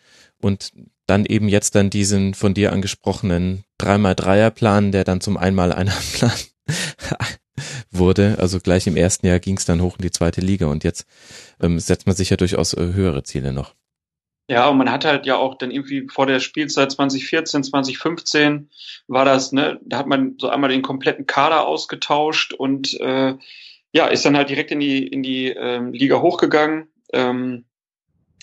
[0.42, 0.72] und
[1.06, 6.32] dann eben jetzt dann diesen von dir angesprochenen 3x3er-Plan, der dann zum Einmal-Einer-Plan
[7.92, 8.38] wurde.
[8.40, 11.06] Also gleich im ersten Jahr ging es dann hoch in die zweite Liga und jetzt
[11.60, 13.76] ähm, setzt man sich ja durchaus äh, höhere Ziele noch.
[14.50, 18.72] Ja, und man hat halt ja auch dann irgendwie vor der Spielzeit 2014, 2015
[19.08, 23.36] war das, ne, da hat man so einmal den kompletten Kader ausgetauscht und äh,
[23.92, 26.88] ja, ist dann halt direkt in die, in die ähm, Liga hochgegangen.
[27.14, 27.66] Ähm,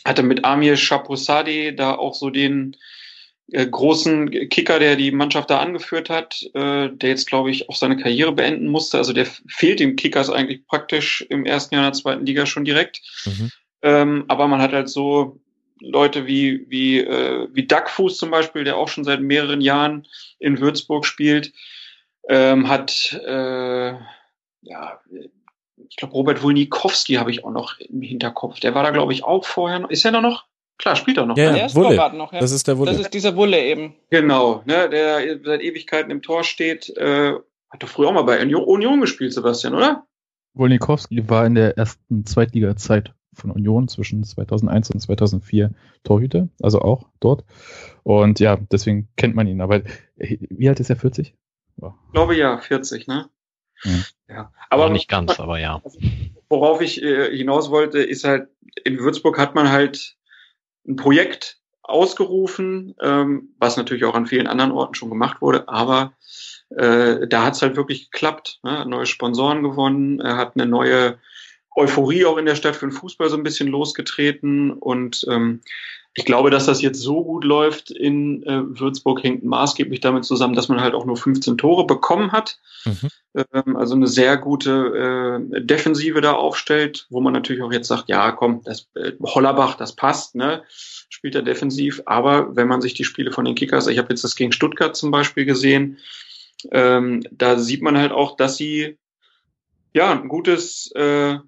[0.05, 2.77] hatte mit Amir Shaposadi da auch so den
[3.51, 7.77] äh, großen Kicker, der die Mannschaft da angeführt hat, äh, der jetzt, glaube ich, auch
[7.77, 8.99] seine Karriere beenden musste.
[8.99, 12.65] Also der fehlt dem Kickers eigentlich praktisch im ersten Jahr in der zweiten Liga schon
[12.65, 13.03] direkt.
[13.25, 13.51] Mhm.
[13.83, 15.41] Ähm, aber man hat halt so
[15.81, 20.07] Leute wie, wie, äh, wie Duckfuß zum Beispiel, der auch schon seit mehreren Jahren
[20.39, 21.53] in Würzburg spielt,
[22.29, 23.93] ähm, hat, äh,
[24.63, 25.01] ja,
[25.89, 28.61] ich glaube, Robert Wulnikowski habe ich auch noch im Hinterkopf.
[28.61, 29.91] Der war da, glaube ich, auch vorher noch.
[29.91, 30.47] Ist er da noch?
[30.79, 31.37] Klar, spielt er noch.
[31.37, 31.59] Ja, ne?
[31.59, 31.97] der ist Wulle.
[32.15, 32.41] noch, ja.
[32.41, 32.91] Das ist der Wulle.
[32.91, 33.95] Das ist dieser Wulle eben.
[34.11, 36.95] Genau, ne, der seit Ewigkeiten im Tor steht.
[36.97, 37.35] Äh,
[37.71, 40.07] hat doch früher auch mal bei Union gespielt, Sebastian, oder?
[40.55, 45.71] Wolnikowski war in der ersten Zweitliga-Zeit von Union zwischen 2001 und 2004
[46.05, 47.45] Torhüter, also auch dort.
[48.03, 49.61] Und ja, deswegen kennt man ihn.
[49.61, 49.83] Aber
[50.17, 50.97] wie alt ist er?
[50.97, 51.35] 40?
[51.81, 51.93] Oh.
[52.07, 53.29] Ich glaube ja, 40, ne?
[53.85, 54.05] Mhm.
[54.29, 55.83] Ja, aber nicht ganz, aber ja.
[56.49, 58.49] Worauf ich äh, hinaus wollte, ist halt,
[58.85, 60.17] in Würzburg hat man halt
[60.89, 66.15] ein Projekt ausgerufen, ähm, was natürlich auch an vielen anderen Orten schon gemacht wurde, aber
[66.71, 68.61] äh, da hat es halt wirklich geklappt.
[68.63, 68.85] Ne?
[68.87, 71.19] Neue Sponsoren gewonnen, er hat eine neue
[71.77, 75.61] Euphorie auch in der Stadt für den Fußball so ein bisschen losgetreten und ähm,
[76.19, 80.55] ich glaube, dass das jetzt so gut läuft in äh, Würzburg hängt maßgeblich damit zusammen,
[80.55, 82.59] dass man halt auch nur 15 Tore bekommen hat.
[82.87, 83.45] Mhm.
[83.53, 88.09] Ähm, also eine sehr gute äh, Defensive da aufstellt, wo man natürlich auch jetzt sagt,
[88.09, 90.63] ja, komm, das äh, Hollerbach, das passt, ne?
[91.11, 92.01] Spielt er defensiv.
[92.07, 94.97] Aber wenn man sich die Spiele von den Kickers, ich habe jetzt das gegen Stuttgart
[94.97, 95.99] zum Beispiel gesehen,
[96.73, 98.97] ähm, da sieht man halt auch, dass sie
[99.93, 101.39] ja ein gutes äh,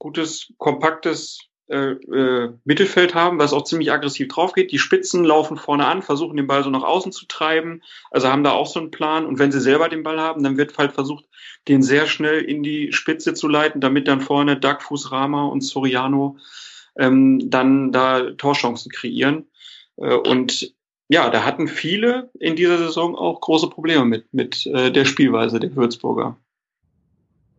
[0.00, 4.72] gutes, kompaktes äh, äh, Mittelfeld haben, was auch ziemlich aggressiv drauf geht.
[4.72, 8.42] Die Spitzen laufen vorne an, versuchen den Ball so nach außen zu treiben, also haben
[8.42, 9.24] da auch so einen Plan.
[9.24, 11.26] Und wenn sie selber den Ball haben, dann wird halt versucht,
[11.68, 16.38] den sehr schnell in die Spitze zu leiten, damit dann vorne Duckfuß, Rama und Soriano
[16.98, 19.46] ähm, dann da Torchancen kreieren.
[19.96, 20.74] Äh, und
[21.08, 25.60] ja, da hatten viele in dieser Saison auch große Probleme mit, mit äh, der Spielweise
[25.60, 26.36] der Würzburger.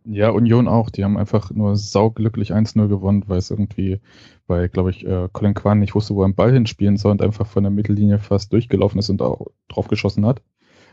[0.06, 0.90] Ja, Union auch.
[0.90, 4.00] Die haben einfach nur sauglücklich 1-0 gewonnen, weil es irgendwie,
[4.48, 7.22] weil, glaube ich, äh, Colin Kwan nicht wusste, wo er den Ball hinspielen soll und
[7.22, 10.42] einfach von der Mittellinie fast durchgelaufen ist und auch drauf geschossen hat.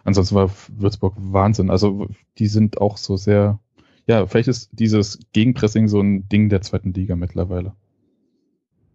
[0.05, 1.71] Ansonsten war Würzburg Wahnsinn.
[1.71, 3.61] Also die sind auch so sehr,
[4.07, 7.75] ja, vielleicht ist dieses Gegenpressing so ein Ding der zweiten Liga mittlerweile.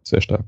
[0.04, 0.46] Sehr stark.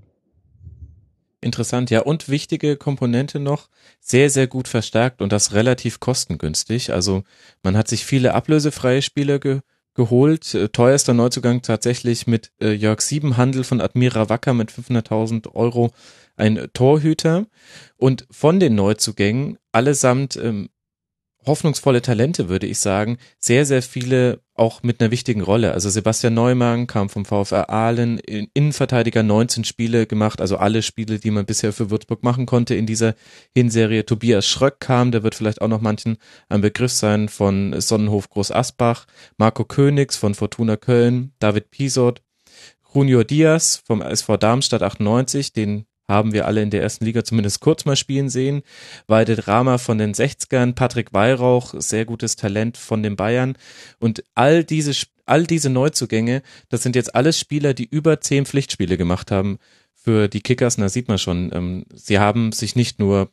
[1.45, 2.01] Interessant, ja.
[2.01, 6.91] Und wichtige Komponente noch, sehr, sehr gut verstärkt und das relativ kostengünstig.
[6.91, 7.23] Also
[7.61, 9.59] man hat sich viele ablösefreie Spieler ge
[9.93, 10.55] geholt.
[10.55, 15.91] Äh, teuerster Neuzugang tatsächlich mit äh, Jörg Siebenhandel von Admira Wacker mit 500.000 Euro
[16.35, 17.45] ein Torhüter.
[17.95, 20.69] Und von den Neuzugängen allesamt ähm,
[21.45, 23.17] hoffnungsvolle Talente, würde ich sagen.
[23.39, 25.73] Sehr, sehr viele auch mit einer wichtigen Rolle.
[25.73, 31.31] Also Sebastian Neumann kam vom VfR Aalen, Innenverteidiger 19 Spiele gemacht, also alle Spiele, die
[31.31, 33.15] man bisher für Würzburg machen konnte in dieser
[33.53, 34.05] Hinserie.
[34.05, 36.17] Tobias Schröck kam, der wird vielleicht auch noch manchen
[36.49, 39.05] ein Begriff sein von Sonnenhof Groß Asbach,
[39.37, 42.21] Marco Königs von Fortuna Köln, David Pisot,
[42.93, 47.61] Junior Diaz vom SV Darmstadt 98, den haben wir alle in der ersten Liga zumindest
[47.61, 48.61] kurz mal spielen sehen.
[49.07, 53.57] Weide Drama von den 60ern, Patrick Weihrauch, sehr gutes Talent von den Bayern.
[53.99, 54.93] Und all diese,
[55.25, 59.57] all diese Neuzugänge, das sind jetzt alles Spieler, die über zehn Pflichtspiele gemacht haben
[59.93, 60.75] für die Kickers.
[60.75, 63.31] Da sieht man schon, ähm, sie haben sich nicht nur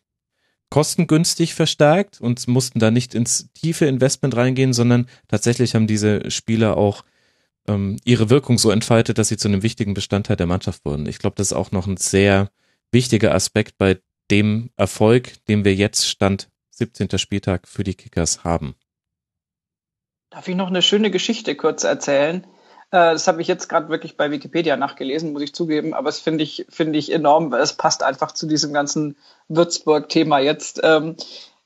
[0.71, 6.79] kostengünstig verstärkt und mussten da nicht ins tiefe Investment reingehen, sondern tatsächlich haben diese Spieler
[6.79, 7.05] auch
[7.69, 11.05] ähm, ihre Wirkung so entfaltet, dass sie zu einem wichtigen Bestandteil der Mannschaft wurden.
[11.05, 12.51] Ich glaube, das ist auch noch ein sehr
[12.93, 17.19] wichtiger Aspekt bei dem Erfolg, den wir jetzt Stand 17.
[17.19, 18.75] Spieltag für die Kickers haben.
[20.31, 22.45] Darf ich noch eine schöne Geschichte kurz erzählen?
[22.91, 26.21] Äh, das habe ich jetzt gerade wirklich bei Wikipedia nachgelesen, muss ich zugeben, aber es
[26.21, 29.17] finde ich, finde ich enorm, weil es passt einfach zu diesem ganzen
[29.49, 30.81] Würzburg-Thema jetzt.
[30.83, 31.17] Ähm,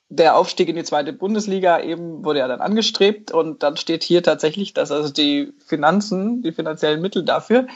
[0.09, 4.23] der Aufstieg in die zweite Bundesliga eben wurde ja dann angestrebt und dann steht hier
[4.23, 7.67] tatsächlich, dass also die Finanzen, die finanziellen Mittel dafür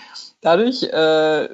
[0.40, 1.44] dadurch äh,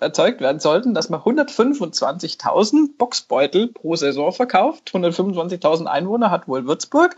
[0.00, 4.90] erzeugt werden sollten, dass man 125.000 Boxbeutel pro Saison verkauft.
[4.94, 7.16] 125.000 Einwohner hat wohl Würzburg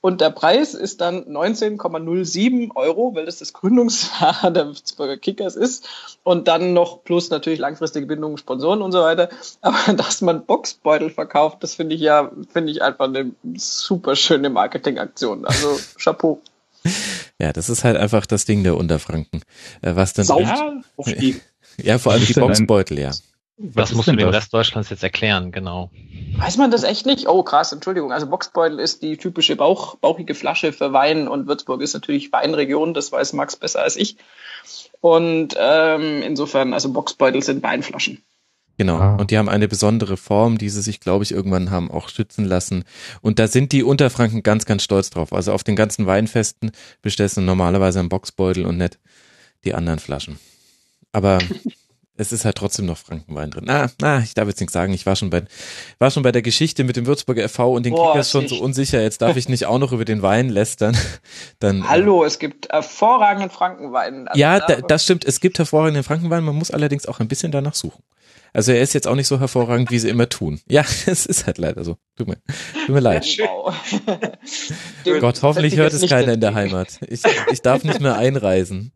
[0.00, 5.88] und der Preis ist dann 19,07 Euro, weil das das Gründungsjahr der Würzburger Kickers ist
[6.24, 9.28] und dann noch plus natürlich langfristige Bindungen, Sponsoren und so weiter.
[9.60, 14.50] Aber dass man Boxbeutel verkauft, das finde ich ja, finde ich einfach eine super schöne
[14.50, 15.44] Marketingaktion.
[15.44, 16.40] Also Chapeau.
[17.40, 19.42] Ja, das ist halt einfach das Ding der Unterfranken.
[19.82, 20.24] Äh, was denn?
[20.24, 20.80] Ja,
[21.82, 23.10] ja, vor allem die Boxbeutel, ja.
[23.56, 25.90] Was, musst du dem Rest Deutschlands jetzt erklären, genau?
[26.36, 27.28] Weiß man das echt nicht?
[27.28, 28.12] Oh, krass, Entschuldigung.
[28.12, 32.94] Also Boxbeutel ist die typische Bauch, bauchige Flasche für Wein und Würzburg ist natürlich Weinregion,
[32.94, 34.16] das weiß Max besser als ich.
[35.00, 38.24] Und ähm, insofern, also Boxbeutel sind Weinflaschen.
[38.76, 38.96] Genau.
[38.96, 39.16] Ah.
[39.16, 42.44] Und die haben eine besondere Form, die sie sich, glaube ich, irgendwann haben auch schützen
[42.44, 42.84] lassen.
[43.20, 45.32] Und da sind die Unterfranken ganz, ganz stolz drauf.
[45.32, 46.72] Also auf den ganzen Weinfesten
[47.02, 48.98] bestellst du normalerweise einen Boxbeutel und nicht
[49.64, 50.38] die anderen Flaschen.
[51.12, 51.38] Aber
[52.16, 53.68] es ist halt trotzdem noch Frankenwein drin.
[53.68, 54.92] Ah, ah, ich darf jetzt nichts sagen.
[54.92, 55.44] Ich war schon bei,
[55.98, 58.60] war schon bei der Geschichte mit dem Würzburger FV und den Boah, Kickers schon so
[58.60, 59.00] unsicher.
[59.00, 60.96] Jetzt darf ich nicht auch noch über den Wein lästern.
[61.60, 64.28] Dann, Hallo, äh, es gibt hervorragenden Frankenwein.
[64.28, 65.24] Also ja, da, das stimmt.
[65.24, 66.44] Es gibt hervorragenden Frankenwein.
[66.44, 68.02] Man muss allerdings auch ein bisschen danach suchen.
[68.54, 70.60] Also er ist jetzt auch nicht so hervorragend, wie sie immer tun.
[70.68, 71.96] Ja, es ist halt leider so.
[72.16, 72.38] Tut mir,
[72.86, 73.26] tut mir leid.
[73.38, 73.74] Wow.
[75.20, 77.00] Gott, hoffentlich hört es keiner in der Heimat.
[77.08, 78.92] Ich, ich darf nicht mehr einreisen.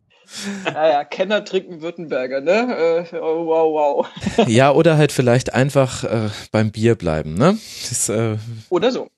[0.63, 3.07] Naja, Kenner trinken Württemberger, ne?
[3.11, 4.07] Äh, oh, wow,
[4.37, 4.47] wow.
[4.47, 7.57] ja, oder halt vielleicht einfach äh, beim Bier bleiben, ne?
[7.89, 8.37] Das, äh,
[8.69, 9.09] oder so.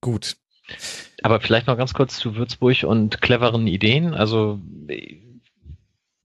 [0.00, 0.36] Gut.
[1.22, 4.14] Aber vielleicht noch ganz kurz zu Würzburg und cleveren Ideen.
[4.14, 4.58] Also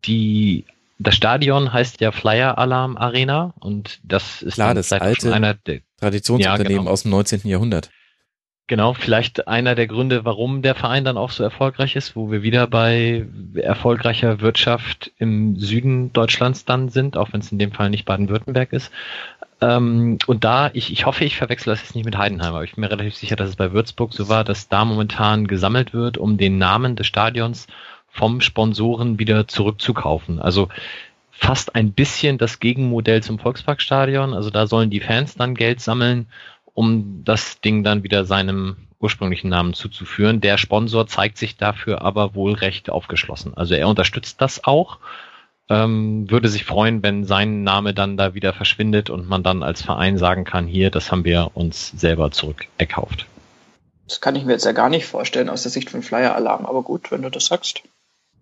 [0.06, 0.66] die
[1.02, 5.82] das Stadion heißt ja Flyer Alarm Arena und das ist Klar, das alte einer der,
[5.98, 6.92] Traditionsunternehmen ja, genau.
[6.92, 7.42] aus dem 19.
[7.46, 7.90] Jahrhundert.
[8.68, 12.42] Genau, vielleicht einer der Gründe, warum der Verein dann auch so erfolgreich ist, wo wir
[12.42, 17.90] wieder bei erfolgreicher Wirtschaft im Süden Deutschlands dann sind, auch wenn es in dem Fall
[17.90, 18.90] nicht Baden-Württemberg ist.
[19.60, 22.76] Ähm, und da, ich, ich hoffe, ich verwechsel das jetzt nicht mit Heidenheim, aber ich
[22.76, 26.18] bin mir relativ sicher, dass es bei Würzburg so war, dass da momentan gesammelt wird,
[26.18, 27.68] um den Namen des Stadions
[28.12, 30.40] vom Sponsoren wieder zurückzukaufen.
[30.40, 30.68] Also
[31.32, 34.34] fast ein bisschen das Gegenmodell zum Volksparkstadion.
[34.34, 36.28] Also da sollen die Fans dann Geld sammeln,
[36.74, 40.42] um das Ding dann wieder seinem ursprünglichen Namen zuzuführen.
[40.42, 43.56] Der Sponsor zeigt sich dafür aber wohl recht aufgeschlossen.
[43.56, 45.00] Also er unterstützt das auch,
[45.70, 49.82] ähm, würde sich freuen, wenn sein Name dann da wieder verschwindet und man dann als
[49.82, 53.26] Verein sagen kann, hier, das haben wir uns selber zurückerkauft.
[54.08, 56.66] Das kann ich mir jetzt ja gar nicht vorstellen aus der Sicht von Flyer Alarm,
[56.66, 57.82] aber gut, wenn du das sagst.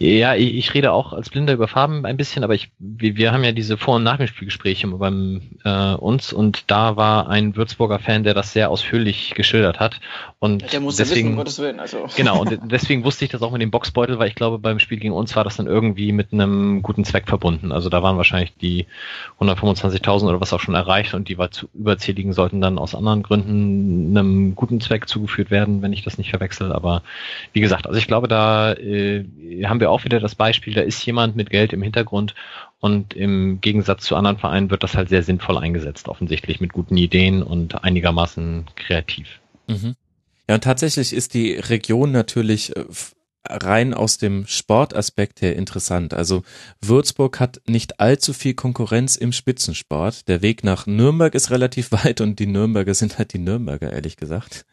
[0.00, 3.32] Ja, ich, ich rede auch als Blinder über Farben ein bisschen, aber ich, wir, wir
[3.32, 8.22] haben ja diese Vor- und Nachspielgespräche beim äh, uns und da war ein Würzburger Fan,
[8.22, 9.98] der das sehr ausführlich geschildert hat.
[10.38, 11.80] Und der muss deswegen, wissen, Gottes Willen.
[11.80, 12.06] Also.
[12.16, 14.98] Genau, und deswegen wusste ich das auch mit dem Boxbeutel, weil ich glaube, beim Spiel
[14.98, 17.72] gegen uns war das dann irgendwie mit einem guten Zweck verbunden.
[17.72, 18.86] Also da waren wahrscheinlich die
[19.40, 23.24] 125.000 oder was auch schon erreicht und die war zu überzähligen sollten dann aus anderen
[23.24, 26.70] Gründen einem guten Zweck zugeführt werden, wenn ich das nicht verwechsel.
[26.70, 27.02] Aber
[27.52, 29.24] wie gesagt, also ich glaube, da äh,
[29.64, 32.34] haben wir wir auch wieder das Beispiel, da ist jemand mit Geld im Hintergrund
[32.80, 36.96] und im Gegensatz zu anderen Vereinen wird das halt sehr sinnvoll eingesetzt, offensichtlich mit guten
[36.96, 39.40] Ideen und einigermaßen kreativ.
[39.66, 39.96] Mhm.
[40.48, 42.84] Ja, und tatsächlich ist die Region natürlich äh,
[43.48, 46.14] rein aus dem Sportaspekt her interessant.
[46.14, 46.42] Also
[46.80, 50.28] Würzburg hat nicht allzu viel Konkurrenz im Spitzensport.
[50.28, 54.16] Der Weg nach Nürnberg ist relativ weit und die Nürnberger sind halt die Nürnberger, ehrlich
[54.16, 54.66] gesagt.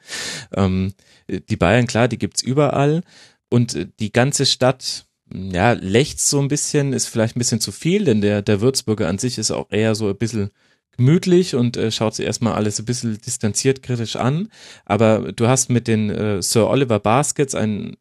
[0.53, 0.93] Ähm,
[1.27, 3.01] die Bayern, klar, die gibt's überall
[3.49, 8.05] und die ganze Stadt, ja, lächzt so ein bisschen, ist vielleicht ein bisschen zu viel,
[8.05, 10.51] denn der, der Würzburger an sich ist auch eher so ein bisschen
[10.97, 14.49] gemütlich und äh, schaut sich erstmal alles ein bisschen distanziert kritisch an.
[14.85, 17.97] Aber du hast mit den äh, Sir Oliver Baskets ein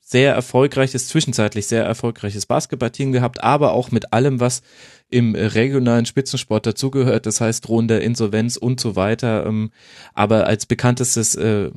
[0.00, 4.62] sehr erfolgreiches, zwischenzeitlich sehr erfolgreiches Basketballteam gehabt, aber auch mit allem, was
[5.10, 9.46] im regionalen Spitzensport dazugehört, das heißt drohende Insolvenz und so weiter.
[9.46, 9.70] Ähm,
[10.12, 11.70] aber als bekanntestes äh,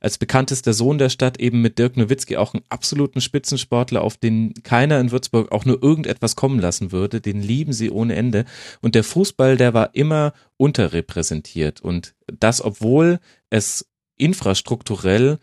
[0.00, 4.54] als bekanntester Sohn der Stadt eben mit Dirk Nowitzki auch einen absoluten Spitzensportler, auf den
[4.62, 7.20] keiner in Würzburg auch nur irgendetwas kommen lassen würde.
[7.20, 8.44] Den lieben sie ohne Ende.
[8.80, 11.80] Und der Fußball, der war immer unterrepräsentiert.
[11.80, 13.18] Und das, obwohl
[13.50, 13.86] es
[14.16, 15.38] infrastrukturell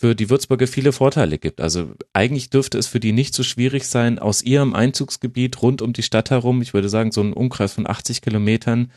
[0.00, 1.60] für die Würzburger viele Vorteile gibt.
[1.60, 5.92] Also eigentlich dürfte es für die nicht so schwierig sein, aus ihrem Einzugsgebiet rund um
[5.92, 8.90] die Stadt herum, ich würde sagen so einen Umkreis von 80 Kilometern,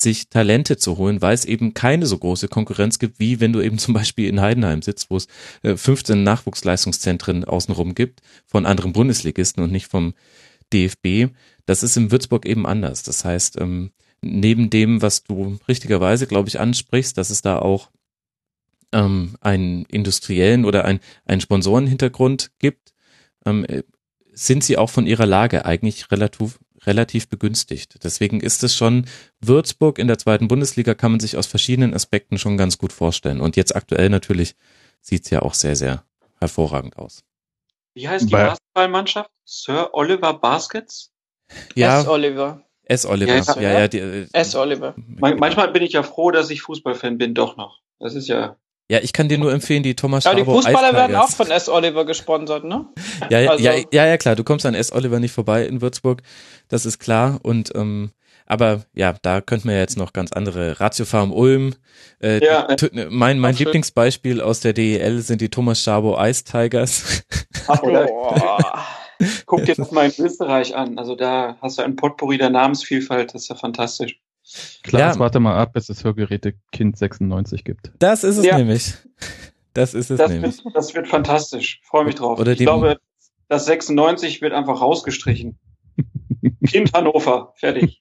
[0.00, 3.60] sich Talente zu holen, weil es eben keine so große Konkurrenz gibt, wie wenn du
[3.60, 5.26] eben zum Beispiel in Heidenheim sitzt, wo es
[5.62, 10.14] 15 äh, Nachwuchsleistungszentren außenrum gibt von anderen Bundesligisten und nicht vom
[10.72, 11.32] DFB.
[11.66, 13.02] Das ist in Würzburg eben anders.
[13.02, 13.90] Das heißt, ähm,
[14.22, 17.90] neben dem, was du richtigerweise, glaube ich, ansprichst, dass es da auch
[18.92, 22.94] ähm, einen industriellen oder ein, einen Sponsorenhintergrund gibt,
[23.44, 23.66] ähm,
[24.32, 28.02] sind sie auch von ihrer Lage eigentlich relativ, relativ begünstigt.
[28.02, 29.06] Deswegen ist es schon,
[29.40, 33.40] Würzburg in der zweiten Bundesliga kann man sich aus verschiedenen Aspekten schon ganz gut vorstellen.
[33.40, 34.56] Und jetzt aktuell natürlich
[35.00, 36.02] sieht es ja auch sehr, sehr
[36.40, 37.22] hervorragend aus.
[37.94, 39.30] Wie heißt die Bei Basketballmannschaft?
[39.44, 41.12] Sir Oliver Baskets?
[41.74, 42.00] Ja.
[42.00, 42.06] S.
[42.08, 42.62] Oliver.
[42.84, 43.06] S.
[43.06, 43.34] Oliver.
[43.34, 44.54] Ja, ja, ja, die, äh, S.
[44.54, 44.94] Oliver.
[44.96, 47.80] Manchmal bin ich ja froh, dass ich Fußballfan bin, doch noch.
[47.98, 48.56] Das ist ja
[48.90, 51.68] ja, ich kann dir nur empfehlen, die Thomas Ja, die Fußballer werden auch von S.
[51.68, 52.86] Oliver gesponsert, ne?
[53.30, 53.62] ja, ja, also.
[53.62, 54.34] ja, ja, ja, klar.
[54.34, 54.92] Du kommst an S.
[54.92, 56.22] Oliver nicht vorbei in Würzburg.
[56.68, 57.38] Das ist klar.
[57.42, 58.12] Und, ähm,
[58.46, 61.74] aber ja, da könnten wir jetzt noch ganz andere Ratio Farm Ulm.
[62.22, 62.66] Äh, ja,
[63.10, 67.24] mein mein Lieblingsbeispiel aus der DEL sind die Thomas Schabo Ice Tigers.
[67.66, 67.82] Ach,
[69.46, 70.98] Guck dir das mal in Österreich an.
[70.98, 73.34] Also da hast du ein Potpourri der Namensvielfalt.
[73.34, 74.18] Das ist ja fantastisch.
[74.82, 75.18] Klar, ja.
[75.18, 77.92] warte mal ab, bis es Hörgeräte Kind 96 gibt.
[77.98, 78.56] Das ist es ja.
[78.58, 78.94] nämlich.
[79.74, 80.64] Das ist es das nämlich.
[80.64, 81.80] Wird, das wird fantastisch.
[81.84, 82.38] Freue mich drauf.
[82.38, 82.98] Oder ich glaube,
[83.48, 85.58] das 96 wird einfach rausgestrichen.
[86.66, 87.52] kind Hannover.
[87.56, 88.00] Fertig.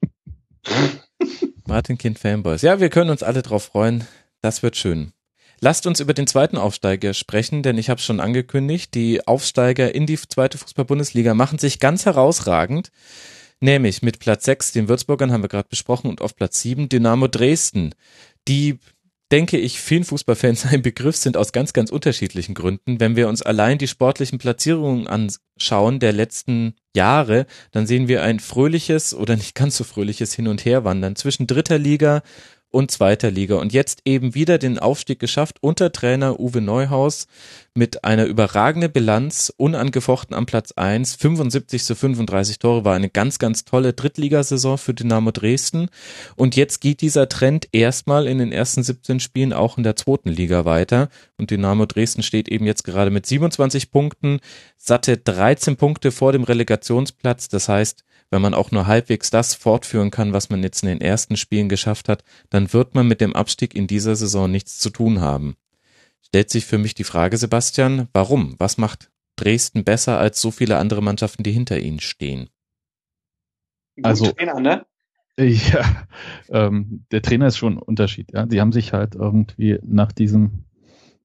[1.67, 2.61] Martin Kind Fanboys.
[2.61, 4.07] Ja, wir können uns alle drauf freuen.
[4.41, 5.13] Das wird schön.
[5.59, 10.05] Lasst uns über den zweiten Aufsteiger sprechen, denn ich habe schon angekündigt, die Aufsteiger in
[10.05, 12.91] die zweite Fußball-Bundesliga machen sich ganz herausragend.
[13.59, 17.27] Nämlich mit Platz 6, den Würzburgern haben wir gerade besprochen, und auf Platz 7 Dynamo
[17.27, 17.95] Dresden,
[18.47, 18.79] die
[19.31, 22.99] denke ich, vielen Fußballfans ein Begriff sind aus ganz, ganz unterschiedlichen Gründen.
[22.99, 28.39] Wenn wir uns allein die sportlichen Platzierungen anschauen der letzten Jahre, dann sehen wir ein
[28.39, 32.21] fröhliches oder nicht ganz so fröhliches Hin- und Herwandern zwischen dritter Liga
[32.69, 33.55] und zweiter Liga.
[33.55, 37.27] Und jetzt eben wieder den Aufstieg geschafft unter Trainer Uwe Neuhaus
[37.73, 43.39] mit einer überragenden Bilanz, unangefochten am Platz 1, 75 zu 35 Tore, war eine ganz,
[43.39, 45.89] ganz tolle Drittligasaison für Dynamo Dresden.
[46.35, 50.29] Und jetzt geht dieser Trend erstmal in den ersten 17 Spielen auch in der zweiten
[50.29, 51.09] Liga weiter.
[51.37, 54.39] Und Dynamo Dresden steht eben jetzt gerade mit 27 Punkten,
[54.77, 57.47] satte 13 Punkte vor dem Relegationsplatz.
[57.47, 61.01] Das heißt, wenn man auch nur halbwegs das fortführen kann, was man jetzt in den
[61.01, 64.89] ersten Spielen geschafft hat, dann wird man mit dem Abstieg in dieser Saison nichts zu
[64.89, 65.55] tun haben.
[66.21, 68.55] Stellt sich für mich die Frage, Sebastian, warum?
[68.57, 72.49] Was macht Dresden besser als so viele andere Mannschaften, die hinter ihnen stehen?
[74.03, 74.85] Also, Trainer, ne?
[75.39, 76.07] Ja,
[76.49, 78.31] ähm, der Trainer ist schon ein Unterschied.
[78.33, 80.63] Ja, sie haben sich halt irgendwie nach diesem,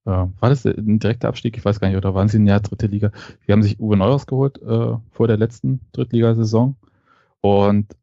[0.05, 1.57] äh, war das ein direkter Abstieg?
[1.57, 3.11] Ich weiß gar nicht, oder waren sie ein Jahr dritte Liga?
[3.47, 6.77] Sie haben sich Uwe Neuhaus geholt äh, vor der letzten Drittligasaison
[7.43, 7.95] und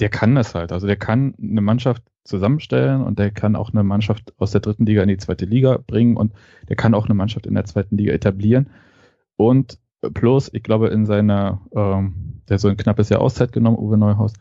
[0.00, 0.72] der kann das halt.
[0.72, 4.86] Also der kann eine Mannschaft zusammenstellen und der kann auch eine Mannschaft aus der dritten
[4.86, 6.32] Liga in die zweite Liga bringen und
[6.68, 8.70] der kann auch eine Mannschaft in der zweiten Liga etablieren.
[9.36, 9.78] Und
[10.14, 14.34] plus, ich glaube, in seiner, ähm, der so ein knappes Jahr Auszeit genommen, Uwe Neuhaus,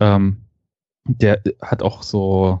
[0.00, 0.38] ähm,
[1.06, 2.60] der hat auch so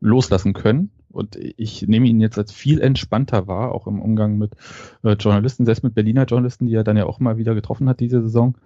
[0.00, 0.90] loslassen können.
[1.10, 4.52] Und ich nehme ihn jetzt als viel entspannter wahr, auch im Umgang mit
[5.02, 8.00] äh, Journalisten, selbst mit Berliner Journalisten, die er dann ja auch mal wieder getroffen hat
[8.00, 8.58] diese Saison.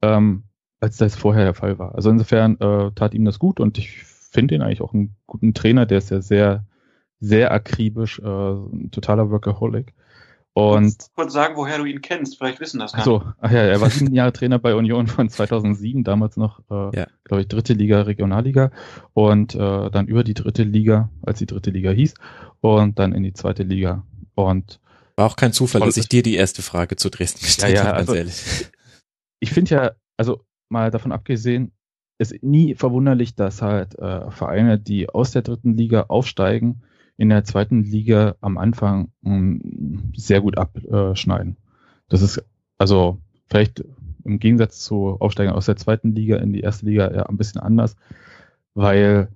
[0.00, 0.44] Ähm,
[0.80, 1.94] als das vorher der Fall war.
[1.94, 5.54] Also insofern äh, tat ihm das gut und ich finde ihn eigentlich auch einen guten
[5.54, 6.64] Trainer, der ist ja sehr,
[7.20, 9.94] sehr akribisch, äh, ein totaler Workaholic.
[10.52, 12.36] Und kurz sagen, woher du ihn kennst.
[12.36, 15.28] Vielleicht wissen das gar so, ach ja, er war sieben Jahre Trainer bei Union von
[15.28, 17.06] 2007, damals noch, äh, ja.
[17.22, 18.72] glaube ich, dritte Liga, Regionalliga
[19.14, 22.14] und äh, dann über die dritte Liga, als die dritte Liga hieß
[22.60, 24.04] und dann in die zweite Liga.
[24.34, 24.80] Und
[25.14, 27.86] war auch kein Zufall, dass ich dir die erste Frage zu Dresden gestellt ja, ja,
[27.86, 28.70] habe, ganz also, ehrlich.
[29.40, 31.72] Ich finde ja, also mal davon abgesehen,
[32.18, 36.82] ist nie verwunderlich, dass halt äh, Vereine, die aus der dritten Liga aufsteigen,
[37.16, 41.56] in der zweiten Liga am Anfang mh, hm, sehr gut abschneiden.
[42.08, 42.42] Das ist
[42.78, 43.84] also vielleicht
[44.24, 47.60] im Gegensatz zu Aufsteigern aus der zweiten Liga in die erste Liga eher ein bisschen
[47.60, 47.96] anders,
[48.74, 49.28] weil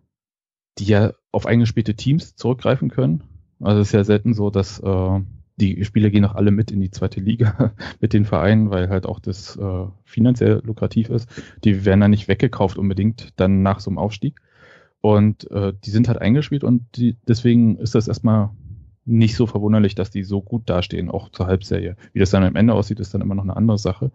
[0.78, 3.24] die ja auf eingespielte Teams zurückgreifen können.
[3.60, 5.20] Also es ist ja selten so, dass äh,
[5.56, 9.06] die Spieler gehen auch alle mit in die zweite Liga mit den Vereinen, weil halt
[9.06, 11.28] auch das äh, finanziell lukrativ ist.
[11.64, 14.40] Die werden dann nicht weggekauft unbedingt dann nach so einem Aufstieg.
[15.00, 18.50] Und äh, die sind halt eingespielt und die, deswegen ist das erstmal
[19.04, 21.96] nicht so verwunderlich, dass die so gut dastehen, auch zur Halbserie.
[22.12, 24.12] Wie das dann am Ende aussieht, ist dann immer noch eine andere Sache.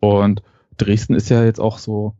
[0.00, 0.42] Und
[0.76, 2.14] Dresden ist ja jetzt auch so,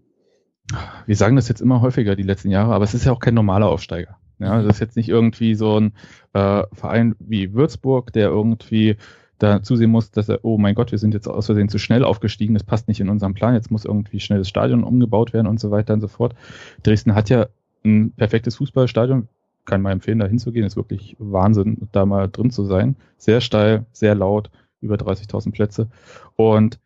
[1.06, 3.34] wir sagen das jetzt immer häufiger die letzten Jahre, aber es ist ja auch kein
[3.34, 4.18] normaler Aufsteiger.
[4.38, 5.92] Ja, das ist jetzt nicht irgendwie so ein
[6.32, 8.96] äh, Verein wie Würzburg, der irgendwie
[9.38, 12.04] da zusehen muss, dass er, oh mein Gott, wir sind jetzt aus Versehen zu schnell
[12.04, 15.46] aufgestiegen, das passt nicht in unseren Plan, jetzt muss irgendwie schnell das Stadion umgebaut werden
[15.46, 16.34] und so weiter und so fort.
[16.82, 17.46] Dresden hat ja
[17.84, 19.28] ein perfektes Fußballstadion.
[19.64, 20.66] Kann mal empfehlen, da hinzugehen.
[20.66, 22.96] Ist wirklich Wahnsinn, da mal drin zu sein.
[23.16, 24.50] Sehr steil, sehr laut,
[24.80, 25.88] über 30.000 Plätze.
[26.36, 26.78] Und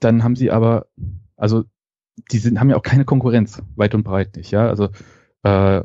[0.00, 0.86] dann haben sie aber,
[1.36, 1.64] also
[2.30, 4.50] die sind, haben ja auch keine Konkurrenz, weit und breit nicht.
[4.50, 4.88] Ja, also
[5.42, 5.82] äh,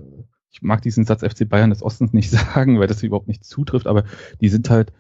[0.58, 3.88] ich mag diesen Satz FC Bayern des Ostens nicht sagen, weil das überhaupt nicht zutrifft,
[3.88, 4.04] aber
[4.42, 4.92] die sind halt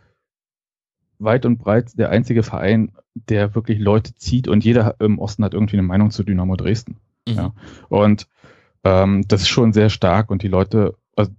[1.19, 5.55] weit und breit der einzige Verein, der wirklich Leute zieht und jeder im Osten hat
[5.55, 6.97] irgendwie eine Meinung zu Dynamo Dresden.
[7.27, 7.33] Mhm.
[7.33, 7.53] Ja.
[7.89, 8.27] Und
[8.83, 11.31] ähm, das ist schon sehr stark und die Leute, also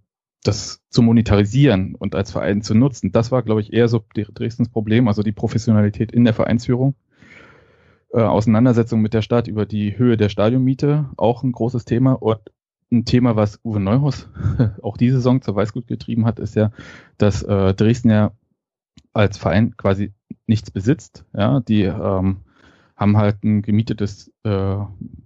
[0.42, 4.68] das zu monetarisieren und als Verein zu nutzen, das war, glaube ich, eher so Dresdens
[4.68, 6.97] Problem, also die Professionalität in der Vereinsführung.
[8.12, 12.14] Äh, Auseinandersetzung mit der Stadt über die Höhe der Stadionmiete, auch ein großes Thema.
[12.14, 12.40] Und
[12.91, 14.28] ein Thema, was Uwe Neuhaus
[14.83, 16.70] auch diese Saison zur Weißgut getrieben hat, ist ja,
[17.18, 18.33] dass äh, Dresden ja
[19.12, 20.12] als Verein quasi
[20.47, 21.25] nichts besitzt.
[21.34, 22.39] Ja, die ähm,
[22.97, 24.76] haben halt ein gemietetes äh,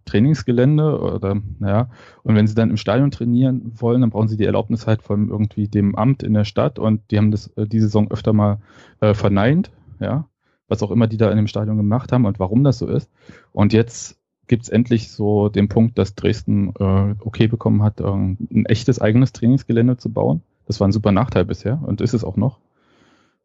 [0.05, 1.89] Trainingsgelände oder ja
[2.23, 5.31] und wenn sie dann im Stadion trainieren wollen, dann brauchen sie die Erlaubnis halt von
[5.31, 8.59] irgendwie dem Amt in der Stadt und die haben das äh, diese Saison öfter mal
[9.01, 10.29] äh, verneint, ja,
[10.69, 13.11] was auch immer die da in dem Stadion gemacht haben und warum das so ist.
[13.53, 18.67] Und jetzt gibt's endlich so den Punkt, dass Dresden äh, okay bekommen hat, äh, ein
[18.67, 20.43] echtes eigenes Trainingsgelände zu bauen.
[20.67, 22.61] Das war ein super Nachteil bisher und ist es auch noch.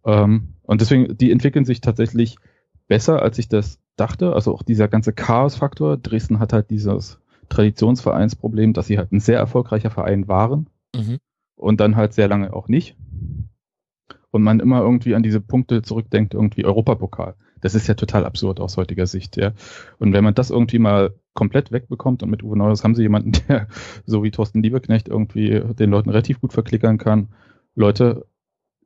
[0.06, 2.38] Ähm, und deswegen, die entwickeln sich tatsächlich
[2.88, 4.34] besser, als ich das dachte.
[4.34, 5.98] Also auch dieser ganze Chaos-Faktor.
[5.98, 7.20] Dresden hat halt dieses
[7.50, 11.18] Traditionsvereinsproblem, dass sie halt ein sehr erfolgreicher Verein waren mhm.
[11.56, 12.96] und dann halt sehr lange auch nicht.
[14.32, 17.36] Und man immer irgendwie an diese Punkte zurückdenkt, irgendwie Europapokal.
[17.62, 19.54] Das ist ja total absurd aus heutiger Sicht, ja.
[20.00, 23.32] Und wenn man das irgendwie mal komplett wegbekommt und mit Uwe Neuhaus haben sie jemanden,
[23.48, 23.68] der
[24.06, 27.30] so wie Thorsten Liebeknecht irgendwie den Leuten relativ gut verklickern kann.
[27.76, 28.26] Leute,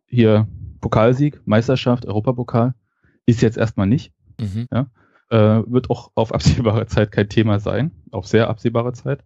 [0.07, 0.47] hier
[0.81, 2.73] Pokalsieg, Meisterschaft, Europapokal
[3.25, 4.11] ist jetzt erstmal nicht.
[4.39, 4.67] Mhm.
[4.71, 4.87] Ja
[5.31, 9.23] äh, wird auch auf absehbare Zeit kein Thema sein, auf sehr absehbare Zeit.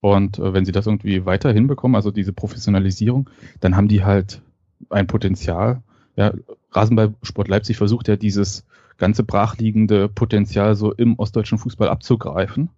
[0.00, 3.28] Und äh, wenn sie das irgendwie weiter hinbekommen, also diese Professionalisierung,
[3.60, 4.40] dann haben die halt
[4.88, 5.82] ein Potenzial.
[6.16, 6.32] Ja,
[6.72, 8.64] Rasenballsport Leipzig versucht ja dieses
[8.98, 12.70] ganze brachliegende Potenzial so im ostdeutschen Fußball abzugreifen.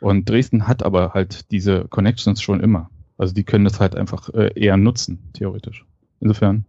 [0.00, 2.90] Und Dresden hat aber halt diese Connections schon immer.
[3.16, 5.84] Also die können das halt einfach äh, eher nutzen, theoretisch.
[6.20, 6.66] Insofern,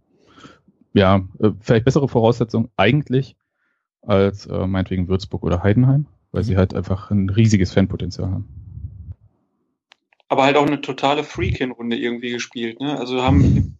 [0.92, 3.36] ja, äh, vielleicht bessere Voraussetzungen eigentlich
[4.02, 6.46] als äh, meinetwegen Würzburg oder Heidenheim, weil mhm.
[6.46, 8.48] sie halt einfach ein riesiges Fanpotenzial haben.
[10.28, 12.80] Aber halt auch eine totale Freak-Hinrunde irgendwie gespielt.
[12.80, 12.98] Ne?
[12.98, 13.78] Also haben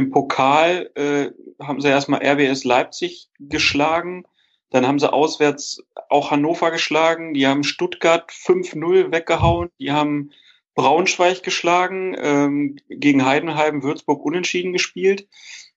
[0.00, 1.30] im Pokal äh,
[1.62, 4.24] haben sie erstmal RWS Leipzig geschlagen,
[4.70, 10.30] dann haben sie auswärts auch Hannover geschlagen, die haben Stuttgart 5-0 weggehauen, die haben
[10.74, 15.28] Braunschweig geschlagen, ähm, gegen Heidenheim Würzburg unentschieden gespielt,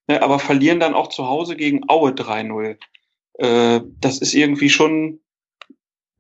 [0.08, 2.77] ne, aber verlieren dann auch zu Hause gegen Aue 3-0
[3.35, 5.19] äh, das ist irgendwie schon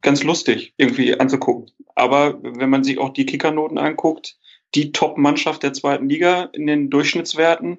[0.01, 1.71] ganz lustig irgendwie anzugucken.
[1.95, 4.37] Aber wenn man sich auch die Kickernoten anguckt,
[4.75, 7.77] die Top-Mannschaft der zweiten Liga in den Durchschnittswerten,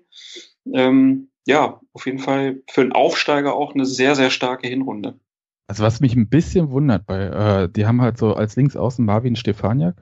[0.73, 5.18] ähm, ja, auf jeden Fall für einen Aufsteiger auch eine sehr, sehr starke Hinrunde.
[5.66, 9.36] Also was mich ein bisschen wundert, bei, äh, die haben halt so als Linksaußen Marvin
[9.36, 9.97] Stefaniak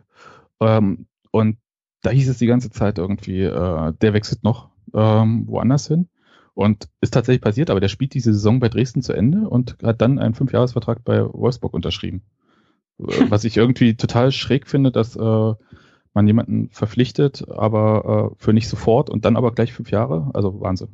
[0.60, 1.58] ähm, und
[2.02, 6.08] da hieß es die ganze Zeit irgendwie, äh, der wechselt noch ähm, woanders hin.
[6.54, 10.02] Und ist tatsächlich passiert, aber der spielt diese Saison bei Dresden zu Ende und hat
[10.02, 12.22] dann einen Fünfjahresvertrag bei Wolfsburg unterschrieben.
[12.98, 15.54] Was ich irgendwie total schräg finde, dass äh,
[16.14, 20.30] man jemanden verpflichtet, aber äh, für nicht sofort und dann aber gleich fünf Jahre.
[20.34, 20.88] Also Wahnsinn.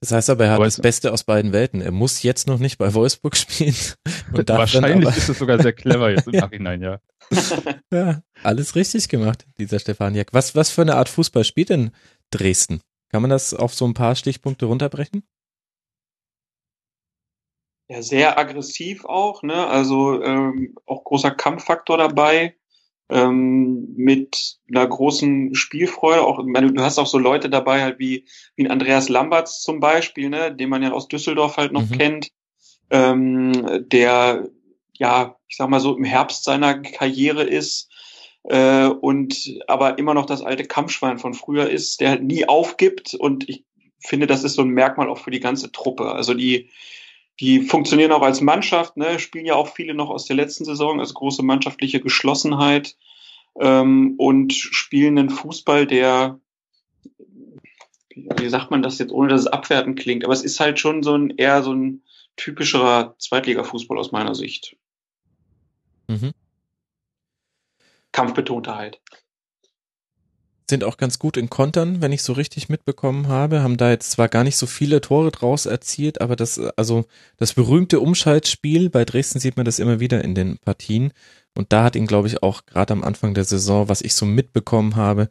[0.00, 1.80] Das heißt aber, er hat aber das Beste aus beiden Welten.
[1.80, 3.76] Er muss jetzt noch nicht bei Wolfsburg spielen.
[4.32, 6.98] Und Wahrscheinlich aber, ist es sogar sehr clever jetzt im Nachhinein, ja.
[7.92, 10.32] ja, alles richtig gemacht, dieser Stefaniak.
[10.32, 11.92] Was, was für eine Art Fußball spielt denn
[12.30, 12.80] Dresden?
[13.10, 15.22] Kann man das auf so ein paar Stichpunkte runterbrechen?
[17.88, 19.68] Ja, sehr aggressiv auch, ne?
[19.68, 22.56] Also ähm, auch großer Kampffaktor dabei
[23.08, 26.22] ähm, mit einer großen Spielfreude.
[26.22, 28.24] Auch, meine, du hast auch so Leute dabei, halt wie,
[28.56, 31.98] wie ein Andreas Lamberts zum Beispiel, ne, den man ja aus Düsseldorf halt noch mhm.
[31.98, 32.28] kennt,
[32.90, 34.48] ähm, der
[34.98, 37.90] ja, ich sag mal so im Herbst seiner Karriere ist
[38.44, 43.14] äh, und aber immer noch das alte Kampfschwein von früher ist, der halt nie aufgibt
[43.14, 43.64] und ich
[43.98, 46.12] finde, das ist so ein Merkmal auch für die ganze Truppe.
[46.12, 46.70] Also die
[47.40, 51.00] die funktionieren auch als Mannschaft, ne, spielen ja auch viele noch aus der letzten Saison,
[51.00, 52.96] also große mannschaftliche Geschlossenheit
[53.60, 56.38] ähm, und spielen einen Fußball, der,
[58.14, 61.02] wie sagt man das jetzt, ohne dass es abwertend klingt, aber es ist halt schon
[61.02, 62.02] so ein eher so ein
[62.36, 64.76] typischerer Zweitliga-Fußball aus meiner Sicht.
[66.08, 66.32] Mhm.
[68.12, 69.00] Kampfbetonter halt
[70.72, 74.10] sind auch ganz gut in Kontern, wenn ich so richtig mitbekommen habe, haben da jetzt
[74.10, 77.04] zwar gar nicht so viele Tore draus erzielt, aber das, also
[77.36, 81.12] das berühmte Umschaltspiel, bei Dresden sieht man das immer wieder in den Partien
[81.54, 84.24] und da hat ihn, glaube ich, auch gerade am Anfang der Saison, was ich so
[84.24, 85.28] mitbekommen habe,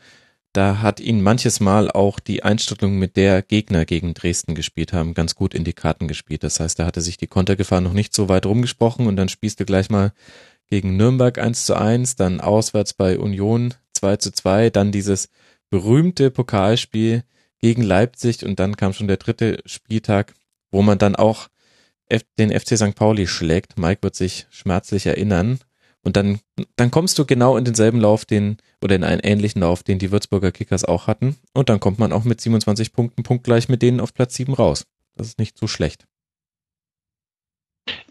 [0.53, 5.15] da hat ihn manches Mal auch die Einstellung, mit der Gegner gegen Dresden gespielt haben,
[5.15, 6.43] ganz gut in die Karten gespielt.
[6.43, 9.59] Das heißt, da hatte sich die Kontergefahr noch nicht so weit rumgesprochen und dann spielst
[9.59, 10.11] du gleich mal
[10.69, 15.30] gegen Nürnberg 1 zu 1, dann auswärts bei Union 2 zu 2, dann dieses
[15.69, 17.23] berühmte Pokalspiel
[17.59, 20.33] gegen Leipzig und dann kam schon der dritte Spieltag,
[20.71, 21.49] wo man dann auch
[22.38, 22.95] den FC St.
[22.95, 23.77] Pauli schlägt.
[23.77, 25.59] Mike wird sich schmerzlich erinnern.
[26.03, 26.39] Und dann,
[26.75, 30.11] dann kommst du genau in denselben Lauf, den, oder in einen ähnlichen Lauf, den die
[30.11, 31.38] Würzburger Kickers auch hatten.
[31.53, 34.88] Und dann kommt man auch mit 27 Punkten punktgleich mit denen auf Platz 7 raus.
[35.15, 36.07] Das ist nicht so schlecht.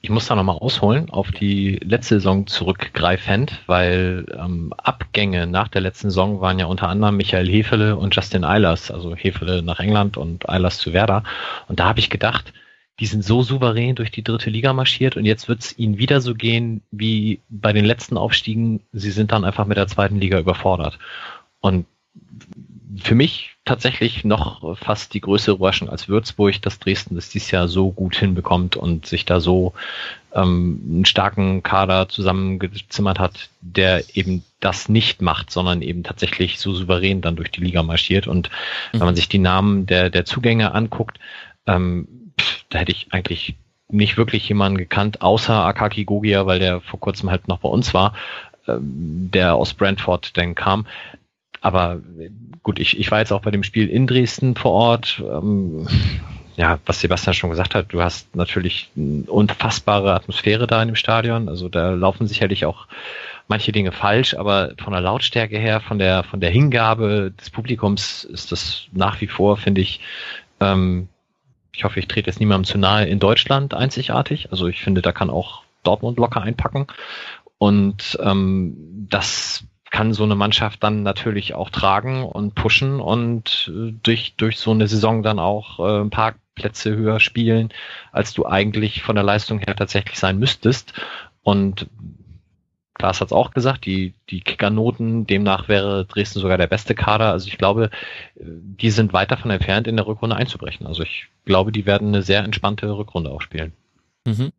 [0.03, 5.83] Ich muss da nochmal ausholen, auf die letzte Saison zurückgreifend, weil ähm, Abgänge nach der
[5.83, 10.17] letzten Saison waren ja unter anderem Michael Hefele und Justin Eilers, also Hefele nach England
[10.17, 11.23] und Eilers zu Werder.
[11.69, 12.53] Und da habe ich gedacht,
[12.99, 16.21] die sind so souverän durch die dritte Liga marschiert und jetzt wird es ihnen wieder
[16.21, 18.81] so gehen wie bei den letzten Aufstiegen.
[18.93, 20.99] Sie sind dann einfach mit der zweiten Liga überfordert.
[21.61, 21.87] Und
[22.99, 27.69] für mich tatsächlich noch fast die größere Überraschung als Würzburg, dass Dresden das dieses Jahr
[27.69, 29.75] so gut hinbekommt und sich da so
[30.35, 36.73] ähm, einen starken Kader zusammengezimmert hat, der eben das nicht macht, sondern eben tatsächlich so
[36.73, 38.27] souverän dann durch die Liga marschiert.
[38.27, 38.51] Und
[38.93, 39.01] mhm.
[39.01, 41.19] wenn man sich die Namen der, der Zugänge anguckt,
[41.67, 43.57] ähm, pff, da hätte ich eigentlich
[43.89, 47.93] nicht wirklich jemanden gekannt, außer Akaki Gogia, weil der vor kurzem halt noch bei uns
[47.93, 48.15] war,
[48.69, 50.87] ähm, der aus Brentford dann kam.
[51.61, 52.01] Aber
[52.63, 55.23] gut, ich, ich war jetzt auch bei dem Spiel in Dresden vor Ort.
[55.25, 55.87] Ähm,
[56.57, 60.97] ja, was Sebastian schon gesagt hat, du hast natürlich eine unfassbare Atmosphäre da in dem
[60.97, 61.49] Stadion.
[61.49, 62.87] Also da laufen sicherlich auch
[63.49, 68.25] manche Dinge falsch, aber von der Lautstärke her, von der von der Hingabe des Publikums
[68.25, 70.01] ist das nach wie vor, finde ich,
[70.61, 71.09] ähm,
[71.73, 74.51] ich hoffe, ich trete jetzt niemandem zu nahe, in Deutschland einzigartig.
[74.51, 76.87] Also ich finde, da kann auch Dortmund locker einpacken.
[77.59, 83.93] Und ähm, das kann so eine Mannschaft dann natürlich auch tragen und pushen und äh,
[84.03, 87.71] durch, durch so eine Saison dann auch äh, ein paar Plätze höher spielen,
[88.13, 90.93] als du eigentlich von der Leistung her tatsächlich sein müsstest.
[91.43, 91.89] Und
[92.95, 97.33] Klaas hat es auch gesagt, die, die Kickernoten, demnach wäre Dresden sogar der beste Kader.
[97.33, 97.91] Also ich glaube,
[98.37, 100.87] die sind weit davon entfernt, in der Rückrunde einzubrechen.
[100.87, 103.73] Also ich glaube, die werden eine sehr entspannte Rückrunde auch spielen.
[104.27, 104.53] Mhm.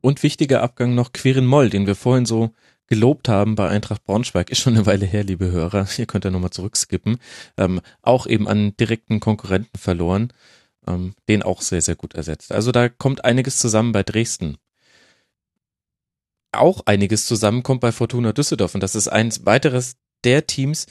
[0.00, 2.52] Und wichtiger Abgang noch Quirin Moll, den wir vorhin so
[2.88, 5.86] gelobt haben bei Eintracht Braunschweig, ist schon eine Weile her, liebe Hörer.
[5.98, 7.18] Ihr könnt ja nochmal zurückskippen.
[7.56, 10.32] Ähm, auch eben an direkten Konkurrenten verloren.
[10.86, 12.50] Ähm, den auch sehr, sehr gut ersetzt.
[12.50, 14.56] Also da kommt einiges zusammen bei Dresden.
[16.52, 18.74] Auch einiges zusammenkommt bei Fortuna Düsseldorf.
[18.74, 20.86] Und das ist eins weiteres der Teams,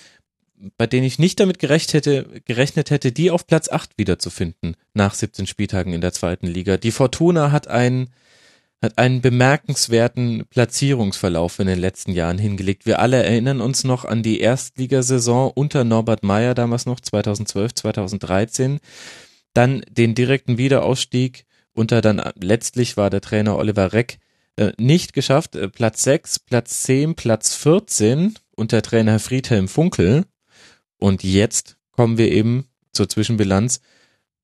[0.77, 5.13] bei denen ich nicht damit gerecht hätte, gerechnet hätte, die auf Platz 8 wiederzufinden nach
[5.13, 6.77] 17 Spieltagen in der zweiten Liga.
[6.77, 8.09] Die Fortuna hat einen
[8.81, 12.85] hat einen bemerkenswerten Platzierungsverlauf in den letzten Jahren hingelegt.
[12.85, 18.79] Wir alle erinnern uns noch an die Erstligasaison unter Norbert Meyer damals noch 2012, 2013.
[19.53, 24.19] Dann den direkten Wiederausstieg unter dann letztlich war der Trainer Oliver Reck
[24.57, 25.55] äh, nicht geschafft.
[25.55, 30.25] Äh, Platz 6, Platz 10, Platz 14 unter Trainer Friedhelm Funkel.
[30.97, 33.81] Und jetzt kommen wir eben zur Zwischenbilanz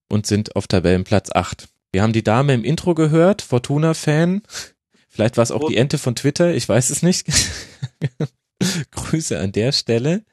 [0.10, 1.68] und sind auf Tabellenplatz 8.
[1.93, 4.41] Wir haben die Dame im Intro gehört, Fortuna-Fan.
[5.09, 7.27] Vielleicht war es auch die Ente von Twitter, ich weiß es nicht.
[8.91, 10.25] Grüße an der Stelle.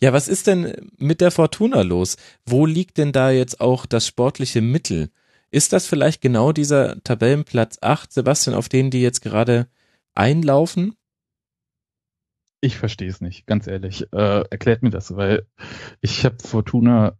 [0.00, 2.16] Ja, was ist denn mit der Fortuna los?
[2.46, 5.10] Wo liegt denn da jetzt auch das sportliche Mittel?
[5.50, 9.68] Ist das vielleicht genau dieser Tabellenplatz 8, Sebastian, auf den die jetzt gerade
[10.14, 10.96] einlaufen?
[12.62, 14.10] Ich verstehe es nicht, ganz ehrlich.
[14.14, 15.46] Äh, erklärt mir das, weil
[16.00, 17.18] ich habe Fortuna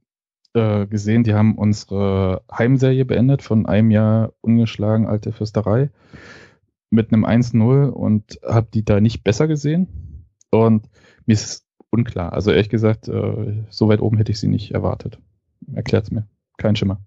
[0.55, 5.91] äh, gesehen, die haben unsere Heimserie beendet von einem Jahr ungeschlagen alte Fürsterei
[6.91, 10.27] mit einem 1-0 und habe die da nicht besser gesehen.
[10.51, 10.89] Und
[11.25, 12.33] mir ist unklar.
[12.33, 15.19] Also ehrlich gesagt, äh, so weit oben hätte ich sie nicht erwartet.
[15.73, 16.29] Erklärt's mir.
[16.59, 17.01] Kein Schimmer.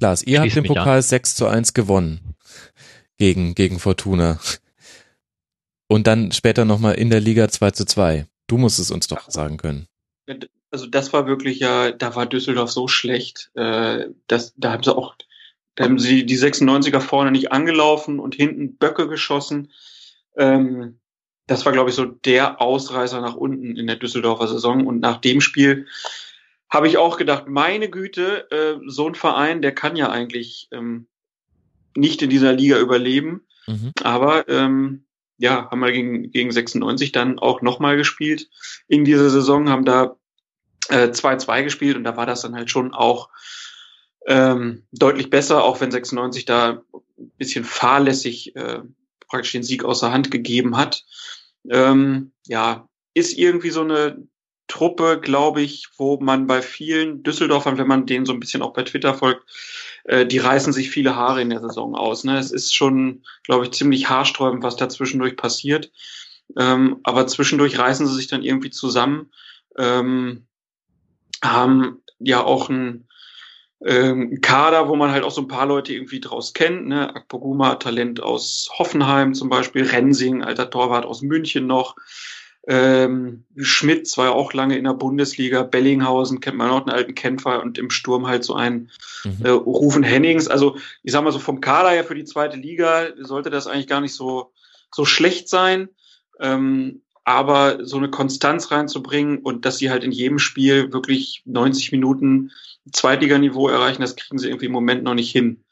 [0.00, 1.02] Lars, ihr Schließ habt den Pokal an.
[1.02, 2.34] 6 zu 1 gewonnen
[3.18, 4.38] gegen, gegen Fortuna.
[5.88, 8.26] Und dann später nochmal in der Liga 2 zu 2.
[8.46, 9.86] Du musst es uns doch sagen können.
[10.70, 13.50] Also das war wirklich ja, da war Düsseldorf so schlecht.
[13.54, 15.14] Äh, das, da haben sie auch,
[15.74, 19.70] da haben sie die 96er vorne nicht angelaufen und hinten Böcke geschossen.
[20.36, 20.98] Ähm,
[21.46, 24.86] das war, glaube ich, so der Ausreißer nach unten in der Düsseldorfer Saison.
[24.86, 25.86] Und nach dem Spiel
[26.68, 31.06] habe ich auch gedacht, meine Güte, äh, so ein Verein, der kann ja eigentlich ähm,
[31.96, 33.46] nicht in dieser Liga überleben.
[33.66, 33.92] Mhm.
[34.02, 35.04] Aber ähm,
[35.38, 38.48] ja, haben wir gegen, gegen 96 dann auch nochmal gespielt
[38.88, 40.16] in dieser Saison, haben da
[40.90, 43.30] 2-2 äh, gespielt und da war das dann halt schon auch
[44.26, 46.82] ähm, deutlich besser, auch wenn 96 da
[47.18, 48.80] ein bisschen fahrlässig äh,
[49.28, 51.04] praktisch den Sieg außer Hand gegeben hat.
[51.68, 54.26] Ähm, ja, ist irgendwie so eine
[54.68, 58.72] Truppe, glaube ich, wo man bei vielen Düsseldorfern, wenn man denen so ein bisschen auch
[58.72, 59.48] bei Twitter folgt,
[60.04, 62.24] äh, die reißen sich viele Haare in der Saison aus.
[62.24, 62.38] Ne?
[62.38, 65.92] Es ist schon, glaube ich, ziemlich haarsträubend, was da zwischendurch passiert.
[66.56, 69.30] Ähm, aber zwischendurch reißen sie sich dann irgendwie zusammen,
[69.78, 70.45] ähm,
[71.42, 73.06] haben ja auch ein
[73.84, 76.86] ähm, Kader, wo man halt auch so ein paar Leute irgendwie draus kennt.
[76.86, 77.14] Ne?
[77.14, 81.96] Akpoguma, Talent aus Hoffenheim zum Beispiel, Rensing, alter Torwart aus München noch.
[82.68, 87.14] Ähm, Schmidt war ja auch lange in der Bundesliga, Bellinghausen kennt man auch einen alten
[87.14, 88.90] Kämpfer und im Sturm halt so einen
[89.22, 89.44] mhm.
[89.44, 90.48] äh, Rufen Hennings.
[90.48, 93.86] Also ich sag mal so vom Kader her für die zweite Liga sollte das eigentlich
[93.86, 94.52] gar nicht so
[94.92, 95.90] so schlecht sein.
[96.40, 101.90] Ähm, aber so eine Konstanz reinzubringen und dass sie halt in jedem Spiel wirklich 90
[101.90, 102.52] Minuten
[102.92, 105.64] Zweitliganiveau erreichen, das kriegen sie irgendwie im Moment noch nicht hin.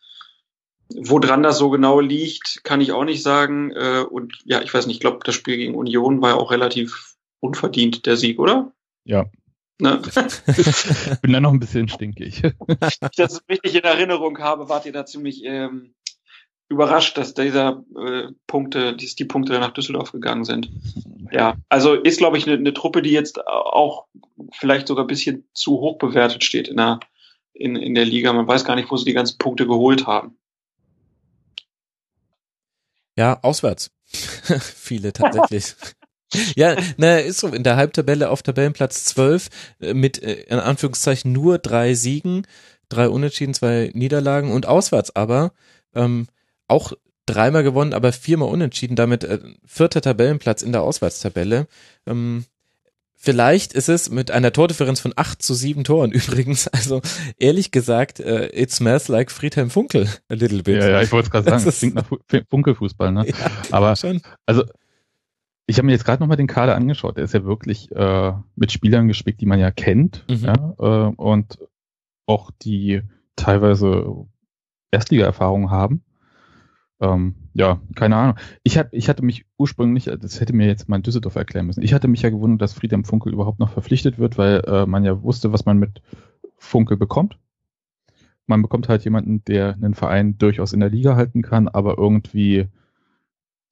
[0.92, 3.70] Woran das so genau liegt, kann ich auch nicht sagen.
[3.70, 6.50] Äh, und ja, ich weiß nicht, ich glaube, das Spiel gegen Union war ja auch
[6.50, 8.72] relativ unverdient, der Sieg, oder?
[9.04, 9.26] Ja.
[9.80, 10.02] Ne?
[11.22, 12.42] Bin da noch ein bisschen stinkig.
[12.42, 15.94] Wenn ich das richtig in Erinnerung habe, wart ihr da ziemlich ähm,
[16.74, 20.70] überrascht, dass dieser äh, Punkte, dass die Punkte nach Düsseldorf gegangen sind.
[21.32, 24.06] Ja, also ist, glaube ich, eine ne Truppe, die jetzt auch
[24.52, 27.00] vielleicht sogar ein bisschen zu hoch bewertet steht in der,
[27.52, 28.32] in, in der Liga.
[28.32, 30.36] Man weiß gar nicht, wo sie die ganzen Punkte geholt haben.
[33.16, 33.90] Ja, auswärts.
[34.04, 35.74] Viele tatsächlich.
[36.56, 37.48] ja, na, ist so.
[37.48, 39.48] In der Halbtabelle auf Tabellenplatz 12
[39.80, 42.46] äh, mit, äh, in Anführungszeichen, nur drei Siegen,
[42.88, 45.52] drei Unentschieden, zwei Niederlagen und auswärts aber
[45.94, 46.26] ähm,
[46.68, 46.92] auch
[47.26, 51.66] dreimal gewonnen, aber viermal unentschieden, damit äh, vierter Tabellenplatz in der Auswärtstabelle.
[52.06, 52.44] Ähm,
[53.24, 56.68] Vielleicht ist es mit einer Tordifferenz von 8 zu 7 Toren übrigens.
[56.68, 57.00] Also
[57.38, 60.82] ehrlich gesagt, uh, it smells like Friedhelm Funkel a little bit.
[60.82, 62.04] Ja, ja ich wollte es gerade sagen, es klingt nach
[62.50, 63.26] Funkelfußball, ne?
[63.26, 63.34] Ja,
[63.70, 64.20] Aber schon.
[64.44, 64.64] also
[65.66, 67.16] ich habe mir jetzt gerade nochmal den Kader angeschaut.
[67.16, 70.26] Der ist ja wirklich äh, mit Spielern gespickt, die man ja kennt.
[70.28, 70.44] Mhm.
[70.44, 71.58] Ja, äh, und
[72.26, 73.00] auch die
[73.36, 74.26] teilweise
[74.90, 76.02] Erstliga-Erfahrungen haben.
[77.00, 78.36] Ähm, ja, keine Ahnung.
[78.62, 81.92] Ich, hab, ich hatte mich ursprünglich, das hätte mir jetzt mein Düsseldorf erklären müssen, ich
[81.92, 85.22] hatte mich ja gewundert, dass Friedhelm Funkel überhaupt noch verpflichtet wird, weil äh, man ja
[85.22, 86.02] wusste, was man mit
[86.56, 87.38] Funkel bekommt.
[88.46, 92.68] Man bekommt halt jemanden, der einen Verein durchaus in der Liga halten kann, aber irgendwie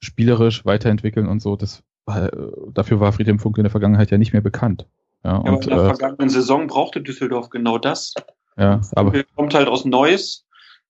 [0.00, 2.30] spielerisch weiterentwickeln und so, das äh,
[2.72, 4.86] dafür war Friedhelm Funkel in der Vergangenheit ja nicht mehr bekannt.
[5.24, 8.14] Ja, ja und, in der äh, vergangenen Saison brauchte Düsseldorf genau das.
[8.56, 10.44] Ja, aber kommt halt aus Neuss,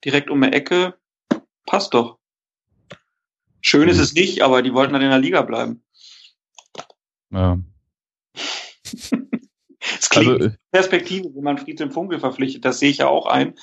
[0.05, 0.95] direkt um die Ecke,
[1.67, 2.19] passt doch.
[3.63, 4.03] Schön ist mhm.
[4.03, 5.83] es nicht, aber die wollten dann in der Liga bleiben.
[7.31, 7.59] Ja.
[9.99, 13.27] Es klingt also, äh, Perspektive, wenn man Friedhelm Funkel verpflichtet, das sehe ich ja auch
[13.27, 13.55] ein.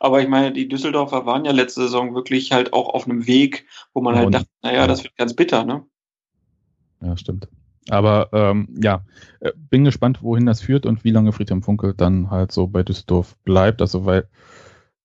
[0.00, 3.66] Aber ich meine, die Düsseldorfer waren ja letzte Saison wirklich halt auch auf einem Weg,
[3.92, 5.84] wo man halt dachte, naja, das wird ganz bitter, ne?
[7.02, 7.48] Ja, stimmt.
[7.88, 9.04] Aber ähm, ja,
[9.40, 12.82] äh, bin gespannt, wohin das führt und wie lange Friedhelm Funkel dann halt so bei
[12.82, 13.80] Düsseldorf bleibt.
[13.80, 14.28] Also weil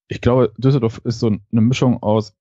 [0.07, 2.35] ich glaube, Düsseldorf ist so eine Mischung aus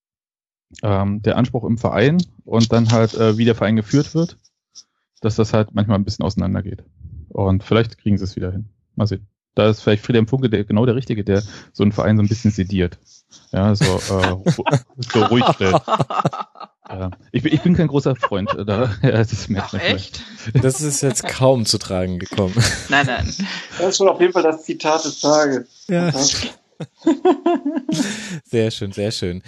[0.83, 4.37] ähm, der Anspruch im Verein und dann halt, äh, wie der Verein geführt wird,
[5.21, 6.85] dass das halt manchmal ein bisschen auseinandergeht.
[7.29, 8.69] Und vielleicht kriegen sie es wieder hin.
[8.95, 9.27] Mal sehen.
[9.55, 11.43] Da ist vielleicht Friedhelm Funke der, genau der Richtige, der
[11.73, 12.99] so einen Verein so ein bisschen sediert.
[13.53, 14.37] Ja, so, äh,
[15.13, 15.77] so ruhig stellt.
[16.91, 17.11] Ja.
[17.31, 18.53] Ich, bin, ich bin kein großer Freund.
[18.53, 20.23] Äh, da, ja, das merkt man echt?
[20.61, 22.55] Das ist jetzt kaum zu tragen gekommen.
[22.89, 23.33] Nein, nein.
[23.79, 25.69] Das ist schon auf jeden Fall das Zitat des Tages.
[25.89, 26.11] Ja.
[28.45, 29.43] sehr schön, sehr schön.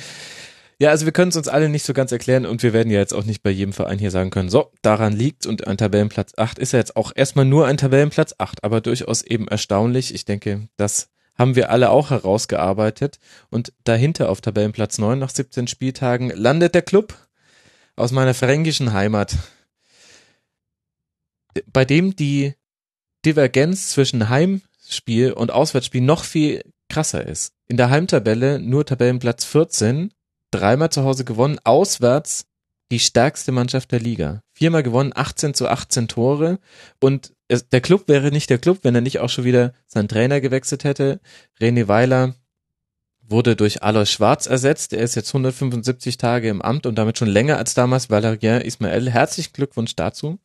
[0.78, 2.99] Ja, also wir können es uns alle nicht so ganz erklären und wir werden ja
[2.99, 6.33] jetzt auch nicht bei jedem Verein hier sagen können, so, daran liegt und ein Tabellenplatz
[6.36, 10.15] 8 ist ja jetzt auch erstmal nur ein Tabellenplatz 8, aber durchaus eben erstaunlich.
[10.15, 13.18] Ich denke, das haben wir alle auch herausgearbeitet
[13.51, 17.15] und dahinter auf Tabellenplatz 9 nach 17 Spieltagen landet der Club
[17.97, 19.36] aus meiner fränkischen Heimat,
[21.67, 22.55] bei dem die
[23.25, 27.55] Divergenz zwischen Heimspiel und Auswärtsspiel noch viel krasser ist.
[27.68, 30.12] In der Heimtabelle nur Tabellenplatz 14
[30.52, 32.47] dreimal zu Hause gewonnen, auswärts
[32.92, 34.42] die stärkste Mannschaft der Liga.
[34.52, 36.58] Viermal gewonnen, 18 zu 18 Tore
[37.00, 40.08] und es, der Club wäre nicht der Club, wenn er nicht auch schon wieder seinen
[40.08, 41.20] Trainer gewechselt hätte.
[41.60, 42.34] René Weiler
[43.32, 44.92] wurde durch Alois Schwarz ersetzt.
[44.92, 49.10] Er ist jetzt 175 Tage im Amt und damit schon länger als damals Valerien Ismael.
[49.10, 50.39] Herzlichen Glückwunsch dazu.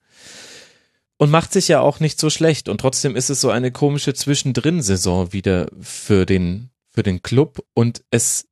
[1.17, 2.69] Und macht sich ja auch nicht so schlecht.
[2.69, 7.65] Und trotzdem ist es so eine komische Zwischendrin-Saison wieder für den, für den Club.
[7.73, 8.47] Und es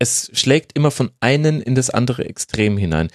[0.00, 3.08] es schlägt immer von einem in das andere Extrem hinein.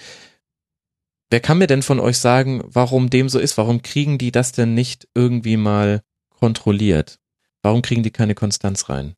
[1.28, 3.58] Wer kann mir denn von euch sagen, warum dem so ist?
[3.58, 7.18] Warum kriegen die das denn nicht irgendwie mal kontrolliert?
[7.62, 9.14] Warum kriegen die keine Konstanz rein?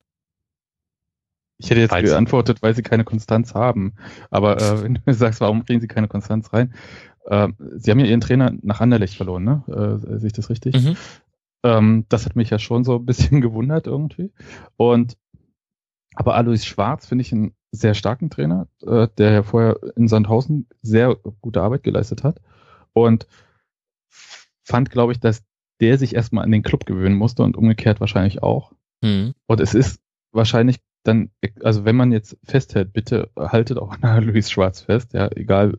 [1.58, 3.94] Ich hätte jetzt Weiß geantwortet, weil sie keine Konstanz haben.
[4.30, 6.72] Aber äh, wenn du mir sagst, warum kriegen sie keine Konstanz rein?
[7.26, 9.64] Äh, sie haben ja ihren Trainer nach Anderlecht verloren, ne?
[9.68, 10.74] Äh, sehe ich das richtig?
[10.74, 10.96] Mhm.
[11.64, 14.32] Ähm, das hat mich ja schon so ein bisschen gewundert irgendwie.
[14.76, 15.18] Und
[16.14, 20.66] aber Alois Schwarz finde ich einen sehr starken Trainer, äh, der ja vorher in Sandhausen
[20.82, 22.40] sehr gute Arbeit geleistet hat.
[22.92, 23.26] Und
[24.62, 25.42] fand, glaube ich, dass
[25.80, 28.72] der sich erstmal an den Club gewöhnen musste und umgekehrt wahrscheinlich auch.
[29.02, 29.34] Mhm.
[29.46, 30.00] Und es ist
[30.32, 31.30] wahrscheinlich dann,
[31.62, 35.76] also wenn man jetzt festhält, bitte haltet auch an Luis Schwarz fest, ja, egal,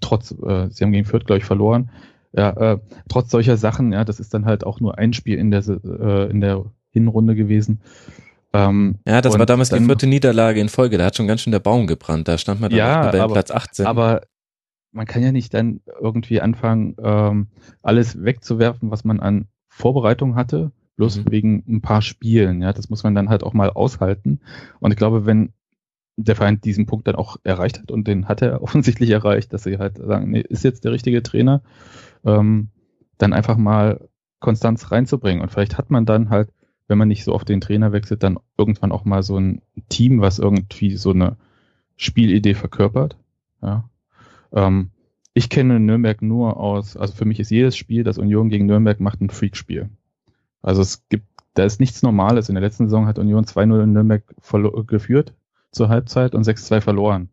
[0.00, 1.90] trotz, äh, sie haben gegen Fürth, glaube ich, verloren.
[2.32, 5.50] Ja, äh, trotz solcher Sachen, ja, das ist dann halt auch nur ein Spiel in
[5.52, 7.80] der, äh, in der Hinrunde gewesen.
[8.54, 10.96] Ähm, ja, das war damals dann, die vierte Niederlage in Folge.
[10.96, 12.28] Da hat schon ganz schön der Baum gebrannt.
[12.28, 13.84] Da stand man dann ja, bei Platz 18.
[13.84, 14.22] Aber
[14.92, 17.48] man kann ja nicht dann irgendwie anfangen, ähm,
[17.82, 21.30] alles wegzuwerfen, was man an Vorbereitung hatte, bloß mhm.
[21.30, 22.62] wegen ein paar Spielen.
[22.62, 24.38] Ja, das muss man dann halt auch mal aushalten.
[24.78, 25.52] Und ich glaube, wenn
[26.16, 29.64] der Verein diesen Punkt dann auch erreicht hat und den hat er offensichtlich erreicht, dass
[29.64, 31.60] sie halt sagen, nee, ist jetzt der richtige Trainer,
[32.24, 32.68] ähm,
[33.18, 34.08] dann einfach mal
[34.38, 35.42] Konstanz reinzubringen.
[35.42, 36.50] Und vielleicht hat man dann halt
[36.88, 40.20] wenn man nicht so oft den Trainer wechselt, dann irgendwann auch mal so ein Team,
[40.20, 41.36] was irgendwie so eine
[41.96, 43.16] Spielidee verkörpert.
[43.62, 43.88] Ja.
[44.52, 44.90] Ähm,
[45.32, 49.00] ich kenne Nürnberg nur aus, also für mich ist jedes Spiel, das Union gegen Nürnberg
[49.00, 49.88] macht, ein Freakspiel.
[50.62, 52.48] Also es gibt, da ist nichts Normales.
[52.48, 54.22] In der letzten Saison hat Union 2-0 in Nürnberg
[54.86, 55.34] geführt
[55.72, 57.30] zur Halbzeit und 6-2 verloren.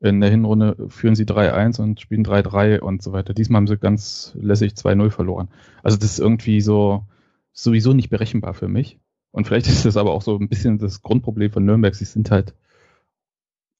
[0.00, 3.34] In der Hinrunde führen sie 3-1 und spielen 3-3 und so weiter.
[3.34, 5.48] Diesmal haben sie ganz lässig 2-0 verloren.
[5.82, 7.04] Also das ist irgendwie so,
[7.52, 8.98] sowieso nicht berechenbar für mich.
[9.32, 11.94] Und vielleicht ist das aber auch so ein bisschen das Grundproblem von Nürnberg.
[11.94, 12.54] Sie sind halt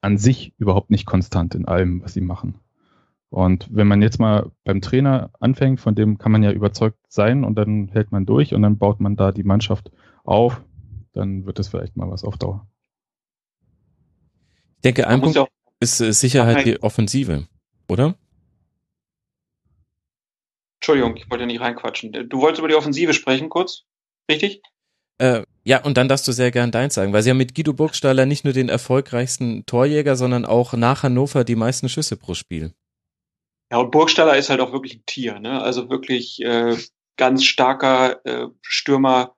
[0.00, 2.54] an sich überhaupt nicht konstant in allem, was sie machen.
[3.30, 7.44] Und wenn man jetzt mal beim Trainer anfängt, von dem kann man ja überzeugt sein
[7.44, 9.92] und dann hält man durch und dann baut man da die Mannschaft
[10.24, 10.62] auf,
[11.12, 12.66] dann wird das vielleicht mal was auf Dauer.
[14.76, 15.38] Ich denke, ein Punkt
[15.78, 17.46] ist, ist Sicherheit die Offensive,
[17.88, 18.16] oder?
[20.90, 22.28] Entschuldigung, ich wollte nicht reinquatschen.
[22.28, 23.84] Du wolltest über die Offensive sprechen, kurz?
[24.28, 24.60] Richtig?
[25.18, 27.72] Äh, ja, und dann darfst du sehr gern deins sagen, weil sie haben mit Guido
[27.72, 32.72] Burgstaller nicht nur den erfolgreichsten Torjäger, sondern auch nach Hannover die meisten Schüsse pro Spiel.
[33.70, 35.62] Ja, und Burgstaller ist halt auch wirklich ein Tier, ne?
[35.62, 36.76] Also wirklich äh,
[37.16, 39.36] ganz starker äh, Stürmer,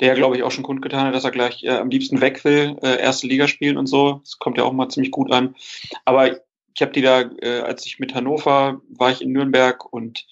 [0.00, 2.76] der glaube ich auch schon kundgetan hat, dass er gleich äh, am liebsten weg will,
[2.82, 4.20] äh, erste Liga spielen und so.
[4.22, 5.56] Das kommt ja auch mal ziemlich gut an.
[6.04, 6.30] Aber
[6.76, 10.26] ich habe die da, äh, als ich mit Hannover war ich in Nürnberg und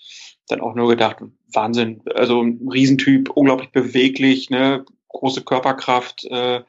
[0.48, 1.16] dann auch nur gedacht,
[1.52, 6.62] Wahnsinn, also ein Riesentyp, unglaublich beweglich, ne, große Körperkraft, äh,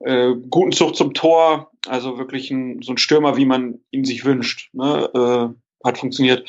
[0.00, 4.24] äh, guten Zug zum Tor, also wirklich ein, so ein Stürmer, wie man ihn sich
[4.24, 6.48] wünscht, ne, äh, hat funktioniert.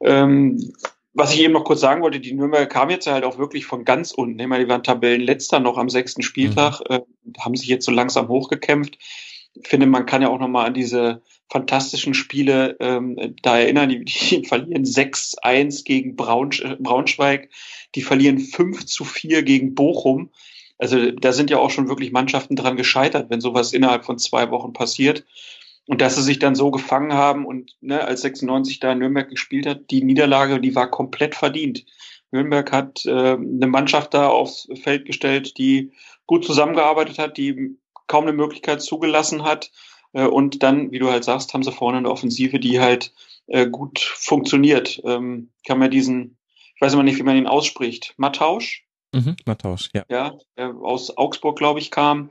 [0.00, 0.72] Ähm,
[1.12, 3.84] was ich eben noch kurz sagen wollte, die Nürnberger kamen jetzt halt auch wirklich von
[3.84, 4.38] ganz unten.
[4.38, 6.96] Ich meine, die waren Tabellenletzter noch am sechsten Spieltag, mhm.
[6.96, 7.00] äh,
[7.40, 8.96] haben sich jetzt so langsam hochgekämpft.
[9.54, 13.88] Ich finde, man kann ja auch nochmal an diese fantastischen Spiele ähm, da erinnern.
[13.88, 17.50] Die, die verlieren 6-1 gegen Braunsch Braunschweig,
[17.94, 20.30] die verlieren 5 zu 4 gegen Bochum.
[20.78, 24.50] Also da sind ja auch schon wirklich Mannschaften dran gescheitert, wenn sowas innerhalb von zwei
[24.50, 25.24] Wochen passiert.
[25.86, 29.28] Und dass sie sich dann so gefangen haben und ne, als 96 da in Nürnberg
[29.28, 31.84] gespielt hat, die Niederlage, die war komplett verdient.
[32.30, 35.92] Nürnberg hat äh, eine Mannschaft da aufs Feld gestellt, die
[36.26, 37.76] gut zusammengearbeitet hat, die
[38.10, 39.70] kaum eine Möglichkeit zugelassen hat
[40.12, 43.12] äh, und dann, wie du halt sagst, haben sie vorne eine Offensive, die halt
[43.46, 45.00] äh, gut funktioniert.
[45.04, 46.36] Ähm, kann man diesen,
[46.74, 48.84] ich weiß immer nicht, wie man ihn ausspricht, Mattausch?
[49.12, 50.04] Mhm, Matausch, ja.
[50.08, 52.30] Ja, der aus Augsburg, glaube ich, kam,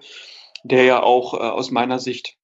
[0.64, 2.36] der ja auch äh, aus meiner Sicht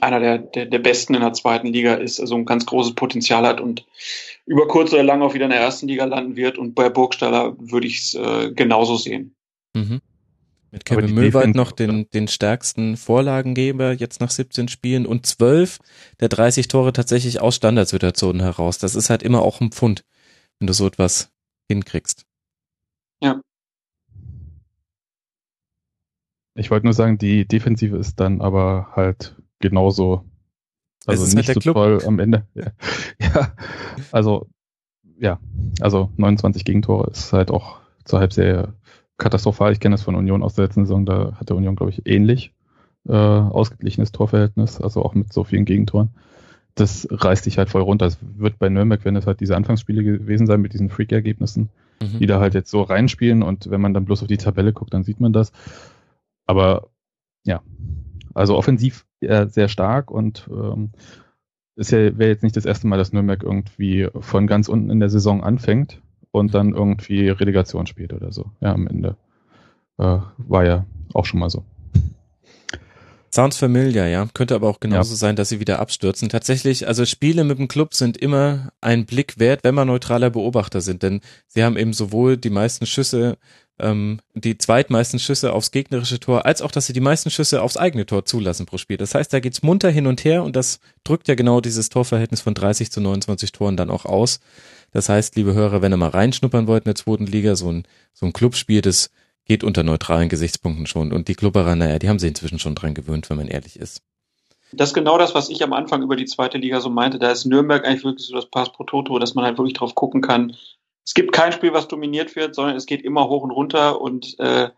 [0.00, 3.46] einer der, der, der Besten in der zweiten Liga ist, also ein ganz großes Potenzial
[3.46, 3.84] hat und
[4.46, 6.58] über kurz oder lang auch wieder in der ersten Liga landen wird.
[6.58, 9.34] Und bei Burgstaller würde ich es äh, genauso sehen.
[9.74, 10.00] Mhm.
[10.72, 15.80] Mit Kevin Müllwald noch den, den stärksten Vorlagengeber jetzt nach 17 Spielen und 12
[16.18, 18.78] der 30 Tore tatsächlich aus Standardsituationen heraus.
[18.78, 20.02] Das ist halt immer auch ein Pfund,
[20.58, 21.30] wenn du so etwas
[21.68, 22.24] hinkriegst.
[23.22, 23.42] Ja.
[26.54, 30.24] Ich wollte nur sagen, die Defensive ist dann aber halt genauso.
[31.04, 32.46] Also nicht halt so toll am Ende.
[32.54, 32.72] Ja.
[33.20, 33.54] ja.
[34.10, 34.48] Also,
[35.18, 35.38] ja.
[35.80, 38.74] Also 29 Gegentore ist halt auch zur Halbserie
[39.22, 39.72] katastrophal.
[39.72, 41.06] Ich kenne das von Union aus der letzten Saison.
[41.06, 42.52] Da hat der Union, glaube ich, ähnlich
[43.08, 44.80] äh, ausgeglichenes Torverhältnis.
[44.80, 46.10] Also auch mit so vielen Gegentoren.
[46.74, 48.06] Das reißt dich halt voll runter.
[48.06, 51.70] Es wird bei Nürnberg, wenn es halt diese Anfangsspiele gewesen sein mit diesen Freak-Ergebnissen,
[52.00, 52.18] mhm.
[52.18, 54.94] die da halt jetzt so reinspielen und wenn man dann bloß auf die Tabelle guckt,
[54.94, 55.52] dann sieht man das.
[56.46, 56.88] Aber
[57.44, 57.60] ja,
[58.32, 60.92] also offensiv äh, sehr stark und ähm,
[61.76, 65.00] ist ja wäre jetzt nicht das erste Mal, dass Nürnberg irgendwie von ganz unten in
[65.00, 66.00] der Saison anfängt
[66.32, 68.46] und dann irgendwie Relegation spielt oder so.
[68.60, 69.16] Ja, am Ende
[69.98, 71.64] äh, war ja auch schon mal so.
[73.34, 74.28] Sounds familiar, ja.
[74.34, 75.16] Könnte aber auch genauso ja.
[75.16, 76.28] sein, dass sie wieder abstürzen.
[76.28, 80.82] Tatsächlich, also Spiele mit dem Club sind immer ein Blick wert, wenn man neutraler Beobachter
[80.82, 83.38] sind, denn sie haben eben sowohl die meisten Schüsse
[83.78, 87.76] ähm, die zweitmeisten Schüsse aufs gegnerische Tor, als auch, dass sie die meisten Schüsse aufs
[87.76, 88.96] eigene Tor zulassen pro Spiel.
[88.96, 92.40] Das heißt, da geht's munter hin und her und das drückt ja genau dieses Torverhältnis
[92.40, 94.40] von 30 zu 29 Toren dann auch aus.
[94.92, 97.84] Das heißt, liebe Hörer, wenn ihr mal reinschnuppern wollt in der zweiten Liga, so ein,
[98.12, 99.10] so ein Clubspiel, das
[99.44, 101.12] geht unter neutralen Gesichtspunkten schon.
[101.12, 104.02] Und die Klubberer, naja, die haben sich inzwischen schon dran gewöhnt, wenn man ehrlich ist.
[104.72, 107.18] Das ist genau das, was ich am Anfang über die zweite Liga so meinte.
[107.18, 109.94] Da ist Nürnberg eigentlich wirklich so das Pass pro Toto, dass man halt wirklich drauf
[109.94, 110.54] gucken kann,
[111.04, 114.00] es gibt kein Spiel, was dominiert wird, sondern es geht immer hoch und runter.
[114.00, 114.70] Und äh,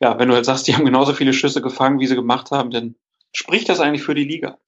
[0.00, 2.70] ja, wenn du halt sagst, die haben genauso viele Schüsse gefangen, wie sie gemacht haben,
[2.70, 2.96] dann
[3.34, 4.58] spricht das eigentlich für die Liga.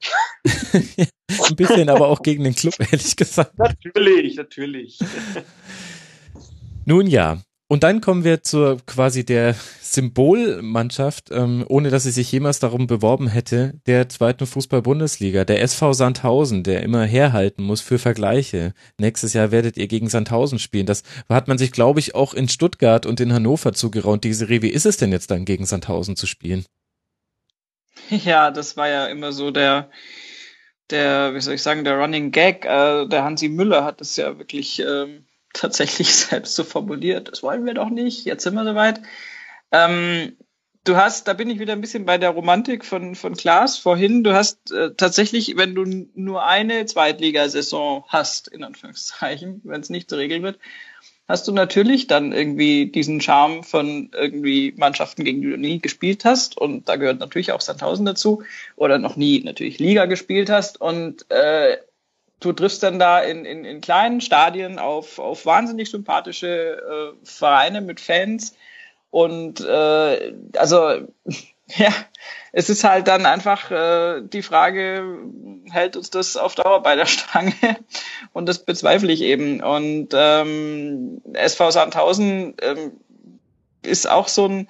[0.45, 3.59] Ein bisschen, aber auch gegen den Club, ehrlich gesagt.
[3.59, 4.99] Natürlich, natürlich.
[6.85, 12.31] Nun ja, und dann kommen wir zur quasi der Symbolmannschaft, ähm, ohne dass sie sich
[12.31, 17.99] jemals darum beworben hätte, der zweiten Fußball-Bundesliga, der SV Sandhausen, der immer herhalten muss für
[17.99, 18.73] Vergleiche.
[18.99, 20.87] Nächstes Jahr werdet ihr gegen Sandhausen spielen.
[20.87, 24.23] Das hat man sich, glaube ich, auch in Stuttgart und in Hannover zugeraunt.
[24.23, 26.65] Diese Wie ist es denn jetzt dann, gegen Sandhausen zu spielen?
[28.11, 29.91] Ja, das war ja immer so der,
[30.91, 32.65] der, wie soll ich sagen, der Running Gag.
[32.65, 37.29] Äh, der Hansi Müller hat das ja wirklich ähm, tatsächlich selbst so formuliert.
[37.29, 39.01] Das wollen wir doch nicht, jetzt sind wir soweit.
[39.73, 40.37] Ähm,
[40.85, 44.23] du hast, da bin ich wieder ein bisschen bei der Romantik von, von Klaas vorhin.
[44.23, 45.85] Du hast äh, tatsächlich, wenn du
[46.15, 50.59] nur eine Zweitligasaison hast, in Anführungszeichen, wenn es nicht zur Regel wird,
[51.29, 56.25] hast du natürlich dann irgendwie diesen Charme von irgendwie Mannschaften, gegen die du nie gespielt
[56.25, 56.57] hast.
[56.57, 58.43] Und da gehört natürlich auch Sandhausen dazu.
[58.77, 60.81] Oder noch nie natürlich Liga gespielt hast.
[60.81, 61.79] Und äh,
[62.41, 67.81] du triffst dann da in, in, in kleinen Stadien auf, auf wahnsinnig sympathische äh, Vereine
[67.81, 68.55] mit Fans.
[69.11, 71.09] Und äh, also
[71.77, 71.93] ja,
[72.53, 75.19] es ist halt dann einfach äh, die Frage,
[75.71, 77.53] hält uns das auf Dauer bei der Stange?
[78.33, 79.63] Und das bezweifle ich eben.
[79.63, 82.93] Und ähm, SV Sandhausen ähm,
[83.83, 84.69] ist auch so ein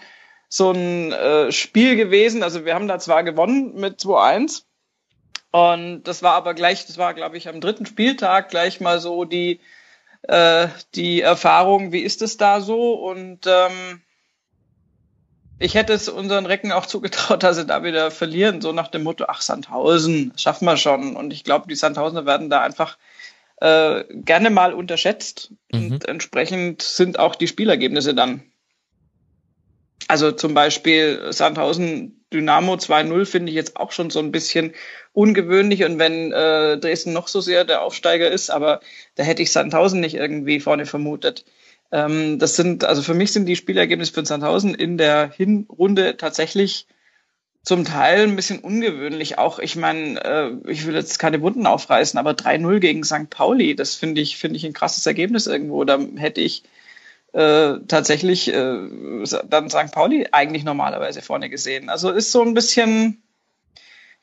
[0.49, 2.43] so ein äh, Spiel gewesen.
[2.43, 4.63] Also wir haben da zwar gewonnen mit 2-1,
[5.57, 9.25] und das war aber gleich, das war, glaube ich, am dritten Spieltag gleich mal so
[9.25, 9.61] die,
[10.25, 12.93] äh, die Erfahrung, wie ist es da so?
[12.93, 14.03] Und ähm,
[15.59, 19.03] ich hätte es unseren Recken auch zugetraut, dass sie da wieder verlieren, so nach dem
[19.03, 21.17] Motto, ach, Sandhausen, schaffen wir schon.
[21.17, 22.99] Und ich glaube, die Sandhausener werden da einfach
[23.61, 25.53] äh, gerne mal unterschätzt.
[25.73, 25.93] Mhm.
[25.93, 28.43] Und entsprechend sind auch die Spielergebnisse dann.
[30.09, 34.75] Also zum Beispiel Sandhausen Dynamo 2-0 finde ich jetzt auch schon so ein bisschen
[35.13, 38.81] ungewöhnlich und wenn äh, Dresden noch so sehr der Aufsteiger ist, aber
[39.15, 41.45] da hätte ich Sandhausen nicht irgendwie vorne vermutet.
[41.93, 46.87] Ähm, das sind, also für mich sind die Spielergebnisse für Sandhausen in der Hinrunde tatsächlich
[47.63, 49.39] zum Teil ein bisschen ungewöhnlich.
[49.39, 53.31] Auch, ich meine, äh, ich will jetzt keine Wunden aufreißen, aber 3-0 gegen St.
[53.31, 55.85] Pauli, das finde ich, finde ich ein krasses Ergebnis irgendwo.
[55.85, 56.63] Da hätte ich
[57.33, 58.89] äh, tatsächlich äh,
[59.49, 59.93] dann St.
[59.93, 61.89] Pauli eigentlich normalerweise vorne gesehen.
[61.89, 63.23] Also ist so ein bisschen,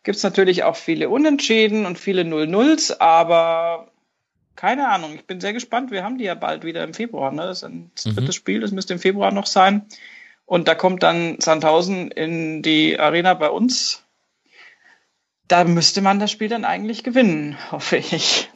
[0.04, 3.93] Gibt es natürlich auch viele Unentschieden und viele Null-Nulls, aber
[4.64, 5.14] keine Ahnung.
[5.16, 5.92] Ich bin sehr gespannt.
[5.92, 7.34] Wir haben die ja bald wieder im Februar.
[7.34, 7.42] Ne?
[7.42, 8.16] Das ist ein mhm.
[8.16, 9.88] drittes Spiel, das müsste im Februar noch sein.
[10.46, 14.06] Und da kommt dann Sandhausen in die Arena bei uns.
[15.50, 18.50] Da müsste man das Spiel dann eigentlich gewinnen, hoffe ich.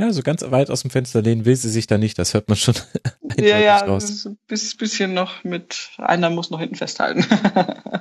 [0.00, 2.48] Ja, so ganz weit aus dem Fenster lehnen will sie sich da nicht, das hört
[2.48, 2.74] man schon.
[3.38, 4.26] ja, ja, raus.
[4.26, 7.24] ein bisschen noch mit, einer muss noch hinten festhalten.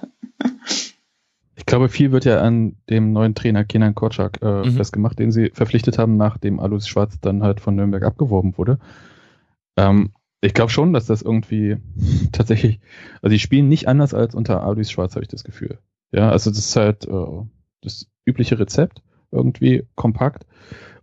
[1.70, 4.72] ich glaube, viel wird ja an dem neuen Trainer Kenan Korczak äh, mhm.
[4.72, 8.80] festgemacht, den sie verpflichtet haben, nachdem Alois Schwarz dann halt von Nürnberg abgeworben wurde.
[9.78, 10.10] Ähm,
[10.42, 11.78] ich glaube schon, dass das irgendwie
[12.32, 12.80] tatsächlich,
[13.22, 15.78] also die spielen nicht anders als unter Alois Schwarz, habe ich das Gefühl.
[16.12, 17.44] Ja, also das ist halt äh,
[17.82, 20.48] das übliche Rezept, irgendwie kompakt.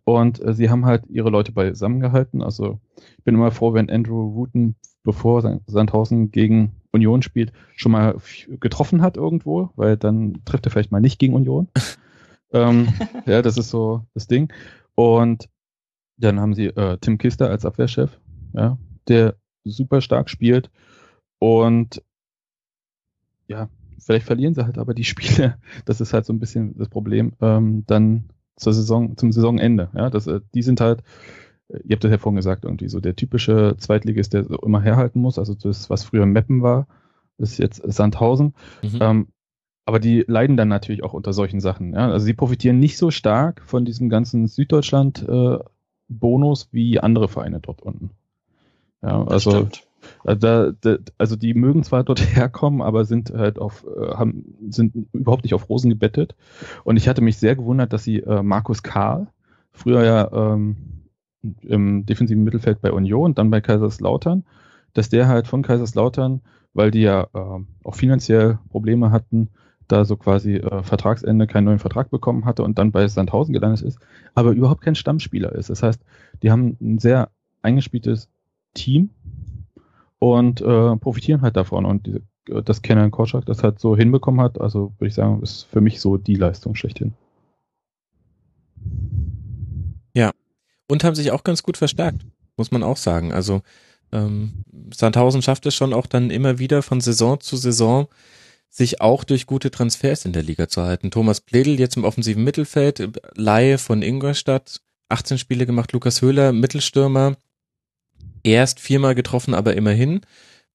[0.03, 2.43] Und äh, sie haben halt ihre Leute beisammengehalten.
[2.43, 2.81] Also
[3.19, 8.17] ich bin immer froh, wenn Andrew Wooten, bevor Sandhausen gegen Union spielt, schon mal
[8.61, 11.69] getroffen hat irgendwo, weil dann trifft er vielleicht mal nicht gegen Union.
[12.53, 12.89] ähm,
[13.27, 14.53] ja, das ist so das Ding.
[14.95, 15.49] Und
[16.17, 18.19] dann haben sie äh, Tim Kister als Abwehrchef,
[18.55, 20.71] ja, der super stark spielt.
[21.39, 22.03] Und
[23.49, 23.69] ja,
[23.99, 25.59] vielleicht verlieren sie halt aber die Spiele.
[25.85, 27.33] Das ist halt so ein bisschen das Problem.
[27.41, 29.91] Ähm, dann zur Saison, zum Saisonende.
[29.95, 31.03] Ja, das, äh, die sind halt,
[31.69, 35.21] ihr habt das ja vorhin gesagt, irgendwie so der typische Zweitligist, der so immer herhalten
[35.21, 35.39] muss.
[35.39, 36.87] Also das, was früher Meppen war,
[37.39, 38.55] ist jetzt Sandhausen.
[38.83, 38.99] Mhm.
[39.01, 39.29] Ähm,
[39.85, 41.95] aber die leiden dann natürlich auch unter solchen Sachen.
[41.95, 42.11] Ja?
[42.11, 47.83] Also sie profitieren nicht so stark von diesem ganzen Süddeutschland-Bonus äh, wie andere Vereine dort
[47.83, 48.11] unten.
[49.03, 49.87] Ja, also stimmt.
[50.25, 54.57] Also, da, da, also die mögen zwar dort herkommen, aber sind halt auf, äh, haben,
[54.71, 56.35] sind überhaupt nicht auf Rosen gebettet.
[56.85, 59.29] Und ich hatte mich sehr gewundert, dass sie äh, Markus Karl,
[59.73, 60.77] früher ja ähm,
[61.63, 64.45] im defensiven Mittelfeld bei Union, dann bei Kaiserslautern,
[64.95, 66.41] dass der halt von Kaiserslautern,
[66.75, 69.51] weil die ja äh, auch finanziell Probleme hatten,
[69.89, 73.83] da so quasi äh, Vertragsende keinen neuen Vertrag bekommen hatte und dann bei Sandhausen gelandet
[73.83, 73.99] ist,
[74.35, 75.71] aber überhaupt kein Stammspieler ist.
[75.71, 76.03] Das heißt,
[76.43, 77.31] die haben ein sehr
[77.63, 78.29] eingespieltes
[78.75, 79.11] Team
[80.19, 81.85] und äh, profitieren halt davon.
[81.85, 85.65] Und diese, dass Kenan Korczak das halt so hinbekommen hat, also würde ich sagen, ist
[85.65, 87.15] für mich so die Leistung schlechthin.
[90.15, 90.33] Ja,
[90.89, 92.23] und haben sich auch ganz gut verstärkt,
[92.57, 93.33] muss man auch sagen.
[93.33, 93.63] Also
[94.13, 98.09] ähm, Sandhausen schafft es schon auch dann immer wieder von Saison zu Saison,
[98.69, 101.11] sich auch durch gute Transfers in der Liga zu halten.
[101.11, 107.37] Thomas Pledel jetzt im offensiven Mittelfeld, Laie von Ingolstadt, 18 Spiele gemacht, Lukas Höhler, Mittelstürmer,
[108.43, 110.21] erst viermal getroffen, aber immerhin.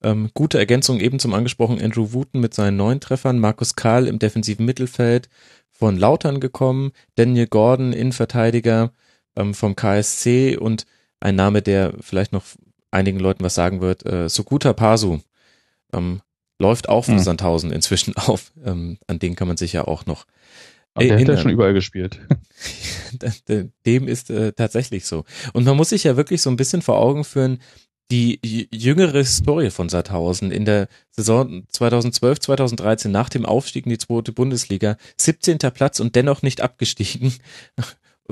[0.04, 4.18] Ähm, gute Ergänzung eben zum angesprochenen Andrew Wooten mit seinen neun Treffern, Markus Karl im
[4.18, 5.30] defensiven Mittelfeld
[5.70, 8.94] von Lautern gekommen, Daniel Gordon, Innenverteidiger
[9.36, 10.86] ähm, vom KSC und
[11.20, 12.44] ein Name, der vielleicht noch
[12.90, 15.20] einigen Leuten was sagen wird, äh, Sukuta Pasu
[15.94, 16.22] ähm,
[16.60, 17.20] läuft auch für hm.
[17.20, 18.52] Sandhausen inzwischen auf.
[18.64, 20.26] Ähm, an den kann man sich ja auch noch
[20.94, 22.20] aber der hat ja schon überall gespielt.
[23.86, 25.24] Dem ist äh, tatsächlich so.
[25.54, 27.60] Und man muss sich ja wirklich so ein bisschen vor Augen führen,
[28.12, 33.98] die jüngere Historie von Sandhausen in der Saison 2012, 2013 nach dem Aufstieg in die
[33.98, 35.60] zweite Bundesliga, 17.
[35.74, 37.34] Platz und dennoch nicht abgestiegen,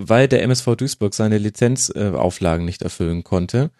[0.07, 3.71] weil der MSV Duisburg seine Lizenzauflagen nicht erfüllen konnte.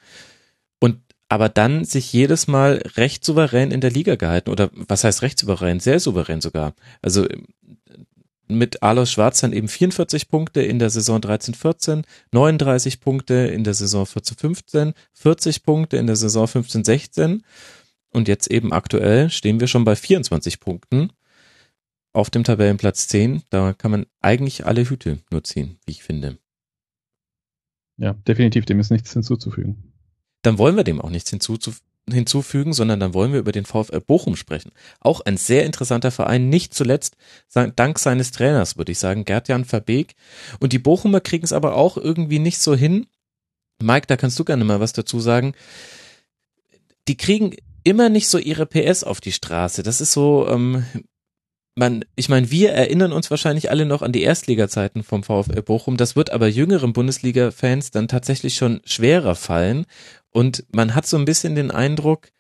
[0.80, 0.98] Und
[1.30, 5.38] aber dann sich jedes Mal recht souverän in der Liga gehalten oder was heißt recht
[5.38, 6.74] souverän, sehr souverän sogar.
[7.04, 7.28] Also
[8.48, 13.76] mit Alois Schwarz dann eben 44 Punkte in der Saison 13-14, 39 Punkte in der
[13.76, 17.42] Saison 14-15, 40 Punkte in der Saison 15-16
[18.12, 21.12] und jetzt eben aktuell stehen wir schon bei 24 Punkten
[22.14, 23.44] auf dem Tabellenplatz 10.
[23.50, 26.38] Da kann man eigentlich alle Hüte nur ziehen, wie ich finde.
[27.98, 29.94] Ja, definitiv, dem ist nichts hinzuzufügen.
[30.42, 34.02] Dann wollen wir dem auch nichts hinzuzufügen hinzufügen, sondern dann wollen wir über den VfL
[34.02, 34.72] Bochum sprechen.
[35.00, 37.16] Auch ein sehr interessanter Verein, nicht zuletzt
[37.76, 40.16] dank seines Trainers, würde ich sagen, Gerd-Jan Verbeek.
[40.60, 43.08] Und die Bochumer kriegen es aber auch irgendwie nicht so hin.
[43.82, 45.54] Mike, da kannst du gerne mal was dazu sagen.
[47.08, 49.84] Die kriegen immer nicht so ihre PS auf die Straße.
[49.84, 50.84] Das ist so, ähm,
[51.80, 55.96] man, ich meine, wir erinnern uns wahrscheinlich alle noch an die Erstliga-Zeiten vom VfL Bochum.
[55.96, 59.86] Das wird aber jüngeren Bundesliga-Fans dann tatsächlich schon schwerer fallen.
[60.30, 62.32] Und man hat so ein bisschen den Eindruck,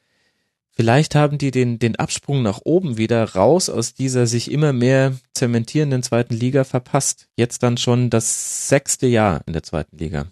[0.71, 5.15] vielleicht haben die den, den Absprung nach oben wieder raus aus dieser sich immer mehr
[5.33, 7.29] zementierenden zweiten Liga verpasst.
[7.37, 10.27] Jetzt dann schon das sechste Jahr in der zweiten Liga.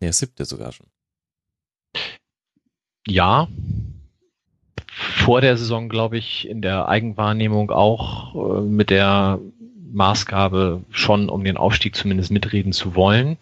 [0.00, 0.86] Das siebte sogar schon.
[3.06, 3.48] Ja.
[5.00, 9.38] Vor der Saison, glaube ich, in der Eigenwahrnehmung auch äh, mit der
[9.92, 13.38] Maßgabe schon, um den Aufstieg zumindest mitreden zu wollen.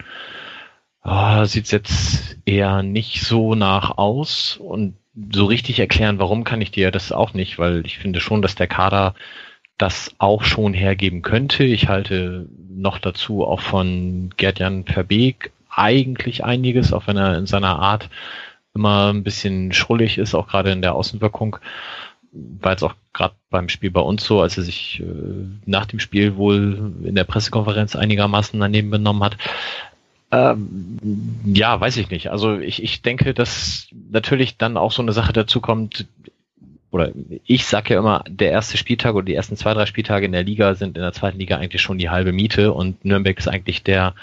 [1.02, 4.94] Ah, sieht jetzt eher nicht so nach aus und
[5.32, 8.54] so richtig erklären, warum kann ich dir das auch nicht, weil ich finde schon, dass
[8.54, 9.14] der Kader
[9.78, 11.64] das auch schon hergeben könnte.
[11.64, 17.80] Ich halte noch dazu auch von Gerd-Jan Verbeek eigentlich einiges, auch wenn er in seiner
[17.80, 18.10] Art
[18.78, 21.58] immer ein bisschen schrullig ist, auch gerade in der Außenwirkung.
[22.32, 25.04] War jetzt auch gerade beim Spiel bei uns so, als er sich äh,
[25.66, 29.36] nach dem Spiel wohl in der Pressekonferenz einigermaßen daneben benommen hat
[30.30, 30.98] Ähm,
[31.44, 32.30] ja, weiß ich nicht.
[32.30, 36.06] Also ich, ich denke, dass natürlich dann auch so eine Sache dazu kommt,
[36.90, 37.12] oder
[37.44, 40.44] ich sage ja immer, der erste Spieltag oder die ersten zwei, drei Spieltage in der
[40.44, 43.82] Liga sind in der zweiten Liga eigentlich schon die halbe Miete und Nürnberg ist eigentlich
[43.82, 44.14] der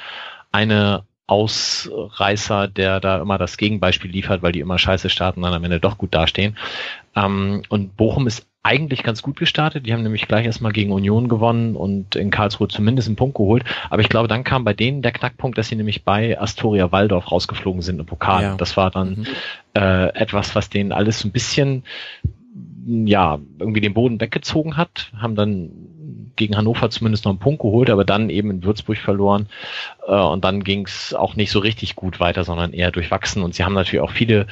[0.51, 5.53] eine Ausreißer, der da immer das Gegenbeispiel liefert, weil die immer scheiße starten und dann
[5.53, 6.55] am Ende doch gut dastehen.
[7.15, 9.85] Ähm, und Bochum ist eigentlich ganz gut gestartet.
[9.85, 13.63] Die haben nämlich gleich erstmal gegen Union gewonnen und in Karlsruhe zumindest einen Punkt geholt.
[13.91, 17.31] Aber ich glaube, dann kam bei denen der Knackpunkt, dass sie nämlich bei Astoria Waldorf
[17.31, 18.41] rausgeflogen sind im Pokal.
[18.41, 18.55] Ja.
[18.55, 19.25] Das war dann mhm.
[19.75, 21.83] äh, etwas, was denen alles so ein bisschen
[22.87, 25.71] ja, irgendwie den Boden weggezogen hat, haben dann
[26.35, 29.47] gegen Hannover zumindest noch einen Punkt geholt, aber dann eben in Würzburg verloren.
[30.07, 33.43] Äh, und dann ging es auch nicht so richtig gut weiter, sondern eher durchwachsen.
[33.43, 34.47] Und sie haben natürlich auch viele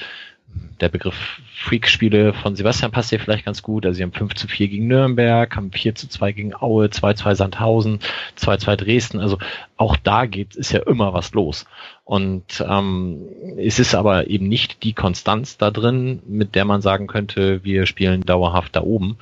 [0.82, 3.86] der Begriff Freak-Spiele von Sebastian passt hier vielleicht ganz gut.
[3.86, 7.14] Also sie haben 5 zu 4 gegen Nürnberg, haben 4 zu 2 gegen Aue, 2
[7.14, 8.00] zu 2 Sandhausen,
[8.36, 9.20] 2 zu 2 Dresden.
[9.20, 9.38] Also
[9.78, 11.66] auch da geht, ist ja immer was los.
[12.04, 17.08] Und ähm, es ist aber eben nicht die Konstanz da drin, mit der man sagen
[17.08, 19.18] könnte, wir spielen dauerhaft da oben.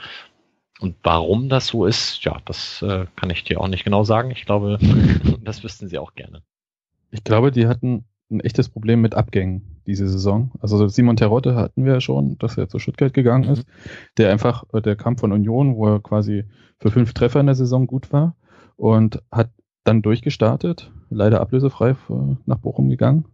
[0.82, 4.32] Und warum das so ist, ja, das äh, kann ich dir auch nicht genau sagen.
[4.32, 4.80] Ich glaube,
[5.44, 6.42] das wüssten sie auch gerne.
[7.12, 10.50] Ich glaube, die hatten ein echtes Problem mit Abgängen diese Saison.
[10.60, 13.68] Also Simon Terodde hatten wir ja schon, dass er zu Stuttgart gegangen ist.
[13.68, 13.72] Mhm.
[14.18, 16.46] Der einfach, der kam von Union, wo er quasi
[16.80, 18.36] für fünf Treffer in der Saison gut war
[18.76, 19.52] und hat
[19.84, 21.96] dann durchgestartet, leider ablösefrei
[22.46, 23.26] nach Bochum gegangen.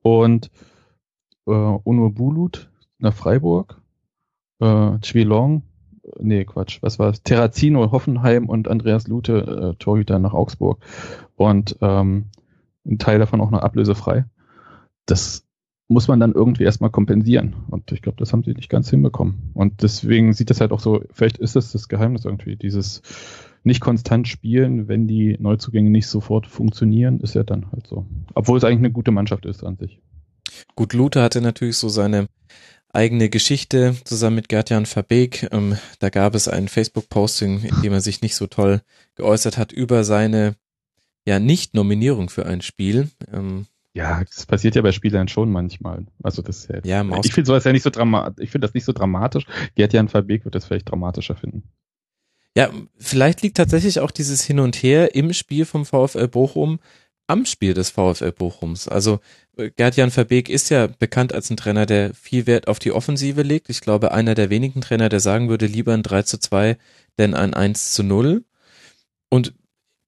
[0.00, 0.50] Und
[1.46, 3.82] äh, Uno Bulut nach Freiburg,
[4.60, 5.64] äh, Chwilong,
[6.18, 7.12] nee, Quatsch, was war?
[7.12, 10.78] Terrazino, Hoffenheim und Andreas Lute, äh, Torhüter nach Augsburg.
[11.36, 12.26] Und ähm,
[12.86, 14.24] ein Teil davon auch noch ablösefrei.
[15.06, 15.46] Das
[15.88, 17.54] muss man dann irgendwie erstmal kompensieren.
[17.68, 19.50] Und ich glaube, das haben sie nicht ganz hinbekommen.
[19.54, 23.02] Und deswegen sieht das halt auch so, vielleicht ist das das Geheimnis irgendwie, dieses
[23.64, 28.06] nicht konstant spielen, wenn die Neuzugänge nicht sofort funktionieren, ist ja dann halt so.
[28.34, 30.00] Obwohl es eigentlich eine gute Mannschaft ist an sich.
[30.74, 32.28] Gut, Luther hatte natürlich so seine
[32.94, 35.48] eigene Geschichte zusammen mit Gertjan Verbeek.
[35.52, 38.80] Ähm, da gab es ein Facebook-Posting, in dem er sich nicht so toll
[39.16, 40.54] geäußert hat über seine
[41.26, 43.10] ja Nicht-Nominierung für ein Spiel.
[43.32, 46.06] Ähm, ja, das passiert ja bei Spielern schon manchmal.
[46.22, 48.42] Also das ja, ja ich finde sowas ja nicht so dramatisch.
[48.44, 49.46] Ich finde das nicht so dramatisch.
[49.76, 51.62] Gerd-Jan Verbeek wird das vielleicht dramatischer finden.
[52.56, 56.78] Ja, vielleicht liegt tatsächlich auch dieses Hin und Her im Spiel vom VfL Bochum
[57.26, 58.88] am Spiel des VfL Bochums.
[58.88, 59.20] Also
[59.56, 63.70] Gerd-Jan Verbeek ist ja bekannt als ein Trainer, der viel Wert auf die Offensive legt.
[63.70, 66.76] Ich glaube, einer der wenigen Trainer, der sagen würde, lieber ein 3 zu 2
[67.18, 68.44] denn ein 1 zu 0.
[69.28, 69.54] Und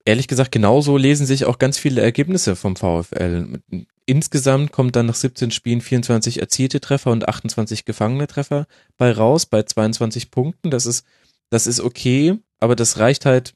[0.04, 3.60] ehrlich gesagt, genauso lesen sich auch ganz viele Ergebnisse vom VfL.
[4.06, 8.66] Insgesamt kommt dann nach 17 Spielen 24 erzielte Treffer und 28 gefangene Treffer
[8.96, 10.70] bei raus, bei 22 Punkten.
[10.70, 11.04] Das ist,
[11.50, 13.54] das ist okay, aber das reicht halt,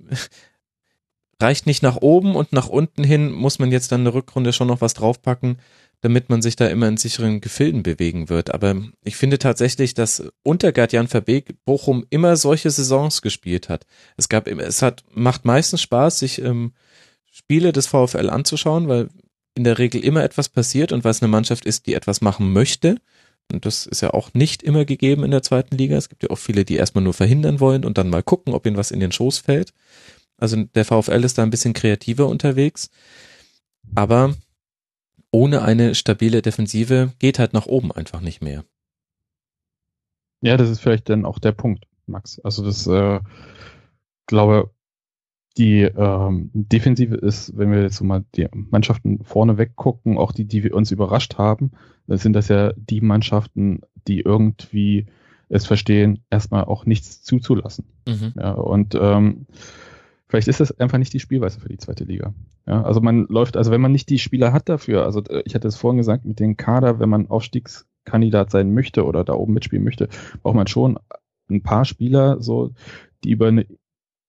[1.40, 4.68] reicht nicht nach oben und nach unten hin muss man jetzt dann eine Rückrunde schon
[4.68, 5.58] noch was draufpacken
[6.00, 8.54] damit man sich da immer in sicheren Gefilden bewegen wird.
[8.54, 13.86] Aber ich finde tatsächlich, dass unter Gerd-Jan Verbeek Bochum immer solche Saisons gespielt hat.
[14.16, 16.72] Es gab, es hat, macht meistens Spaß, sich ähm,
[17.30, 19.08] Spiele des VfL anzuschauen, weil
[19.54, 22.52] in der Regel immer etwas passiert und weil es eine Mannschaft ist, die etwas machen
[22.52, 22.96] möchte.
[23.52, 25.96] Und das ist ja auch nicht immer gegeben in der zweiten Liga.
[25.96, 28.64] Es gibt ja auch viele, die erstmal nur verhindern wollen und dann mal gucken, ob
[28.64, 29.72] ihnen was in den Schoß fällt.
[30.38, 32.90] Also der VfL ist da ein bisschen kreativer unterwegs.
[33.94, 34.34] Aber
[35.30, 38.64] ohne eine stabile Defensive geht halt nach oben einfach nicht mehr.
[40.42, 42.40] Ja, das ist vielleicht dann auch der Punkt, Max.
[42.40, 43.20] Also das äh,
[44.26, 44.70] glaube
[45.58, 50.44] die ähm, Defensive ist, wenn wir jetzt so mal die Mannschaften vorne weggucken, auch die,
[50.44, 51.72] die wir uns überrascht haben,
[52.06, 55.06] sind das ja die Mannschaften, die irgendwie
[55.48, 57.84] es verstehen, erstmal auch nichts zuzulassen.
[58.06, 58.32] Mhm.
[58.36, 59.46] Ja, und ähm,
[60.30, 62.32] Vielleicht ist das einfach nicht die Spielweise für die zweite Liga.
[62.64, 65.56] Ja, also man läuft, also wenn man nicht die Spieler hat dafür, also äh, ich
[65.56, 69.54] hatte es vorhin gesagt, mit dem Kader, wenn man Aufstiegskandidat sein möchte oder da oben
[69.54, 70.08] mitspielen möchte,
[70.40, 71.00] braucht man schon
[71.50, 72.70] ein paar Spieler, so,
[73.24, 73.66] die über eine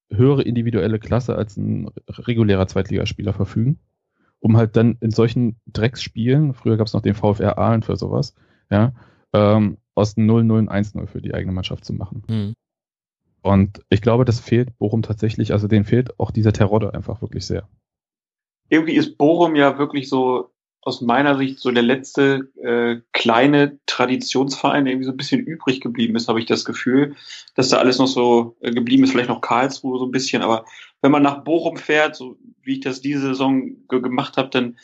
[0.09, 3.77] höhere individuelle Klasse als ein regulärer Zweitligaspieler verfügen,
[4.39, 8.33] um halt dann in solchen Drecksspielen, früher gab es noch den VfR Aalen für sowas,
[8.71, 8.93] ja,
[9.33, 12.23] ähm, aus 0-0 1-0 für die eigene Mannschaft zu machen.
[12.27, 12.53] Mhm.
[13.41, 17.45] Und ich glaube, das fehlt Bochum tatsächlich, also denen fehlt auch dieser Terodde einfach wirklich
[17.45, 17.67] sehr.
[18.69, 20.51] Irgendwie ist Bochum ja wirklich so
[20.83, 25.79] aus meiner Sicht so der letzte äh, kleine Traditionsverein, der irgendwie so ein bisschen übrig
[25.79, 27.15] geblieben ist, habe ich das Gefühl,
[27.55, 30.65] dass da alles noch so äh, geblieben ist, vielleicht noch Karlsruhe so ein bisschen, aber
[31.01, 34.77] wenn man nach Bochum fährt, so wie ich das diese Saison ge gemacht habe, dann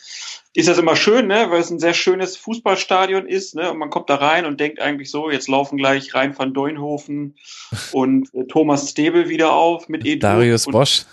[0.54, 3.90] ist das immer schön, ne, weil es ein sehr schönes Fußballstadion ist, ne, und man
[3.90, 7.36] kommt da rein und denkt eigentlich so, jetzt laufen gleich Rein van Deunhofen
[7.92, 11.04] und äh, Thomas Stebel wieder auf mit Edu Darius Bosch.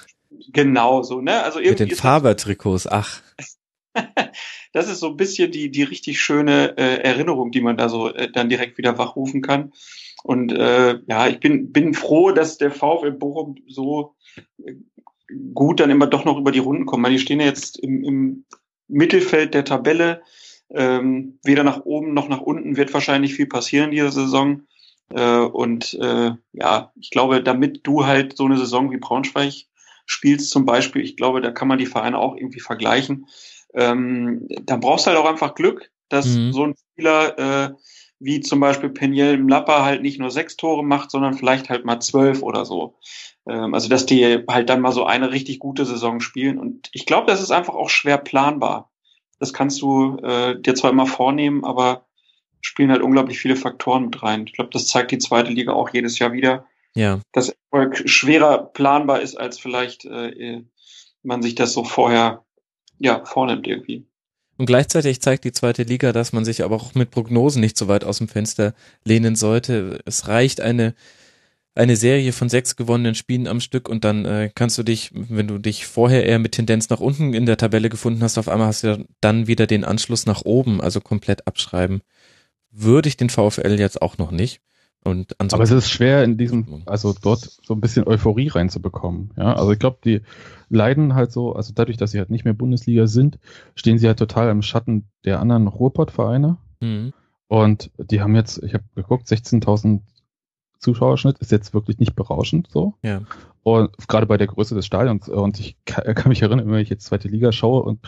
[0.51, 1.43] Genau so, ne?
[1.43, 3.22] Also irgendwie mit den Faber-Trikots, ach.
[4.74, 8.09] das ist so ein bisschen die, die richtig schöne äh, Erinnerung, die man da so
[8.09, 9.72] äh, dann direkt wieder wachrufen kann.
[10.24, 14.16] Und äh, ja, ich bin, bin froh, dass der VfL Bochum so
[14.64, 14.74] äh,
[15.54, 17.04] gut dann immer doch noch über die Runden kommt.
[17.04, 18.45] Weil die stehen ja jetzt im, im
[18.88, 20.22] Mittelfeld der Tabelle.
[20.72, 24.64] Ähm, weder nach oben noch nach unten wird wahrscheinlich viel passieren diese Saison.
[25.10, 29.54] Äh, und äh, ja, ich glaube, damit du halt so eine Saison wie Braunschweig
[30.06, 33.28] spielst zum Beispiel, ich glaube, da kann man die Vereine auch irgendwie vergleichen.
[33.74, 36.54] Ähm, dann brauchst du halt auch einfach Glück, dass mhm.
[36.54, 37.74] so ein Spieler äh,
[38.26, 42.00] wie zum Beispiel Peniel Mlapper halt nicht nur sechs Tore macht, sondern vielleicht halt mal
[42.00, 42.98] zwölf oder so.
[43.48, 46.58] Ähm, also dass die halt dann mal so eine richtig gute Saison spielen.
[46.58, 48.92] Und ich glaube, das ist einfach auch schwer planbar.
[49.40, 52.08] Das kannst du äh, dir zwar immer vornehmen, aber
[52.62, 54.45] spielen halt unglaublich viele Faktoren mit rein.
[54.48, 56.66] Ich glaube, das zeigt die zweite Liga auch jedes Jahr wieder.
[56.95, 57.20] Ja.
[57.32, 60.64] Dass Erfolg schwerer planbar ist, als vielleicht äh,
[61.22, 62.44] man sich das so vorher
[62.98, 64.08] ja vornimmt irgendwie.
[64.58, 67.88] Und gleichzeitig zeigt die zweite Liga, dass man sich aber auch mit Prognosen nicht so
[67.88, 70.00] weit aus dem Fenster lehnen sollte.
[70.06, 70.95] Es reicht eine
[71.75, 75.48] eine Serie von sechs gewonnenen Spielen am Stück und dann äh, kannst du dich, wenn
[75.48, 78.67] du dich vorher eher mit Tendenz nach unten in der Tabelle gefunden hast, auf einmal
[78.67, 82.01] hast du dann wieder den Anschluss nach oben, also komplett abschreiben.
[82.72, 84.61] Würde ich den VfL jetzt auch noch nicht.
[85.06, 89.32] Und Aber es ist schwer in diesem, also dort so ein bisschen Euphorie reinzubekommen.
[89.38, 90.22] Ja, also ich glaube, die
[90.69, 93.38] leiden halt so, also dadurch, dass sie halt nicht mehr Bundesliga sind,
[93.75, 96.58] stehen sie halt total im Schatten der anderen Ruhrpott-Vereine.
[96.82, 97.14] Mhm.
[97.48, 100.01] Und die haben jetzt, ich habe geguckt, 16.000
[100.80, 102.95] Zuschauerschnitt ist jetzt wirklich nicht berauschend so.
[103.03, 103.22] Ja.
[103.61, 105.30] Und gerade bei der Größe des Stadions.
[105.30, 108.00] Und ich kann, kann mich erinnern, wenn ich jetzt zweite Liga schaue und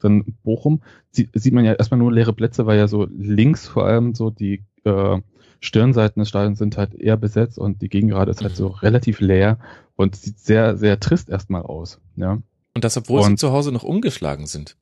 [0.00, 3.86] dann Bochum, sieht, sieht man ja erstmal nur leere Plätze, weil ja so links vor
[3.86, 5.20] allem so die äh,
[5.62, 8.74] Stirnseiten des Stadions sind halt eher besetzt und die Gegengrade ist halt so mhm.
[8.74, 9.58] relativ leer
[9.96, 12.00] und sieht sehr, sehr trist erstmal aus.
[12.16, 12.42] Ja.
[12.74, 14.76] Und das, obwohl und, sie zu Hause noch umgeschlagen sind.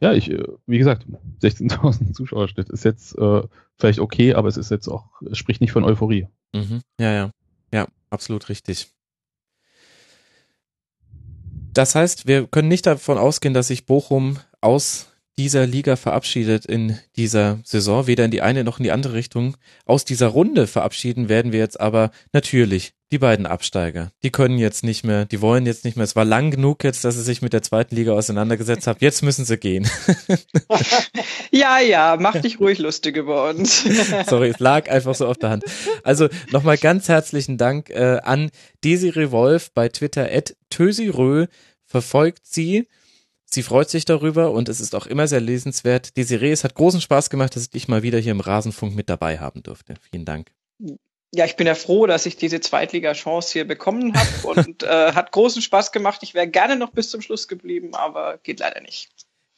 [0.00, 1.06] Ja, ich, äh, wie gesagt,
[1.42, 3.42] 16.000 Zuschauerschnitt ist jetzt äh,
[3.76, 6.28] vielleicht okay, aber es ist jetzt auch, es spricht nicht von Euphorie.
[6.54, 6.80] Mhm.
[7.00, 7.30] Ja, ja.
[7.72, 8.92] Ja, absolut richtig.
[11.72, 16.98] Das heißt, wir können nicht davon ausgehen, dass sich Bochum aus dieser Liga verabschiedet in
[17.16, 19.56] dieser Saison, weder in die eine noch in die andere Richtung.
[19.84, 24.10] Aus dieser Runde verabschieden werden wir jetzt aber natürlich die beiden Absteiger.
[24.22, 26.04] Die können jetzt nicht mehr, die wollen jetzt nicht mehr.
[26.04, 28.98] Es war lang genug jetzt, dass sie sich mit der zweiten Liga auseinandergesetzt haben.
[29.00, 29.88] Jetzt müssen sie gehen.
[31.50, 33.84] ja, ja, mach dich ruhig lustig über uns.
[34.26, 35.64] Sorry, es lag einfach so auf der Hand.
[36.02, 38.50] Also nochmal ganz herzlichen Dank äh, an
[38.82, 41.46] Desiree Wolf bei Twitter at Tösirö.
[41.84, 42.88] Verfolgt sie
[43.48, 46.16] Sie freut sich darüber und es ist auch immer sehr lesenswert.
[46.16, 49.08] Desiree, es hat großen Spaß gemacht, dass ich dich mal wieder hier im Rasenfunk mit
[49.08, 49.94] dabei haben durfte.
[50.10, 50.50] Vielen Dank.
[51.32, 55.32] Ja, ich bin ja froh, dass ich diese Zweitliga-Chance hier bekommen habe und äh, hat
[55.32, 56.22] großen Spaß gemacht.
[56.22, 59.10] Ich wäre gerne noch bis zum Schluss geblieben, aber geht leider nicht.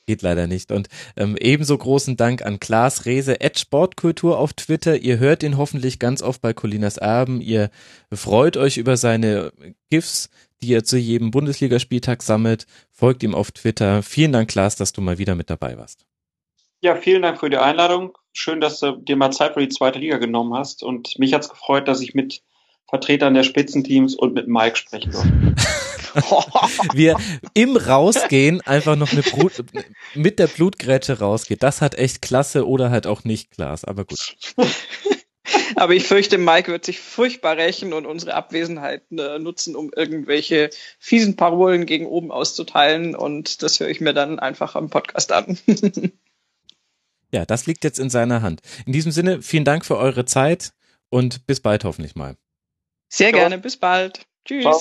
[0.08, 0.72] Geht leider nicht.
[0.72, 0.88] Und
[1.18, 4.96] ähm, ebenso großen Dank an Klaas Rehse, at Sportkultur auf Twitter.
[4.96, 7.42] Ihr hört ihn hoffentlich ganz oft bei Colinas Erben.
[7.42, 7.68] Ihr
[8.10, 9.52] freut euch über seine
[9.90, 10.30] GIFs,
[10.62, 12.66] die er zu jedem Bundesligaspieltag sammelt.
[12.90, 14.02] Folgt ihm auf Twitter.
[14.02, 16.06] Vielen Dank, Klaas, dass du mal wieder mit dabei warst.
[16.80, 18.16] Ja, vielen Dank für die Einladung.
[18.32, 20.82] Schön, dass du dir mal Zeit für die zweite Liga genommen hast.
[20.82, 22.40] Und mich hat's gefreut, dass ich mit
[22.88, 25.54] Vertretern der Spitzenteams und mit Mike sprechen durfte.
[26.94, 27.16] Wir
[27.54, 29.64] im Rausgehen einfach noch eine Blut,
[30.14, 31.62] mit der Blutgrätsche rausgeht.
[31.62, 34.36] Das hat echt klasse oder halt auch nicht Klaas, aber gut.
[35.76, 40.70] Aber ich fürchte, Mike wird sich furchtbar rächen und unsere Abwesenheit äh, nutzen, um irgendwelche
[40.98, 43.14] fiesen Parolen gegen oben auszuteilen.
[43.14, 45.58] Und das höre ich mir dann einfach am Podcast an.
[47.32, 48.60] ja, das liegt jetzt in seiner Hand.
[48.86, 50.72] In diesem Sinne, vielen Dank für eure Zeit
[51.08, 52.36] und bis bald hoffentlich mal.
[53.08, 53.40] Sehr Ciao.
[53.40, 54.26] gerne, bis bald.
[54.44, 54.62] Tschüss.
[54.62, 54.80] Ciao.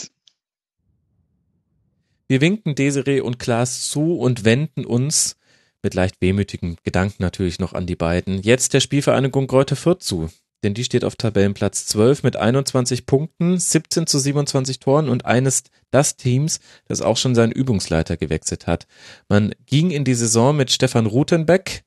[2.28, 5.38] Wir winken Desiree und Klaas zu und wenden uns
[5.82, 8.42] mit leicht wehmütigen Gedanken natürlich noch an die beiden.
[8.42, 10.30] Jetzt der Spielvereinigung Greuther Fürth zu
[10.64, 15.64] denn die steht auf Tabellenplatz 12 mit 21 Punkten, 17 zu 27 Toren und eines
[15.92, 18.88] das Teams, das auch schon seinen Übungsleiter gewechselt hat.
[19.30, 21.84] Man ging in die Saison mit Stefan Rutenbeck,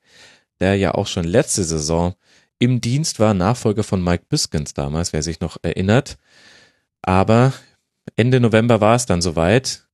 [0.59, 2.15] der ja auch schon letzte Saison
[2.61, 6.19] im Dienst war, Nachfolger von Mike Biskens damals, wer sich noch erinnert.
[7.01, 7.53] Aber
[8.15, 9.87] Ende November war es dann soweit.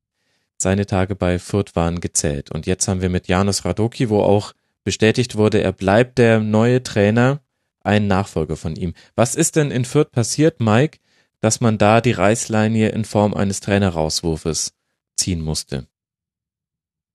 [0.57, 2.51] Seine Tage bei Fürth waren gezählt.
[2.51, 6.83] Und jetzt haben wir mit Janus Radoki, wo auch bestätigt wurde, er bleibt der neue
[6.83, 7.41] Trainer
[7.83, 8.93] ein Nachfolger von ihm.
[9.15, 10.99] Was ist denn in Fürth passiert, Mike,
[11.39, 14.73] dass man da die Reißleine in Form eines Trainerauswurfes
[15.15, 15.87] ziehen musste?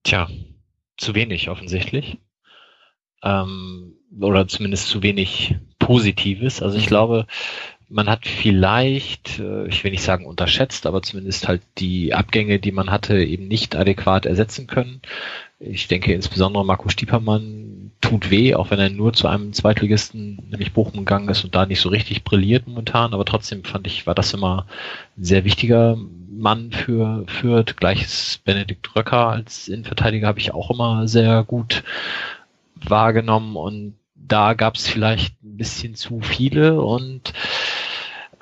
[0.03, 0.31] Tja,
[0.97, 2.19] zu wenig offensichtlich.
[3.23, 6.63] Ähm, oder zumindest zu wenig Positives.
[6.63, 6.89] Also ich mhm.
[6.89, 7.27] glaube,
[7.93, 12.73] man hat vielleicht, äh, ich will nicht sagen unterschätzt, aber zumindest halt die Abgänge, die
[12.73, 15.03] man hatte, eben nicht adäquat ersetzen können.
[15.61, 20.73] Ich denke insbesondere Marco Stiepermann tut weh, auch wenn er nur zu einem Zweitligisten, nämlich
[20.73, 24.15] Bochum gegangen ist und da nicht so richtig brilliert momentan, aber trotzdem fand ich, war
[24.15, 24.67] das immer
[25.17, 25.97] ein sehr wichtiger
[26.31, 27.77] Mann für Fürth.
[27.77, 31.85] Gleiches Benedikt Röcker als Innenverteidiger habe ich auch immer sehr gut
[32.75, 33.95] wahrgenommen und
[34.27, 37.33] da gab es vielleicht ein bisschen zu viele und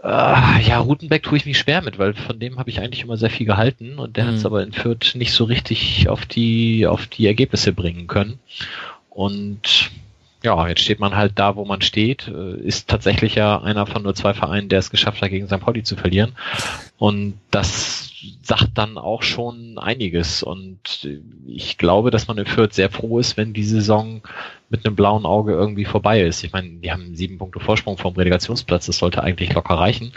[0.03, 3.17] äh, ja, Rutenbeck tue ich mich schwer mit, weil von dem habe ich eigentlich immer
[3.17, 4.29] sehr viel gehalten und der mhm.
[4.29, 8.39] hat es aber in Fürth nicht so richtig auf die, auf die Ergebnisse bringen können.
[9.11, 9.91] Und
[10.43, 14.03] ja, jetzt steht man halt da, wo man steht, äh, ist tatsächlich ja einer von
[14.03, 15.61] nur zwei Vereinen, der es geschafft hat, gegen St.
[15.61, 16.35] Pauli zu verlieren.
[16.97, 20.43] Und das sagt dann auch schon einiges.
[20.43, 21.09] Und
[21.47, 24.23] ich glaube, dass man in Fürth sehr froh ist, wenn die Saison
[24.71, 26.43] mit einem blauen Auge irgendwie vorbei ist.
[26.43, 30.13] Ich meine, die haben sieben Punkte Vorsprung vom Relegationsplatz, das sollte eigentlich locker reichen.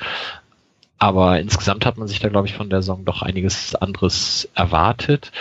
[0.97, 5.31] Aber insgesamt hat man sich da, glaube ich, von der Saison doch einiges anderes erwartet.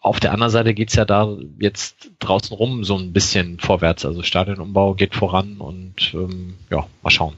[0.00, 4.04] Auf der anderen Seite geht's ja da jetzt draußen rum so ein bisschen vorwärts.
[4.04, 7.34] Also Stadionumbau geht voran und ähm, ja, mal schauen.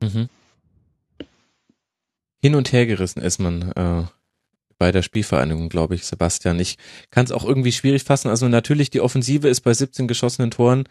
[0.00, 0.28] Mhm
[2.46, 4.04] hin und her gerissen ist man äh,
[4.78, 6.60] bei der Spielvereinigung, glaube ich, Sebastian.
[6.60, 6.76] Ich
[7.10, 8.28] kann es auch irgendwie schwierig fassen.
[8.28, 10.84] Also natürlich, die Offensive ist bei 17 geschossenen Toren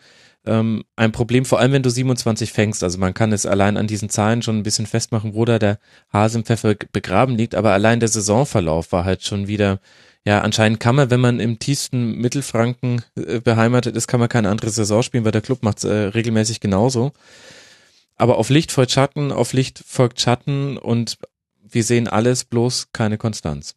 [0.46, 2.84] ähm, ein Problem, vor allem wenn du 27 fängst.
[2.84, 5.80] Also man kann es allein an diesen Zahlen schon ein bisschen festmachen, wo da der
[6.12, 7.56] Hase im Pfeffer begraben liegt.
[7.56, 9.80] Aber allein der Saisonverlauf war halt schon wieder,
[10.26, 14.50] ja, anscheinend kann man, wenn man im tiefsten Mittelfranken äh, beheimatet ist, kann man keine
[14.50, 17.12] andere Saison spielen, weil der Club macht es äh, regelmäßig genauso.
[18.18, 21.18] Aber auf Licht folgt Schatten, auf Licht folgt Schatten und
[21.76, 23.76] wir sehen alles, bloß keine Konstanz.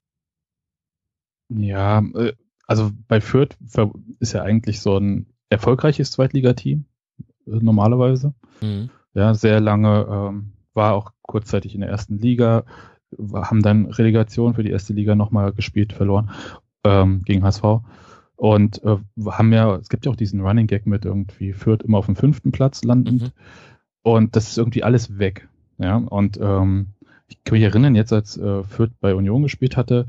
[1.49, 2.33] Ja, äh,
[2.67, 3.57] also bei Fürth
[4.21, 6.85] ist ja eigentlich so ein erfolgreiches Zweitligateam,
[7.47, 8.35] äh, normalerweise.
[8.61, 8.91] Mhm.
[9.15, 12.65] Ja, sehr lange, ähm, war auch kurzzeitig in der ersten Liga,
[13.35, 16.31] haben dann Relegation für die erste Liga nochmal gespielt, verloren
[16.85, 17.81] ähm, gegen HSV.
[18.37, 21.99] Und äh, haben ja, es gibt ja auch diesen Running Gag mit irgendwie Fürth immer
[21.99, 23.23] auf dem fünften Platz landend.
[23.23, 23.31] Mhm.
[24.03, 25.49] Und das ist irgendwie alles weg.
[25.79, 26.95] Ja, und ähm,
[27.29, 30.07] ich kann mich erinnern, jetzt als äh, Fürth bei Union gespielt hatte,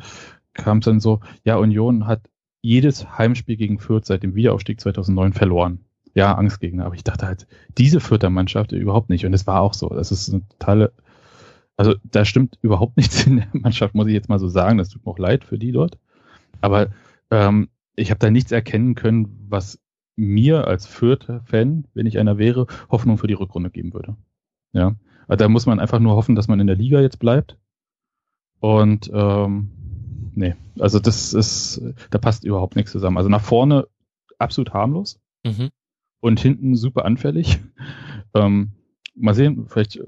[0.53, 2.21] kam es dann so, ja, Union hat
[2.61, 5.79] jedes Heimspiel gegen Fürth seit dem Wiederaufstieg 2009 verloren.
[6.13, 6.85] Ja, Angstgegner.
[6.85, 9.25] Aber ich dachte halt, diese Fürther Mannschaft überhaupt nicht.
[9.25, 9.89] Und es war auch so.
[9.89, 10.91] Das ist eine totale,
[11.77, 14.77] also da stimmt überhaupt nichts in der Mannschaft, muss ich jetzt mal so sagen.
[14.77, 15.97] Das tut mir auch leid für die dort.
[16.61, 16.89] Aber
[17.31, 19.79] ähm, ich habe da nichts erkennen können, was
[20.15, 24.17] mir als Fürther Fan, wenn ich einer wäre, Hoffnung für die Rückrunde geben würde.
[24.73, 24.95] Ja,
[25.37, 27.57] da muss man einfach nur hoffen, dass man in der Liga jetzt bleibt.
[28.59, 29.69] Und ähm,
[30.35, 33.17] nee, also das ist, da passt überhaupt nichts zusammen.
[33.17, 33.87] Also nach vorne
[34.37, 35.69] absolut harmlos mhm.
[36.19, 37.59] und hinten super anfällig.
[38.35, 38.73] Ähm,
[39.15, 39.99] mal sehen, vielleicht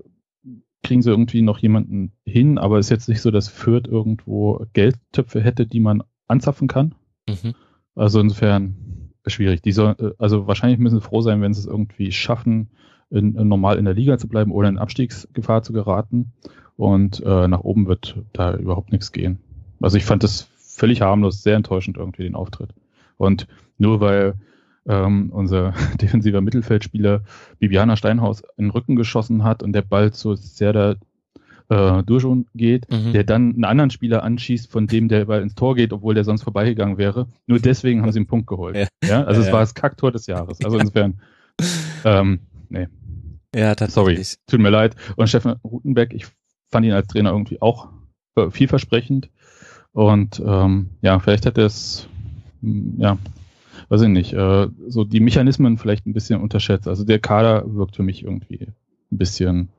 [0.83, 4.63] kriegen sie irgendwie noch jemanden hin, aber es ist jetzt nicht so, dass Fürth irgendwo
[4.73, 6.93] Geldtöpfe hätte, die man anzapfen kann.
[7.27, 7.55] Mhm.
[7.95, 9.61] Also insofern schwierig.
[9.61, 12.69] Die soll, also wahrscheinlich müssen sie froh sein, wenn sie es irgendwie schaffen,
[13.11, 16.31] in, in normal in der Liga zu bleiben oder in Abstiegsgefahr zu geraten.
[16.77, 19.39] Und äh, nach oben wird da überhaupt nichts gehen.
[19.81, 22.69] Also ich fand das völlig harmlos, sehr enttäuschend irgendwie den Auftritt.
[23.17, 24.35] Und nur weil
[24.87, 27.21] ähm, unser defensiver Mittelfeldspieler
[27.59, 30.95] Bibiana Steinhaus in den Rücken geschossen hat und der Ball zu Serda
[31.69, 33.13] äh, Durjon geht, mhm.
[33.13, 36.23] der dann einen anderen Spieler anschießt, von dem der Ball ins Tor geht, obwohl der
[36.23, 37.27] sonst vorbeigegangen wäre.
[37.47, 38.75] Nur deswegen haben sie einen Punkt geholt.
[38.75, 39.23] Ja, ja?
[39.23, 40.63] also ja, es war das Kacktor des Jahres.
[40.63, 41.21] Also insofern,
[42.03, 42.87] ähm, nee,
[43.55, 44.27] ja, tatsächlich.
[44.27, 44.95] Sorry, tut mir leid.
[45.15, 46.25] Und Steffen Rutenbeck, ich
[46.69, 47.89] fand ihn als Trainer irgendwie auch
[48.51, 49.29] vielversprechend.
[49.93, 52.07] Und ähm, ja, vielleicht hätte es,
[52.61, 53.17] hm, ja,
[53.89, 56.87] weiß ich nicht, äh, so die Mechanismen vielleicht ein bisschen unterschätzt.
[56.87, 58.67] Also der Kader wirkt für mich irgendwie
[59.11, 59.69] ein bisschen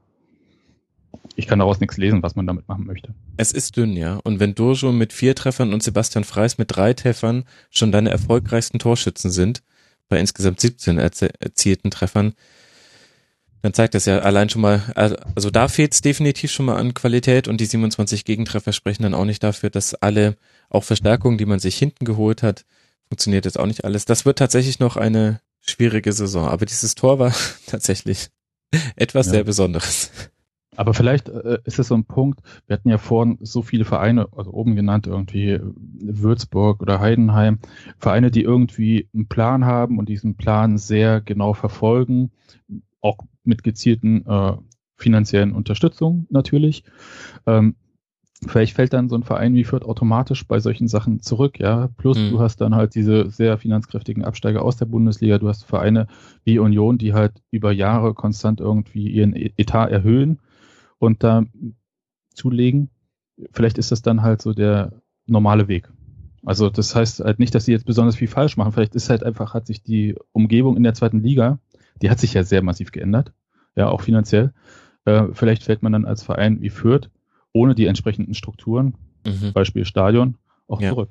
[1.36, 3.14] ich kann daraus nichts lesen, was man damit machen möchte.
[3.36, 4.16] Es ist dünn, ja.
[4.24, 8.78] Und wenn Durjo mit vier Treffern und Sebastian Freis mit drei Treffern schon deine erfolgreichsten
[8.78, 9.62] Torschützen sind,
[10.08, 12.34] bei insgesamt 17 erzielten Treffern,
[13.62, 16.94] dann zeigt das ja allein schon mal, also da fehlt es definitiv schon mal an
[16.94, 20.36] Qualität und die 27 Gegentreffer sprechen dann auch nicht dafür, dass alle,
[20.68, 22.64] auch Verstärkungen, die man sich hinten geholt hat,
[23.08, 24.04] funktioniert jetzt auch nicht alles.
[24.04, 27.32] Das wird tatsächlich noch eine schwierige Saison, aber dieses Tor war
[27.66, 28.30] tatsächlich
[28.96, 29.32] etwas ja.
[29.32, 30.10] sehr Besonderes.
[30.74, 34.28] Aber vielleicht äh, ist es so ein Punkt, wir hatten ja vorhin so viele Vereine,
[34.34, 37.58] also oben genannt irgendwie Würzburg oder Heidenheim,
[37.98, 42.30] Vereine, die irgendwie einen Plan haben und diesen Plan sehr genau verfolgen,
[43.02, 44.56] auch mit gezielten äh,
[44.96, 46.84] finanziellen Unterstützung natürlich.
[47.46, 47.74] Ähm,
[48.46, 51.88] vielleicht fällt dann so ein Verein wie Fürth automatisch bei solchen Sachen zurück, ja.
[51.96, 52.30] Plus mhm.
[52.30, 55.38] du hast dann halt diese sehr finanzkräftigen Absteiger aus der Bundesliga.
[55.38, 56.06] Du hast Vereine
[56.44, 60.38] wie Union, die halt über Jahre konstant irgendwie ihren e-, Etat erhöhen.
[60.98, 61.44] und da
[62.34, 62.90] zulegen.
[63.52, 64.92] Vielleicht ist das dann halt so der
[65.26, 65.88] normale Weg.
[66.44, 68.72] Also das heißt halt nicht, dass sie jetzt besonders viel falsch machen.
[68.72, 71.58] Vielleicht ist halt einfach, hat sich die Umgebung in der zweiten Liga,
[72.00, 73.32] die hat sich ja sehr massiv geändert,
[73.76, 74.52] ja, auch finanziell.
[75.04, 77.10] Äh, vielleicht fällt man dann als Verein wie Fürth
[77.52, 78.94] ohne die entsprechenden Strukturen,
[79.26, 79.52] mhm.
[79.52, 80.36] Beispiel Stadion,
[80.68, 80.90] auch ja.
[80.90, 81.10] zurück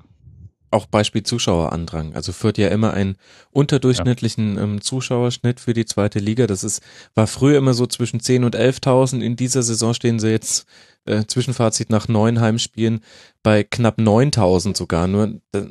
[0.71, 2.15] auch Beispiel Zuschauerandrang.
[2.15, 3.17] Also führt ja immer einen
[3.51, 4.63] unterdurchschnittlichen ja.
[4.63, 6.47] ähm, Zuschauerschnitt für die zweite Liga.
[6.47, 6.81] Das ist,
[7.13, 9.19] war früher immer so zwischen 10 und 11.000.
[9.19, 10.65] In dieser Saison stehen sie jetzt,
[11.05, 13.01] äh, Zwischenfazit nach neun Heimspielen,
[13.43, 15.07] bei knapp 9.000 sogar.
[15.07, 15.65] Nur, äh,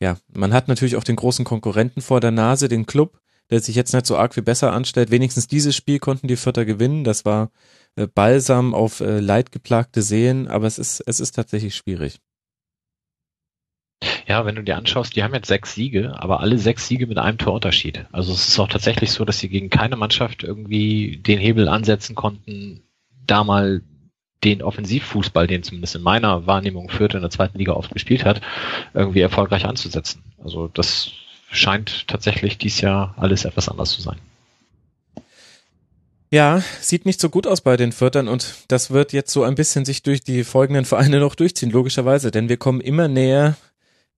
[0.00, 3.76] ja, man hat natürlich auch den großen Konkurrenten vor der Nase, den Club, der sich
[3.76, 5.10] jetzt nicht so arg viel besser anstellt.
[5.10, 7.04] Wenigstens dieses Spiel konnten die Vierter gewinnen.
[7.04, 7.50] Das war
[7.96, 12.20] äh, Balsam auf äh, leidgeplagte Seen, aber es ist, es ist tatsächlich schwierig.
[14.26, 17.18] Ja, wenn du dir anschaust, die haben jetzt sechs Siege, aber alle sechs Siege mit
[17.18, 18.06] einem Torunterschied.
[18.12, 22.14] Also es ist auch tatsächlich so, dass sie gegen keine Mannschaft irgendwie den Hebel ansetzen
[22.14, 22.82] konnten,
[23.26, 23.82] da mal
[24.42, 28.42] den Offensivfußball, den zumindest in meiner Wahrnehmung Fürth in der zweiten Liga oft gespielt hat,
[28.92, 30.22] irgendwie erfolgreich anzusetzen.
[30.42, 31.12] Also das
[31.54, 34.18] scheint tatsächlich dies Jahr alles etwas anders zu sein.
[36.30, 39.54] Ja, sieht nicht so gut aus bei den Viertern und das wird jetzt so ein
[39.54, 43.56] bisschen sich durch die folgenden Vereine noch durchziehen, logischerweise, denn wir kommen immer näher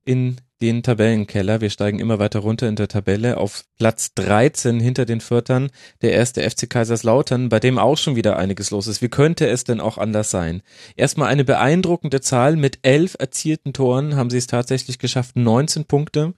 [0.04, 1.60] in den Tabellenkeller.
[1.60, 6.12] Wir steigen immer weiter runter in der Tabelle auf Platz 13 hinter den Viertern, der
[6.12, 9.02] erste FC Kaiserslautern, bei dem auch schon wieder einiges los ist.
[9.02, 10.62] Wie könnte es denn auch anders sein?
[10.96, 12.56] Erstmal eine beeindruckende Zahl.
[12.56, 16.32] Mit elf erzielten Toren haben sie es tatsächlich geschafft, 19 Punkte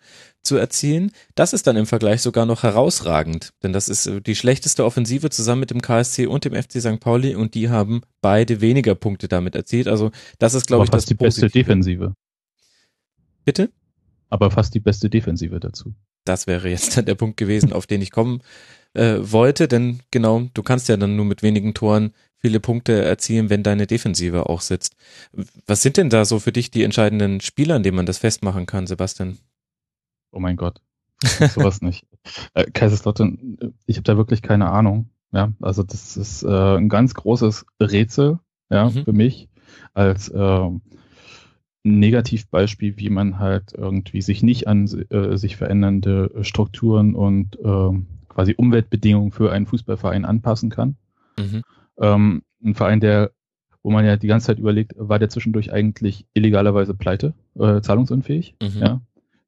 [0.48, 1.12] zu erzielen.
[1.34, 5.30] Das ist dann im Vergleich sogar noch herausragend, denn das ist äh, die schlechteste Offensive
[5.30, 6.98] zusammen mit dem KSC und dem FC St.
[6.98, 9.86] Pauli und die haben beide weniger Punkte damit erzielt.
[9.86, 12.14] Also das ist, glaube ich, das die beste Defensive.
[13.44, 13.70] Bitte?
[14.30, 15.94] Aber fast die beste Defensive dazu.
[16.24, 18.42] Das wäre jetzt dann der Punkt gewesen, auf den ich kommen
[18.94, 23.50] äh, wollte, denn genau, du kannst ja dann nur mit wenigen Toren viele Punkte erzielen,
[23.50, 24.94] wenn deine Defensive auch sitzt.
[25.66, 28.66] Was sind denn da so für dich die entscheidenden Spieler, an denen man das festmachen
[28.66, 29.38] kann, Sebastian?
[30.38, 30.80] Oh mein Gott,
[31.22, 32.06] sowas nicht.
[32.54, 35.10] Äh, Kaiserslautern, ich habe da wirklich keine Ahnung.
[35.32, 38.38] Ja, also das ist äh, ein ganz großes Rätsel,
[38.70, 39.04] ja, mhm.
[39.04, 39.48] für mich
[39.94, 40.70] als äh,
[41.82, 48.54] Negativbeispiel, wie man halt irgendwie sich nicht an äh, sich verändernde Strukturen und äh, quasi
[48.56, 50.94] Umweltbedingungen für einen Fußballverein anpassen kann.
[51.36, 51.62] Mhm.
[52.00, 53.32] Ähm, ein Verein, der,
[53.82, 58.54] wo man ja die ganze Zeit überlegt, war der zwischendurch eigentlich illegalerweise pleite, äh, zahlungsunfähig?
[58.62, 58.80] Mhm.
[58.80, 59.00] Ja.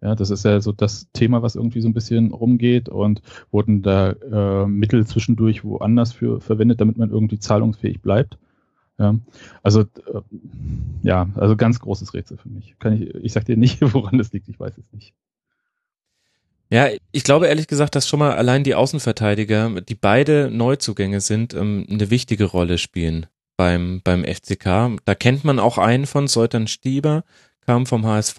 [0.03, 3.21] Ja, das ist ja so das Thema, was irgendwie so ein bisschen rumgeht und
[3.51, 8.39] wurden da äh, Mittel zwischendurch woanders für verwendet, damit man irgendwie zahlungsfähig bleibt.
[8.99, 9.15] Ja,
[9.63, 10.21] also äh,
[11.03, 12.77] ja, also ganz großes Rätsel für mich.
[12.79, 15.15] Kann ich, ich sag dir nicht, woran das liegt, ich weiß es nicht.
[16.71, 21.53] Ja, ich glaube ehrlich gesagt, dass schon mal allein die Außenverteidiger, die beide Neuzugänge sind,
[21.53, 24.97] ähm, eine wichtige Rolle spielen beim, beim FCK.
[25.05, 27.25] Da kennt man auch einen von, Soltan Stieber,
[27.67, 28.39] kam vom HSV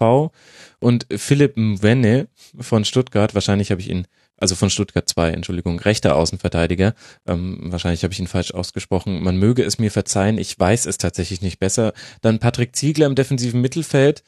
[0.80, 2.28] und Philipp Mwenne
[2.58, 4.06] von Stuttgart, wahrscheinlich habe ich ihn
[4.42, 6.94] also von Stuttgart 2, Entschuldigung, rechter Außenverteidiger.
[7.28, 9.22] Ähm, wahrscheinlich habe ich ihn falsch ausgesprochen.
[9.22, 11.92] Man möge es mir verzeihen, ich weiß es tatsächlich nicht besser.
[12.22, 14.24] Dann Patrick Ziegler im defensiven Mittelfeld.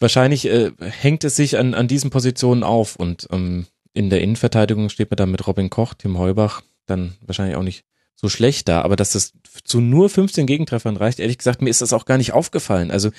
[0.00, 4.88] Wahrscheinlich äh, hängt es sich an, an diesen Positionen auf und ähm, in der Innenverteidigung
[4.88, 7.84] steht man dann mit Robin Koch, Tim Heubach, dann wahrscheinlich auch nicht
[8.16, 9.32] so schlecht da, aber dass das
[9.62, 12.90] zu nur 15 Gegentreffern reicht, ehrlich gesagt, mir ist das auch gar nicht aufgefallen.
[12.90, 13.10] Also,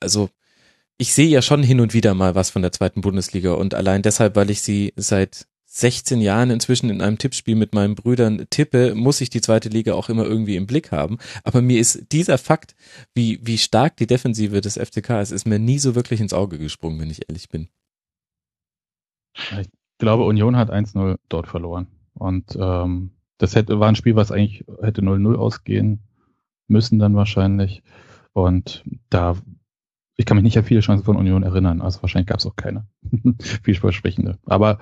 [0.00, 0.30] also
[0.98, 4.02] ich sehe ja schon hin und wieder mal was von der zweiten Bundesliga und allein
[4.02, 8.94] deshalb, weil ich sie seit 16 Jahren inzwischen in einem Tippspiel mit meinen Brüdern tippe,
[8.94, 11.18] muss ich die zweite Liga auch immer irgendwie im Blick haben.
[11.44, 12.74] Aber mir ist dieser Fakt,
[13.14, 16.58] wie, wie stark die Defensive des FCK ist, ist mir nie so wirklich ins Auge
[16.58, 17.68] gesprungen, wenn ich ehrlich bin.
[19.60, 19.68] Ich
[19.98, 21.86] glaube, Union hat 1-0 dort verloren.
[22.14, 26.00] Und ähm, das hätte, war ein Spiel, was eigentlich hätte 0-0 ausgehen
[26.66, 27.82] müssen dann wahrscheinlich.
[28.32, 29.36] Und da
[30.18, 32.56] ich kann mich nicht an viele Chancen von Union erinnern, also wahrscheinlich gab es auch
[32.56, 32.86] keine
[33.62, 34.36] vielversprechende.
[34.46, 34.80] Aber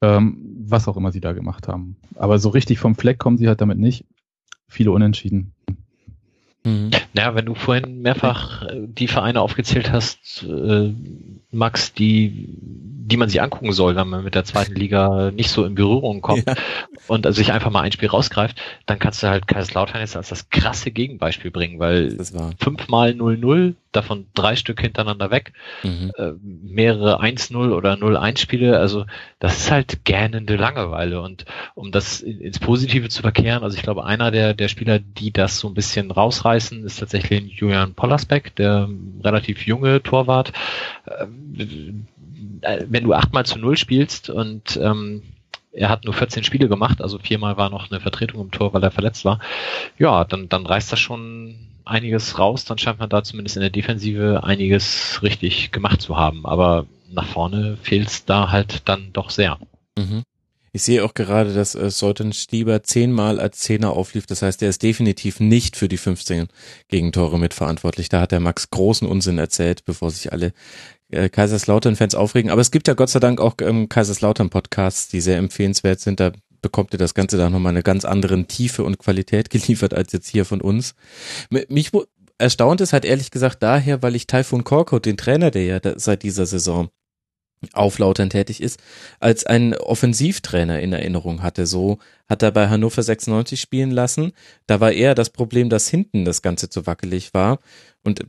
[0.00, 1.96] ähm, was auch immer sie da gemacht haben.
[2.14, 4.06] Aber so richtig vom Fleck kommen sie halt damit nicht.
[4.68, 5.54] Viele Unentschieden.
[6.64, 6.90] Mhm.
[7.12, 10.92] Naja, wenn du vorhin mehrfach äh, die Vereine aufgezählt hast, äh,
[11.50, 15.64] Max, die, die man sich angucken soll, wenn man mit der zweiten Liga nicht so
[15.64, 16.54] in Berührung kommt ja.
[17.08, 20.28] und also sich einfach mal ein Spiel rausgreift, dann kannst du halt Kaiserslautern jetzt als
[20.28, 22.16] das krasse Gegenbeispiel bringen, weil
[22.58, 26.12] fünfmal 0-0 davon drei Stück hintereinander weg, mhm.
[26.16, 29.04] äh, mehrere 1-0 oder 0-1 Spiele, also
[29.38, 34.06] das ist halt gähnende Langeweile und um das ins Positive zu verkehren, also ich glaube,
[34.06, 38.88] einer der, der Spieler, die das so ein bisschen rausreißen, ist tatsächlich Julian Pollersbeck, der
[39.22, 40.52] relativ junge Torwart.
[41.06, 42.06] Ähm,
[42.62, 45.22] äh, wenn du achtmal zu null spielst und ähm,
[45.72, 48.82] er hat nur 14 Spiele gemacht, also viermal war noch eine Vertretung im Tor, weil
[48.82, 49.40] er verletzt war.
[49.98, 53.70] Ja, dann, dann reißt das schon einiges raus, dann scheint man da zumindest in der
[53.70, 56.46] Defensive einiges richtig gemacht zu haben.
[56.46, 59.58] Aber nach vorne fehlt es da halt dann doch sehr.
[59.98, 60.22] Mhm.
[60.74, 64.24] Ich sehe auch gerade, dass äh, Sollten Stieber zehnmal als Zehner auflief.
[64.26, 66.48] Das heißt, er ist definitiv nicht für die 15
[66.88, 68.08] Gegentore mitverantwortlich.
[68.08, 70.52] Da hat der Max großen Unsinn erzählt, bevor sich alle
[71.10, 72.50] äh, Kaiserslautern-Fans aufregen.
[72.50, 76.20] Aber es gibt ja Gott sei Dank auch ähm, Kaiserslautern-Podcasts, die sehr empfehlenswert sind.
[76.20, 80.12] Da bekommt ihr das Ganze dann nochmal eine ganz anderen Tiefe und Qualität geliefert als
[80.12, 80.94] jetzt hier von uns.
[81.50, 81.90] Mich
[82.38, 86.22] erstaunt es halt ehrlich gesagt daher, weil ich Typhoon Korkut, den Trainer, der ja seit
[86.22, 86.88] dieser Saison
[87.72, 88.80] auflautern tätig ist,
[89.20, 91.66] als ein Offensivtrainer in Erinnerung hatte.
[91.66, 94.32] So hat er bei Hannover 96 spielen lassen.
[94.66, 97.58] Da war eher das Problem, dass hinten das Ganze zu wackelig war.
[98.02, 98.24] Und,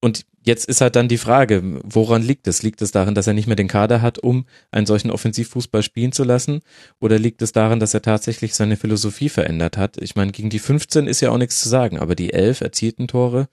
[0.00, 2.62] und jetzt ist halt dann die Frage, woran liegt es?
[2.62, 6.12] Liegt es daran, dass er nicht mehr den Kader hat, um einen solchen Offensivfußball spielen
[6.12, 6.60] zu lassen?
[7.00, 9.96] Oder liegt es daran, dass er tatsächlich seine Philosophie verändert hat?
[9.98, 13.08] Ich meine, gegen die 15 ist ja auch nichts zu sagen, aber die 11 erzielten
[13.08, 13.48] Tore,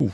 [0.00, 0.10] uh,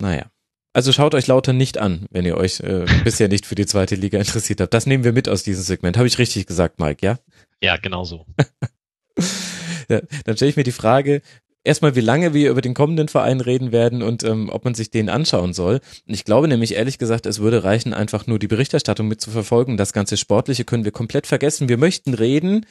[0.00, 0.33] naja.
[0.74, 3.94] Also schaut euch lauter nicht an, wenn ihr euch äh, bisher nicht für die zweite
[3.94, 4.74] Liga interessiert habt.
[4.74, 5.96] Das nehmen wir mit aus diesem Segment.
[5.96, 7.18] Habe ich richtig gesagt, Mike, ja?
[7.62, 8.26] Ja, genau so.
[9.88, 11.22] ja, dann stelle ich mir die Frage,
[11.62, 14.90] erstmal, wie lange wir über den kommenden Verein reden werden und ähm, ob man sich
[14.90, 15.80] den anschauen soll.
[16.06, 19.76] Ich glaube nämlich ehrlich gesagt, es würde reichen, einfach nur die Berichterstattung mit zu verfolgen.
[19.76, 21.68] Das ganze Sportliche können wir komplett vergessen.
[21.68, 22.66] Wir möchten reden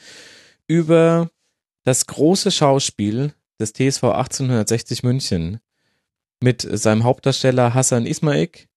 [0.66, 1.30] über
[1.84, 5.60] das große Schauspiel des TSV 1860 München
[6.44, 8.68] mit seinem Hauptdarsteller Hassan Ismaik,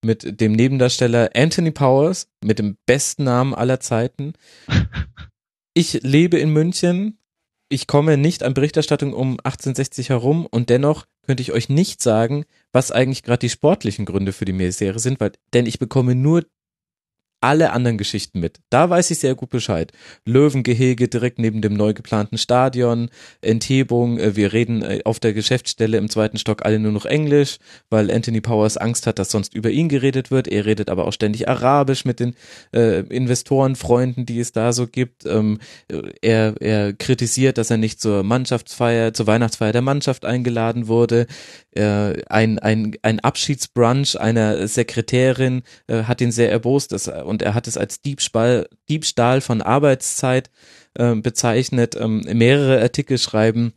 [0.00, 4.32] mit dem Nebendarsteller Anthony Powers, mit dem besten Namen aller Zeiten.
[5.78, 7.18] Ich lebe in München.
[7.68, 12.46] Ich komme nicht an Berichterstattung um 1860 herum und dennoch könnte ich euch nicht sagen,
[12.72, 16.46] was eigentlich gerade die sportlichen Gründe für die Misere sind, weil, denn ich bekomme nur
[17.40, 18.60] alle anderen Geschichten mit.
[18.70, 19.92] Da weiß ich sehr gut Bescheid.
[20.24, 25.98] Löwengehege direkt neben dem neu geplanten Stadion, Enthebung, äh, wir reden äh, auf der Geschäftsstelle
[25.98, 27.58] im zweiten Stock alle nur noch Englisch,
[27.90, 30.48] weil Anthony Powers Angst hat, dass sonst über ihn geredet wird.
[30.48, 32.34] Er redet aber auch ständig Arabisch mit den
[32.74, 35.26] äh, Investorenfreunden, die es da so gibt.
[35.26, 35.58] Ähm,
[36.22, 41.26] er, er kritisiert, dass er nicht zur Mannschaftsfeier, zur Weihnachtsfeier der Mannschaft eingeladen wurde.
[41.72, 46.92] Äh, ein, ein, ein Abschiedsbrunch einer Sekretärin äh, hat ihn sehr erbost.
[46.92, 50.50] Das, und er hat es als Diebstahl, Diebstahl von Arbeitszeit
[50.94, 53.72] äh, bezeichnet, ähm, mehrere Artikel schreiben,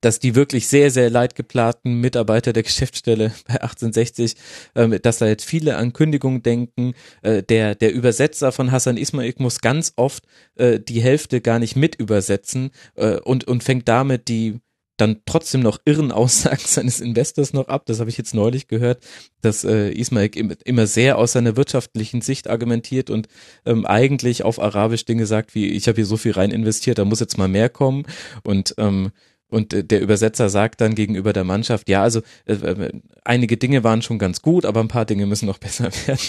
[0.00, 4.34] dass die wirklich sehr, sehr leidgeplanten Mitarbeiter der Geschäftsstelle bei 1860,
[4.74, 6.94] ähm, dass da jetzt viele an Kündigung denken.
[7.22, 10.24] Äh, der, der Übersetzer von Hassan Ismail muss ganz oft
[10.56, 14.60] äh, die Hälfte gar nicht mit übersetzen äh, und, und fängt damit die
[15.00, 17.86] dann trotzdem noch irren Aussagen seines Investors noch ab.
[17.86, 19.02] Das habe ich jetzt neulich gehört,
[19.40, 20.30] dass äh, Ismail
[20.64, 23.28] immer sehr aus seiner wirtschaftlichen Sicht argumentiert und
[23.64, 27.04] ähm, eigentlich auf Arabisch Dinge sagt wie, ich habe hier so viel rein investiert, da
[27.04, 28.04] muss jetzt mal mehr kommen.
[28.42, 29.10] Und ähm,
[29.50, 32.92] und äh, der Übersetzer sagt dann gegenüber der Mannschaft, ja, also äh, äh,
[33.24, 36.20] einige Dinge waren schon ganz gut, aber ein paar Dinge müssen noch besser werden.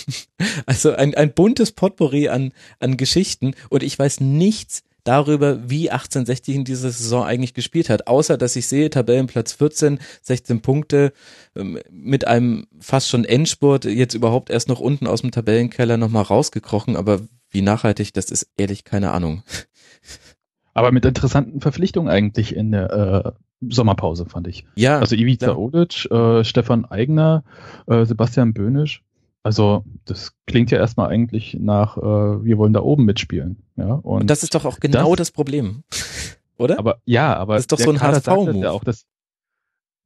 [0.65, 6.55] Also ein, ein buntes Potpourri an, an Geschichten und ich weiß nichts darüber, wie 1860
[6.55, 8.07] in dieser Saison eigentlich gespielt hat.
[8.07, 11.13] Außer, dass ich sehe, Tabellenplatz 14, 16 Punkte,
[11.55, 16.23] ähm, mit einem fast schon Endspurt, jetzt überhaupt erst noch unten aus dem Tabellenkeller nochmal
[16.23, 19.43] rausgekrochen, aber wie nachhaltig, das ist ehrlich keine Ahnung.
[20.73, 22.91] Aber mit interessanten Verpflichtungen eigentlich in der
[23.25, 23.31] äh,
[23.69, 24.65] Sommerpause, fand ich.
[24.75, 24.99] Ja.
[24.99, 25.55] Also Ivica ja.
[25.55, 27.43] Odic, äh, Stefan Eigner,
[27.87, 29.03] äh, Sebastian Böhnisch.
[29.43, 33.63] Also das klingt ja erstmal eigentlich nach, äh, wir wollen da oben mitspielen.
[33.75, 35.83] Ja, und, und das ist doch auch genau das, das Problem,
[36.57, 36.77] oder?
[36.77, 38.57] Aber ja, aber das ist doch so ein HSV-Move.
[38.59, 39.05] Ja, auch das,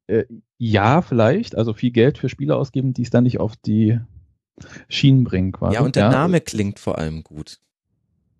[0.07, 0.25] äh,
[0.57, 1.55] ja, vielleicht.
[1.55, 3.99] Also viel Geld für Spieler ausgeben, die es dann nicht auf die
[4.87, 5.75] Schienen bringen quasi.
[5.75, 6.11] Ja, und der ja.
[6.11, 7.59] Name klingt vor allem gut.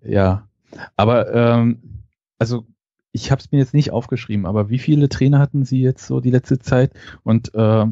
[0.02, 0.48] Ja,
[0.96, 2.04] aber ähm,
[2.38, 2.66] also
[3.12, 6.20] ich habe es mir jetzt nicht aufgeschrieben, aber wie viele Trainer hatten Sie jetzt so
[6.20, 6.94] die letzte Zeit?
[7.24, 7.86] Und äh,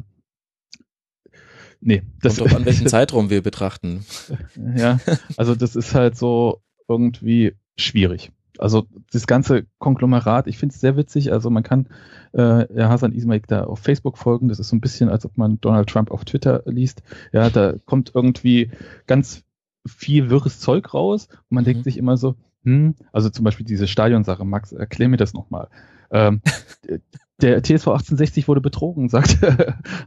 [1.85, 4.05] Nee, das Kommt an welchen Zeitraum wir betrachten.
[4.75, 4.99] Ja,
[5.37, 8.31] also das ist halt so irgendwie schwierig.
[8.57, 11.33] Also das ganze Konglomerat, ich finde es sehr witzig.
[11.33, 11.87] Also man kann
[12.33, 14.47] äh, Hasan Ismail da auf Facebook folgen.
[14.47, 17.03] Das ist so ein bisschen, als ob man Donald Trump auf Twitter liest.
[17.31, 18.71] Ja, da kommt irgendwie
[19.07, 19.43] ganz
[19.85, 21.67] viel wirres Zeug raus und man mhm.
[21.67, 25.67] denkt sich immer so, hm, also zum Beispiel diese Stadionsache, Max, erklär mir das nochmal.
[26.13, 26.41] Ähm,
[27.41, 29.39] der TSV 1860 wurde betrogen, sagt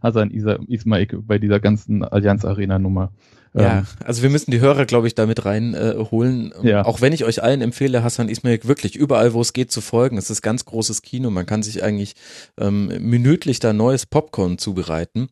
[0.02, 3.12] Hasan Ismail bei dieser ganzen Allianz Arena Nummer.
[3.54, 6.52] Ja, ähm, also wir müssen die Hörer, glaube ich, damit reinholen.
[6.62, 6.84] Äh, ja.
[6.84, 10.18] Auch wenn ich euch allen empfehle, Hassan Ismail wirklich überall, wo es geht, zu folgen.
[10.18, 11.30] Es ist ganz großes Kino.
[11.30, 12.14] Man kann sich eigentlich
[12.58, 15.28] ähm, minütlich da neues Popcorn zubereiten.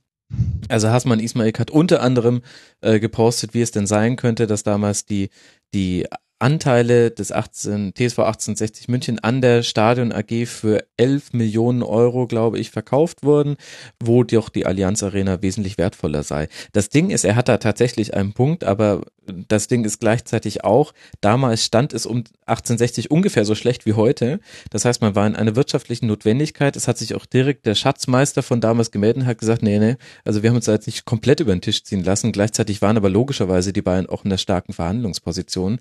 [0.68, 2.40] Also Hasman Ismail hat unter anderem
[2.80, 5.28] äh, gepostet, wie es denn sein könnte, dass damals die
[5.74, 6.06] die
[6.38, 12.58] Anteile des 18, TSV 1860 München an der Stadion AG für 11 Millionen Euro, glaube
[12.58, 13.56] ich, verkauft wurden,
[14.02, 16.48] wo doch die Allianz Arena wesentlich wertvoller sei.
[16.72, 20.92] Das Ding ist, er hat da tatsächlich einen Punkt, aber das Ding ist gleichzeitig auch,
[21.20, 24.40] damals stand es um 1860 ungefähr so schlecht wie heute.
[24.70, 26.76] Das heißt, man war in einer wirtschaftlichen Notwendigkeit.
[26.76, 29.96] Es hat sich auch direkt der Schatzmeister von damals gemeldet und hat gesagt, nee, nee,
[30.24, 32.32] also wir haben uns da jetzt nicht komplett über den Tisch ziehen lassen.
[32.32, 35.78] Gleichzeitig waren aber logischerweise die beiden auch in der starken Verhandlungsposition.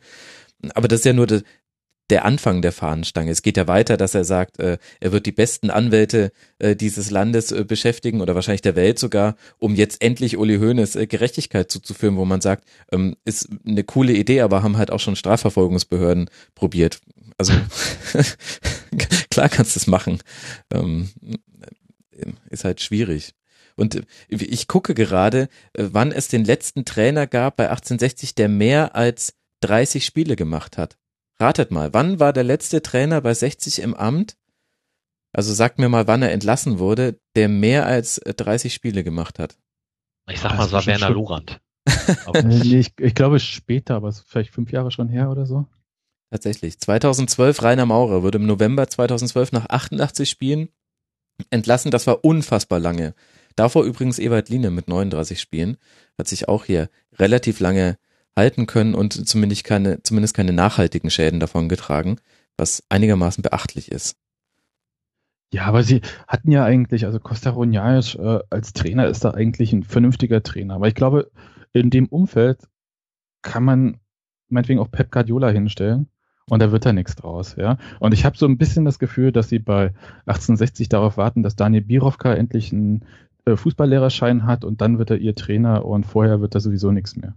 [0.73, 1.43] Aber das ist ja nur de,
[2.09, 3.31] der Anfang der Fahnenstange.
[3.31, 7.11] Es geht ja weiter, dass er sagt, äh, er wird die besten Anwälte äh, dieses
[7.11, 11.71] Landes äh, beschäftigen oder wahrscheinlich der Welt sogar, um jetzt endlich Uli Hoeneß äh, Gerechtigkeit
[11.71, 16.29] zuzuführen, wo man sagt, ähm, ist eine coole Idee, aber haben halt auch schon Strafverfolgungsbehörden
[16.55, 16.99] probiert.
[17.37, 17.53] Also
[19.31, 20.19] klar kannst du es machen.
[20.71, 21.09] Ähm,
[22.49, 23.33] ist halt schwierig.
[23.75, 28.49] Und äh, ich gucke gerade, äh, wann es den letzten Trainer gab bei 1860, der
[28.49, 30.97] mehr als 30 Spiele gemacht hat.
[31.43, 34.37] Ratet mal, wann war der letzte Trainer bei 60 im Amt?
[35.33, 39.39] Also sagt mir mal, wann er entlassen wurde, der mehr als 30 äh, Spiele gemacht
[39.39, 39.57] hat.
[40.29, 41.59] Ich sag mal, es war Werner Lorand.
[42.45, 45.67] nee, ich, ich glaube später, aber es ist vielleicht fünf Jahre schon her oder so.
[46.31, 46.79] Tatsächlich.
[46.79, 50.69] 2012 Rainer Maurer wurde im November 2012 nach 88 Spielen
[51.49, 51.91] entlassen.
[51.91, 53.15] Das war unfassbar lange.
[53.57, 55.75] Davor übrigens Ewald Liene mit 39 Spielen.
[56.17, 56.89] Hat sich auch hier
[57.19, 57.97] relativ lange
[58.35, 62.17] halten können und zumindest keine, zumindest keine nachhaltigen Schäden davon getragen,
[62.57, 64.15] was einigermaßen beachtlich ist.
[65.53, 69.71] Ja, aber sie hatten ja eigentlich, also Costa Runjaic äh, als Trainer ist da eigentlich
[69.71, 70.75] ein vernünftiger Trainer.
[70.75, 71.29] Aber ich glaube,
[71.73, 72.67] in dem Umfeld
[73.43, 73.99] kann man
[74.49, 76.07] meinetwegen auch Pep Guardiola hinstellen
[76.49, 77.77] und da wird da nichts draus, ja.
[77.99, 79.93] Und ich habe so ein bisschen das Gefühl, dass sie bei
[80.25, 83.05] 1860 darauf warten, dass Daniel Birovka endlich einen
[83.45, 87.15] äh, Fußballlehrerschein hat und dann wird er ihr Trainer und vorher wird da sowieso nichts
[87.15, 87.35] mehr.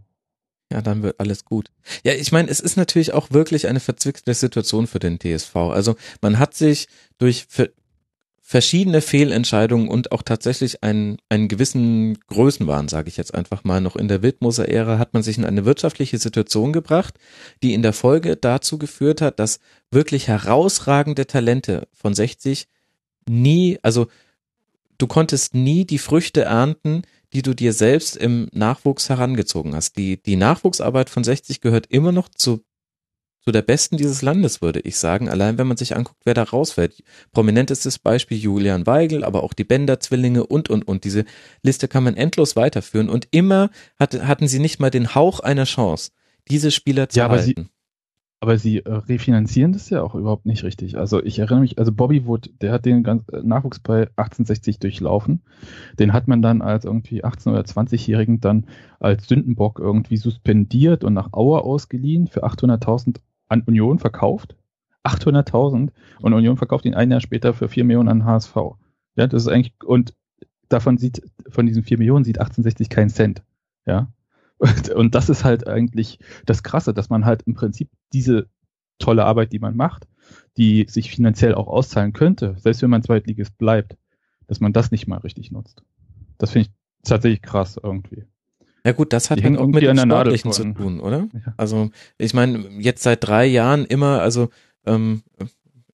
[0.72, 1.70] Ja, dann wird alles gut.
[2.04, 5.54] Ja, ich meine, es ist natürlich auch wirklich eine verzwickte Situation für den TSV.
[5.54, 6.88] Also man hat sich
[7.18, 7.46] durch
[8.42, 13.96] verschiedene Fehlentscheidungen und auch tatsächlich einen, einen gewissen Größenwahn, sage ich jetzt einfach mal, noch
[13.96, 17.18] in der Wildmoser-Ära hat man sich in eine wirtschaftliche Situation gebracht,
[17.64, 19.58] die in der Folge dazu geführt hat, dass
[19.90, 22.68] wirklich herausragende Talente von 60
[23.28, 24.06] nie, also
[24.98, 29.96] du konntest nie die Früchte ernten, die du dir selbst im Nachwuchs herangezogen hast.
[29.96, 32.64] Die, die Nachwuchsarbeit von 60 gehört immer noch zu,
[33.40, 35.28] zu der besten dieses Landes, würde ich sagen.
[35.28, 37.02] Allein wenn man sich anguckt, wer da rausfällt.
[37.32, 41.04] Prominentestes Beispiel Julian Weigel, aber auch die Bender-Zwillinge und, und, und.
[41.04, 41.24] Diese
[41.62, 45.64] Liste kann man endlos weiterführen und immer hat, hatten sie nicht mal den Hauch einer
[45.64, 46.10] Chance,
[46.48, 47.70] diese Spieler zu ja, halten.
[48.40, 50.98] Aber sie äh, refinanzieren das ja auch überhaupt nicht richtig.
[50.98, 54.78] Also ich erinnere mich, also Bobby Wood, der hat den ganz, äh, Nachwuchs bei 1860
[54.78, 55.42] durchlaufen.
[55.98, 58.66] Den hat man dann als irgendwie 18- oder 20-Jährigen dann
[59.00, 64.54] als Sündenbock irgendwie suspendiert und nach Auer ausgeliehen, für 800.000 an Union verkauft.
[65.04, 65.90] 800.000
[66.20, 68.56] und Union verkauft ihn ein Jahr später für 4 Millionen an HSV.
[69.14, 70.14] Ja, das ist eigentlich, und
[70.68, 73.42] davon sieht, von diesen 4 Millionen sieht 1860 keinen Cent.
[73.86, 74.08] Ja,
[74.58, 78.48] und, und das ist halt eigentlich das Krasse, dass man halt im Prinzip diese
[78.98, 80.06] tolle Arbeit, die man macht,
[80.56, 83.96] die sich finanziell auch auszahlen könnte, selbst wenn man Zweitligist bleibt,
[84.46, 85.82] dass man das nicht mal richtig nutzt.
[86.38, 88.24] Das finde ich tatsächlich krass irgendwie.
[88.84, 91.28] Ja gut, das hat dann auch mit dem Sportlichen zu tun, oder?
[91.32, 91.54] Ja.
[91.56, 94.48] Also ich meine, jetzt seit drei Jahren immer, also
[94.86, 95.22] ähm,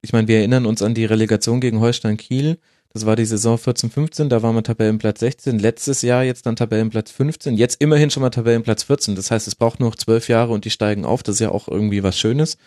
[0.03, 2.59] ich meine, wir erinnern uns an die Relegation gegen Holstein Kiel.
[2.93, 5.59] Das war die Saison 14, 15, da war man Tabellenplatz 16.
[5.59, 7.57] Letztes Jahr jetzt dann Tabellenplatz 15.
[7.57, 9.15] Jetzt immerhin schon mal Tabellenplatz 14.
[9.15, 11.23] Das heißt, es braucht nur noch zwölf Jahre und die steigen auf.
[11.23, 12.59] Das ist ja auch irgendwie was Schönes.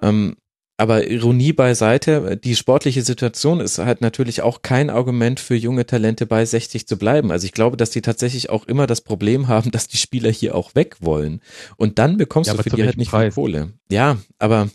[0.00, 0.34] Ähm,
[0.76, 6.26] aber Ironie beiseite, die sportliche Situation ist halt natürlich auch kein Argument für junge Talente
[6.26, 7.30] bei 60 zu bleiben.
[7.30, 10.56] Also ich glaube, dass die tatsächlich auch immer das Problem haben, dass die Spieler hier
[10.56, 11.40] auch weg wollen.
[11.76, 13.34] Und dann bekommst ja, du für die halt nicht Preis?
[13.34, 13.72] viel Kohle.
[13.92, 14.70] Ja, aber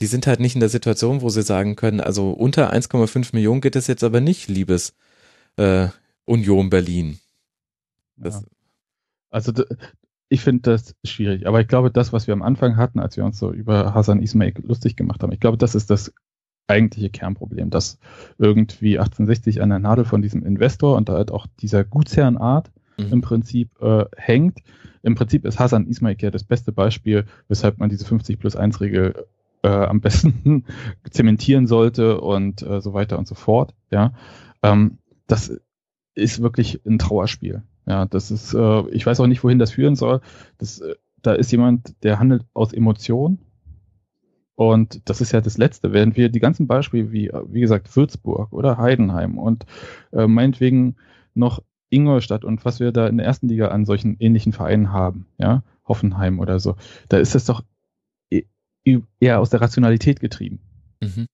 [0.00, 3.60] die sind halt nicht in der Situation, wo sie sagen können, also unter 1,5 Millionen
[3.60, 4.94] geht es jetzt aber nicht, liebes
[5.56, 5.88] äh,
[6.24, 7.18] Union Berlin.
[8.16, 8.42] Ja.
[9.30, 9.52] Also
[10.28, 13.24] ich finde das schwierig, aber ich glaube, das, was wir am Anfang hatten, als wir
[13.24, 16.12] uns so über Hassan Ismail lustig gemacht haben, ich glaube, das ist das
[16.68, 17.98] eigentliche Kernproblem, dass
[18.38, 23.12] irgendwie 1860 an der Nadel von diesem Investor und da halt auch dieser Gutsherrenart mhm.
[23.12, 24.60] im Prinzip äh, hängt.
[25.02, 28.80] Im Prinzip ist Hassan Ismail ja das beste Beispiel, weshalb man diese 50 plus 1
[28.80, 29.26] Regel
[29.62, 30.64] äh, am besten
[31.10, 33.74] zementieren sollte und äh, so weiter und so fort.
[33.90, 34.12] Ja,
[34.62, 35.60] ähm, das
[36.14, 37.62] ist wirklich ein Trauerspiel.
[37.86, 40.20] Ja, das ist, äh, ich weiß auch nicht, wohin das führen soll.
[40.58, 43.38] Das, äh, da ist jemand, der handelt aus Emotionen.
[44.54, 45.92] Und das ist ja das Letzte.
[45.92, 49.64] Während wir die ganzen Beispiele wie, wie gesagt, Würzburg oder Heidenheim und
[50.12, 50.96] äh, meinetwegen
[51.34, 55.26] noch Ingolstadt und was wir da in der ersten Liga an solchen ähnlichen Vereinen haben,
[55.38, 56.76] ja, Hoffenheim oder so,
[57.08, 57.62] da ist es doch
[59.20, 60.60] eher aus der Rationalität getrieben.
[61.00, 61.26] Mhm.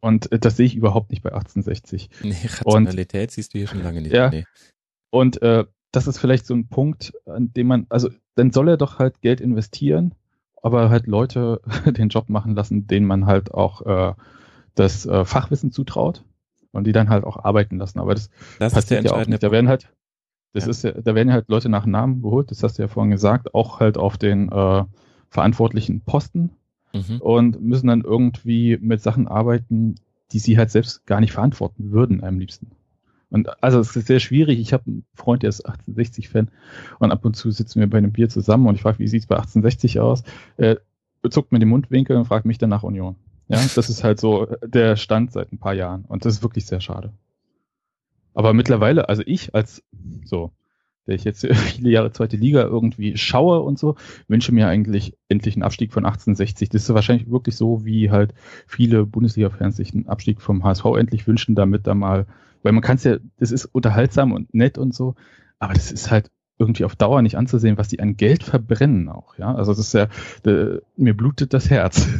[0.00, 2.10] Und äh, das sehe ich überhaupt nicht bei 1860.
[2.22, 4.12] Nee, Rationalität und, siehst du hier schon lange nicht.
[4.12, 4.30] Ja.
[4.30, 4.44] Nee.
[5.10, 8.76] Und äh, das ist vielleicht so ein Punkt, an dem man, also dann soll er
[8.76, 10.14] doch halt Geld investieren,
[10.62, 14.14] aber halt Leute den Job machen lassen, denen man halt auch äh,
[14.74, 16.22] das äh, Fachwissen zutraut
[16.72, 17.98] und die dann halt auch arbeiten lassen.
[17.98, 19.42] Aber das, das passiert ja auch nicht.
[19.42, 19.90] Da werden halt,
[20.52, 20.70] das ja.
[20.70, 23.54] ist ja, da werden halt Leute nach Namen geholt, das hast du ja vorhin gesagt,
[23.54, 24.84] auch halt auf den äh,
[25.30, 26.50] verantwortlichen Posten
[26.96, 27.20] mhm.
[27.20, 29.96] und müssen dann irgendwie mit Sachen arbeiten,
[30.32, 32.70] die sie halt selbst gar nicht verantworten würden, am liebsten.
[33.30, 34.60] Und also es ist sehr schwierig.
[34.60, 36.48] Ich habe einen Freund, der ist 1860-Fan
[36.98, 39.26] und ab und zu sitzen wir bei einem Bier zusammen und ich frage, wie sieht's
[39.26, 40.22] bei 1860 aus?
[40.56, 40.80] Er
[41.28, 43.16] zuckt mir den Mundwinkel und fragt mich dann nach Union.
[43.48, 46.66] Ja, das ist halt so der Stand seit ein paar Jahren und das ist wirklich
[46.66, 47.12] sehr schade.
[48.34, 49.82] Aber mittlerweile, also ich als
[50.24, 50.52] so,
[51.06, 53.96] der ich jetzt viele Jahre zweite Liga irgendwie schaue und so,
[54.28, 56.68] wünsche mir eigentlich endlich einen Abstieg von 1860.
[56.68, 58.34] Das ist wahrscheinlich wirklich so, wie halt
[58.66, 62.26] viele Bundesliga-Fans sich einen Abstieg vom HSV endlich wünschen, damit da mal,
[62.62, 65.14] weil man kann es ja, das ist unterhaltsam und nett und so,
[65.58, 69.36] aber das ist halt irgendwie auf Dauer nicht anzusehen, was die an Geld verbrennen auch,
[69.36, 69.54] ja.
[69.54, 70.08] Also das ist ja,
[70.44, 72.08] de, mir blutet das Herz.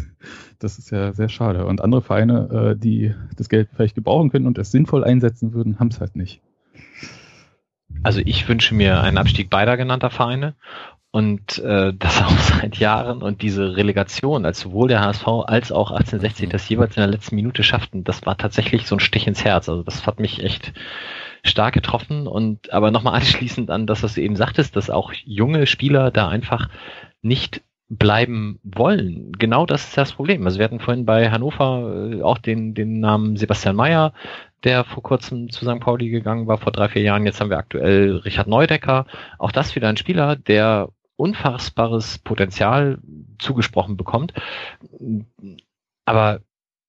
[0.59, 1.67] Das ist ja sehr schade.
[1.67, 5.79] Und andere Vereine, äh, die das Geld vielleicht gebrauchen können und es sinnvoll einsetzen würden,
[5.79, 6.41] haben es halt nicht.
[8.07, 10.55] Also ich wünsche mir einen Abstieg beider genannter Vereine
[11.11, 15.91] und äh, das auch seit Jahren und diese Relegation, als sowohl der HSV als auch
[15.91, 19.45] 1860 das jeweils in der letzten Minute schafften, das war tatsächlich so ein Stich ins
[19.45, 19.69] Herz.
[19.69, 20.73] Also das hat mich echt
[21.43, 25.67] stark getroffen und aber nochmal anschließend an das, was du eben sagtest, dass auch junge
[25.67, 26.69] Spieler da einfach
[27.23, 29.33] nicht bleiben wollen.
[29.33, 30.45] Genau das ist das Problem.
[30.45, 34.13] Also wir hatten vorhin bei Hannover äh, auch den, den Namen Sebastian Mayer,
[34.67, 35.81] der vor kurzem zu St.
[35.81, 37.25] Pauli gegangen war, vor drei, vier Jahren.
[37.25, 39.07] Jetzt haben wir aktuell Richard Neudecker.
[39.39, 42.99] Auch das wieder ein Spieler, der unfassbares Potenzial
[43.39, 44.35] zugesprochen bekommt.
[46.05, 46.41] Aber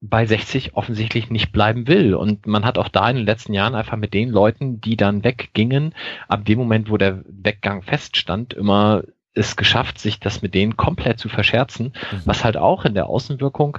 [0.02, 2.16] bei 60 offensichtlich nicht bleiben will.
[2.16, 5.24] Und man hat auch da in den letzten Jahren einfach mit den Leuten, die dann
[5.24, 5.94] weggingen,
[6.28, 11.20] ab dem Moment, wo der Weggang feststand, immer es geschafft, sich das mit denen komplett
[11.20, 12.22] zu verscherzen, mhm.
[12.26, 13.78] was halt auch in der Außenwirkung,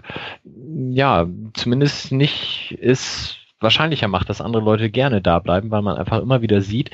[0.90, 6.20] ja, zumindest nicht ist, wahrscheinlicher macht, dass andere Leute gerne da bleiben, weil man einfach
[6.20, 6.90] immer wieder sieht,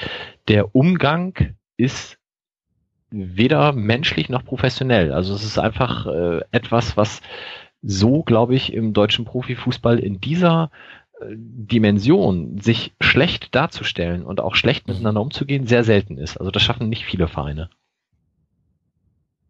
[0.49, 2.19] der Umgang ist
[3.11, 5.13] weder menschlich noch professionell.
[5.13, 7.21] Also es ist einfach äh, etwas, was
[7.83, 10.71] so, glaube ich, im deutschen Profifußball in dieser
[11.21, 14.95] äh, Dimension sich schlecht darzustellen und auch schlecht mhm.
[14.95, 16.39] miteinander umzugehen, sehr selten ist.
[16.39, 17.71] Also das schaffen nicht viele Vereine.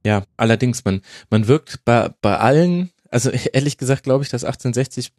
[0.04, 5.12] Ja, allerdings, man, man wirkt bei, bei allen, also ehrlich gesagt glaube ich, dass 1860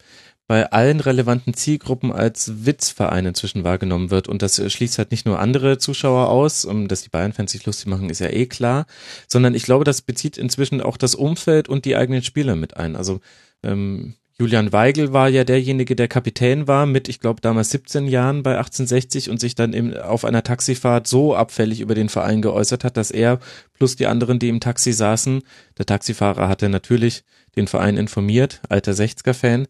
[0.48, 4.27] bei allen relevanten Zielgruppen als Witzverein inzwischen wahrgenommen wird.
[4.27, 8.11] Und das schließt halt nicht nur andere Zuschauer aus, dass die Bayern-Fans sich lustig machen,
[8.11, 8.85] ist ja eh klar,
[9.27, 12.95] sondern ich glaube, das bezieht inzwischen auch das Umfeld und die eigenen Spieler mit ein.
[12.95, 13.22] Also
[13.64, 18.43] ähm, Julian Weigel war ja derjenige, der Kapitän war mit, ich glaube, damals 17 Jahren
[18.43, 22.83] bei 1860 und sich dann im, auf einer Taxifahrt so abfällig über den Verein geäußert
[22.83, 23.40] hat, dass er
[23.74, 25.41] plus die anderen, die im Taxi saßen,
[25.77, 27.24] der Taxifahrer hatte natürlich
[27.56, 29.67] den Verein informiert, alter 60er-Fan,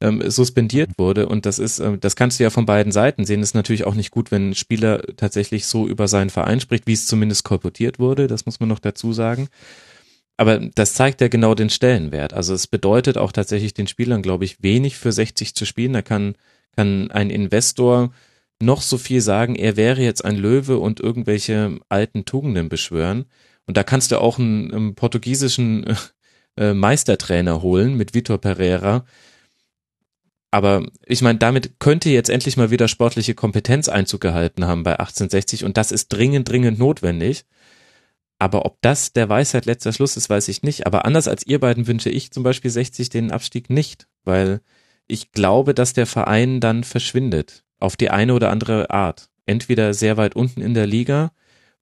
[0.00, 1.28] ähm, suspendiert wurde.
[1.28, 3.40] Und das ist, äh, das kannst du ja von beiden Seiten sehen.
[3.40, 6.86] Das ist natürlich auch nicht gut, wenn ein Spieler tatsächlich so über seinen Verein spricht,
[6.86, 8.26] wie es zumindest kolportiert wurde.
[8.26, 9.48] Das muss man noch dazu sagen.
[10.36, 12.34] Aber das zeigt ja genau den Stellenwert.
[12.34, 15.94] Also es bedeutet auch tatsächlich den Spielern, glaube ich, wenig für 60 zu spielen.
[15.94, 16.34] Da kann,
[16.76, 18.12] kann ein Investor
[18.60, 23.26] noch so viel sagen, er wäre jetzt ein Löwe und irgendwelche alten Tugenden beschwören.
[23.66, 25.86] Und da kannst du auch einen, einen portugiesischen
[26.56, 29.04] äh, Meistertrainer holen mit Vitor Pereira,
[30.50, 34.92] aber ich meine, damit könnte jetzt endlich mal wieder sportliche Kompetenz Einzug gehalten haben bei
[34.92, 37.44] 1860 und das ist dringend, dringend notwendig.
[38.38, 40.86] Aber ob das der Weisheit letzter Schluss ist, weiß ich nicht.
[40.86, 44.60] Aber anders als ihr beiden wünsche ich zum Beispiel 60 den Abstieg nicht, weil
[45.06, 47.64] ich glaube, dass der Verein dann verschwindet.
[47.78, 49.28] Auf die eine oder andere Art.
[49.46, 51.32] Entweder sehr weit unten in der Liga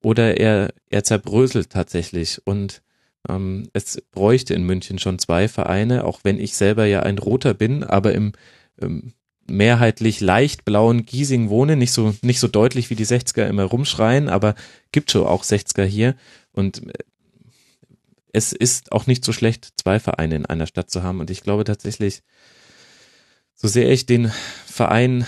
[0.02, 2.44] oder er, er zerbröselt tatsächlich.
[2.44, 2.82] Und
[3.28, 7.54] ähm, es bräuchte in München schon zwei Vereine, auch wenn ich selber ja ein Roter
[7.54, 8.32] bin, aber im
[8.80, 9.12] ähm,
[9.46, 14.28] mehrheitlich leicht blauen Giesing wohne, nicht so, nicht so deutlich wie die 60er immer rumschreien,
[14.28, 14.54] aber
[14.90, 16.14] gibt schon auch 60er hier
[16.52, 16.92] und äh,
[18.32, 21.42] es ist auch nicht so schlecht, zwei Vereine in einer Stadt zu haben und ich
[21.42, 22.22] glaube tatsächlich,
[23.54, 24.32] so sehr ich den
[24.66, 25.24] Verein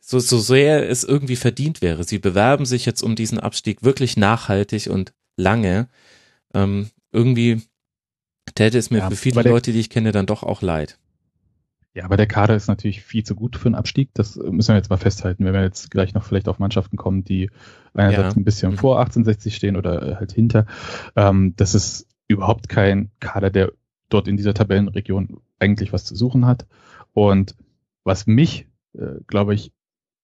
[0.00, 2.04] so, so sehr es irgendwie verdient wäre.
[2.04, 5.88] Sie bewerben sich jetzt um diesen Abstieg wirklich nachhaltig und lange.
[6.54, 7.62] Ähm, irgendwie
[8.54, 10.98] täte es mir ja, für viele Leute, die ich kenne, dann doch auch leid.
[11.94, 14.10] Ja, aber der Kader ist natürlich viel zu gut für einen Abstieg.
[14.14, 17.22] Das müssen wir jetzt mal festhalten, wenn wir jetzt gleich noch vielleicht auf Mannschaften kommen,
[17.22, 17.50] die
[17.92, 18.40] einerseits ja.
[18.40, 18.78] ein bisschen mhm.
[18.78, 20.66] vor 1860 stehen oder halt hinter.
[21.16, 23.72] Ähm, das ist überhaupt kein Kader, der
[24.08, 26.66] dort in dieser Tabellenregion eigentlich was zu suchen hat.
[27.12, 27.56] Und
[28.04, 29.72] was mich, äh, glaube ich,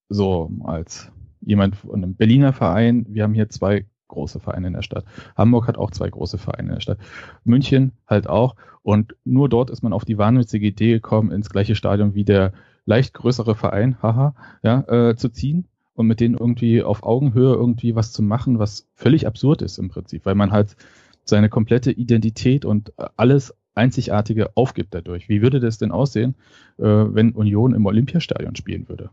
[0.08, 4.82] so als jemand von einem Berliner Verein, wir haben hier zwei große Vereine in der
[4.82, 5.04] Stadt.
[5.36, 6.98] Hamburg hat auch zwei große Vereine in der Stadt.
[7.44, 8.56] München halt auch.
[8.82, 12.52] Und nur dort ist man auf die wahnwitzige Idee gekommen, ins gleiche Stadion wie der
[12.86, 17.94] leicht größere Verein, haha, ja, äh, zu ziehen und mit denen irgendwie auf Augenhöhe irgendwie
[17.94, 20.76] was zu machen, was völlig absurd ist im Prinzip, weil man halt
[21.24, 25.28] seine komplette Identität und alles Einzigartige aufgibt dadurch.
[25.28, 26.34] Wie würde das denn aussehen,
[26.78, 29.10] äh, wenn Union im Olympiastadion spielen würde?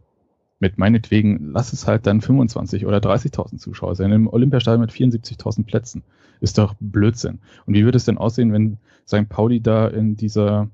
[0.60, 4.12] Mit meinetwegen, lass es halt dann 25 oder 30.000 Zuschauer sein.
[4.12, 6.04] Im Olympiastadion mit 74.000 Plätzen.
[6.40, 7.40] Ist doch Blödsinn.
[7.66, 8.78] Und wie würde es denn aussehen, wenn
[9.08, 9.28] St.
[9.30, 10.70] Pauli da in dieser,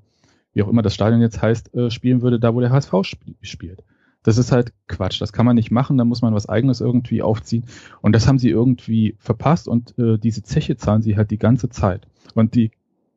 [0.54, 3.18] wie auch immer das Stadion jetzt heißt, äh, spielen würde, da wo der HSV sp
[3.42, 3.82] spielt?
[4.22, 5.20] Das ist halt Quatsch.
[5.20, 5.98] Das kann man nicht machen.
[5.98, 7.64] Da muss man was Eigenes irgendwie aufziehen.
[8.00, 9.66] Und das haben sie irgendwie verpasst.
[9.66, 12.06] Und äh, diese Zeche zahlen sie halt die ganze Zeit.
[12.34, 12.70] Und die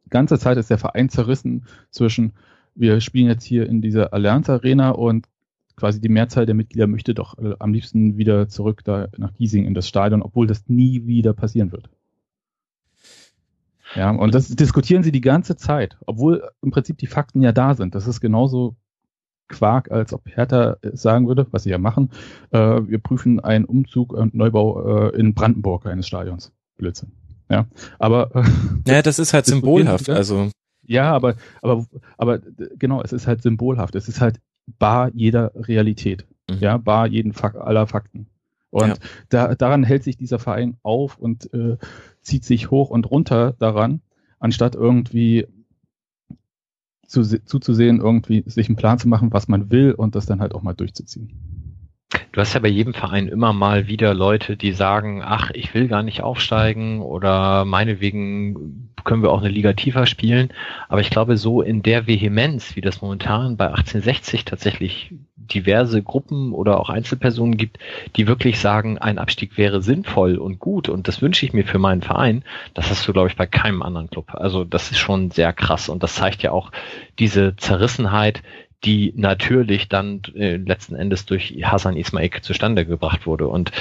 [0.10, 2.34] ganze Zeit ist der Verein zerrissen zwischen,
[2.74, 5.28] wir spielen jetzt hier in dieser Allianz Arena und
[5.76, 9.66] quasi die Mehrzahl der Mitglieder möchte doch äh, am liebsten wieder zurück da nach Giesing
[9.66, 11.90] in das Stadion, obwohl das nie wieder passieren wird.
[13.94, 17.76] Ja, und das diskutieren sie die ganze Zeit, obwohl im Prinzip die Fakten ja da
[17.76, 17.96] sind.
[17.96, 18.76] Das ist genauso
[19.48, 22.10] Quark, als ob Hertha sagen würde, was sie ja machen,
[22.52, 26.52] äh, wir prüfen einen Umzug und Neubau äh, in Brandenburg eines Stadions.
[26.78, 27.12] Blödsinn.
[27.50, 27.68] Ja,
[28.00, 28.36] aber.
[28.36, 28.44] Äh,
[28.88, 30.50] naja, das ist halt symbolhaft, also.
[30.88, 31.86] Ja, aber, aber,
[32.18, 32.40] aber
[32.78, 33.96] genau, es ist halt symbolhaft.
[33.96, 36.26] Es ist halt bar jeder Realität.
[36.50, 36.58] Mhm.
[36.60, 38.28] Ja, bar jeden Fak aller Fakten.
[38.70, 38.96] Und ja.
[39.30, 41.78] da, daran hält sich dieser Verein auf und äh,
[42.22, 44.02] zieht sich hoch und runter daran,
[44.40, 45.48] anstatt irgendwie
[47.08, 50.54] zu, zuzusehen, irgendwie sich einen Plan zu machen, was man will und das dann halt
[50.54, 51.32] auch mal durchzuziehen.
[52.32, 55.88] Du hast ja bei jedem Verein immer mal wieder Leute, die sagen, ach, ich will
[55.88, 60.50] gar nicht aufsteigen oder meinetwegen können wir auch eine Liga tiefer spielen.
[60.90, 66.54] Aber ich glaube, so in der Vehemenz, wie das momentan bei 1860 tatsächlich diverse Gruppen
[66.54, 67.78] oder auch Einzelpersonen gibt,
[68.16, 71.80] die wirklich sagen, ein Abstieg wäre sinnvoll und gut und das wünsche ich mir für
[71.80, 72.44] meinen Verein,
[72.74, 74.34] das hast du, glaube ich, bei keinem anderen Club.
[74.34, 76.72] Also das ist schon sehr krass und das zeigt ja auch
[77.20, 78.42] diese Zerrissenheit,
[78.84, 83.48] die natürlich dann äh, letzten Endes durch Hasan Ismail zustande gebracht wurde.
[83.48, 83.72] Und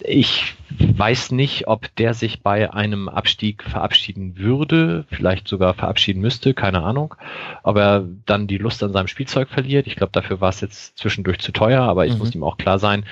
[0.00, 6.54] ich weiß nicht, ob der sich bei einem Abstieg verabschieden würde, vielleicht sogar verabschieden müsste,
[6.54, 7.14] keine Ahnung,
[7.62, 9.86] ob er dann die Lust an seinem Spielzeug verliert.
[9.86, 12.18] Ich glaube, dafür war es jetzt zwischendurch zu teuer, aber ich mhm.
[12.18, 13.04] muss ihm auch klar sein,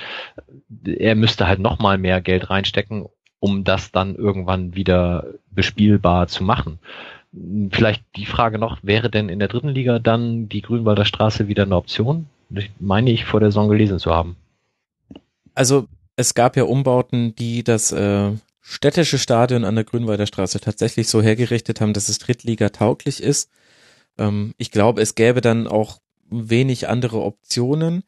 [0.84, 3.06] er müsste halt nochmal mehr Geld reinstecken,
[3.40, 6.78] um das dann irgendwann wieder bespielbar zu machen.
[7.70, 11.64] Vielleicht die Frage noch, wäre denn in der dritten Liga dann die Grünwalder Straße wieder
[11.64, 12.26] eine Option?
[12.50, 14.36] Das meine ich vor der Saison gelesen zu haben.
[15.54, 21.08] Also es gab ja Umbauten, die das äh, städtische Stadion an der Grünwalder Straße tatsächlich
[21.08, 23.50] so hergerichtet haben, dass es Drittliga tauglich ist.
[24.18, 28.04] Ähm, ich glaube, es gäbe dann auch wenig andere Optionen.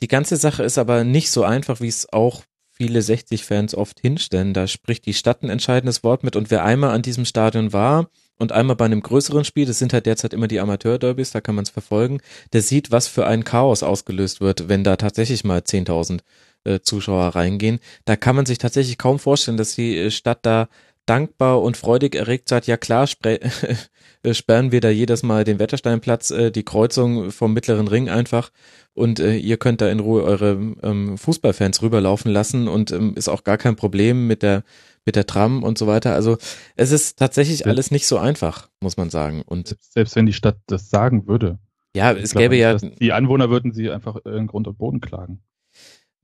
[0.00, 4.54] Die ganze Sache ist aber nicht so einfach, wie es auch viele 60-Fans oft hinstellen.
[4.54, 8.08] Da spricht die Stadt ein entscheidendes Wort mit und wer einmal an diesem Stadion war,
[8.38, 11.54] und einmal bei einem größeren Spiel, das sind halt derzeit immer die Amateur-Derbys, da kann
[11.54, 12.20] man es verfolgen,
[12.52, 16.20] der sieht, was für ein Chaos ausgelöst wird, wenn da tatsächlich mal 10.000
[16.64, 17.80] äh, Zuschauer reingehen.
[18.04, 20.68] Da kann man sich tatsächlich kaum vorstellen, dass die äh, Stadt da
[21.06, 26.30] dankbar und freudig erregt sagt, ja klar, äh, sperren wir da jedes Mal den Wettersteinplatz,
[26.30, 28.50] äh, die Kreuzung vom mittleren Ring einfach
[28.94, 33.28] und äh, ihr könnt da in Ruhe eure ähm, Fußballfans rüberlaufen lassen und ähm, ist
[33.28, 34.62] auch gar kein Problem mit der
[35.04, 36.14] mit der Tram und so weiter.
[36.14, 36.38] Also
[36.76, 39.42] es ist tatsächlich alles nicht so einfach, muss man sagen.
[39.44, 41.58] Und selbst wenn die Stadt das sagen würde.
[41.96, 42.76] Ja, es gäbe ja.
[42.76, 45.42] Die Anwohner würden sie einfach in Grund und Boden klagen.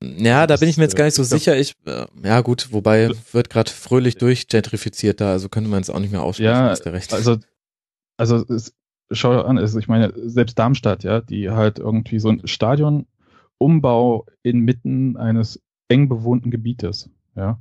[0.00, 1.58] Ja, da bin ich mir jetzt gar nicht so ich sicher.
[1.58, 5.98] Ich, äh, ja gut, wobei wird gerade fröhlich durchgentrifiziert da, also könnte man es auch
[5.98, 7.12] nicht mehr aussprechen, ja, ist der Recht.
[7.12, 7.38] Also,
[8.16, 8.74] also es,
[9.10, 15.16] schau an, also ich meine, selbst Darmstadt, ja, die halt irgendwie so ein Stadionumbau inmitten
[15.16, 17.58] eines eng bewohnten Gebietes, ja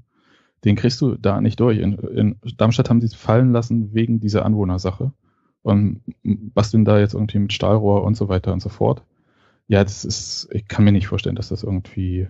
[0.66, 1.78] den kriegst du da nicht durch.
[1.80, 5.12] In, in Darmstadt haben sie es fallen lassen wegen dieser Anwohnersache
[5.62, 9.04] und basteln da jetzt irgendwie mit Stahlrohr und so weiter und so fort.
[9.68, 12.28] Ja, das ist, ich kann mir nicht vorstellen, dass das irgendwie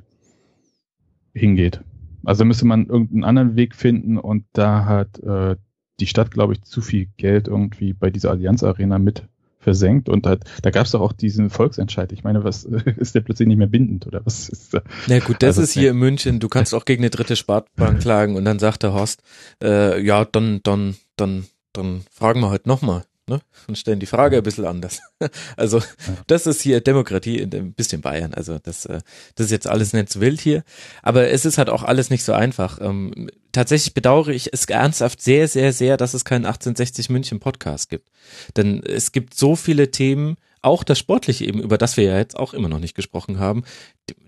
[1.34, 1.82] hingeht.
[2.26, 5.56] Also müsste man irgendeinen anderen Weg finden und da hat äh,
[6.00, 9.28] die Stadt, glaube ich, zu viel Geld irgendwie bei dieser Allianz Arena mit
[9.60, 12.12] versenkt und da, da gab es doch auch diesen Volksentscheid.
[12.12, 12.64] Ich meine, was
[12.98, 14.82] ist der plötzlich nicht mehr bindend oder was ist da?
[15.08, 16.40] Na gut, das also, ist hier in München.
[16.40, 19.22] Du kannst auch gegen eine dritte Spartbank klagen und dann sagt der Horst,
[19.62, 23.04] äh, ja, dann, dann, dann, dann fragen wir halt nochmal.
[23.28, 23.42] Ne?
[23.68, 25.02] Und stellen die Frage ein bisschen anders.
[25.56, 25.82] Also,
[26.28, 28.34] das ist hier Demokratie in ein bisschen Bayern.
[28.34, 29.00] Also, das, äh,
[29.36, 30.64] das ist jetzt alles nicht so wild hier.
[31.02, 32.80] Aber es ist halt auch alles nicht so einfach.
[32.80, 37.90] Ähm, tatsächlich bedauere ich es ernsthaft sehr, sehr, sehr, dass es keinen 1860 München Podcast
[37.90, 38.10] gibt.
[38.56, 42.38] Denn es gibt so viele Themen, auch das Sportliche eben, über das wir ja jetzt
[42.38, 43.64] auch immer noch nicht gesprochen haben,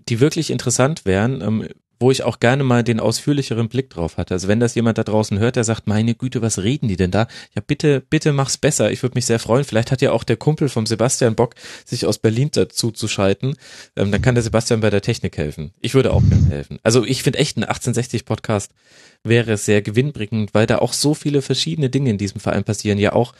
[0.07, 1.67] die, wirklich interessant wären, ähm,
[1.99, 4.33] wo ich auch gerne mal den ausführlicheren Blick drauf hatte.
[4.33, 7.11] Also wenn das jemand da draußen hört, der sagt, meine Güte, was reden die denn
[7.11, 7.27] da?
[7.55, 8.91] Ja, bitte, bitte mach's besser.
[8.91, 9.65] Ich würde mich sehr freuen.
[9.65, 11.55] Vielleicht hat ja auch der Kumpel vom Sebastian Bock,
[11.85, 13.55] sich aus Berlin dazu zu schalten.
[13.95, 15.71] Ähm, dann kann der Sebastian bei der Technik helfen.
[15.81, 16.79] Ich würde auch gerne helfen.
[16.83, 18.71] Also ich finde echt ein 1860 Podcast
[19.23, 22.97] wäre sehr gewinnbringend, weil da auch so viele verschiedene Dinge in diesem Verein passieren.
[22.97, 23.33] Ja auch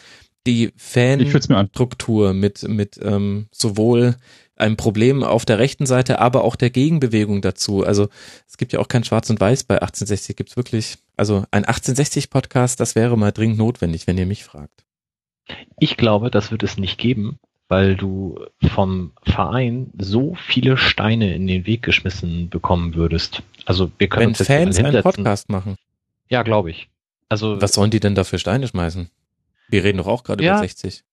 [0.48, 4.16] die Fanstruktur mit, mit ähm, sowohl
[4.60, 7.84] einem Problem auf der rechten Seite, aber auch der Gegenbewegung dazu.
[7.84, 8.10] Also
[8.48, 10.36] es gibt ja auch kein Schwarz und Weiß bei 1860.
[10.36, 14.44] Gibt es wirklich, also ein 1860 Podcast, das wäre mal dringend notwendig, wenn ihr mich
[14.44, 14.86] fragt.
[15.80, 18.40] Ich glaube, das wird es nicht geben, weil du
[18.74, 23.42] vom Verein so viele Steine in den Weg geschmissen bekommen würdest.
[23.66, 25.76] Also wir können wenn uns Fans einen Podcast machen.
[26.30, 26.90] Ja, glaube ich.
[27.30, 29.10] Also was sollen die denn da für Steine schmeißen?
[29.70, 31.04] Wir reden doch auch gerade ja, über 60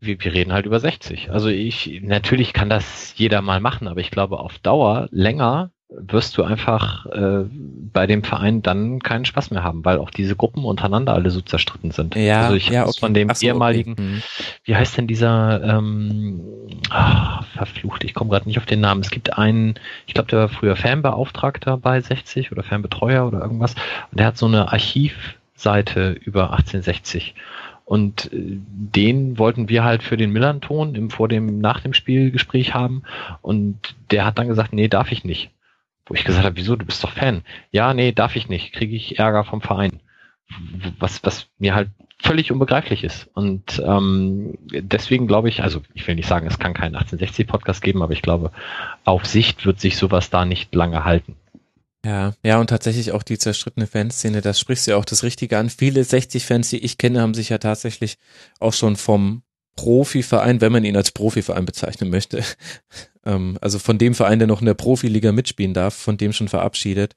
[0.00, 1.30] wir, wir reden halt über 60.
[1.30, 6.36] Also ich, natürlich kann das jeder mal machen, aber ich glaube, auf Dauer länger wirst
[6.36, 10.64] du einfach äh, bei dem Verein dann keinen Spaß mehr haben, weil auch diese Gruppen
[10.64, 12.14] untereinander alle so zerstritten sind.
[12.14, 13.00] Ja, also ich ja, okay.
[13.00, 14.02] von dem so, ehemaligen, okay.
[14.02, 14.22] Mhm.
[14.64, 16.42] wie heißt denn dieser ähm,
[16.90, 19.00] ah, verflucht, ich komme gerade nicht auf den Namen.
[19.00, 23.74] Es gibt einen, ich glaube, der war früher Fanbeauftragter bei 60 oder Fanbetreuer oder irgendwas,
[24.10, 27.34] und der hat so eine Archivseite über 1860.
[27.88, 32.74] Und äh, den wollten wir halt für den Millanton im vor dem nach dem Spielgespräch
[32.74, 33.02] haben
[33.40, 35.50] und der hat dann gesagt, nee, darf ich nicht.
[36.04, 37.40] Wo ich gesagt habe, wieso, du bist doch Fan.
[37.70, 40.00] Ja, nee, darf ich nicht, kriege ich Ärger vom Verein.
[40.98, 41.88] Was was mir halt
[42.20, 43.26] völlig unbegreiflich ist.
[43.32, 47.80] Und ähm, deswegen glaube ich, also ich will nicht sagen, es kann keinen 1860 Podcast
[47.80, 48.52] geben, aber ich glaube,
[49.04, 51.36] auf Sicht wird sich sowas da nicht lange halten.
[52.04, 55.58] Ja, ja, und tatsächlich auch die zerstrittene Fanszene, das sprichst du ja auch das Richtige
[55.58, 55.68] an.
[55.68, 58.18] Viele 60-Fans, die ich kenne, haben sich ja tatsächlich
[58.60, 59.42] auch schon vom
[59.74, 62.42] Profiverein, wenn man ihn als Profiverein bezeichnen möchte,
[63.24, 66.48] ähm, also von dem Verein, der noch in der Profiliga mitspielen darf, von dem schon
[66.48, 67.14] verabschiedet,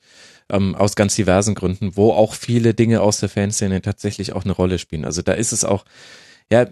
[0.49, 4.53] ähm, aus ganz diversen Gründen, wo auch viele Dinge aus der Fanszene tatsächlich auch eine
[4.53, 5.05] Rolle spielen.
[5.05, 5.85] Also da ist es auch,
[6.51, 6.65] ja,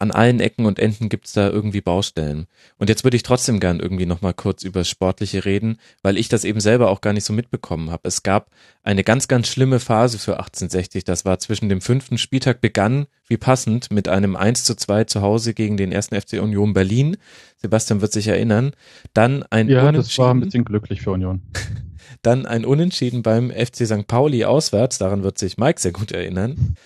[0.00, 2.46] an allen Ecken und Enden gibt's da irgendwie Baustellen.
[2.78, 6.44] Und jetzt würde ich trotzdem gern irgendwie nochmal kurz über Sportliche reden, weil ich das
[6.44, 8.08] eben selber auch gar nicht so mitbekommen habe.
[8.08, 8.50] Es gab
[8.82, 11.04] eine ganz, ganz schlimme Phase für 1860.
[11.04, 15.20] Das war zwischen dem fünften Spieltag begann, wie passend, mit einem 1 zu 2 zu
[15.20, 17.18] Hause gegen den ersten FC Union Berlin.
[17.58, 18.72] Sebastian wird sich erinnern.
[19.12, 20.02] Dann ein Ja, Unentschieden.
[20.08, 21.42] das war ein bisschen glücklich für Union.
[22.22, 24.06] Dann ein Unentschieden beim FC St.
[24.06, 24.98] Pauli auswärts.
[24.98, 26.76] Daran wird sich Mike sehr gut erinnern.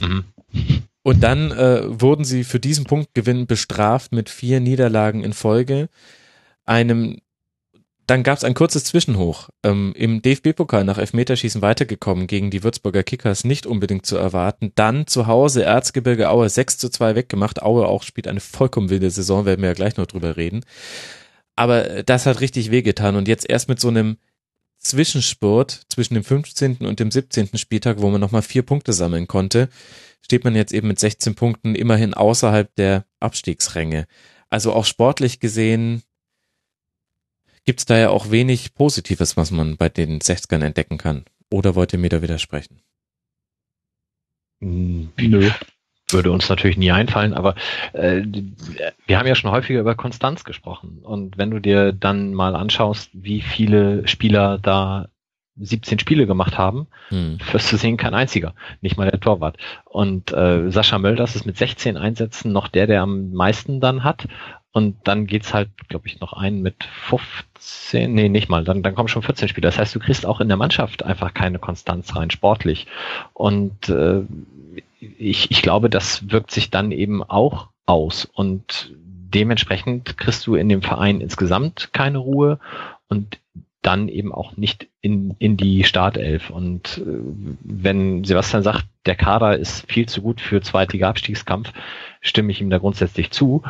[0.00, 0.24] Mhm.
[1.02, 5.88] Und dann äh, wurden sie für diesen Punktgewinn bestraft mit vier Niederlagen in Folge.
[6.64, 7.18] Einem,
[8.06, 9.48] dann gab es ein kurzes Zwischenhoch.
[9.64, 14.70] Ähm, Im DFB-Pokal nach Elfmeterschießen weitergekommen gegen die Würzburger Kickers, nicht unbedingt zu erwarten.
[14.76, 17.62] Dann zu Hause Erzgebirge Aue 6 zu 2 weggemacht.
[17.62, 20.64] Aue auch spielt eine vollkommen wilde Saison, werden wir ja gleich noch drüber reden.
[21.56, 23.16] Aber das hat richtig wehgetan.
[23.16, 24.18] Und jetzt erst mit so einem
[24.78, 26.78] Zwischenspurt zwischen dem 15.
[26.78, 27.50] und dem 17.
[27.56, 29.68] Spieltag, wo man nochmal vier Punkte sammeln konnte,
[30.22, 34.06] steht man jetzt eben mit 16 Punkten immerhin außerhalb der Abstiegsränge.
[34.48, 36.02] Also auch sportlich gesehen
[37.64, 41.24] gibt es da ja auch wenig Positives, was man bei den 60ern entdecken kann.
[41.50, 42.80] Oder wollt ihr mir da widersprechen?
[44.60, 45.50] Nö.
[46.10, 47.54] Würde uns natürlich nie einfallen, aber
[47.94, 48.22] äh,
[49.06, 51.00] wir haben ja schon häufiger über Konstanz gesprochen.
[51.02, 55.08] Und wenn du dir dann mal anschaust, wie viele Spieler da
[55.56, 57.38] 17 Spiele gemacht haben, hm.
[57.52, 59.56] wirst du sehen, kein einziger, nicht mal der Torwart.
[59.84, 64.26] Und äh, Sascha Mölders ist mit 16 Einsätzen noch der, der am meisten dann hat.
[64.72, 68.94] Und dann geht's halt, glaube ich, noch ein mit 15, nee, nicht mal, dann, dann
[68.94, 69.66] kommen schon 14 Spiele.
[69.66, 72.86] Das heißt, du kriegst auch in der Mannschaft einfach keine Konstanz rein, sportlich.
[73.34, 74.22] Und äh,
[75.18, 78.24] ich, ich glaube, das wirkt sich dann eben auch aus.
[78.24, 82.58] Und dementsprechend kriegst du in dem Verein insgesamt keine Ruhe.
[83.08, 83.38] Und
[83.82, 86.50] dann eben auch nicht in, in die Startelf.
[86.50, 87.20] Und äh,
[87.62, 91.72] wenn Sebastian sagt, der Kader ist viel zu gut für zweitiger Abstiegskampf,
[92.20, 93.62] stimme ich ihm da grundsätzlich zu.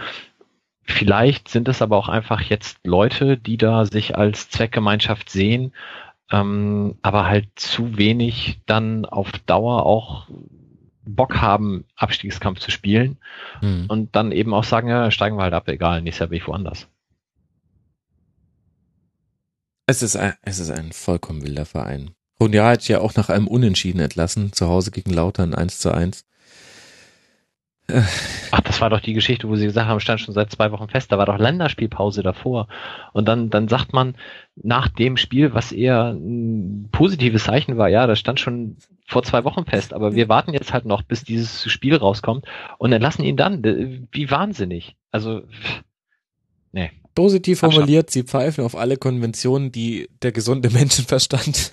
[0.84, 5.72] Vielleicht sind es aber auch einfach jetzt Leute, die da sich als Zweckgemeinschaft sehen,
[6.30, 10.26] ähm, aber halt zu wenig dann auf Dauer auch
[11.04, 13.16] Bock haben, Abstiegskampf zu spielen
[13.60, 13.86] hm.
[13.88, 16.46] und dann eben auch sagen, ja, steigen wir halt ab, egal, nächstes Jahr bin ich
[16.46, 16.88] woanders.
[19.92, 22.12] Es ist ein, es ist ein vollkommen wilder Verein.
[22.40, 26.24] Ronja hat ja auch nach einem Unentschieden entlassen, zu Hause gegen Lautern 1 zu 1.
[28.52, 30.88] Ach, das war doch die Geschichte, wo sie gesagt haben, stand schon seit zwei Wochen
[30.88, 31.12] fest.
[31.12, 32.68] Da war doch Länderspielpause davor.
[33.12, 34.14] Und dann, dann sagt man
[34.56, 39.44] nach dem Spiel, was eher ein positives Zeichen war, ja, das stand schon vor zwei
[39.44, 42.46] Wochen fest, aber wir warten jetzt halt noch, bis dieses Spiel rauskommt
[42.78, 43.62] und entlassen ihn dann.
[44.10, 44.96] Wie wahnsinnig.
[45.10, 45.42] Also,
[46.72, 46.92] nee.
[47.14, 51.70] Positiv formuliert, sie pfeifen auf alle Konventionen, die der gesunde Menschenverstand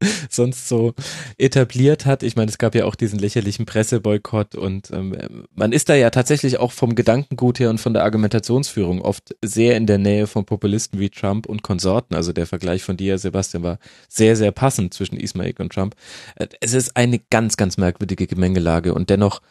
[0.30, 0.94] sonst so
[1.38, 2.22] etabliert hat.
[2.22, 6.10] Ich meine, es gab ja auch diesen lächerlichen Presseboykott und ähm, man ist da ja
[6.10, 10.46] tatsächlich auch vom Gedankengut her und von der Argumentationsführung oft sehr in der Nähe von
[10.46, 12.14] Populisten wie Trump und Konsorten.
[12.14, 13.78] Also der Vergleich von dir, Sebastian, war
[14.08, 15.94] sehr, sehr passend zwischen Ismail und Trump.
[16.36, 19.42] Äh, es ist eine ganz, ganz merkwürdige Gemengelage und dennoch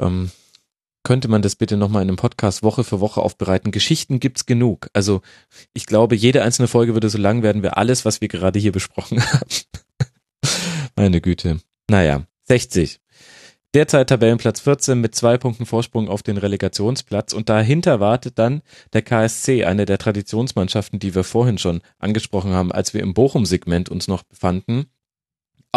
[0.00, 0.30] ähm,
[1.06, 3.70] könnte man das bitte nochmal in einem Podcast Woche für Woche aufbereiten.
[3.70, 4.90] Geschichten gibt's genug.
[4.92, 5.20] Also
[5.72, 8.72] ich glaube, jede einzelne Folge würde so lang werden wir alles, was wir gerade hier
[8.72, 9.46] besprochen haben.
[10.96, 11.60] Meine Güte.
[11.88, 12.98] Naja, 60.
[13.72, 18.62] Derzeit Tabellenplatz 14 mit zwei Punkten Vorsprung auf den Relegationsplatz und dahinter wartet dann
[18.92, 23.90] der KSC, eine der Traditionsmannschaften, die wir vorhin schon angesprochen haben, als wir im Bochum-Segment
[23.90, 24.86] uns noch befanden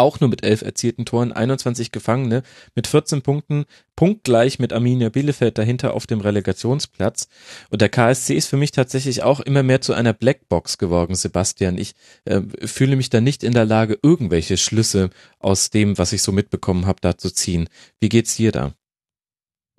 [0.00, 2.42] auch nur mit elf erzielten Toren, 21 Gefangene
[2.74, 3.64] mit 14 Punkten,
[3.94, 7.28] punktgleich mit Arminia Bielefeld dahinter auf dem Relegationsplatz.
[7.70, 11.78] Und der KSC ist für mich tatsächlich auch immer mehr zu einer Blackbox geworden, Sebastian.
[11.78, 16.22] Ich äh, fühle mich da nicht in der Lage, irgendwelche Schlüsse aus dem, was ich
[16.22, 17.68] so mitbekommen habe, da zu ziehen.
[18.00, 18.74] Wie geht's dir da?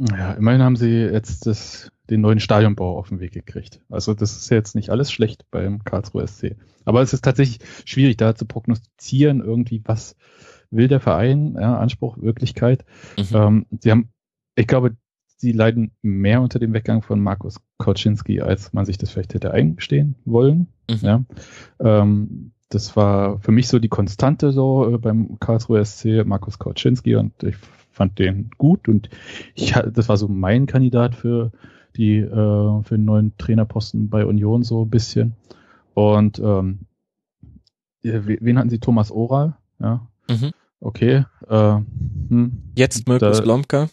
[0.10, 3.82] Ja, immerhin haben sie jetzt das, den neuen Stadionbau auf den Weg gekriegt.
[3.90, 6.56] Also das ist jetzt nicht alles schlecht beim Karlsruhe SC.
[6.86, 10.16] Aber es ist tatsächlich schwierig, da zu prognostizieren, irgendwie, was
[10.72, 12.86] will der Verein, ja, Anspruch, Wirklichkeit.
[13.18, 13.36] Mhm.
[13.36, 14.10] Ähm, sie haben,
[14.56, 14.96] ich glaube,
[15.38, 19.52] sie leiden mehr unter dem Weggang von Markus Koczynski, als man sich das vielleicht hätte
[19.52, 20.68] eingestehen wollen.
[20.90, 20.98] Mhm.
[21.02, 21.24] Ja.
[21.80, 27.16] Ähm, das war für mich so die Konstante so äh, beim Karlsruhe SC, Markus Koczynski
[27.16, 27.58] und ich
[27.92, 29.10] fand den gut und
[29.54, 31.52] ich das war so mein Kandidat für
[31.96, 35.34] die äh, für den neuen Trainerposten bei Union so ein bisschen.
[35.94, 36.80] Und ähm,
[38.02, 38.80] wen hatten sie?
[38.80, 40.08] Thomas Oral, ja.
[40.30, 40.52] Mhm.
[40.80, 41.26] Okay.
[41.48, 41.80] Äh,
[42.30, 43.90] hm, jetzt Mirko Slomka.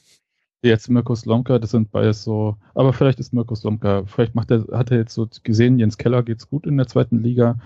[0.63, 4.67] Jetzt Mirko Slomka, das sind beides so, aber vielleicht ist Mirko Slomka, vielleicht macht er,
[4.73, 7.59] hat er jetzt so gesehen, Jens Keller geht's gut in der zweiten Liga.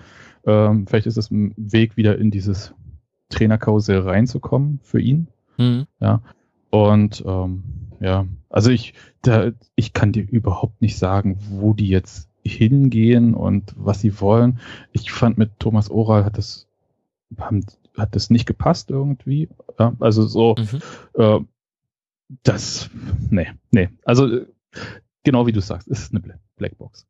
[0.45, 2.73] Ähm, vielleicht ist es ein Weg, wieder in dieses
[3.29, 5.27] Trainerkarussell reinzukommen für ihn.
[5.57, 5.87] Mhm.
[5.99, 6.21] Ja.
[6.69, 7.63] Und ähm,
[7.99, 13.73] ja, also ich, da, ich kann dir überhaupt nicht sagen, wo die jetzt hingehen und
[13.77, 14.59] was sie wollen.
[14.91, 16.67] Ich fand mit Thomas Oral hat das,
[17.37, 17.65] haben,
[17.97, 19.49] hat das nicht gepasst irgendwie.
[19.79, 20.81] Ja, also so, mhm.
[21.21, 21.39] äh,
[22.43, 22.89] das,
[23.29, 23.89] nee, nee.
[24.03, 24.41] Also
[25.23, 27.07] genau wie du sagst, ist eine Blackbox.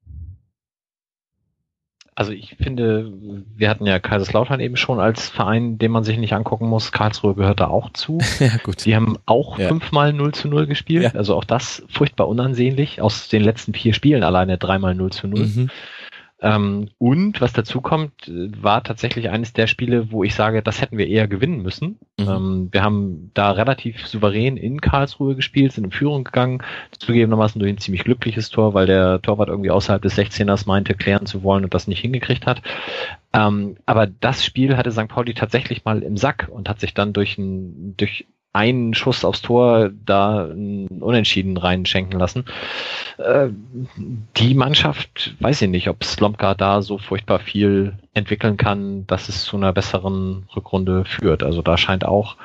[2.15, 3.11] Also ich finde,
[3.55, 6.91] wir hatten ja Kaiserslautern eben schon als Verein, den man sich nicht angucken muss.
[6.91, 8.19] Karlsruhe gehört da auch zu.
[8.39, 8.85] ja, gut.
[8.85, 9.67] Die haben auch ja.
[9.67, 11.03] fünfmal 0 zu 0 gespielt.
[11.03, 11.11] Ja.
[11.15, 13.01] Also auch das furchtbar unansehnlich.
[13.01, 15.39] Aus den letzten vier Spielen alleine dreimal 0 zu 0.
[15.39, 15.69] Mhm.
[16.43, 20.97] Ähm, und was dazu kommt, war tatsächlich eines der Spiele, wo ich sage, das hätten
[20.97, 21.99] wir eher gewinnen müssen.
[22.19, 22.27] Mhm.
[22.27, 26.61] Ähm, wir haben da relativ souverän in Karlsruhe gespielt, sind in Führung gegangen,
[26.99, 31.25] zugegebenermaßen durch ein ziemlich glückliches Tor, weil der Torwart irgendwie außerhalb des 16ers meinte, klären
[31.25, 32.61] zu wollen und das nicht hingekriegt hat.
[33.31, 35.07] Ähm, aber das Spiel hatte St.
[35.07, 39.41] Pauli tatsächlich mal im Sack und hat sich dann durch ein, durch einen Schuss aufs
[39.41, 42.45] Tor da Unentschieden reinschenken lassen.
[43.17, 43.49] Äh,
[44.37, 49.43] die Mannschaft, weiß ich nicht, ob Slomka da so furchtbar viel entwickeln kann, dass es
[49.43, 51.41] zu einer besseren Rückrunde führt.
[51.41, 52.37] Also da scheint auch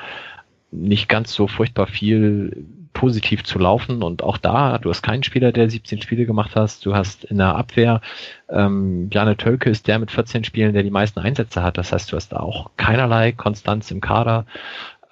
[0.71, 2.65] nicht ganz so furchtbar viel
[2.95, 6.85] positiv zu laufen und auch da, du hast keinen Spieler, der 17 Spiele gemacht hast,
[6.85, 8.01] du hast in der Abwehr,
[8.49, 12.11] ähm, Jane Tölke ist der mit 14 Spielen, der die meisten Einsätze hat, das heißt,
[12.11, 14.47] du hast da auch keinerlei Konstanz im Kader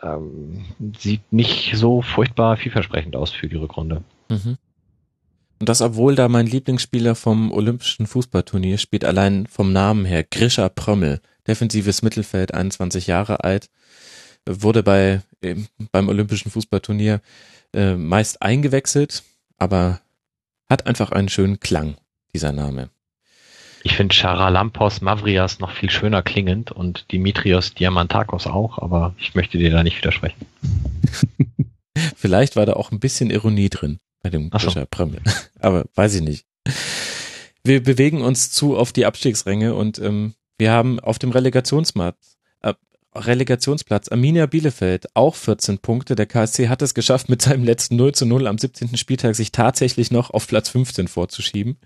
[0.03, 0.65] ähm,
[0.99, 4.03] sieht nicht so furchtbar vielversprechend aus für die Rückrunde.
[4.29, 4.59] Mhm.
[5.59, 10.69] Und das, obwohl da mein Lieblingsspieler vom Olympischen Fußballturnier spielt, allein vom Namen her, Grisha
[10.69, 13.71] Prömmel, defensives Mittelfeld, 21 Jahre alt,
[14.47, 15.23] wurde bei,
[15.93, 17.21] beim Olympischen Fußballturnier
[17.73, 19.23] äh, meist eingewechselt,
[19.57, 20.01] aber
[20.69, 21.97] hat einfach einen schönen Klang,
[22.35, 22.91] dieser Name.
[23.83, 29.59] Ich finde Charalampos Mavrias noch viel schöner klingend und Dimitrios Diamantakos auch, aber ich möchte
[29.59, 30.47] dir da nicht widersprechen.
[32.17, 34.85] Vielleicht war da auch ein bisschen Ironie drin bei dem so.
[34.91, 35.21] Prömmel.
[35.61, 36.47] Aber weiß ich nicht.
[37.63, 42.75] Wir bewegen uns zu auf die Abstiegsränge und ähm, wir haben auf dem Relegationsplatz, äh,
[43.15, 46.15] Relegationsplatz Arminia Bielefeld auch 14 Punkte.
[46.17, 48.97] Der KSC hat es geschafft, mit seinem letzten 0 zu 0 am 17.
[48.97, 51.77] Spieltag sich tatsächlich noch auf Platz 15 vorzuschieben.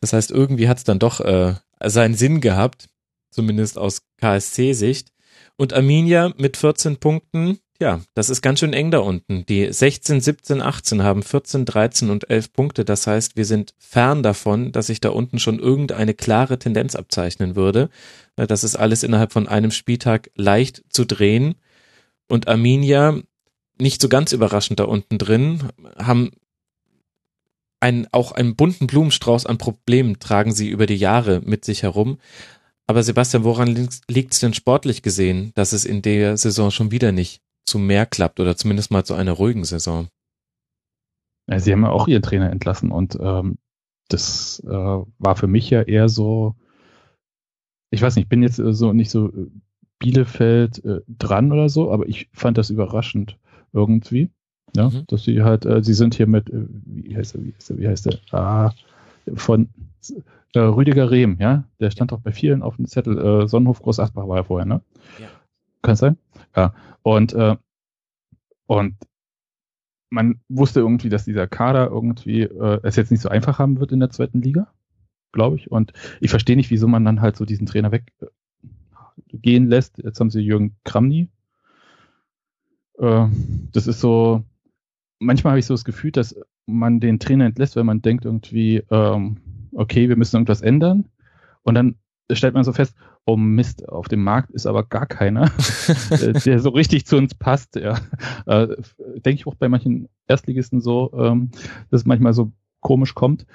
[0.00, 2.88] Das heißt, irgendwie hat es dann doch äh, seinen Sinn gehabt,
[3.30, 5.12] zumindest aus KSC-Sicht.
[5.56, 9.46] Und Arminia mit 14 Punkten, ja, das ist ganz schön eng da unten.
[9.46, 12.84] Die 16, 17, 18 haben 14, 13 und 11 Punkte.
[12.84, 17.56] Das heißt, wir sind fern davon, dass sich da unten schon irgendeine klare Tendenz abzeichnen
[17.56, 17.88] würde.
[18.36, 21.54] Das ist alles innerhalb von einem Spieltag leicht zu drehen.
[22.28, 23.18] Und Arminia,
[23.78, 26.32] nicht so ganz überraschend da unten drin, haben
[27.80, 32.18] ein, auch einen bunten Blumenstrauß an Problemen tragen sie über die Jahre mit sich herum.
[32.86, 37.12] Aber Sebastian, woran liegt es denn sportlich gesehen, dass es in der Saison schon wieder
[37.12, 40.08] nicht zu mehr klappt oder zumindest mal zu einer ruhigen Saison.
[41.48, 43.58] Ja, sie haben ja auch ihren Trainer entlassen und ähm,
[44.08, 46.56] das äh, war für mich ja eher so,
[47.90, 49.50] ich weiß nicht, ich bin jetzt äh, so nicht so äh,
[49.98, 53.38] Bielefeld äh, dran oder so, aber ich fand das überraschend
[53.72, 54.30] irgendwie.
[54.74, 55.04] Ja, mhm.
[55.08, 57.78] dass sie halt, äh, sie sind hier mit, äh, wie heißt er, wie heißt er,
[57.78, 58.72] wie heißt er, ah,
[59.34, 59.68] von
[60.54, 64.00] äh, Rüdiger Rehm, ja, der stand doch bei vielen auf dem Zettel, äh, Sonnenhof Groß
[64.00, 64.80] Asbach war er vorher, ne?
[65.18, 65.28] Ja.
[65.82, 66.16] Kann es sein?
[66.56, 66.74] Ja.
[67.02, 67.56] Und, äh,
[68.66, 68.96] und
[70.10, 73.92] man wusste irgendwie, dass dieser Kader irgendwie äh, es jetzt nicht so einfach haben wird
[73.92, 74.72] in der zweiten Liga,
[75.32, 75.70] glaube ich.
[75.70, 79.98] Und ich verstehe nicht, wieso man dann halt so diesen Trainer weggehen äh, lässt.
[79.98, 81.28] Jetzt haben sie Jürgen Kramny.
[82.98, 83.26] Äh,
[83.72, 84.44] das ist so,
[85.20, 86.34] manchmal habe ich so das Gefühl, dass
[86.66, 89.36] man den Trainer entlässt, wenn man denkt irgendwie, ähm,
[89.72, 91.04] okay, wir müssen irgendwas ändern.
[91.62, 91.96] Und dann
[92.32, 95.50] stellt man so fest, oh Mist, auf dem Markt ist aber gar keiner,
[96.10, 97.76] äh, der so richtig zu uns passt.
[97.76, 97.98] Ja.
[98.46, 98.68] Äh,
[98.98, 101.50] Denke ich auch bei manchen Erstligisten so, ähm,
[101.90, 103.46] dass es manchmal so komisch kommt.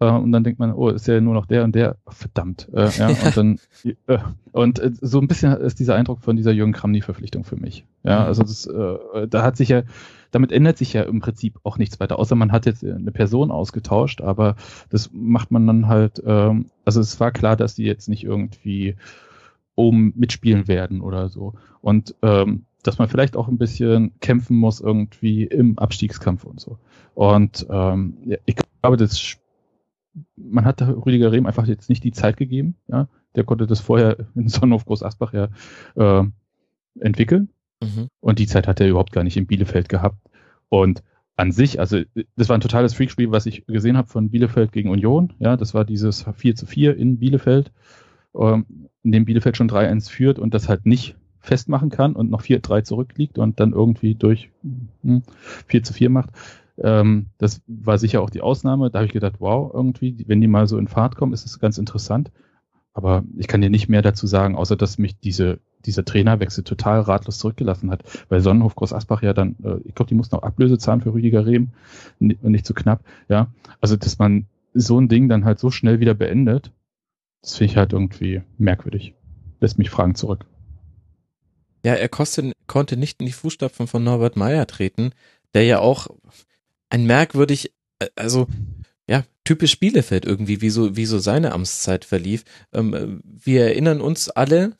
[0.00, 2.68] Äh, und dann denkt man, oh, ist ja nur noch der und der, verdammt.
[2.72, 3.60] Äh, ja, und dann,
[4.06, 4.18] äh,
[4.52, 7.84] und äh, so ein bisschen ist dieser Eindruck von dieser Jürgen Kramny-Verpflichtung für mich.
[8.02, 8.26] Ja, mhm.
[8.26, 9.82] also das, äh, da hat sich ja,
[10.30, 13.50] damit ändert sich ja im Prinzip auch nichts weiter, außer man hat jetzt eine Person
[13.50, 14.56] ausgetauscht, aber
[14.88, 18.96] das macht man dann halt, ähm, also es war klar, dass die jetzt nicht irgendwie
[19.74, 21.54] oben mitspielen werden oder so.
[21.80, 26.78] Und ähm, dass man vielleicht auch ein bisschen kämpfen muss irgendwie im Abstiegskampf und so.
[27.14, 29.38] Und ähm, ja, ich glaube, das
[30.36, 32.76] man hat Rüdiger Rehm einfach jetzt nicht die Zeit gegeben.
[32.88, 35.48] Ja, der konnte das vorher in Sonnenhof Groß Asbach ja
[35.94, 36.24] äh,
[36.98, 37.50] entwickeln.
[37.82, 38.08] Mhm.
[38.20, 40.18] Und die Zeit hat er überhaupt gar nicht in Bielefeld gehabt.
[40.68, 41.02] Und
[41.36, 42.00] an sich, also
[42.36, 45.32] das war ein totales Freakspiel, was ich gesehen habe von Bielefeld gegen Union.
[45.38, 47.72] Ja, das war dieses 4 zu 4 in Bielefeld,
[48.38, 48.66] ähm,
[49.02, 52.82] in dem Bielefeld schon 3-1 führt und das halt nicht festmachen kann und noch 4-3
[52.82, 54.50] zurückliegt und dann irgendwie durch
[55.02, 55.22] hm,
[55.66, 56.30] 4 zu 4 macht.
[56.76, 58.90] Ähm, das war sicher auch die Ausnahme.
[58.90, 61.58] Da habe ich gedacht, wow, irgendwie, wenn die mal so in Fahrt kommen, ist es
[61.58, 62.30] ganz interessant.
[62.92, 67.00] Aber ich kann dir nicht mehr dazu sagen, außer dass mich diese, dieser Trainerwechsel total
[67.00, 68.02] ratlos zurückgelassen hat.
[68.28, 71.12] Weil Sonnenhof Groß Asbach ja dann, äh, ich glaube, die mussten auch Ablöse zahlen für
[71.12, 71.68] Rüdiger Rehm
[72.18, 73.04] und nicht zu knapp.
[73.28, 76.72] Ja, also dass man so ein Ding dann halt so schnell wieder beendet,
[77.42, 79.14] das finde ich halt irgendwie merkwürdig.
[79.60, 80.44] Lässt mich Fragen zurück.
[81.84, 85.12] Ja, er kostet, konnte nicht in die Fußstapfen von Norbert Meyer treten,
[85.54, 86.08] der ja auch
[86.90, 88.46] ein merkwürdig, äh, also
[89.10, 92.44] ja, typisch Bielefeld irgendwie, wie so, wie so seine Amtszeit verlief.
[92.72, 94.76] Ähm, wir erinnern uns alle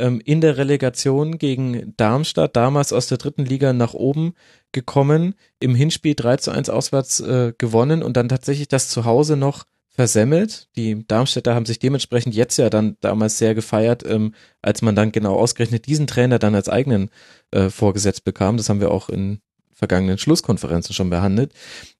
[0.00, 4.34] ähm, in der Relegation gegen Darmstadt, damals aus der dritten Liga nach oben
[4.72, 9.36] gekommen, im Hinspiel 3 zu 1 auswärts äh, gewonnen und dann tatsächlich das zu Hause
[9.36, 10.66] noch versemmelt.
[10.74, 15.12] Die Darmstädter haben sich dementsprechend jetzt ja dann damals sehr gefeiert, ähm, als man dann
[15.12, 17.10] genau ausgerechnet diesen Trainer dann als eigenen
[17.52, 18.56] äh, vorgesetzt bekam.
[18.56, 19.42] Das haben wir auch in
[19.80, 21.52] vergangenen Schlusskonferenzen schon behandelt.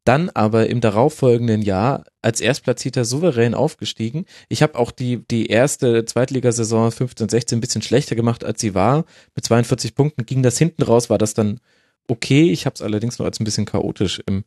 [0.05, 4.25] Dann aber im darauffolgenden Jahr als Erstplatzierter souverän aufgestiegen.
[4.49, 9.05] Ich habe auch die, die erste Zweitligasaison 15-16 ein bisschen schlechter gemacht, als sie war.
[9.35, 11.61] Mit 42 Punkten ging das hinten raus, war das dann
[12.09, 12.51] okay.
[12.51, 14.45] Ich habe es allerdings noch als ein bisschen chaotisch im,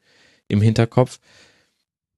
[0.47, 1.19] im Hinterkopf.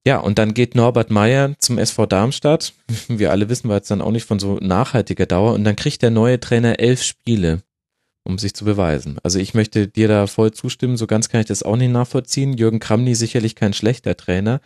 [0.06, 2.72] Ja, und dann geht Norbert Meyer zum SV Darmstadt.
[3.08, 5.52] Wir alle wissen, war jetzt dann auch nicht von so nachhaltiger Dauer.
[5.52, 7.62] Und dann kriegt der neue Trainer elf Spiele
[8.26, 9.18] um sich zu beweisen.
[9.22, 12.54] Also ich möchte dir da voll zustimmen, so ganz kann ich das auch nicht nachvollziehen.
[12.54, 14.60] Jürgen Kramny sicherlich kein schlechter Trainer.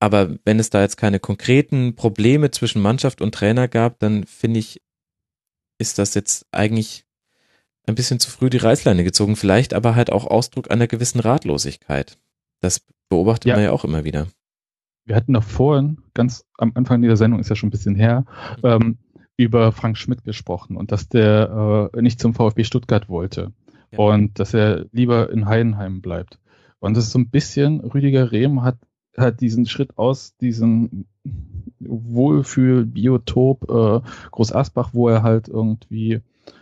[0.00, 4.60] Aber wenn es da jetzt keine konkreten Probleme zwischen Mannschaft und Trainer gab, dann finde
[4.60, 4.80] ich,
[5.78, 7.04] ist das jetzt eigentlich
[7.86, 9.34] ein bisschen zu früh die Reißleine gezogen.
[9.34, 12.18] Vielleicht aber halt auch Ausdruck einer gewissen Ratlosigkeit.
[12.60, 13.54] Das beobachtet ja.
[13.54, 14.28] man ja auch immer wieder.
[15.04, 18.26] Wir hatten noch vorhin, ganz am Anfang dieser Sendung, ist ja schon ein bisschen her,
[18.62, 18.68] mhm.
[18.68, 18.98] ähm,
[19.38, 23.52] über Frank Schmidt gesprochen und dass der äh, nicht zum VfB Stuttgart wollte
[23.92, 23.98] ja.
[23.98, 26.38] und dass er lieber in Heidenheim bleibt.
[26.80, 28.76] Und das ist so ein bisschen, Rüdiger Rehm hat,
[29.16, 31.06] hat diesen Schritt aus diesem
[31.80, 34.00] Wohlfühl-Biotop äh,
[34.32, 36.20] Groß Asbach, wo er halt irgendwie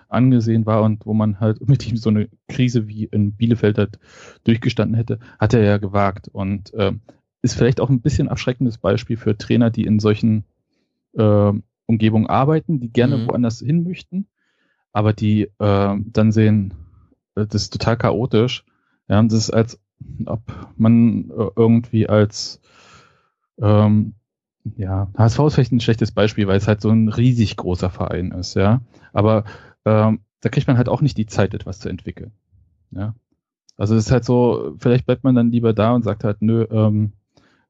[0.09, 3.99] angesehen war und wo man halt mit ihm so eine Krise wie in Bielefeld halt
[4.45, 6.93] durchgestanden hätte, hat er ja gewagt und äh,
[7.41, 10.45] ist vielleicht auch ein bisschen abschreckendes Beispiel für Trainer, die in solchen
[11.15, 11.53] äh,
[11.87, 13.29] Umgebung arbeiten, die gerne mhm.
[13.29, 14.27] woanders hin möchten.
[14.93, 16.75] aber die äh, dann sehen,
[17.35, 18.65] äh, das ist total chaotisch.
[19.09, 19.81] Ja, das ist als
[20.27, 20.41] ob
[20.77, 22.61] man äh, irgendwie als
[23.61, 24.15] ähm,
[24.77, 28.33] ja, HSV ist vielleicht ein schlechtes Beispiel, weil es halt so ein riesig großer Verein
[28.33, 28.81] ist, ja.
[29.13, 29.45] Aber
[29.85, 32.33] ähm, da kriegt man halt auch nicht die Zeit, etwas zu entwickeln.
[32.91, 33.15] Ja.
[33.77, 36.67] Also es ist halt so, vielleicht bleibt man dann lieber da und sagt halt, nö,
[36.71, 37.13] ähm,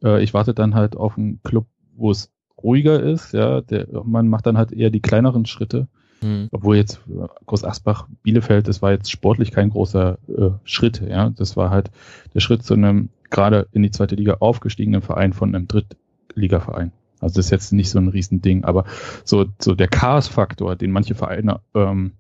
[0.02, 4.28] äh, ich warte dann halt auf einen Club, wo es ruhiger ist, ja, der, man
[4.28, 5.88] macht dann halt eher die kleineren Schritte.
[6.22, 6.48] Mhm.
[6.50, 11.30] Obwohl jetzt äh, Groß Asbach, Bielefeld, das war jetzt sportlich kein großer äh, Schritt, ja.
[11.30, 11.90] Das war halt
[12.34, 16.92] der Schritt zu einem gerade in die zweite Liga aufgestiegenen Verein von einem Drittligaverein.
[17.20, 18.84] Also das ist jetzt nicht so ein Riesending, aber
[19.24, 22.12] so, so der Chaos-Faktor, den manche Vereine ähm,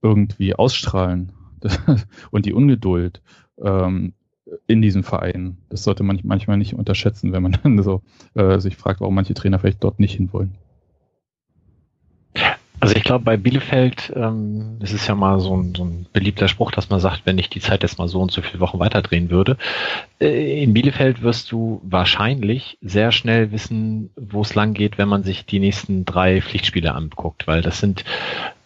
[0.00, 1.32] irgendwie ausstrahlen
[2.30, 3.20] und die Ungeduld
[3.60, 4.14] ähm,
[4.66, 8.02] in diesem Verein, das sollte man manchmal nicht unterschätzen, wenn man dann so
[8.34, 10.54] äh, sich fragt, warum manche Trainer vielleicht dort nicht hinwollen.
[12.82, 16.48] Also ich glaube, bei Bielefeld ähm, es ist ja mal so ein, so ein beliebter
[16.48, 18.80] Spruch, dass man sagt, wenn ich die Zeit jetzt mal so und so viele Wochen
[18.80, 19.56] weiterdrehen würde.
[20.20, 25.22] Äh, in Bielefeld wirst du wahrscheinlich sehr schnell wissen, wo es lang geht, wenn man
[25.22, 28.04] sich die nächsten drei Pflichtspiele anguckt, weil das sind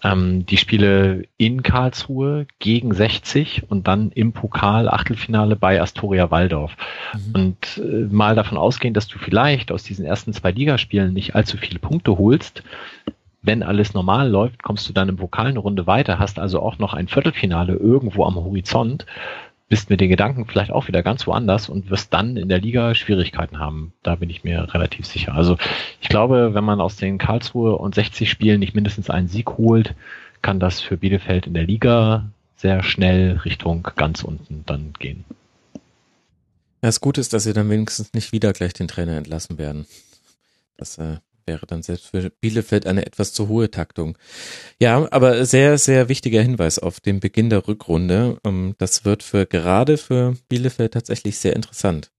[0.07, 6.77] ähm, die Spiele in Karlsruhe gegen 60 und dann im Pokal Achtelfinale bei Astoria Waldorf.
[7.15, 7.35] Mhm.
[7.35, 11.57] Und äh, mal davon ausgehend, dass du vielleicht aus diesen ersten zwei Ligaspielen nicht allzu
[11.57, 12.63] viele Punkte holst,
[13.43, 16.79] wenn alles normal läuft, kommst du dann im Pokal eine Runde weiter, hast also auch
[16.79, 19.07] noch ein Viertelfinale irgendwo am Horizont,
[19.69, 22.95] bist mit den Gedanken vielleicht auch wieder ganz woanders und wirst dann in der Liga
[22.95, 23.93] Schwierigkeiten haben.
[24.03, 25.35] Da bin ich mir relativ sicher.
[25.35, 25.59] Also
[26.01, 29.95] ich glaube, wenn man aus den Karlsruhe und 60 Spielen nicht mindestens einen Sieg holt,
[30.43, 35.25] kann das für Bielefeld in der Liga sehr schnell Richtung ganz unten dann gehen.
[36.81, 39.87] Das Gute ist, dass sie dann wenigstens nicht wieder gleich den Trainer entlassen werden.
[40.77, 44.19] Das äh, wäre dann selbst für Bielefeld eine etwas zu hohe Taktung.
[44.81, 48.39] Ja, aber sehr, sehr wichtiger Hinweis auf den Beginn der Rückrunde.
[48.45, 52.11] Ähm, das wird für gerade für Bielefeld tatsächlich sehr interessant.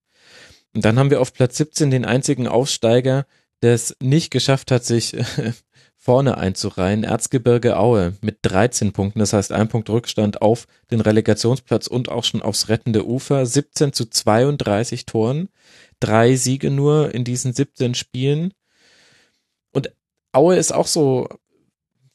[0.74, 3.26] Und dann haben wir auf Platz 17 den einzigen Aufsteiger,
[3.62, 5.16] der es nicht geschafft hat, sich
[5.96, 7.04] vorne einzureihen.
[7.04, 12.24] Erzgebirge Aue mit 13 Punkten, das heißt ein Punkt Rückstand auf den Relegationsplatz und auch
[12.24, 13.46] schon aufs rettende Ufer.
[13.46, 15.50] 17 zu 32 Toren,
[16.00, 18.54] drei Siege nur in diesen 17 Spielen.
[20.32, 21.28] Aue ist auch so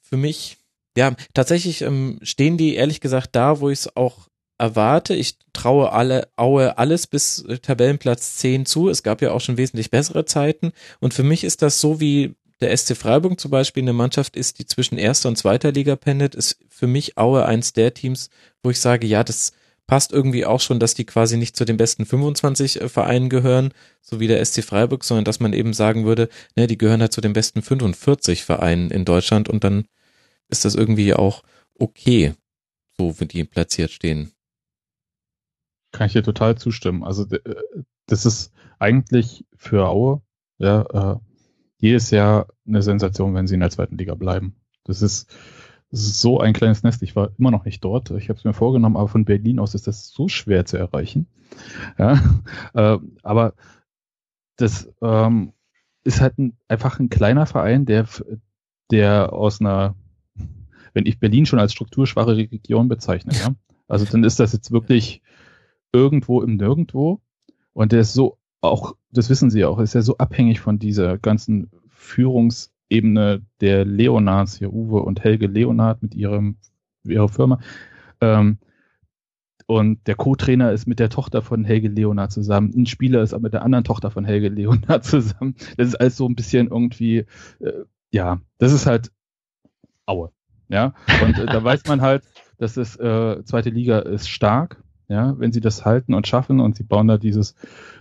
[0.00, 0.58] für mich,
[0.96, 5.14] ja, tatsächlich ähm, stehen die ehrlich gesagt da, wo ich es auch erwarte.
[5.14, 8.88] Ich traue alle Aue alles bis äh, Tabellenplatz 10 zu.
[8.88, 10.72] Es gab ja auch schon wesentlich bessere Zeiten.
[11.00, 14.58] Und für mich ist das so wie der SC Freiburg zum Beispiel eine Mannschaft ist,
[14.58, 18.30] die zwischen erster und zweiter Liga pendelt, ist für mich Aue eins der Teams,
[18.62, 19.52] wo ich sage, ja, das
[19.86, 23.72] passt irgendwie auch schon, dass die quasi nicht zu den besten 25 äh, Vereinen gehören,
[24.00, 27.12] so wie der SC Freiburg, sondern dass man eben sagen würde, ne, die gehören halt
[27.12, 29.86] zu den besten 45 Vereinen in Deutschland und dann
[30.48, 31.42] ist das irgendwie auch
[31.78, 32.34] okay,
[32.96, 34.32] so wie die platziert stehen.
[35.92, 37.02] Kann ich dir total zustimmen.
[37.04, 37.56] Also äh,
[38.06, 40.22] das ist eigentlich für Aue
[40.58, 41.18] ja, äh,
[41.78, 44.54] jedes Jahr eine Sensation, wenn sie in der zweiten Liga bleiben.
[44.84, 45.34] Das ist
[45.92, 47.02] so ein kleines Nest.
[47.02, 48.10] Ich war immer noch nicht dort.
[48.12, 51.26] Ich habe es mir vorgenommen, aber von Berlin aus ist das so schwer zu erreichen.
[51.98, 52.18] Ja,
[52.74, 53.54] äh, aber
[54.56, 55.52] das ähm,
[56.02, 58.08] ist halt ein, einfach ein kleiner Verein, der,
[58.90, 59.94] der aus einer,
[60.94, 63.54] wenn ich Berlin schon als strukturschwache Region bezeichne, ja,
[63.86, 65.22] also dann ist das jetzt wirklich
[65.92, 67.20] irgendwo im Nirgendwo
[67.74, 71.18] und der ist so auch, das wissen Sie auch, ist ja so abhängig von dieser
[71.18, 76.56] ganzen Führungs- Ebene der Leonards, hier Uwe und Helge Leonard mit ihrem,
[77.04, 77.58] ihrer Firma.
[78.20, 78.58] Ähm,
[79.66, 82.72] und der Co-Trainer ist mit der Tochter von Helge Leonard zusammen.
[82.76, 85.54] Ein Spieler ist aber mit der anderen Tochter von Helge Leonard zusammen.
[85.76, 87.24] Das ist alles so ein bisschen irgendwie,
[87.60, 89.10] äh, ja, das ist halt
[90.04, 90.30] Aue.
[90.68, 92.24] Ja, und äh, da weiß man halt,
[92.58, 94.82] dass das äh, zweite Liga ist stark.
[95.08, 97.54] Ja, wenn sie das halten und schaffen und sie bauen da dieses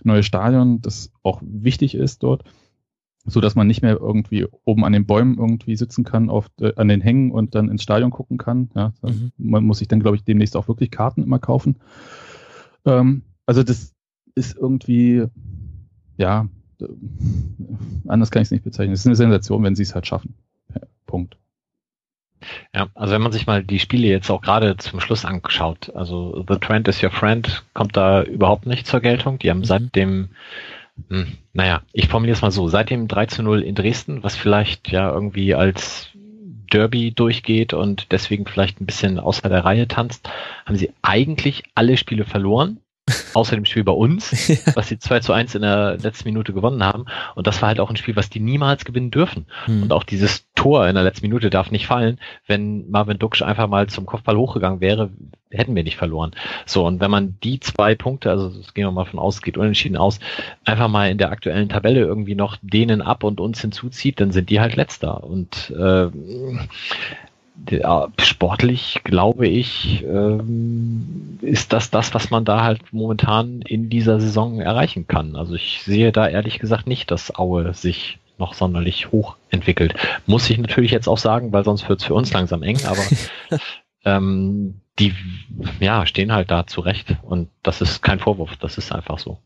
[0.04, 2.46] neue Stadion, das auch wichtig ist dort,
[3.26, 6.74] so dass man nicht mehr irgendwie oben an den Bäumen irgendwie sitzen kann, auf, äh,
[6.76, 8.70] an den Hängen und dann ins Stadion gucken kann.
[8.76, 9.32] Ja, mhm.
[9.38, 11.78] Man muss sich dann, glaube ich, demnächst auch wirklich Karten immer kaufen.
[12.86, 13.94] Ähm, also das
[14.36, 15.26] ist irgendwie,
[16.18, 16.48] ja,
[16.80, 16.86] äh,
[18.08, 18.94] anders kann ich es nicht bezeichnen.
[18.94, 20.36] Es ist eine Sensation, wenn sie es halt schaffen.
[20.74, 21.38] Ja, Punkt.
[22.74, 26.44] Ja, also wenn man sich mal die Spiele jetzt auch gerade zum Schluss anschaut, also
[26.48, 29.38] The Trend is Your Friend kommt da überhaupt nicht zur Geltung.
[29.40, 29.66] Die haben mhm.
[29.66, 30.30] seit dem
[31.10, 32.68] hm, naja, ich formuliere es mal so.
[32.68, 36.10] Seit dem 3 zu 0 in Dresden, was vielleicht ja irgendwie als
[36.72, 40.30] Derby durchgeht und deswegen vielleicht ein bisschen außer der Reihe tanzt,
[40.66, 42.80] haben sie eigentlich alle Spiele verloren.
[43.34, 44.76] außer dem Spiel bei uns, ja.
[44.76, 47.06] was sie 2 zu 1 in der letzten Minute gewonnen haben.
[47.36, 49.46] Und das war halt auch ein Spiel, was die niemals gewinnen dürfen.
[49.66, 49.84] Hm.
[49.84, 52.20] Und auch dieses Tor in der letzten Minute darf nicht fallen.
[52.48, 55.12] Wenn Marvin Duksch einfach mal zum Kopfball hochgegangen wäre,
[55.50, 56.32] hätten wir nicht verloren.
[56.66, 59.58] So, und wenn man die zwei Punkte, also das gehen wir mal von aus, geht
[59.58, 60.20] unentschieden aus,
[60.66, 64.50] einfach mal in der aktuellen Tabelle irgendwie noch denen ab und uns hinzuzieht, dann sind
[64.50, 65.24] die halt letzter.
[65.24, 66.08] Und äh,
[68.20, 74.60] sportlich glaube ich, ähm, ist das das, was man da halt momentan in dieser Saison
[74.60, 75.36] erreichen kann.
[75.36, 79.94] Also ich sehe da ehrlich gesagt nicht, dass Aue sich noch sonderlich hoch entwickelt.
[80.26, 83.02] Muss ich natürlich jetzt auch sagen, weil sonst wird es für uns langsam eng, aber
[84.06, 85.14] ähm, die
[85.80, 89.38] ja stehen halt da zurecht und das ist kein Vorwurf, das ist einfach so.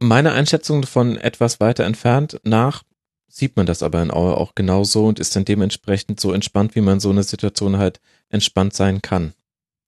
[0.00, 2.82] Meine Einschätzung von etwas weiter entfernt nach
[3.30, 6.80] sieht man das aber in Aue auch genauso und ist dann dementsprechend so entspannt, wie
[6.80, 9.34] man so eine Situation halt entspannt sein kann.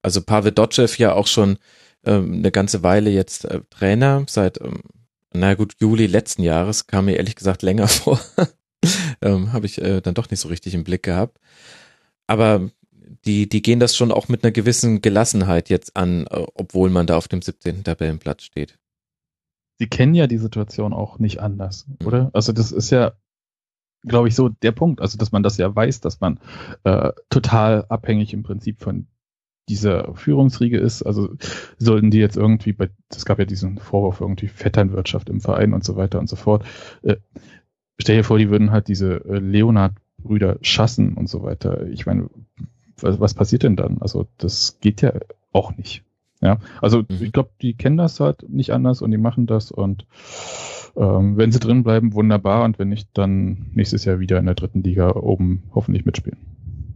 [0.01, 1.59] Also Pavel Dotschew ja auch schon
[2.05, 4.83] ähm, eine ganze Weile jetzt äh, Trainer, seit, ähm,
[5.33, 8.21] na gut, Juli letzten Jahres, kam mir ehrlich gesagt länger vor.
[9.21, 11.39] ähm, Habe ich äh, dann doch nicht so richtig im Blick gehabt.
[12.27, 12.71] Aber
[13.25, 17.07] die, die gehen das schon auch mit einer gewissen Gelassenheit jetzt an, äh, obwohl man
[17.07, 17.85] da auf dem 17.
[17.85, 18.79] Tabellenplatz steht.
[19.79, 22.07] Sie kennen ja die Situation auch nicht anders, mhm.
[22.07, 22.31] oder?
[22.33, 23.13] Also das ist ja
[24.03, 25.01] glaube ich, so der Punkt.
[25.01, 26.39] Also, dass man das ja weiß, dass man
[26.85, 29.07] äh, total abhängig im Prinzip von
[29.69, 31.03] dieser Führungsriege ist.
[31.03, 31.37] Also
[31.79, 35.85] sollten die jetzt irgendwie bei, es gab ja diesen Vorwurf irgendwie Vetternwirtschaft im Verein und
[35.85, 36.65] so weiter und so fort.
[37.03, 37.17] Äh,
[37.99, 41.87] stell dir vor, die würden halt diese äh, Leonard-Brüder schassen und so weiter.
[41.87, 42.29] Ich meine,
[43.01, 43.99] was, was passiert denn dann?
[44.01, 45.13] Also das geht ja
[45.53, 46.05] auch nicht.
[46.43, 47.07] Ja, also mhm.
[47.21, 50.07] ich glaube, die kennen das halt nicht anders und die machen das und
[50.97, 54.55] ähm, wenn sie drin bleiben, wunderbar und wenn nicht, dann nächstes Jahr wieder in der
[54.55, 56.39] dritten Liga oben hoffentlich mitspielen.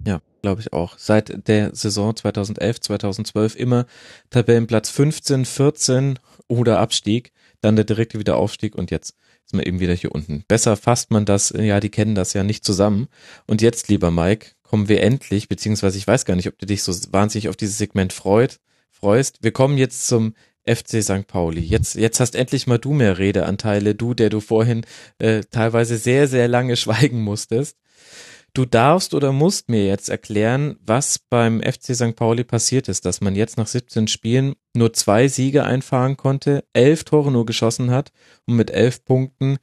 [0.07, 0.99] Ja, glaube ich auch.
[0.99, 3.87] Seit der Saison 2011, 2012 immer
[4.31, 6.19] Tabellenplatz 15, 14
[6.49, 9.17] oder Abstieg, dann der direkte Wiederaufstieg und jetzt
[9.47, 10.45] ist man eben wieder hier unten.
[10.49, 13.07] Besser fasst man das, ja, die kennen das ja nicht zusammen.
[13.47, 16.83] Und jetzt, lieber Mike, kommen wir endlich, beziehungsweise ich weiß gar nicht, ob du dich
[16.83, 18.59] so wahnsinnig auf dieses Segment freut,
[18.97, 19.39] freust.
[19.43, 20.35] Wir kommen jetzt zum
[20.67, 21.27] FC St.
[21.27, 21.61] Pauli.
[21.61, 24.85] Jetzt, jetzt hast endlich mal du mehr Redeanteile, du, der du vorhin
[25.19, 27.77] äh, teilweise sehr, sehr lange schweigen musstest.
[28.55, 32.17] Du darfst oder musst mir jetzt erklären, was beim FC St.
[32.17, 37.05] Pauli passiert ist, dass man jetzt nach 17 Spielen nur zwei Siege einfahren konnte, elf
[37.05, 38.13] Tore nur geschossen hat
[38.47, 39.59] und mit elf Punkten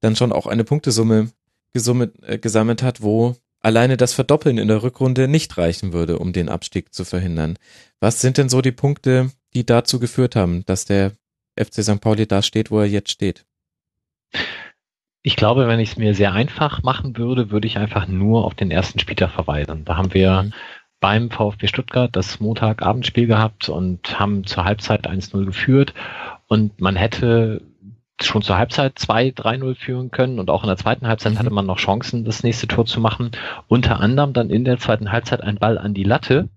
[0.00, 1.32] dann schon auch eine Punktesumme
[1.74, 6.32] gesummelt, äh, gesammelt hat, wo alleine das Verdoppeln in der Rückrunde nicht reichen würde, um
[6.32, 7.58] den Abstieg zu verhindern.
[7.98, 11.12] Was sind denn so die Punkte, die dazu geführt haben, dass der
[11.58, 12.00] FC St.
[12.00, 13.46] Pauli da steht, wo er jetzt steht?
[15.22, 18.54] Ich glaube, wenn ich es mir sehr einfach machen würde, würde ich einfach nur auf
[18.54, 19.86] den ersten Spieltag verweisen.
[19.86, 20.52] Da haben wir mhm.
[21.00, 25.94] beim VfB Stuttgart das Montagabendspiel gehabt und haben zur Halbzeit 1-0 geführt
[26.48, 27.62] und man hätte
[28.22, 31.38] schon zur Halbzeit 2-3-0 führen können und auch in der zweiten Halbzeit mhm.
[31.38, 33.32] hatte man noch Chancen, das nächste Tor zu machen.
[33.68, 36.48] Unter anderem dann in der zweiten Halbzeit ein Ball an die Latte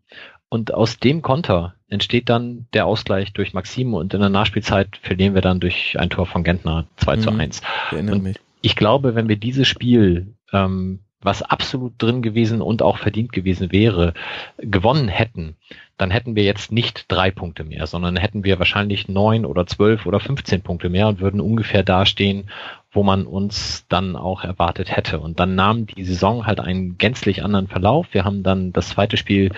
[0.49, 5.33] und aus dem Konter entsteht dann der Ausgleich durch Maxim und in der Nachspielzeit verlieren
[5.33, 7.61] wir dann durch ein Tor von Gentner 2 mhm, zu 1.
[7.91, 13.31] Und ich glaube, wenn wir dieses Spiel, ähm, was absolut drin gewesen und auch verdient
[13.31, 14.13] gewesen wäre,
[14.57, 15.55] gewonnen hätten,
[15.97, 20.05] dann hätten wir jetzt nicht drei Punkte mehr, sondern hätten wir wahrscheinlich neun oder zwölf
[20.05, 22.49] oder 15 Punkte mehr und würden ungefähr dastehen,
[22.91, 25.19] wo man uns dann auch erwartet hätte.
[25.19, 28.07] Und dann nahm die Saison halt einen gänzlich anderen Verlauf.
[28.11, 29.51] Wir haben dann das zweite Spiel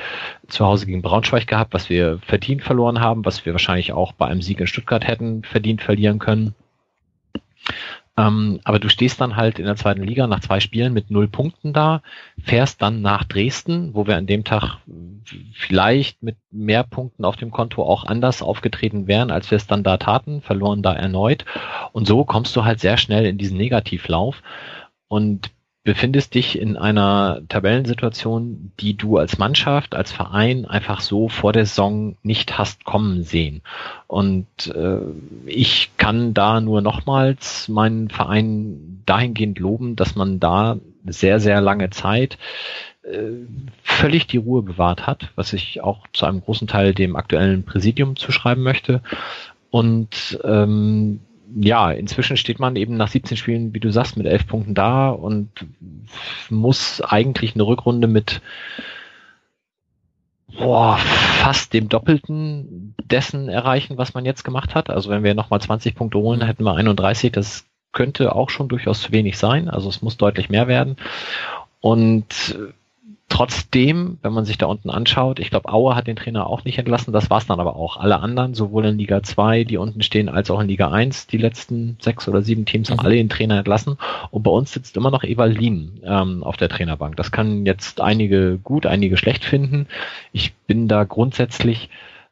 [0.47, 4.27] zu Hause gegen Braunschweig gehabt, was wir verdient verloren haben, was wir wahrscheinlich auch bei
[4.27, 6.55] einem Sieg in Stuttgart hätten verdient verlieren können.
[8.19, 11.29] Ähm, aber du stehst dann halt in der zweiten Liga nach zwei Spielen mit null
[11.29, 12.01] Punkten da,
[12.37, 14.79] fährst dann nach Dresden, wo wir an dem Tag
[15.53, 19.83] vielleicht mit mehr Punkten auf dem Konto auch anders aufgetreten wären, als wir es dann
[19.83, 21.45] da taten, verloren da erneut.
[21.93, 24.41] Und so kommst du halt sehr schnell in diesen Negativlauf.
[25.07, 25.51] Und
[25.83, 31.65] befindest dich in einer Tabellensituation, die du als Mannschaft, als Verein einfach so vor der
[31.65, 33.61] Saison nicht hast kommen sehen.
[34.07, 34.99] Und äh,
[35.45, 41.89] ich kann da nur nochmals meinen Verein dahingehend loben, dass man da sehr, sehr lange
[41.91, 42.37] Zeit
[43.03, 43.31] äh,
[43.81, 48.17] völlig die Ruhe bewahrt hat, was ich auch zu einem großen Teil dem aktuellen Präsidium
[48.17, 49.01] zuschreiben möchte.
[49.71, 51.21] Und ähm,
[51.55, 55.09] ja, inzwischen steht man eben nach 17 Spielen, wie du sagst, mit 11 Punkten da
[55.09, 55.49] und
[56.49, 58.41] muss eigentlich eine Rückrunde mit
[60.57, 64.89] boah, fast dem Doppelten dessen erreichen, was man jetzt gemacht hat.
[64.89, 67.31] Also wenn wir nochmal 20 Punkte holen, hätten wir 31.
[67.31, 69.69] Das könnte auch schon durchaus zu wenig sein.
[69.69, 70.97] Also es muss deutlich mehr werden.
[71.81, 72.57] Und
[73.29, 76.79] Trotzdem, wenn man sich da unten anschaut, ich glaube, Auer hat den Trainer auch nicht
[76.79, 77.97] entlassen, das war's dann aber auch.
[77.97, 81.37] Alle anderen, sowohl in Liga 2, die unten stehen, als auch in Liga 1, die
[81.37, 83.05] letzten sechs oder sieben Teams haben mhm.
[83.05, 83.97] alle den Trainer entlassen.
[84.31, 87.15] Und bei uns sitzt immer noch Evalin ähm, auf der Trainerbank.
[87.17, 89.87] Das kann jetzt einige gut, einige schlecht finden.
[90.33, 91.89] Ich bin da grundsätzlich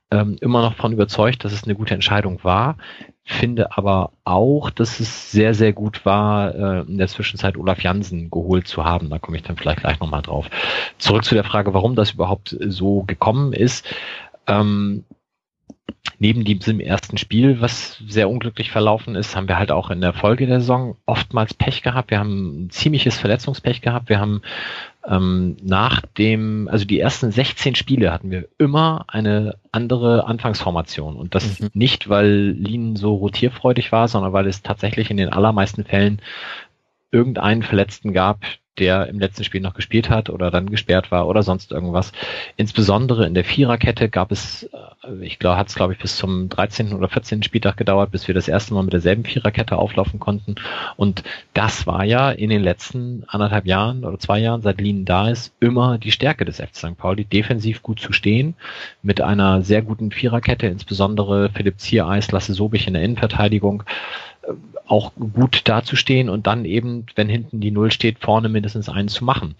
[0.09, 2.77] ähm, immer noch von überzeugt, dass es eine gute Entscheidung war.
[3.30, 8.31] Finde aber auch, dass es sehr, sehr gut war, äh, in der Zwischenzeit Olaf Jansen
[8.31, 9.09] geholt zu haben.
[9.09, 10.49] Da komme ich dann vielleicht gleich nochmal drauf.
[10.97, 13.85] Zurück zu der Frage, warum das überhaupt so gekommen ist.
[14.47, 15.03] Ähm,
[16.19, 20.14] neben diesem ersten Spiel, was sehr unglücklich verlaufen ist, haben wir halt auch in der
[20.14, 22.11] Folge der Saison oftmals Pech gehabt.
[22.11, 24.07] Wir haben ziemliches Verletzungspech gehabt.
[24.07, 24.41] Wir haben
[25.08, 31.16] ähm, nach dem, also die ersten 16 Spiele hatten wir immer eine andere Anfangsformation.
[31.16, 31.69] Und das mhm.
[31.74, 36.22] nicht, weil Lien so rotierfreudig war, sondern weil es tatsächlich in den allermeisten Fällen
[37.11, 38.45] irgendeinen Verletzten gab,
[38.80, 42.11] der im letzten Spiel noch gespielt hat oder dann gesperrt war oder sonst irgendwas.
[42.56, 44.64] Insbesondere in der Viererkette gab es,
[45.03, 46.94] äh, ich glaube, hat es glaube ich bis zum 13.
[46.94, 47.44] oder 14.
[47.44, 50.56] Spieltag gedauert, bis wir das erste Mal mit derselben Viererkette auflaufen konnten.
[50.95, 55.30] Und das war ja in den letzten anderthalb Jahren oder zwei Jahren, seit Lien da
[55.30, 56.98] ist, immer die Stärke des FC St.
[56.98, 58.56] Pauli, defensiv gut zu stehen,
[59.02, 63.84] mit einer sehr guten Viererkette, insbesondere Philipp Ziereis, Lasse Sobich in der Innenverteidigung
[64.85, 69.26] auch gut dazustehen und dann eben, wenn hinten die Null steht, vorne mindestens einen zu
[69.26, 69.56] machen.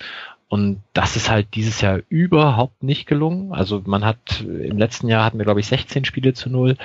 [0.50, 3.52] Und das ist halt dieses Jahr überhaupt nicht gelungen.
[3.52, 6.78] Also man hat, im letzten Jahr hatten wir, glaube ich, 16 Spiele zu Null.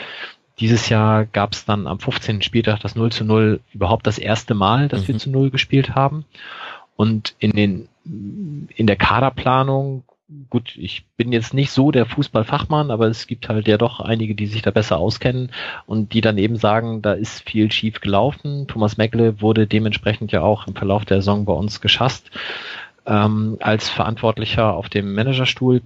[0.59, 2.43] Dieses Jahr gab es dann am 15.
[2.43, 5.09] Spieltag das 0 zu 0 überhaupt das erste Mal, dass mhm.
[5.09, 6.25] wir zu Null gespielt haben.
[6.97, 10.03] Und in den, in der Kaderplanung
[10.51, 14.35] gut, ich bin jetzt nicht so der Fußballfachmann, aber es gibt halt ja doch einige,
[14.35, 15.51] die sich da besser auskennen
[15.87, 18.67] und die dann eben sagen, da ist viel schief gelaufen.
[18.69, 22.31] Thomas Meckle wurde dementsprechend ja auch im Verlauf der Saison bei uns geschasst
[23.07, 25.83] ähm, als Verantwortlicher auf dem Managerstuhl.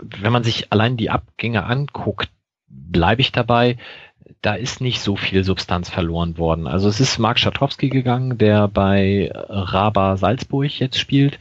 [0.00, 2.28] Wenn man sich allein die Abgänge anguckt,
[2.68, 3.78] bleibe ich dabei,
[4.40, 6.66] da ist nicht so viel Substanz verloren worden.
[6.66, 11.38] Also es ist Mark Schatowski gegangen, der bei Raba Salzburg jetzt spielt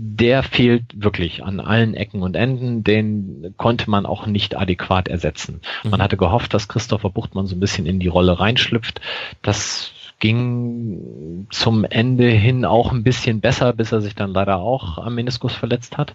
[0.00, 2.84] der fehlt wirklich an allen Ecken und Enden.
[2.84, 5.60] Den konnte man auch nicht adäquat ersetzen.
[5.82, 5.90] Mhm.
[5.90, 9.00] Man hatte gehofft, dass Christopher Buchtmann so ein bisschen in die Rolle reinschlüpft.
[9.42, 14.98] Das ging zum Ende hin auch ein bisschen besser, bis er sich dann leider auch
[14.98, 16.14] am Meniskus verletzt hat.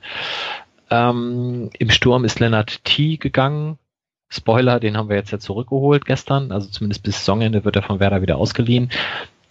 [0.90, 3.78] Ähm, Im Sturm ist Leonard T gegangen.
[4.30, 6.52] Spoiler, den haben wir jetzt ja zurückgeholt gestern.
[6.52, 8.90] Also zumindest bis Saisonende wird er von Werder wieder ausgeliehen.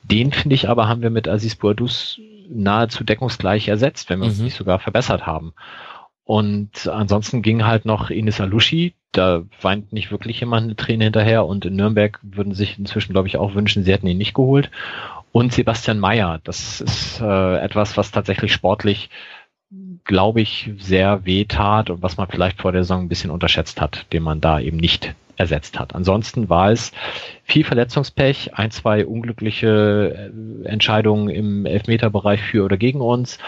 [0.03, 4.39] Den finde ich aber haben wir mit Aziz Boadus nahezu deckungsgleich ersetzt, wenn wir uns
[4.39, 4.45] mhm.
[4.45, 5.53] nicht sogar verbessert haben.
[6.25, 11.45] Und ansonsten ging halt noch Ines Alushi, da weint nicht wirklich jemand eine Träne hinterher
[11.45, 14.71] und in Nürnberg würden sich inzwischen, glaube ich, auch wünschen, sie hätten ihn nicht geholt.
[15.33, 19.11] Und Sebastian Mayer, das ist äh, etwas, was tatsächlich sportlich,
[20.05, 23.81] glaube ich, sehr weh tat und was man vielleicht vor der Saison ein bisschen unterschätzt
[23.81, 25.95] hat, den man da eben nicht ersetzt hat.
[25.95, 26.93] Ansonsten war es
[27.45, 30.33] viel Verletzungspech, ein, zwei unglückliche
[30.65, 33.39] äh, Entscheidungen im Elfmeterbereich für oder gegen uns,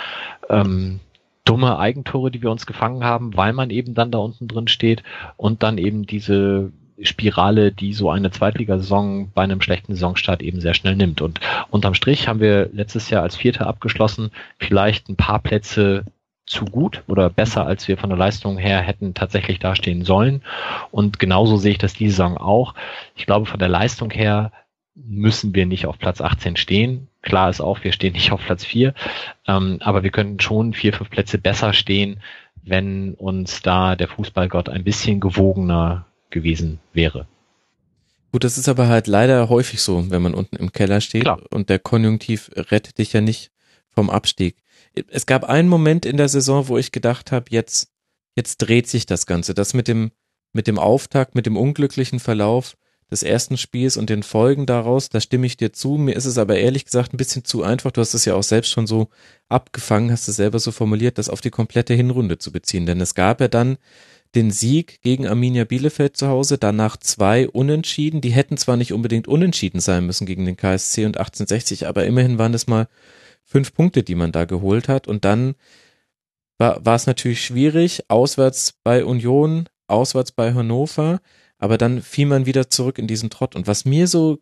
[0.48, 1.00] ähm,
[1.44, 5.02] dumme Eigentore, die wir uns gefangen haben, weil man eben dann da unten drin steht
[5.36, 6.72] und dann eben diese
[7.02, 11.20] Spirale, die so eine Zweitligasaison bei einem schlechten Saisonstart eben sehr schnell nimmt.
[11.20, 11.40] Und
[11.70, 16.04] unterm Strich haben wir letztes Jahr als Vierter abgeschlossen, vielleicht ein paar Plätze
[16.46, 20.42] zu gut oder besser, als wir von der Leistung her hätten tatsächlich dastehen sollen.
[20.90, 22.74] Und genauso sehe ich das diese Saison auch.
[23.16, 24.52] Ich glaube, von der Leistung her
[24.94, 27.08] müssen wir nicht auf Platz 18 stehen.
[27.22, 28.94] Klar ist auch, wir stehen nicht auf Platz 4,
[29.46, 32.20] ähm, aber wir könnten schon vier, fünf Plätze besser stehen,
[32.62, 37.26] wenn uns da der Fußballgott ein bisschen gewogener gewesen wäre.
[38.30, 41.40] Gut, das ist aber halt leider häufig so, wenn man unten im Keller steht Klar.
[41.50, 43.50] und der Konjunktiv rettet dich ja nicht
[43.94, 44.56] vom Abstieg
[45.08, 47.88] es gab einen Moment in der Saison, wo ich gedacht habe, jetzt,
[48.36, 49.54] jetzt dreht sich das Ganze.
[49.54, 50.12] Das mit dem,
[50.52, 52.76] mit dem Auftakt, mit dem unglücklichen Verlauf
[53.10, 55.96] des ersten Spiels und den Folgen daraus, da stimme ich dir zu.
[55.96, 57.90] Mir ist es aber ehrlich gesagt ein bisschen zu einfach.
[57.90, 59.08] Du hast es ja auch selbst schon so
[59.48, 62.86] abgefangen, hast es selber so formuliert, das auf die komplette Hinrunde zu beziehen.
[62.86, 63.76] Denn es gab ja dann
[64.34, 68.20] den Sieg gegen Arminia Bielefeld zu Hause, danach zwei Unentschieden.
[68.20, 72.38] Die hätten zwar nicht unbedingt unentschieden sein müssen gegen den KSC und 1860, aber immerhin
[72.38, 72.88] waren es mal
[73.54, 75.06] fünf Punkte, die man da geholt hat.
[75.06, 75.54] Und dann
[76.58, 81.20] war, war es natürlich schwierig, auswärts bei Union, auswärts bei Hannover,
[81.58, 83.54] aber dann fiel man wieder zurück in diesen Trott.
[83.54, 84.40] Und was mir so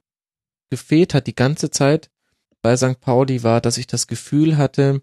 [0.70, 2.10] gefehlt hat die ganze Zeit
[2.62, 3.00] bei St.
[3.00, 5.02] Pauli war, dass ich das Gefühl hatte,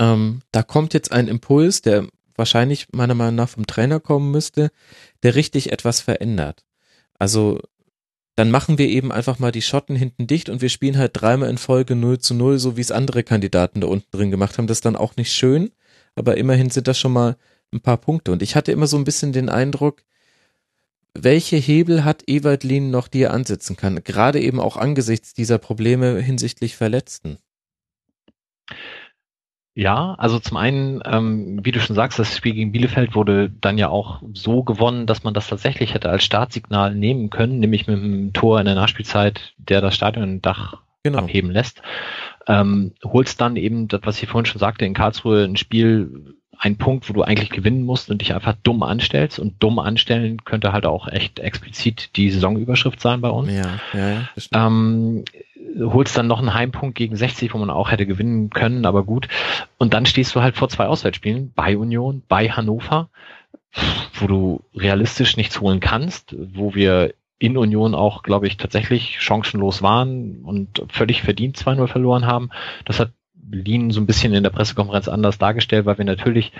[0.00, 4.72] ähm, da kommt jetzt ein Impuls, der wahrscheinlich meiner Meinung nach vom Trainer kommen müsste,
[5.22, 6.64] der richtig etwas verändert.
[7.20, 7.60] Also
[8.40, 11.50] dann machen wir eben einfach mal die Schotten hinten dicht und wir spielen halt dreimal
[11.50, 14.66] in Folge 0 zu 0, so wie es andere Kandidaten da unten drin gemacht haben.
[14.66, 15.72] Das ist dann auch nicht schön,
[16.14, 17.36] aber immerhin sind das schon mal
[17.70, 18.32] ein paar Punkte.
[18.32, 20.04] Und ich hatte immer so ein bisschen den Eindruck,
[21.12, 24.02] welche Hebel hat Ewald Lien noch, die er ansetzen kann?
[24.04, 27.36] Gerade eben auch angesichts dieser Probleme hinsichtlich Verletzten.
[29.80, 33.78] Ja, also zum einen, ähm, wie du schon sagst, das Spiel gegen Bielefeld wurde dann
[33.78, 37.96] ja auch so gewonnen, dass man das tatsächlich hätte als Startsignal nehmen können, nämlich mit
[37.96, 41.20] einem Tor in der Nachspielzeit, der das Stadiondach genau.
[41.20, 41.80] abheben lässt.
[42.46, 46.76] Ähm, holst dann eben das, was ich vorhin schon sagte, in Karlsruhe ein Spiel, ein
[46.76, 49.38] Punkt, wo du eigentlich gewinnen musst und dich einfach dumm anstellst.
[49.38, 53.50] Und dumm anstellen könnte halt auch echt explizit die Saisonüberschrift sein bei uns.
[53.50, 54.28] Ja, ja, ja.
[54.52, 55.24] Ähm,
[55.78, 59.28] holst dann noch einen Heimpunkt gegen 60, wo man auch hätte gewinnen können, aber gut.
[59.78, 63.08] Und dann stehst du halt vor zwei Auswärtsspielen bei Union, bei Hannover,
[64.14, 69.80] wo du realistisch nichts holen kannst, wo wir in Union auch, glaube ich, tatsächlich chancenlos
[69.80, 72.50] waren und völlig verdient 2-0 verloren haben.
[72.84, 73.12] Das hat
[73.50, 76.52] Lien so ein bisschen in der Pressekonferenz anders dargestellt, weil wir natürlich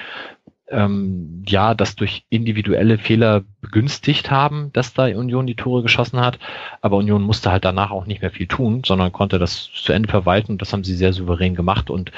[0.71, 6.39] ähm, ja, das durch individuelle Fehler begünstigt haben, dass da Union die Tore geschossen hat.
[6.81, 10.09] Aber Union musste halt danach auch nicht mehr viel tun, sondern konnte das zu Ende
[10.09, 11.91] verwalten und das haben sie sehr souverän gemacht.
[11.91, 12.13] Und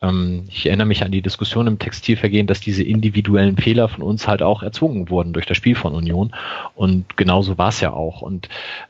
[0.00, 4.26] ähm, ich erinnere mich an die Diskussion im Textilvergehen, dass diese individuellen Fehler von uns
[4.26, 6.34] halt auch erzwungen wurden durch das Spiel von Union.
[6.74, 8.22] Und genauso war es ja auch.
[8.22, 8.48] Und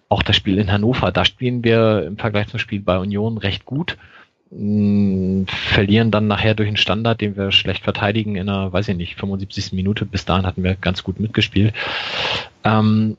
[0.09, 3.65] auch das Spiel in Hannover, da spielen wir im Vergleich zum Spiel bei Union recht
[3.65, 3.97] gut
[4.51, 8.97] mh, verlieren dann nachher durch einen Standard, den wir schlecht verteidigen in einer, weiß ich
[8.97, 9.73] nicht, 75.
[9.73, 10.05] Minute.
[10.05, 11.75] Bis dahin hatten wir ganz gut mitgespielt.
[12.65, 13.17] Ähm,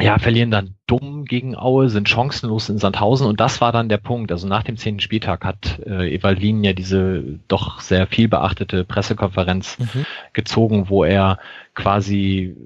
[0.00, 3.98] ja, verlieren dann dumm gegen Aue, sind chancenlos in Sandhausen und das war dann der
[3.98, 4.32] Punkt.
[4.32, 9.78] Also nach dem zehnten Spieltag hat äh, Evalin ja diese doch sehr viel beachtete Pressekonferenz
[9.78, 10.04] mhm.
[10.32, 11.38] gezogen, wo er
[11.74, 12.56] quasi,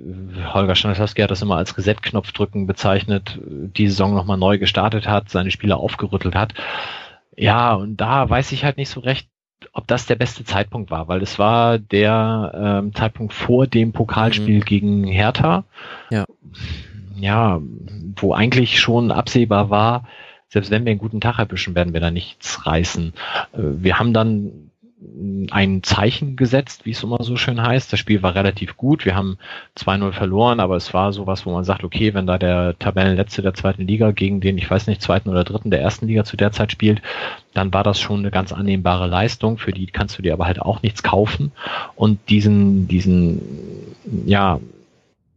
[0.54, 5.28] Holger Stanislawski hat das immer als Reset-Knopf drücken bezeichnet, die Saison nochmal neu gestartet hat,
[5.28, 6.54] seine Spieler aufgerüttelt hat
[7.38, 9.28] ja, und da weiß ich halt nicht so recht,
[9.72, 14.56] ob das der beste Zeitpunkt war, weil es war der ähm, Zeitpunkt vor dem Pokalspiel
[14.56, 14.64] mhm.
[14.64, 15.64] gegen Hertha.
[16.10, 16.24] Ja.
[17.16, 17.60] Ja,
[18.16, 20.04] wo eigentlich schon absehbar war,
[20.48, 23.12] selbst wenn wir einen guten Tag erwischen, werden wir da nichts reißen.
[23.52, 24.67] Äh, wir haben dann
[25.50, 27.92] ein Zeichen gesetzt, wie es immer so schön heißt.
[27.92, 29.04] Das Spiel war relativ gut.
[29.04, 29.38] Wir haben
[29.76, 33.54] 2-0 verloren, aber es war sowas, wo man sagt, okay, wenn da der Tabellenletzte der
[33.54, 36.50] zweiten Liga gegen den, ich weiß nicht, zweiten oder dritten der ersten Liga zu der
[36.50, 37.00] Zeit spielt,
[37.54, 39.58] dann war das schon eine ganz annehmbare Leistung.
[39.58, 41.52] Für die kannst du dir aber halt auch nichts kaufen.
[41.94, 43.40] Und diesen, diesen,
[44.26, 44.58] ja,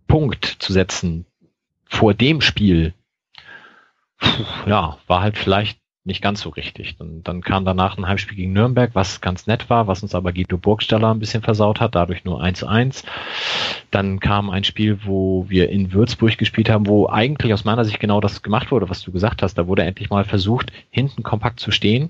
[0.08, 1.26] Punkt zu setzen
[1.88, 2.94] vor dem Spiel,
[4.66, 6.98] ja, war halt vielleicht nicht ganz so richtig.
[6.98, 10.34] Dann, dann kam danach ein Heimspiel gegen Nürnberg, was ganz nett war, was uns aber
[10.34, 13.04] Guido Burgstaller ein bisschen versaut hat, dadurch nur 1-1.
[13.92, 18.00] Dann kam ein Spiel, wo wir in Würzburg gespielt haben, wo eigentlich aus meiner Sicht
[18.00, 19.56] genau das gemacht wurde, was du gesagt hast.
[19.56, 22.10] Da wurde endlich mal versucht, hinten kompakt zu stehen.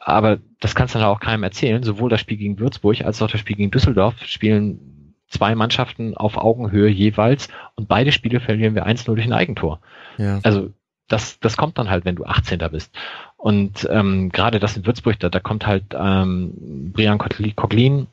[0.00, 1.82] Aber das kannst du dann auch keinem erzählen.
[1.82, 4.90] Sowohl das Spiel gegen Würzburg als auch das Spiel gegen Düsseldorf spielen
[5.28, 9.80] zwei Mannschaften auf Augenhöhe jeweils und beide Spiele verlieren wir 1-0 durch ein Eigentor.
[10.16, 10.38] Ja.
[10.42, 10.70] Also
[11.08, 12.58] das, das kommt dann halt, wenn du 18.
[12.70, 12.94] bist.
[13.36, 18.06] Und ähm, gerade das in Würzburg, da, da kommt halt ähm, Brian Coglin,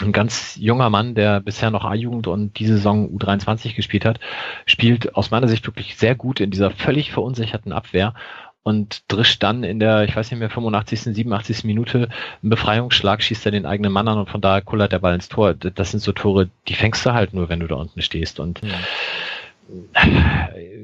[0.00, 4.18] ein ganz junger Mann, der bisher noch A-Jugend und diese Saison U23 gespielt hat,
[4.66, 8.14] spielt aus meiner Sicht wirklich sehr gut in dieser völlig verunsicherten Abwehr
[8.64, 11.64] und drischt dann in der, ich weiß nicht mehr, 85., 87.
[11.64, 12.08] Minute
[12.42, 15.28] einen Befreiungsschlag, schießt er den eigenen Mann an und von da kullert der Ball ins
[15.28, 15.54] Tor.
[15.54, 18.40] Das sind so Tore, die fängst du halt nur, wenn du da unten stehst.
[18.40, 18.70] Und ja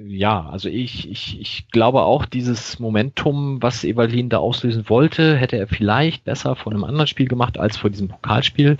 [0.07, 5.57] ja, also ich, ich, ich glaube auch, dieses Momentum, was Evalin da auslösen wollte, hätte
[5.57, 8.77] er vielleicht besser vor einem anderen Spiel gemacht als vor diesem Pokalspiel.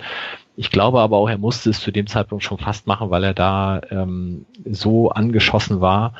[0.57, 3.33] Ich glaube aber auch, er musste es zu dem Zeitpunkt schon fast machen, weil er
[3.33, 6.13] da ähm, so angeschossen war,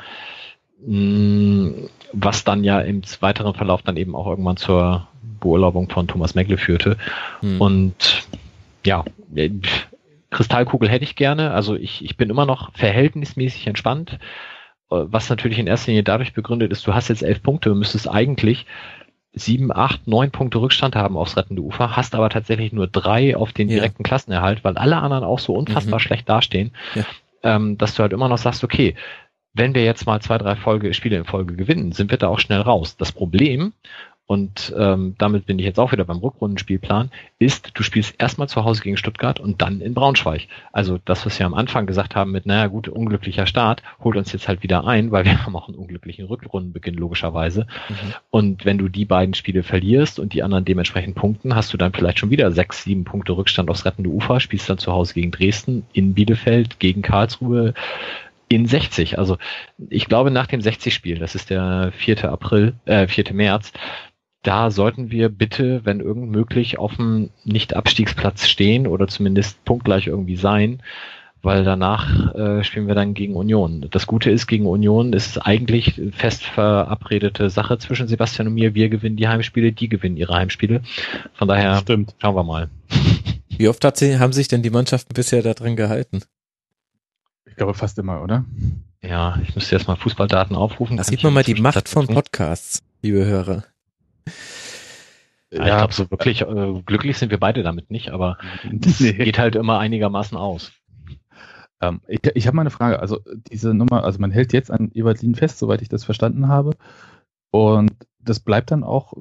[0.86, 5.06] mh, mm, was dann ja im weiteren Verlauf dann eben auch irgendwann zur
[5.40, 6.96] Beurlaubung von Thomas Megle führte.
[7.40, 7.60] Hm.
[7.60, 8.26] Und
[8.84, 9.04] ja,
[10.32, 11.52] Kristallkugel hätte ich gerne.
[11.52, 14.18] Also ich, ich bin immer noch verhältnismäßig entspannt,
[14.90, 17.78] äh, was natürlich in erster Linie dadurch begründet ist, du hast jetzt elf Punkte und
[17.78, 18.66] müsstest eigentlich
[19.34, 23.52] sieben, acht, neun Punkte Rückstand haben aufs rettende Ufer, hast aber tatsächlich nur drei auf
[23.52, 24.08] den direkten ja.
[24.08, 26.02] Klassenerhalt, weil alle anderen auch so unfassbar mhm.
[26.02, 27.04] schlecht dastehen, ja.
[27.42, 28.94] ähm, dass du halt immer noch sagst, okay,
[29.54, 32.38] wenn wir jetzt mal zwei, drei Folge, Spiele in Folge gewinnen, sind wir da auch
[32.38, 32.96] schnell raus.
[32.96, 33.72] Das Problem,
[34.32, 38.64] und ähm, damit bin ich jetzt auch wieder beim Rückrundenspielplan, ist, du spielst erstmal zu
[38.64, 40.48] Hause gegen Stuttgart und dann in Braunschweig.
[40.72, 44.32] Also das, was wir am Anfang gesagt haben mit, naja gut, unglücklicher Start, holt uns
[44.32, 47.66] jetzt halt wieder ein, weil wir haben auch einen unglücklichen Rückrundenbeginn logischerweise.
[47.90, 48.14] Mhm.
[48.30, 51.92] Und wenn du die beiden Spiele verlierst und die anderen dementsprechend punkten, hast du dann
[51.92, 55.30] vielleicht schon wieder sechs, sieben Punkte Rückstand aufs rettende Ufer, spielst dann zu Hause gegen
[55.30, 57.74] Dresden, in Bielefeld, gegen Karlsruhe,
[58.48, 59.18] in 60.
[59.18, 59.38] Also
[59.90, 62.30] ich glaube nach dem 60-Spiel, das ist der 4.
[62.30, 63.32] April, äh, 4.
[63.32, 63.72] März,
[64.42, 70.36] da sollten wir bitte, wenn irgend möglich, auf dem Nicht-Abstiegsplatz stehen oder zumindest punktgleich irgendwie
[70.36, 70.82] sein,
[71.42, 73.86] weil danach äh, spielen wir dann gegen Union.
[73.90, 78.74] Das Gute ist, gegen Union ist es eigentlich fest verabredete Sache zwischen Sebastian und mir.
[78.74, 80.82] Wir gewinnen die Heimspiele, die gewinnen ihre Heimspiele.
[81.34, 82.14] Von daher Stimmt.
[82.18, 82.70] schauen wir mal.
[83.48, 86.22] Wie oft hat sie, haben sich denn die Mannschaften bisher daran gehalten?
[87.44, 88.44] Ich glaube fast immer, oder?
[89.02, 90.96] Ja, ich müsste jetzt mal Fußballdaten aufrufen.
[90.96, 93.64] Da sieht man mal die Macht von Podcasts, liebe Hörer.
[95.50, 98.38] Ja, ich glaube, so wirklich äh, glücklich sind wir beide damit nicht, aber
[98.84, 99.12] es nee.
[99.12, 100.72] geht halt immer einigermaßen aus.
[101.80, 103.00] Ähm, ich ich habe mal eine Frage.
[103.00, 103.20] Also
[103.50, 106.72] diese Nummer, also man hält jetzt an Evalin fest, soweit ich das verstanden habe.
[107.50, 109.12] Und das bleibt dann auch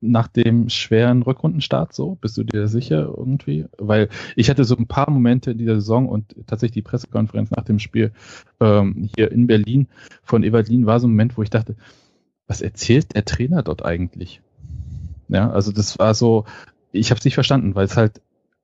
[0.00, 2.16] nach dem schweren Rückrundenstart so?
[2.16, 3.66] Bist du dir sicher irgendwie?
[3.78, 7.64] Weil ich hatte so ein paar Momente in dieser Saison und tatsächlich die Pressekonferenz nach
[7.64, 8.12] dem Spiel
[8.60, 9.88] ähm, hier in Berlin
[10.22, 11.76] von Evalin war so ein Moment, wo ich dachte,
[12.46, 14.40] was erzählt der Trainer dort eigentlich?
[15.28, 16.44] Ja, also das war so,
[16.92, 18.20] ich habe es nicht verstanden, weil es halt,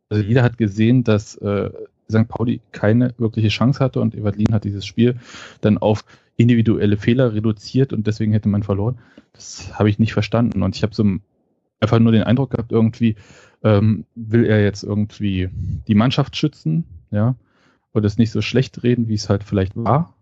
[0.09, 1.71] also jeder hat gesehen, dass äh,
[2.09, 2.29] St.
[2.29, 5.19] Pauli keine wirkliche Chance hatte und Evalin hat dieses Spiel
[5.61, 6.05] dann auf
[6.37, 8.99] individuelle Fehler reduziert und deswegen hätte man verloren.
[9.33, 11.05] Das habe ich nicht verstanden und ich habe so
[11.81, 13.17] einfach nur den Eindruck gehabt, irgendwie
[13.65, 15.51] ähm, will er jetzt irgendwie
[15.89, 17.37] die Mannschaft schützen, ja,
[17.93, 20.15] und es nicht so schlecht reden, wie es halt vielleicht war,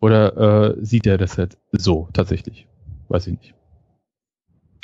[0.00, 2.66] oder äh, sieht er das halt so tatsächlich?
[3.12, 3.54] Weiß ich nicht.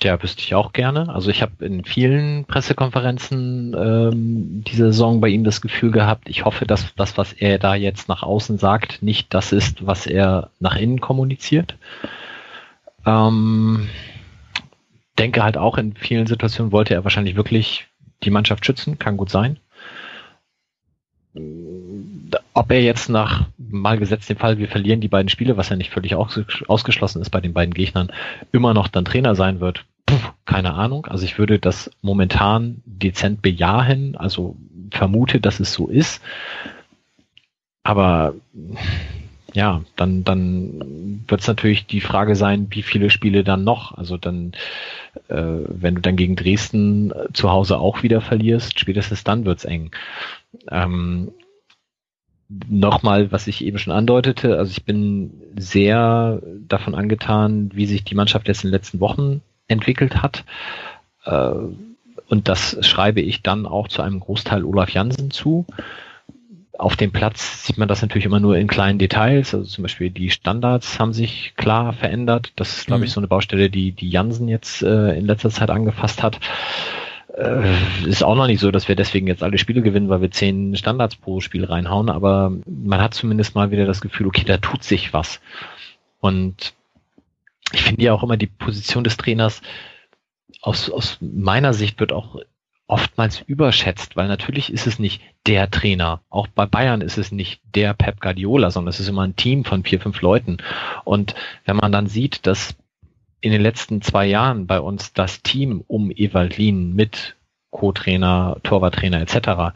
[0.02, 1.08] Ja, wüsste ich auch gerne.
[1.08, 6.44] Also ich habe in vielen Pressekonferenzen ähm, diese Saison bei ihm das Gefühl gehabt, ich
[6.44, 10.50] hoffe, dass das, was er da jetzt nach außen sagt, nicht das ist, was er
[10.60, 11.78] nach innen kommuniziert.
[13.06, 13.88] Ähm,
[15.18, 17.86] denke halt auch, in vielen Situationen wollte er wahrscheinlich wirklich
[18.24, 19.58] die Mannschaft schützen, kann gut sein.
[22.54, 25.76] Ob er jetzt nach mal gesetzt dem Fall, wir verlieren die beiden Spiele, was ja
[25.76, 28.12] nicht völlig ausgeschlossen ist bei den beiden Gegnern,
[28.52, 30.16] immer noch dann Trainer sein wird, Puh,
[30.46, 31.04] keine Ahnung.
[31.04, 34.56] Also ich würde das momentan dezent bejahen, also
[34.90, 36.22] vermute, dass es so ist.
[37.82, 38.34] Aber
[39.52, 43.98] ja, dann, dann wird es natürlich die Frage sein, wie viele Spiele dann noch.
[43.98, 44.52] Also dann,
[45.28, 49.90] äh, wenn du dann gegen Dresden zu Hause auch wieder verlierst, spätestens dann wird's eng.
[50.70, 51.32] Ähm,
[52.48, 58.14] Nochmal, was ich eben schon andeutete, also ich bin sehr davon angetan, wie sich die
[58.14, 60.44] Mannschaft jetzt in den letzten Wochen entwickelt hat.
[61.24, 61.52] Äh,
[62.28, 65.66] und das schreibe ich dann auch zu einem Großteil Olaf Jansen zu.
[66.78, 69.54] Auf dem Platz sieht man das natürlich immer nur in kleinen Details.
[69.54, 72.52] Also zum Beispiel die Standards haben sich klar verändert.
[72.56, 73.14] Das ist, glaube ich, mhm.
[73.14, 76.38] so eine Baustelle, die, die Jansen jetzt äh, in letzter Zeit angefasst hat.
[77.38, 80.30] Äh, ist auch noch nicht so, dass wir deswegen jetzt alle Spiele gewinnen, weil wir
[80.30, 84.56] zehn Standards pro Spiel reinhauen, aber man hat zumindest mal wieder das Gefühl, okay, da
[84.56, 85.40] tut sich was.
[86.20, 86.74] Und
[87.72, 89.62] ich finde ja auch immer die Position des Trainers
[90.62, 92.40] aus, aus meiner Sicht wird auch
[92.88, 96.22] oftmals überschätzt, weil natürlich ist es nicht der Trainer.
[96.30, 99.64] Auch bei Bayern ist es nicht der Pep Guardiola, sondern es ist immer ein Team
[99.64, 100.56] von vier, fünf Leuten.
[101.04, 101.36] Und
[101.66, 102.74] wenn man dann sieht, dass
[103.40, 107.36] in den letzten zwei Jahren bei uns das Team um Ewaldin mit
[107.70, 109.74] Co-Trainer, Torwarttrainer etc.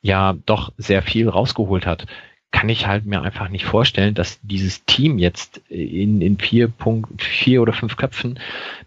[0.00, 2.06] ja doch sehr viel rausgeholt hat,
[2.52, 7.22] kann ich halt mir einfach nicht vorstellen, dass dieses Team jetzt in, in vier Punkt,
[7.22, 8.38] vier oder fünf Köpfen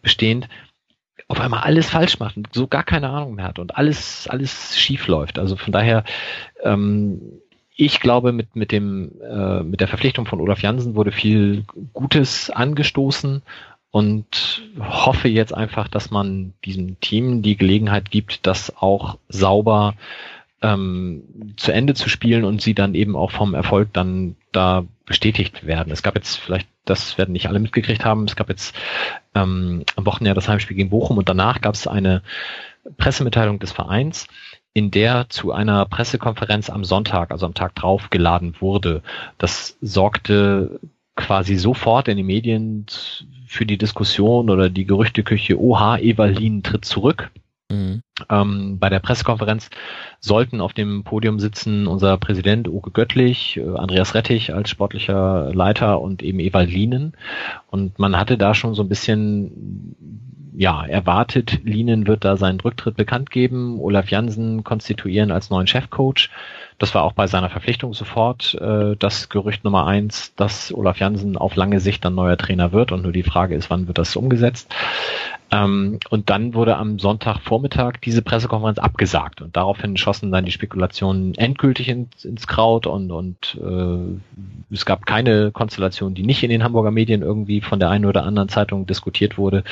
[0.02, 0.48] bestehend
[1.28, 4.80] auf einmal alles falsch macht und so gar keine Ahnung mehr hat und alles, alles
[4.80, 5.40] schief läuft.
[5.40, 6.04] Also von daher,
[6.64, 7.20] ähm,
[7.76, 12.52] ich glaube, mit, mit dem, äh, mit der Verpflichtung von Olaf Jansen wurde viel Gutes
[12.52, 13.42] angestoßen
[13.96, 19.94] und hoffe jetzt einfach, dass man diesem Team die Gelegenheit gibt, das auch sauber
[20.62, 25.66] ähm, zu Ende zu spielen und sie dann eben auch vom Erfolg dann da bestätigt
[25.66, 25.94] werden.
[25.94, 28.76] Es gab jetzt vielleicht, das werden nicht alle mitgekriegt haben, es gab jetzt
[29.34, 32.22] ähm, am Wochenende das Heimspiel gegen Bochum und danach gab es eine
[32.98, 34.28] Pressemitteilung des Vereins,
[34.74, 39.04] in der zu einer Pressekonferenz am Sonntag, also am Tag drauf, geladen wurde.
[39.38, 40.82] Das sorgte
[41.16, 42.88] quasi sofort in den Medien
[43.46, 47.32] für die Diskussion oder die Gerüchteküche, oha, Evalin tritt zurück.
[47.72, 48.02] Mhm.
[48.30, 49.70] Ähm, bei der Pressekonferenz
[50.20, 56.00] sollten auf dem Podium sitzen unser Präsident Uwe Göttlich, äh, Andreas Rettich als sportlicher Leiter
[56.02, 57.14] und eben Ewald Lienen.
[57.68, 59.96] Und man hatte da schon so ein bisschen
[60.58, 66.30] ja, erwartet, Lienen wird da seinen Rücktritt bekannt geben, Olaf Jansen konstituieren als neuen Chefcoach.
[66.78, 71.38] Das war auch bei seiner Verpflichtung sofort äh, das Gerücht Nummer eins, dass Olaf Jansen
[71.38, 74.16] auf lange Sicht dann neuer Trainer wird und nur die Frage ist, wann wird das
[74.16, 74.74] umgesetzt.
[75.52, 81.36] Ähm, und dann wurde am Sonntagvormittag diese Pressekonferenz abgesagt und daraufhin schossen dann die Spekulationen
[81.36, 86.64] endgültig ins, ins Kraut und, und äh, es gab keine Konstellation, die nicht in den
[86.64, 89.64] Hamburger Medien irgendwie von der einen oder anderen Zeitung diskutiert wurde.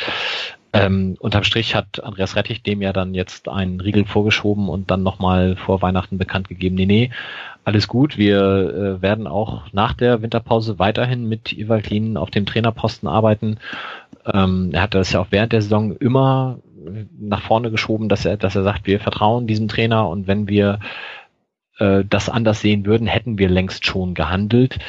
[0.73, 5.03] Ähm, unterm Strich hat Andreas Rettich dem ja dann jetzt einen Riegel vorgeschoben und dann
[5.03, 7.11] nochmal vor Weihnachten bekannt gegeben, nee, nee,
[7.63, 13.07] alles gut, wir äh, werden auch nach der Winterpause weiterhin mit Ivalin auf dem Trainerposten
[13.07, 13.57] arbeiten.
[14.25, 16.57] Ähm, er hat das ja auch während der Saison immer
[17.17, 20.79] nach vorne geschoben, dass er, dass er sagt, wir vertrauen diesem Trainer und wenn wir
[21.77, 24.79] äh, das anders sehen würden, hätten wir längst schon gehandelt.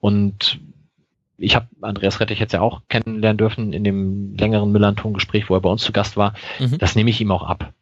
[0.00, 0.60] Und
[1.40, 5.60] ich habe Andreas Rettich jetzt ja auch kennenlernen dürfen in dem längeren Millanton-Gespräch, wo er
[5.60, 6.34] bei uns zu Gast war.
[6.58, 6.78] Mhm.
[6.78, 7.72] Das nehme ich ihm auch ab.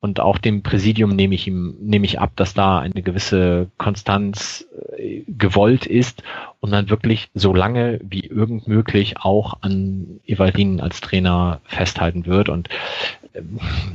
[0.00, 4.66] Und auch dem Präsidium nehme ich ihm, nehme ich ab, dass da eine gewisse Konstanz
[4.96, 6.22] äh, gewollt ist
[6.60, 12.48] und dann wirklich so lange wie irgend möglich auch an Evaldin als Trainer festhalten wird.
[12.48, 12.68] Und
[13.32, 13.42] äh,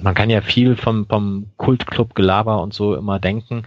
[0.02, 3.64] man kann ja viel vom, vom Kultclub Gelaber und so immer denken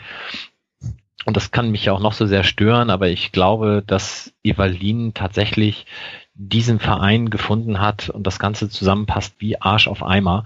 [1.27, 5.13] und das kann mich ja auch noch so sehr stören, aber ich glaube, dass Evalin
[5.15, 5.87] tatsächlich
[6.35, 10.45] diesen Verein gefunden hat und das Ganze zusammenpasst wie Arsch auf Eimer.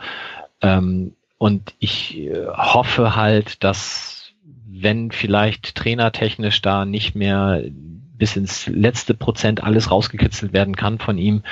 [0.61, 4.33] Ähm, und ich äh, hoffe halt, dass
[4.67, 7.63] wenn vielleicht trainertechnisch da nicht mehr
[8.17, 11.43] bis ins letzte Prozent alles rausgekitzelt werden kann von ihm,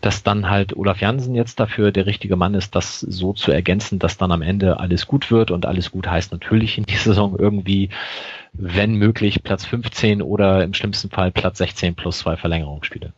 [0.00, 3.98] dass dann halt Olaf Jansen jetzt dafür der richtige Mann ist, das so zu ergänzen,
[3.98, 7.36] dass dann am Ende alles gut wird und alles gut heißt natürlich in dieser Saison
[7.38, 7.90] irgendwie
[8.58, 13.12] wenn möglich Platz 15 oder im schlimmsten Fall Platz 16 plus zwei Verlängerungsspiele.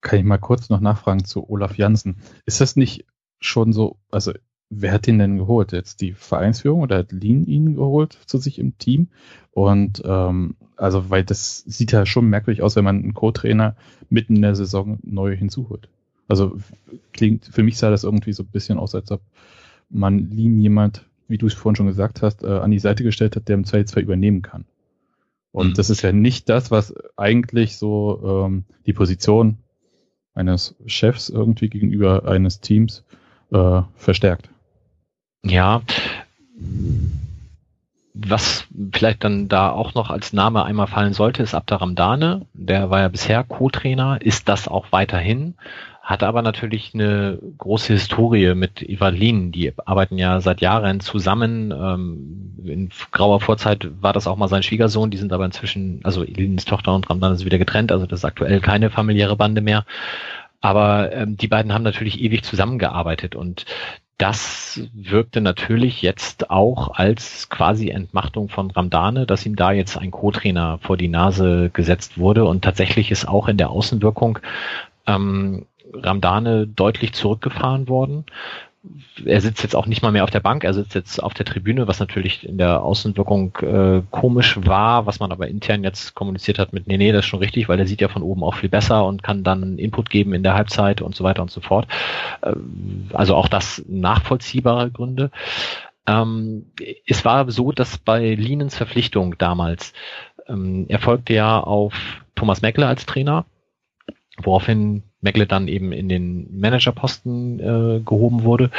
[0.00, 2.16] Kann ich mal kurz noch nachfragen zu Olaf Jansen.
[2.46, 3.04] Ist das nicht
[3.40, 4.32] schon so, also
[4.70, 5.72] wer hat ihn denn geholt?
[5.72, 9.08] Jetzt die Vereinsführung oder hat Lien ihn geholt zu sich im Team?
[9.50, 13.76] Und ähm, also, weil das sieht ja schon merkwürdig aus, wenn man einen Co-Trainer
[14.08, 15.88] mitten in der Saison neu hinzuholt.
[16.28, 16.58] Also
[17.12, 19.22] klingt, für mich sah das irgendwie so ein bisschen aus, als ob
[19.90, 23.36] man Lien jemand wie du es vorhin schon gesagt hast, äh, an die Seite gestellt
[23.36, 24.64] hat, der im Zweifelsfall übernehmen kann.
[25.52, 25.74] Und mhm.
[25.74, 29.58] das ist ja nicht das, was eigentlich so ähm, die Position
[30.34, 33.04] eines Chefs irgendwie gegenüber eines Teams
[33.52, 34.50] äh, verstärkt.
[35.44, 35.82] Ja,
[38.26, 42.46] was vielleicht dann da auch noch als Name einmal fallen sollte, ist Abdaramdane.
[42.52, 45.54] Der war ja bisher Co-Trainer, ist das auch weiterhin
[46.08, 49.52] hat aber natürlich eine große Historie mit Evalin.
[49.52, 51.70] Die arbeiten ja seit Jahren zusammen.
[51.70, 55.10] Ähm, in grauer Vorzeit war das auch mal sein Schwiegersohn.
[55.10, 57.92] Die sind aber inzwischen, also Elins Tochter und Ramdan ist wieder getrennt.
[57.92, 59.84] Also das ist aktuell keine familiäre Bande mehr.
[60.62, 63.66] Aber ähm, die beiden haben natürlich ewig zusammengearbeitet und
[64.18, 70.10] das wirkte natürlich jetzt auch als quasi Entmachtung von Ramdane, dass ihm da jetzt ein
[70.10, 72.44] Co-Trainer vor die Nase gesetzt wurde.
[72.44, 74.40] Und tatsächlich ist auch in der Außenwirkung
[75.06, 78.24] ähm, Ramdane deutlich zurückgefahren worden.
[79.24, 81.46] Er sitzt jetzt auch nicht mal mehr auf der Bank, er sitzt jetzt auf der
[81.46, 86.58] Tribüne, was natürlich in der Außenwirkung äh, komisch war, was man aber intern jetzt kommuniziert
[86.58, 88.54] hat mit, nee, nee, das ist schon richtig, weil er sieht ja von oben auch
[88.54, 91.60] viel besser und kann dann Input geben in der Halbzeit und so weiter und so
[91.60, 91.86] fort.
[92.42, 92.54] Äh,
[93.12, 95.30] also auch das nachvollziehbare Gründe.
[96.06, 96.66] Ähm,
[97.06, 99.92] es war so, dass bei Lienens Verpflichtung damals,
[100.46, 101.94] ähm, er folgte ja auf
[102.34, 103.44] Thomas Meckler als Trainer,
[104.44, 108.70] woraufhin Meckle dann eben in den Managerposten äh, gehoben wurde.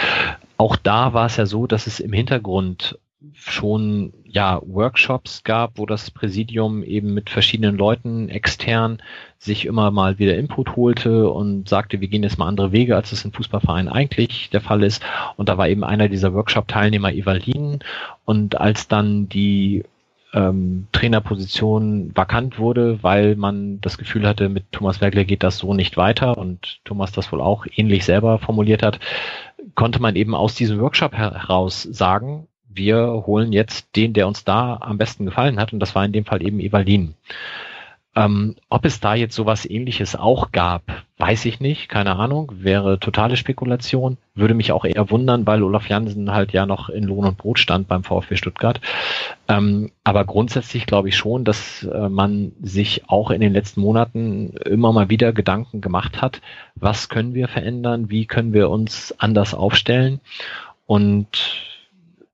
[0.58, 2.98] Auch da war es ja so, dass es im Hintergrund
[3.34, 9.02] schon ja Workshops gab, wo das Präsidium eben mit verschiedenen Leuten extern
[9.38, 13.12] sich immer mal wieder Input holte und sagte, wir gehen jetzt mal andere Wege, als
[13.12, 15.04] es in Fußballvereinen eigentlich der Fall ist.
[15.36, 17.80] Und da war eben einer dieser Workshop-Teilnehmer Evalin.
[18.26, 19.84] Und als dann die
[20.34, 25.74] ähm, Trainerposition vakant wurde, weil man das Gefühl hatte, mit Thomas Wergler geht das so
[25.74, 29.00] nicht weiter und Thomas das wohl auch ähnlich selber formuliert hat,
[29.76, 34.78] konnte man eben aus diesem Workshop heraus sagen, wir holen jetzt den, der uns da
[34.82, 37.16] am besten gefallen hat und das war in dem Fall eben Evalin.
[38.20, 40.84] Ähm, ob es da jetzt sowas ähnliches auch gab,
[41.20, 45.88] weiß ich nicht, keine Ahnung, wäre totale Spekulation, würde mich auch eher wundern, weil Olaf
[45.88, 48.82] Jansen halt ja noch in Lohn und Brot stand beim VfB Stuttgart.
[49.48, 54.50] Ähm, aber grundsätzlich glaube ich schon, dass äh, man sich auch in den letzten Monaten
[54.66, 56.42] immer mal wieder Gedanken gemacht hat,
[56.76, 60.20] was können wir verändern, wie können wir uns anders aufstellen?
[60.88, 61.69] Und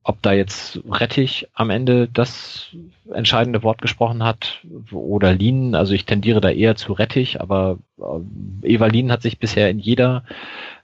[0.08, 2.68] ob da jetzt Rettich am Ende das
[3.12, 8.68] entscheidende Wort gesprochen hat oder Lien, also ich tendiere da eher zu Rettich, aber äh,
[8.74, 10.24] Eva Lien hat sich bisher in jeder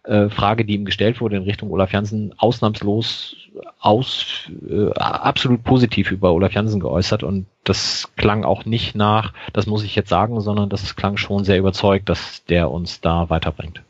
[0.06, 3.36] äh, Frage, die ihm gestellt wurde in Richtung Olaf Jansen, ausnahmslos
[3.80, 9.68] aus äh, absolut positiv über Olaf Jansen geäußert und das klang auch nicht nach, das
[9.68, 13.84] muss ich jetzt sagen, sondern das klang schon sehr überzeugt, dass der uns da weiterbringt.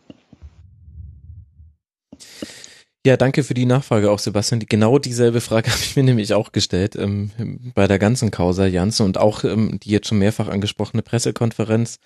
[3.05, 4.59] Ja, danke für die Nachfrage auch, Sebastian.
[4.59, 7.31] Genau dieselbe Frage habe ich mir nämlich auch gestellt ähm,
[7.73, 11.99] bei der ganzen Causa Janssen und auch ähm, die jetzt schon mehrfach angesprochene Pressekonferenz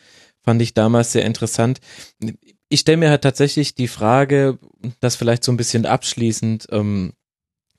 [0.46, 1.80] fand ich damals sehr interessant.
[2.70, 4.60] Ich stelle mir halt tatsächlich die Frage,
[5.00, 7.14] das vielleicht so ein bisschen abschließend ähm,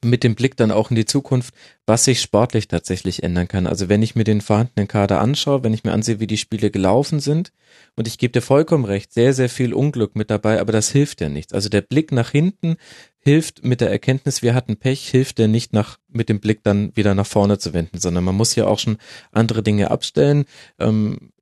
[0.07, 1.55] mit dem Blick dann auch in die Zukunft,
[1.85, 3.67] was sich sportlich tatsächlich ändern kann.
[3.67, 6.71] Also wenn ich mir den vorhandenen Kader anschaue, wenn ich mir ansehe, wie die Spiele
[6.71, 7.53] gelaufen sind,
[7.97, 11.21] und ich gebe dir vollkommen recht, sehr, sehr viel Unglück mit dabei, aber das hilft
[11.21, 11.53] ja nichts.
[11.53, 12.77] Also der Blick nach hinten
[13.19, 16.95] hilft mit der Erkenntnis, wir hatten Pech, hilft der nicht nach, mit dem Blick dann
[16.95, 18.99] wieder nach vorne zu wenden, sondern man muss ja auch schon
[19.33, 20.45] andere Dinge abstellen.
[20.79, 21.33] Ähm,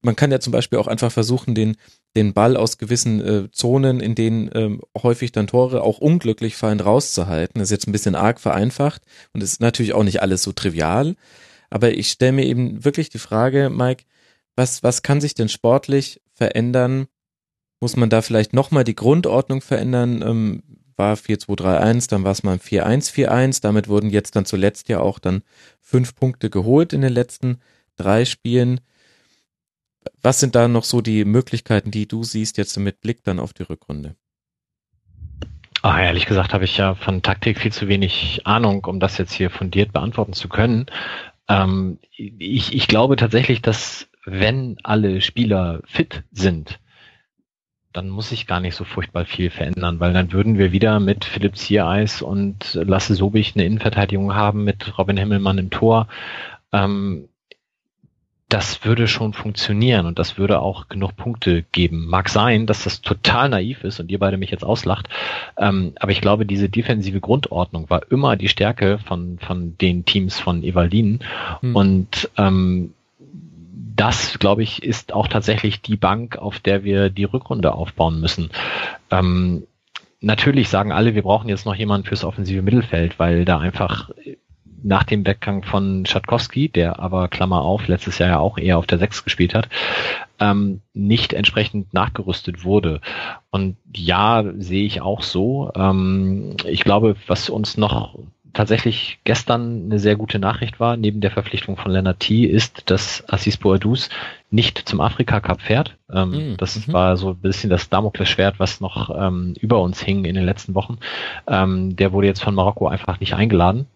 [0.00, 1.76] man kann ja zum Beispiel auch einfach versuchen, den,
[2.18, 6.80] den Ball aus gewissen äh, Zonen, in denen ähm, häufig dann Tore auch unglücklich fallen,
[6.80, 7.60] rauszuhalten.
[7.60, 11.14] Das ist jetzt ein bisschen arg vereinfacht und ist natürlich auch nicht alles so trivial.
[11.70, 14.04] Aber ich stelle mir eben wirklich die Frage, Mike,
[14.56, 17.06] was, was kann sich denn sportlich verändern?
[17.80, 20.22] Muss man da vielleicht nochmal die Grundordnung verändern?
[20.22, 20.62] Ähm,
[20.96, 23.62] war 4-2-3-1, dann war es mal ein 4-1-4-1.
[23.62, 25.42] Damit wurden jetzt dann zuletzt ja auch dann
[25.80, 27.58] fünf Punkte geholt in den letzten
[27.96, 28.80] drei Spielen.
[30.22, 33.52] Was sind da noch so die Möglichkeiten, die du siehst jetzt mit Blick dann auf
[33.52, 34.16] die Rückrunde?
[35.82, 39.32] Ah, ehrlich gesagt habe ich ja von Taktik viel zu wenig Ahnung, um das jetzt
[39.32, 40.86] hier fundiert beantworten zu können.
[41.48, 46.80] Ähm, ich, ich glaube tatsächlich, dass wenn alle Spieler fit sind,
[47.92, 51.24] dann muss sich gar nicht so furchtbar viel verändern, weil dann würden wir wieder mit
[51.24, 56.08] Philipp Ziereis und Lasse Sobich eine Innenverteidigung haben mit Robin Himmelmann im Tor.
[56.72, 57.28] Ähm,
[58.48, 62.06] das würde schon funktionieren und das würde auch genug Punkte geben.
[62.06, 65.08] Mag sein, dass das total naiv ist und ihr beide mich jetzt auslacht,
[65.58, 70.38] ähm, aber ich glaube, diese defensive Grundordnung war immer die Stärke von, von den Teams
[70.38, 71.20] von Evaldin
[71.60, 71.76] hm.
[71.76, 72.94] und ähm,
[73.98, 78.50] das, glaube ich, ist auch tatsächlich die Bank, auf der wir die Rückrunde aufbauen müssen.
[79.10, 79.64] Ähm,
[80.20, 84.10] natürlich sagen alle, wir brauchen jetzt noch jemanden fürs offensive Mittelfeld, weil da einfach
[84.82, 88.86] nach dem Weggang von Schatkowski, der aber Klammer auf, letztes Jahr ja auch eher auf
[88.86, 89.68] der 6 gespielt hat,
[90.40, 93.00] ähm, nicht entsprechend nachgerüstet wurde.
[93.50, 95.72] Und ja, sehe ich auch so.
[95.74, 98.18] Ähm, ich glaube, was uns noch
[98.52, 103.22] tatsächlich gestern eine sehr gute Nachricht war, neben der Verpflichtung von Lennart T., ist, dass
[103.28, 104.08] Assis Boadus
[104.50, 105.96] nicht zum Afrika Cup fährt.
[106.12, 106.56] Ähm, mhm.
[106.56, 110.44] Das war so ein bisschen das Damoklesschwert, was noch ähm, über uns hing in den
[110.44, 110.98] letzten Wochen.
[111.46, 113.86] Ähm, der wurde jetzt von Marokko einfach nicht eingeladen.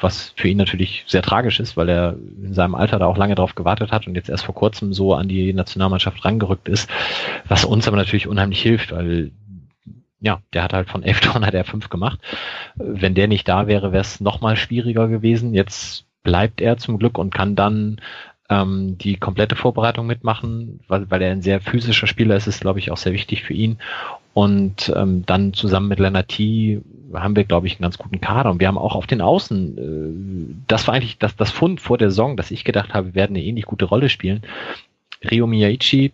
[0.00, 3.34] Was für ihn natürlich sehr tragisch ist, weil er in seinem Alter da auch lange
[3.34, 6.90] drauf gewartet hat und jetzt erst vor kurzem so an die Nationalmannschaft rangerückt ist,
[7.48, 9.30] was uns aber natürlich unheimlich hilft, weil
[10.20, 12.20] ja, der hat halt von elf Tonnen hat er fünf gemacht.
[12.76, 15.54] Wenn der nicht da wäre, wäre es nochmal schwieriger gewesen.
[15.54, 18.00] Jetzt bleibt er zum Glück und kann dann
[18.48, 22.78] ähm, die komplette Vorbereitung mitmachen, weil, weil er ein sehr physischer Spieler ist, ist, glaube
[22.78, 23.78] ich, auch sehr wichtig für ihn.
[24.36, 26.82] Und ähm, dann zusammen mit Lennart T
[27.14, 28.50] haben wir, glaube ich, einen ganz guten Kader.
[28.50, 31.96] Und wir haben auch auf den Außen, äh, das war eigentlich das, das Fund vor
[31.96, 34.42] der Saison, dass ich gedacht habe, wir werden eine ähnlich gute Rolle spielen.
[35.24, 36.12] Rio Miyaichi,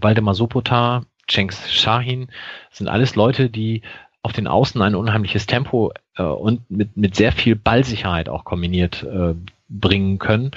[0.00, 2.28] Waldemar Sopota, Cenks Shahin,
[2.70, 3.82] sind alles Leute, die
[4.22, 9.02] auf den Außen ein unheimliches Tempo äh, und mit, mit sehr viel Ballsicherheit auch kombiniert
[9.02, 9.34] äh,
[9.68, 10.52] bringen können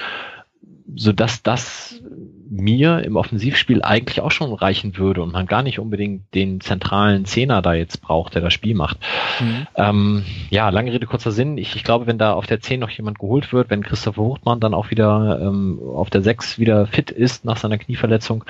[0.95, 2.01] so dass das
[2.49, 7.25] mir im Offensivspiel eigentlich auch schon reichen würde und man gar nicht unbedingt den zentralen
[7.25, 8.97] Zehner da jetzt braucht, der das Spiel macht.
[9.39, 9.67] Mhm.
[9.75, 11.57] Ähm, ja, lange Rede, kurzer Sinn.
[11.57, 14.59] Ich, ich glaube, wenn da auf der 10 noch jemand geholt wird, wenn Christopher Huchtmann
[14.59, 18.43] dann auch wieder ähm, auf der 6 wieder fit ist nach seiner Knieverletzung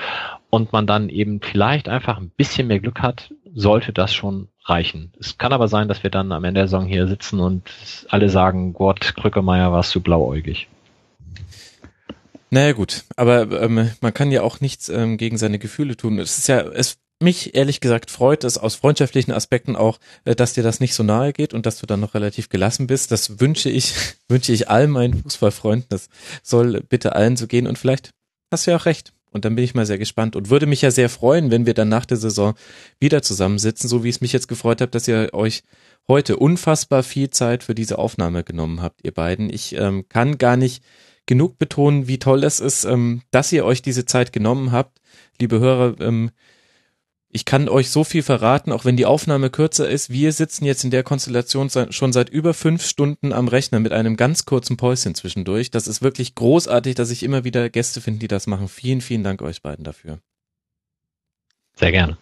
[0.48, 5.12] und man dann eben vielleicht einfach ein bisschen mehr Glück hat, sollte das schon reichen.
[5.18, 7.62] Es kann aber sein, dass wir dann am Ende der Saison hier sitzen und
[8.08, 10.68] alle sagen, Gott, Krückemeier, warst du blauäugig.
[12.50, 16.18] Naja gut, aber ähm, man kann ja auch nichts ähm, gegen seine Gefühle tun.
[16.18, 20.54] Es ist ja, es mich ehrlich gesagt freut es aus freundschaftlichen Aspekten auch, äh, dass
[20.54, 23.12] dir das nicht so nahe geht und dass du dann noch relativ gelassen bist.
[23.12, 23.94] Das wünsche ich,
[24.28, 25.86] wünsche ich all meinen Fußballfreunden.
[25.90, 26.08] Das
[26.42, 28.10] soll bitte allen so gehen und vielleicht
[28.50, 29.12] hast du ja auch recht.
[29.32, 31.74] Und dann bin ich mal sehr gespannt und würde mich ja sehr freuen, wenn wir
[31.74, 32.54] dann nach der Saison
[32.98, 35.62] wieder zusammensitzen, so wie es mich jetzt gefreut hat, dass ihr euch
[36.08, 39.48] heute unfassbar viel Zeit für diese Aufnahme genommen habt, ihr beiden.
[39.48, 40.82] Ich ähm, kann gar nicht
[41.26, 45.00] genug betonen, wie toll es ist, ähm, dass ihr euch diese Zeit genommen habt.
[45.38, 46.30] Liebe Hörer, ähm,
[47.32, 50.10] ich kann euch so viel verraten, auch wenn die Aufnahme kürzer ist.
[50.10, 54.16] Wir sitzen jetzt in der Konstellation schon seit über fünf Stunden am Rechner mit einem
[54.16, 55.70] ganz kurzen Päuschen zwischendurch.
[55.70, 58.66] Das ist wirklich großartig, dass ich immer wieder Gäste finde, die das machen.
[58.66, 60.18] Vielen, vielen Dank euch beiden dafür.
[61.76, 62.18] Sehr gerne.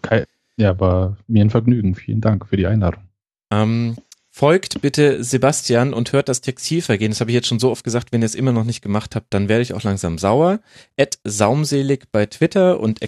[0.59, 1.95] Ja, war mir ein Vergnügen.
[1.95, 3.05] Vielen Dank für die Einladung.
[3.51, 3.97] Ähm,
[4.39, 7.11] Folgt bitte Sebastian und hört das Textilvergehen.
[7.11, 8.13] Das habe ich jetzt schon so oft gesagt.
[8.13, 10.61] Wenn ihr es immer noch nicht gemacht habt, dann werde ich auch langsam sauer.
[10.97, 13.01] At saumselig bei Twitter und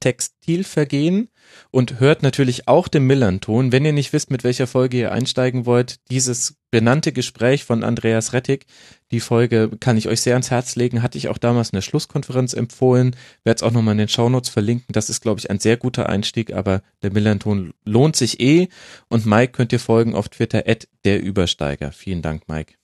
[0.00, 1.28] Textilvergehen
[1.70, 3.72] und hört natürlich auch den Millern-Ton.
[3.72, 8.32] Wenn ihr nicht wisst, mit welcher Folge ihr einsteigen wollt, dieses benannte Gespräch von Andreas
[8.32, 8.64] Rettig,
[9.10, 11.82] die Folge kann ich euch sehr ans Herz legen, hatte ich auch damals in der
[11.82, 14.92] Schlusskonferenz empfohlen, werde es auch nochmal in den Shownotes verlinken.
[14.92, 18.68] Das ist, glaube ich, ein sehr guter Einstieg, aber der Millern-Ton lohnt sich eh
[19.08, 21.92] und Mike könnt ihr folgen auf Twitter at der Übersteiger.
[21.92, 22.74] Vielen Dank, Mike.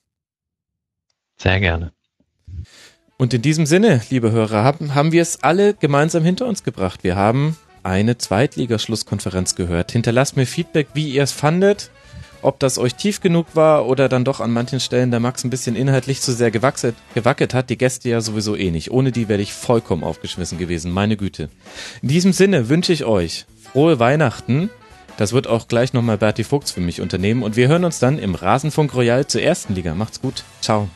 [1.37, 1.91] Sehr gerne.
[3.17, 7.03] Und in diesem Sinne, liebe Hörer, haben, haben wir es alle gemeinsam hinter uns gebracht.
[7.03, 9.91] Wir haben eine Zweitligaschlusskonferenz gehört.
[9.91, 11.91] Hinterlasst mir Feedback, wie ihr es fandet,
[12.43, 15.49] ob das euch tief genug war oder dann doch an manchen Stellen der Max ein
[15.49, 17.69] bisschen inhaltlich zu sehr gewachset, gewackelt hat.
[17.69, 18.91] Die Gäste ja sowieso eh nicht.
[18.91, 20.91] Ohne die wäre ich vollkommen aufgeschmissen gewesen.
[20.91, 21.49] Meine Güte.
[22.01, 24.69] In diesem Sinne wünsche ich euch frohe Weihnachten.
[25.17, 27.43] Das wird auch gleich nochmal Berti Fuchs für mich unternehmen.
[27.43, 29.93] Und wir hören uns dann im Rasenfunk Royal zur ersten Liga.
[29.95, 30.43] Macht's gut.
[30.61, 30.89] Ciao.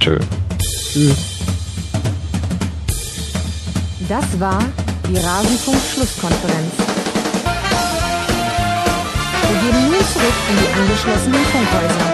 [0.00, 0.18] Tschö.
[0.58, 1.16] Tschüss.
[4.08, 4.64] Das war
[5.08, 7.01] die Rasenfunk-Schlusskonferenz.
[9.52, 12.08] Wir gehen nun zurück in die angeschlossenen Funkhäuser.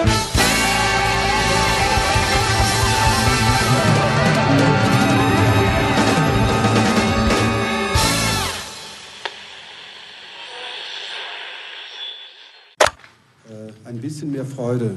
[13.49, 14.95] Äh, ein bisschen mehr Freude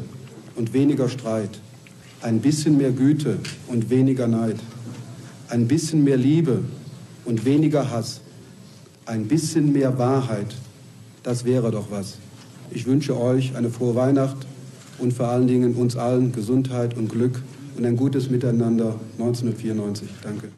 [0.56, 1.60] und weniger Streit
[2.22, 4.56] ein bisschen mehr Güte und weniger Neid,
[5.48, 6.60] ein bisschen mehr Liebe
[7.24, 8.20] und weniger Hass,
[9.06, 10.54] ein bisschen mehr Wahrheit,
[11.22, 12.18] das wäre doch was.
[12.74, 14.46] Ich wünsche euch eine frohe Weihnacht
[14.98, 17.42] und vor allen Dingen uns allen Gesundheit und Glück
[17.76, 20.08] und ein gutes Miteinander 1994.
[20.22, 20.48] Danke.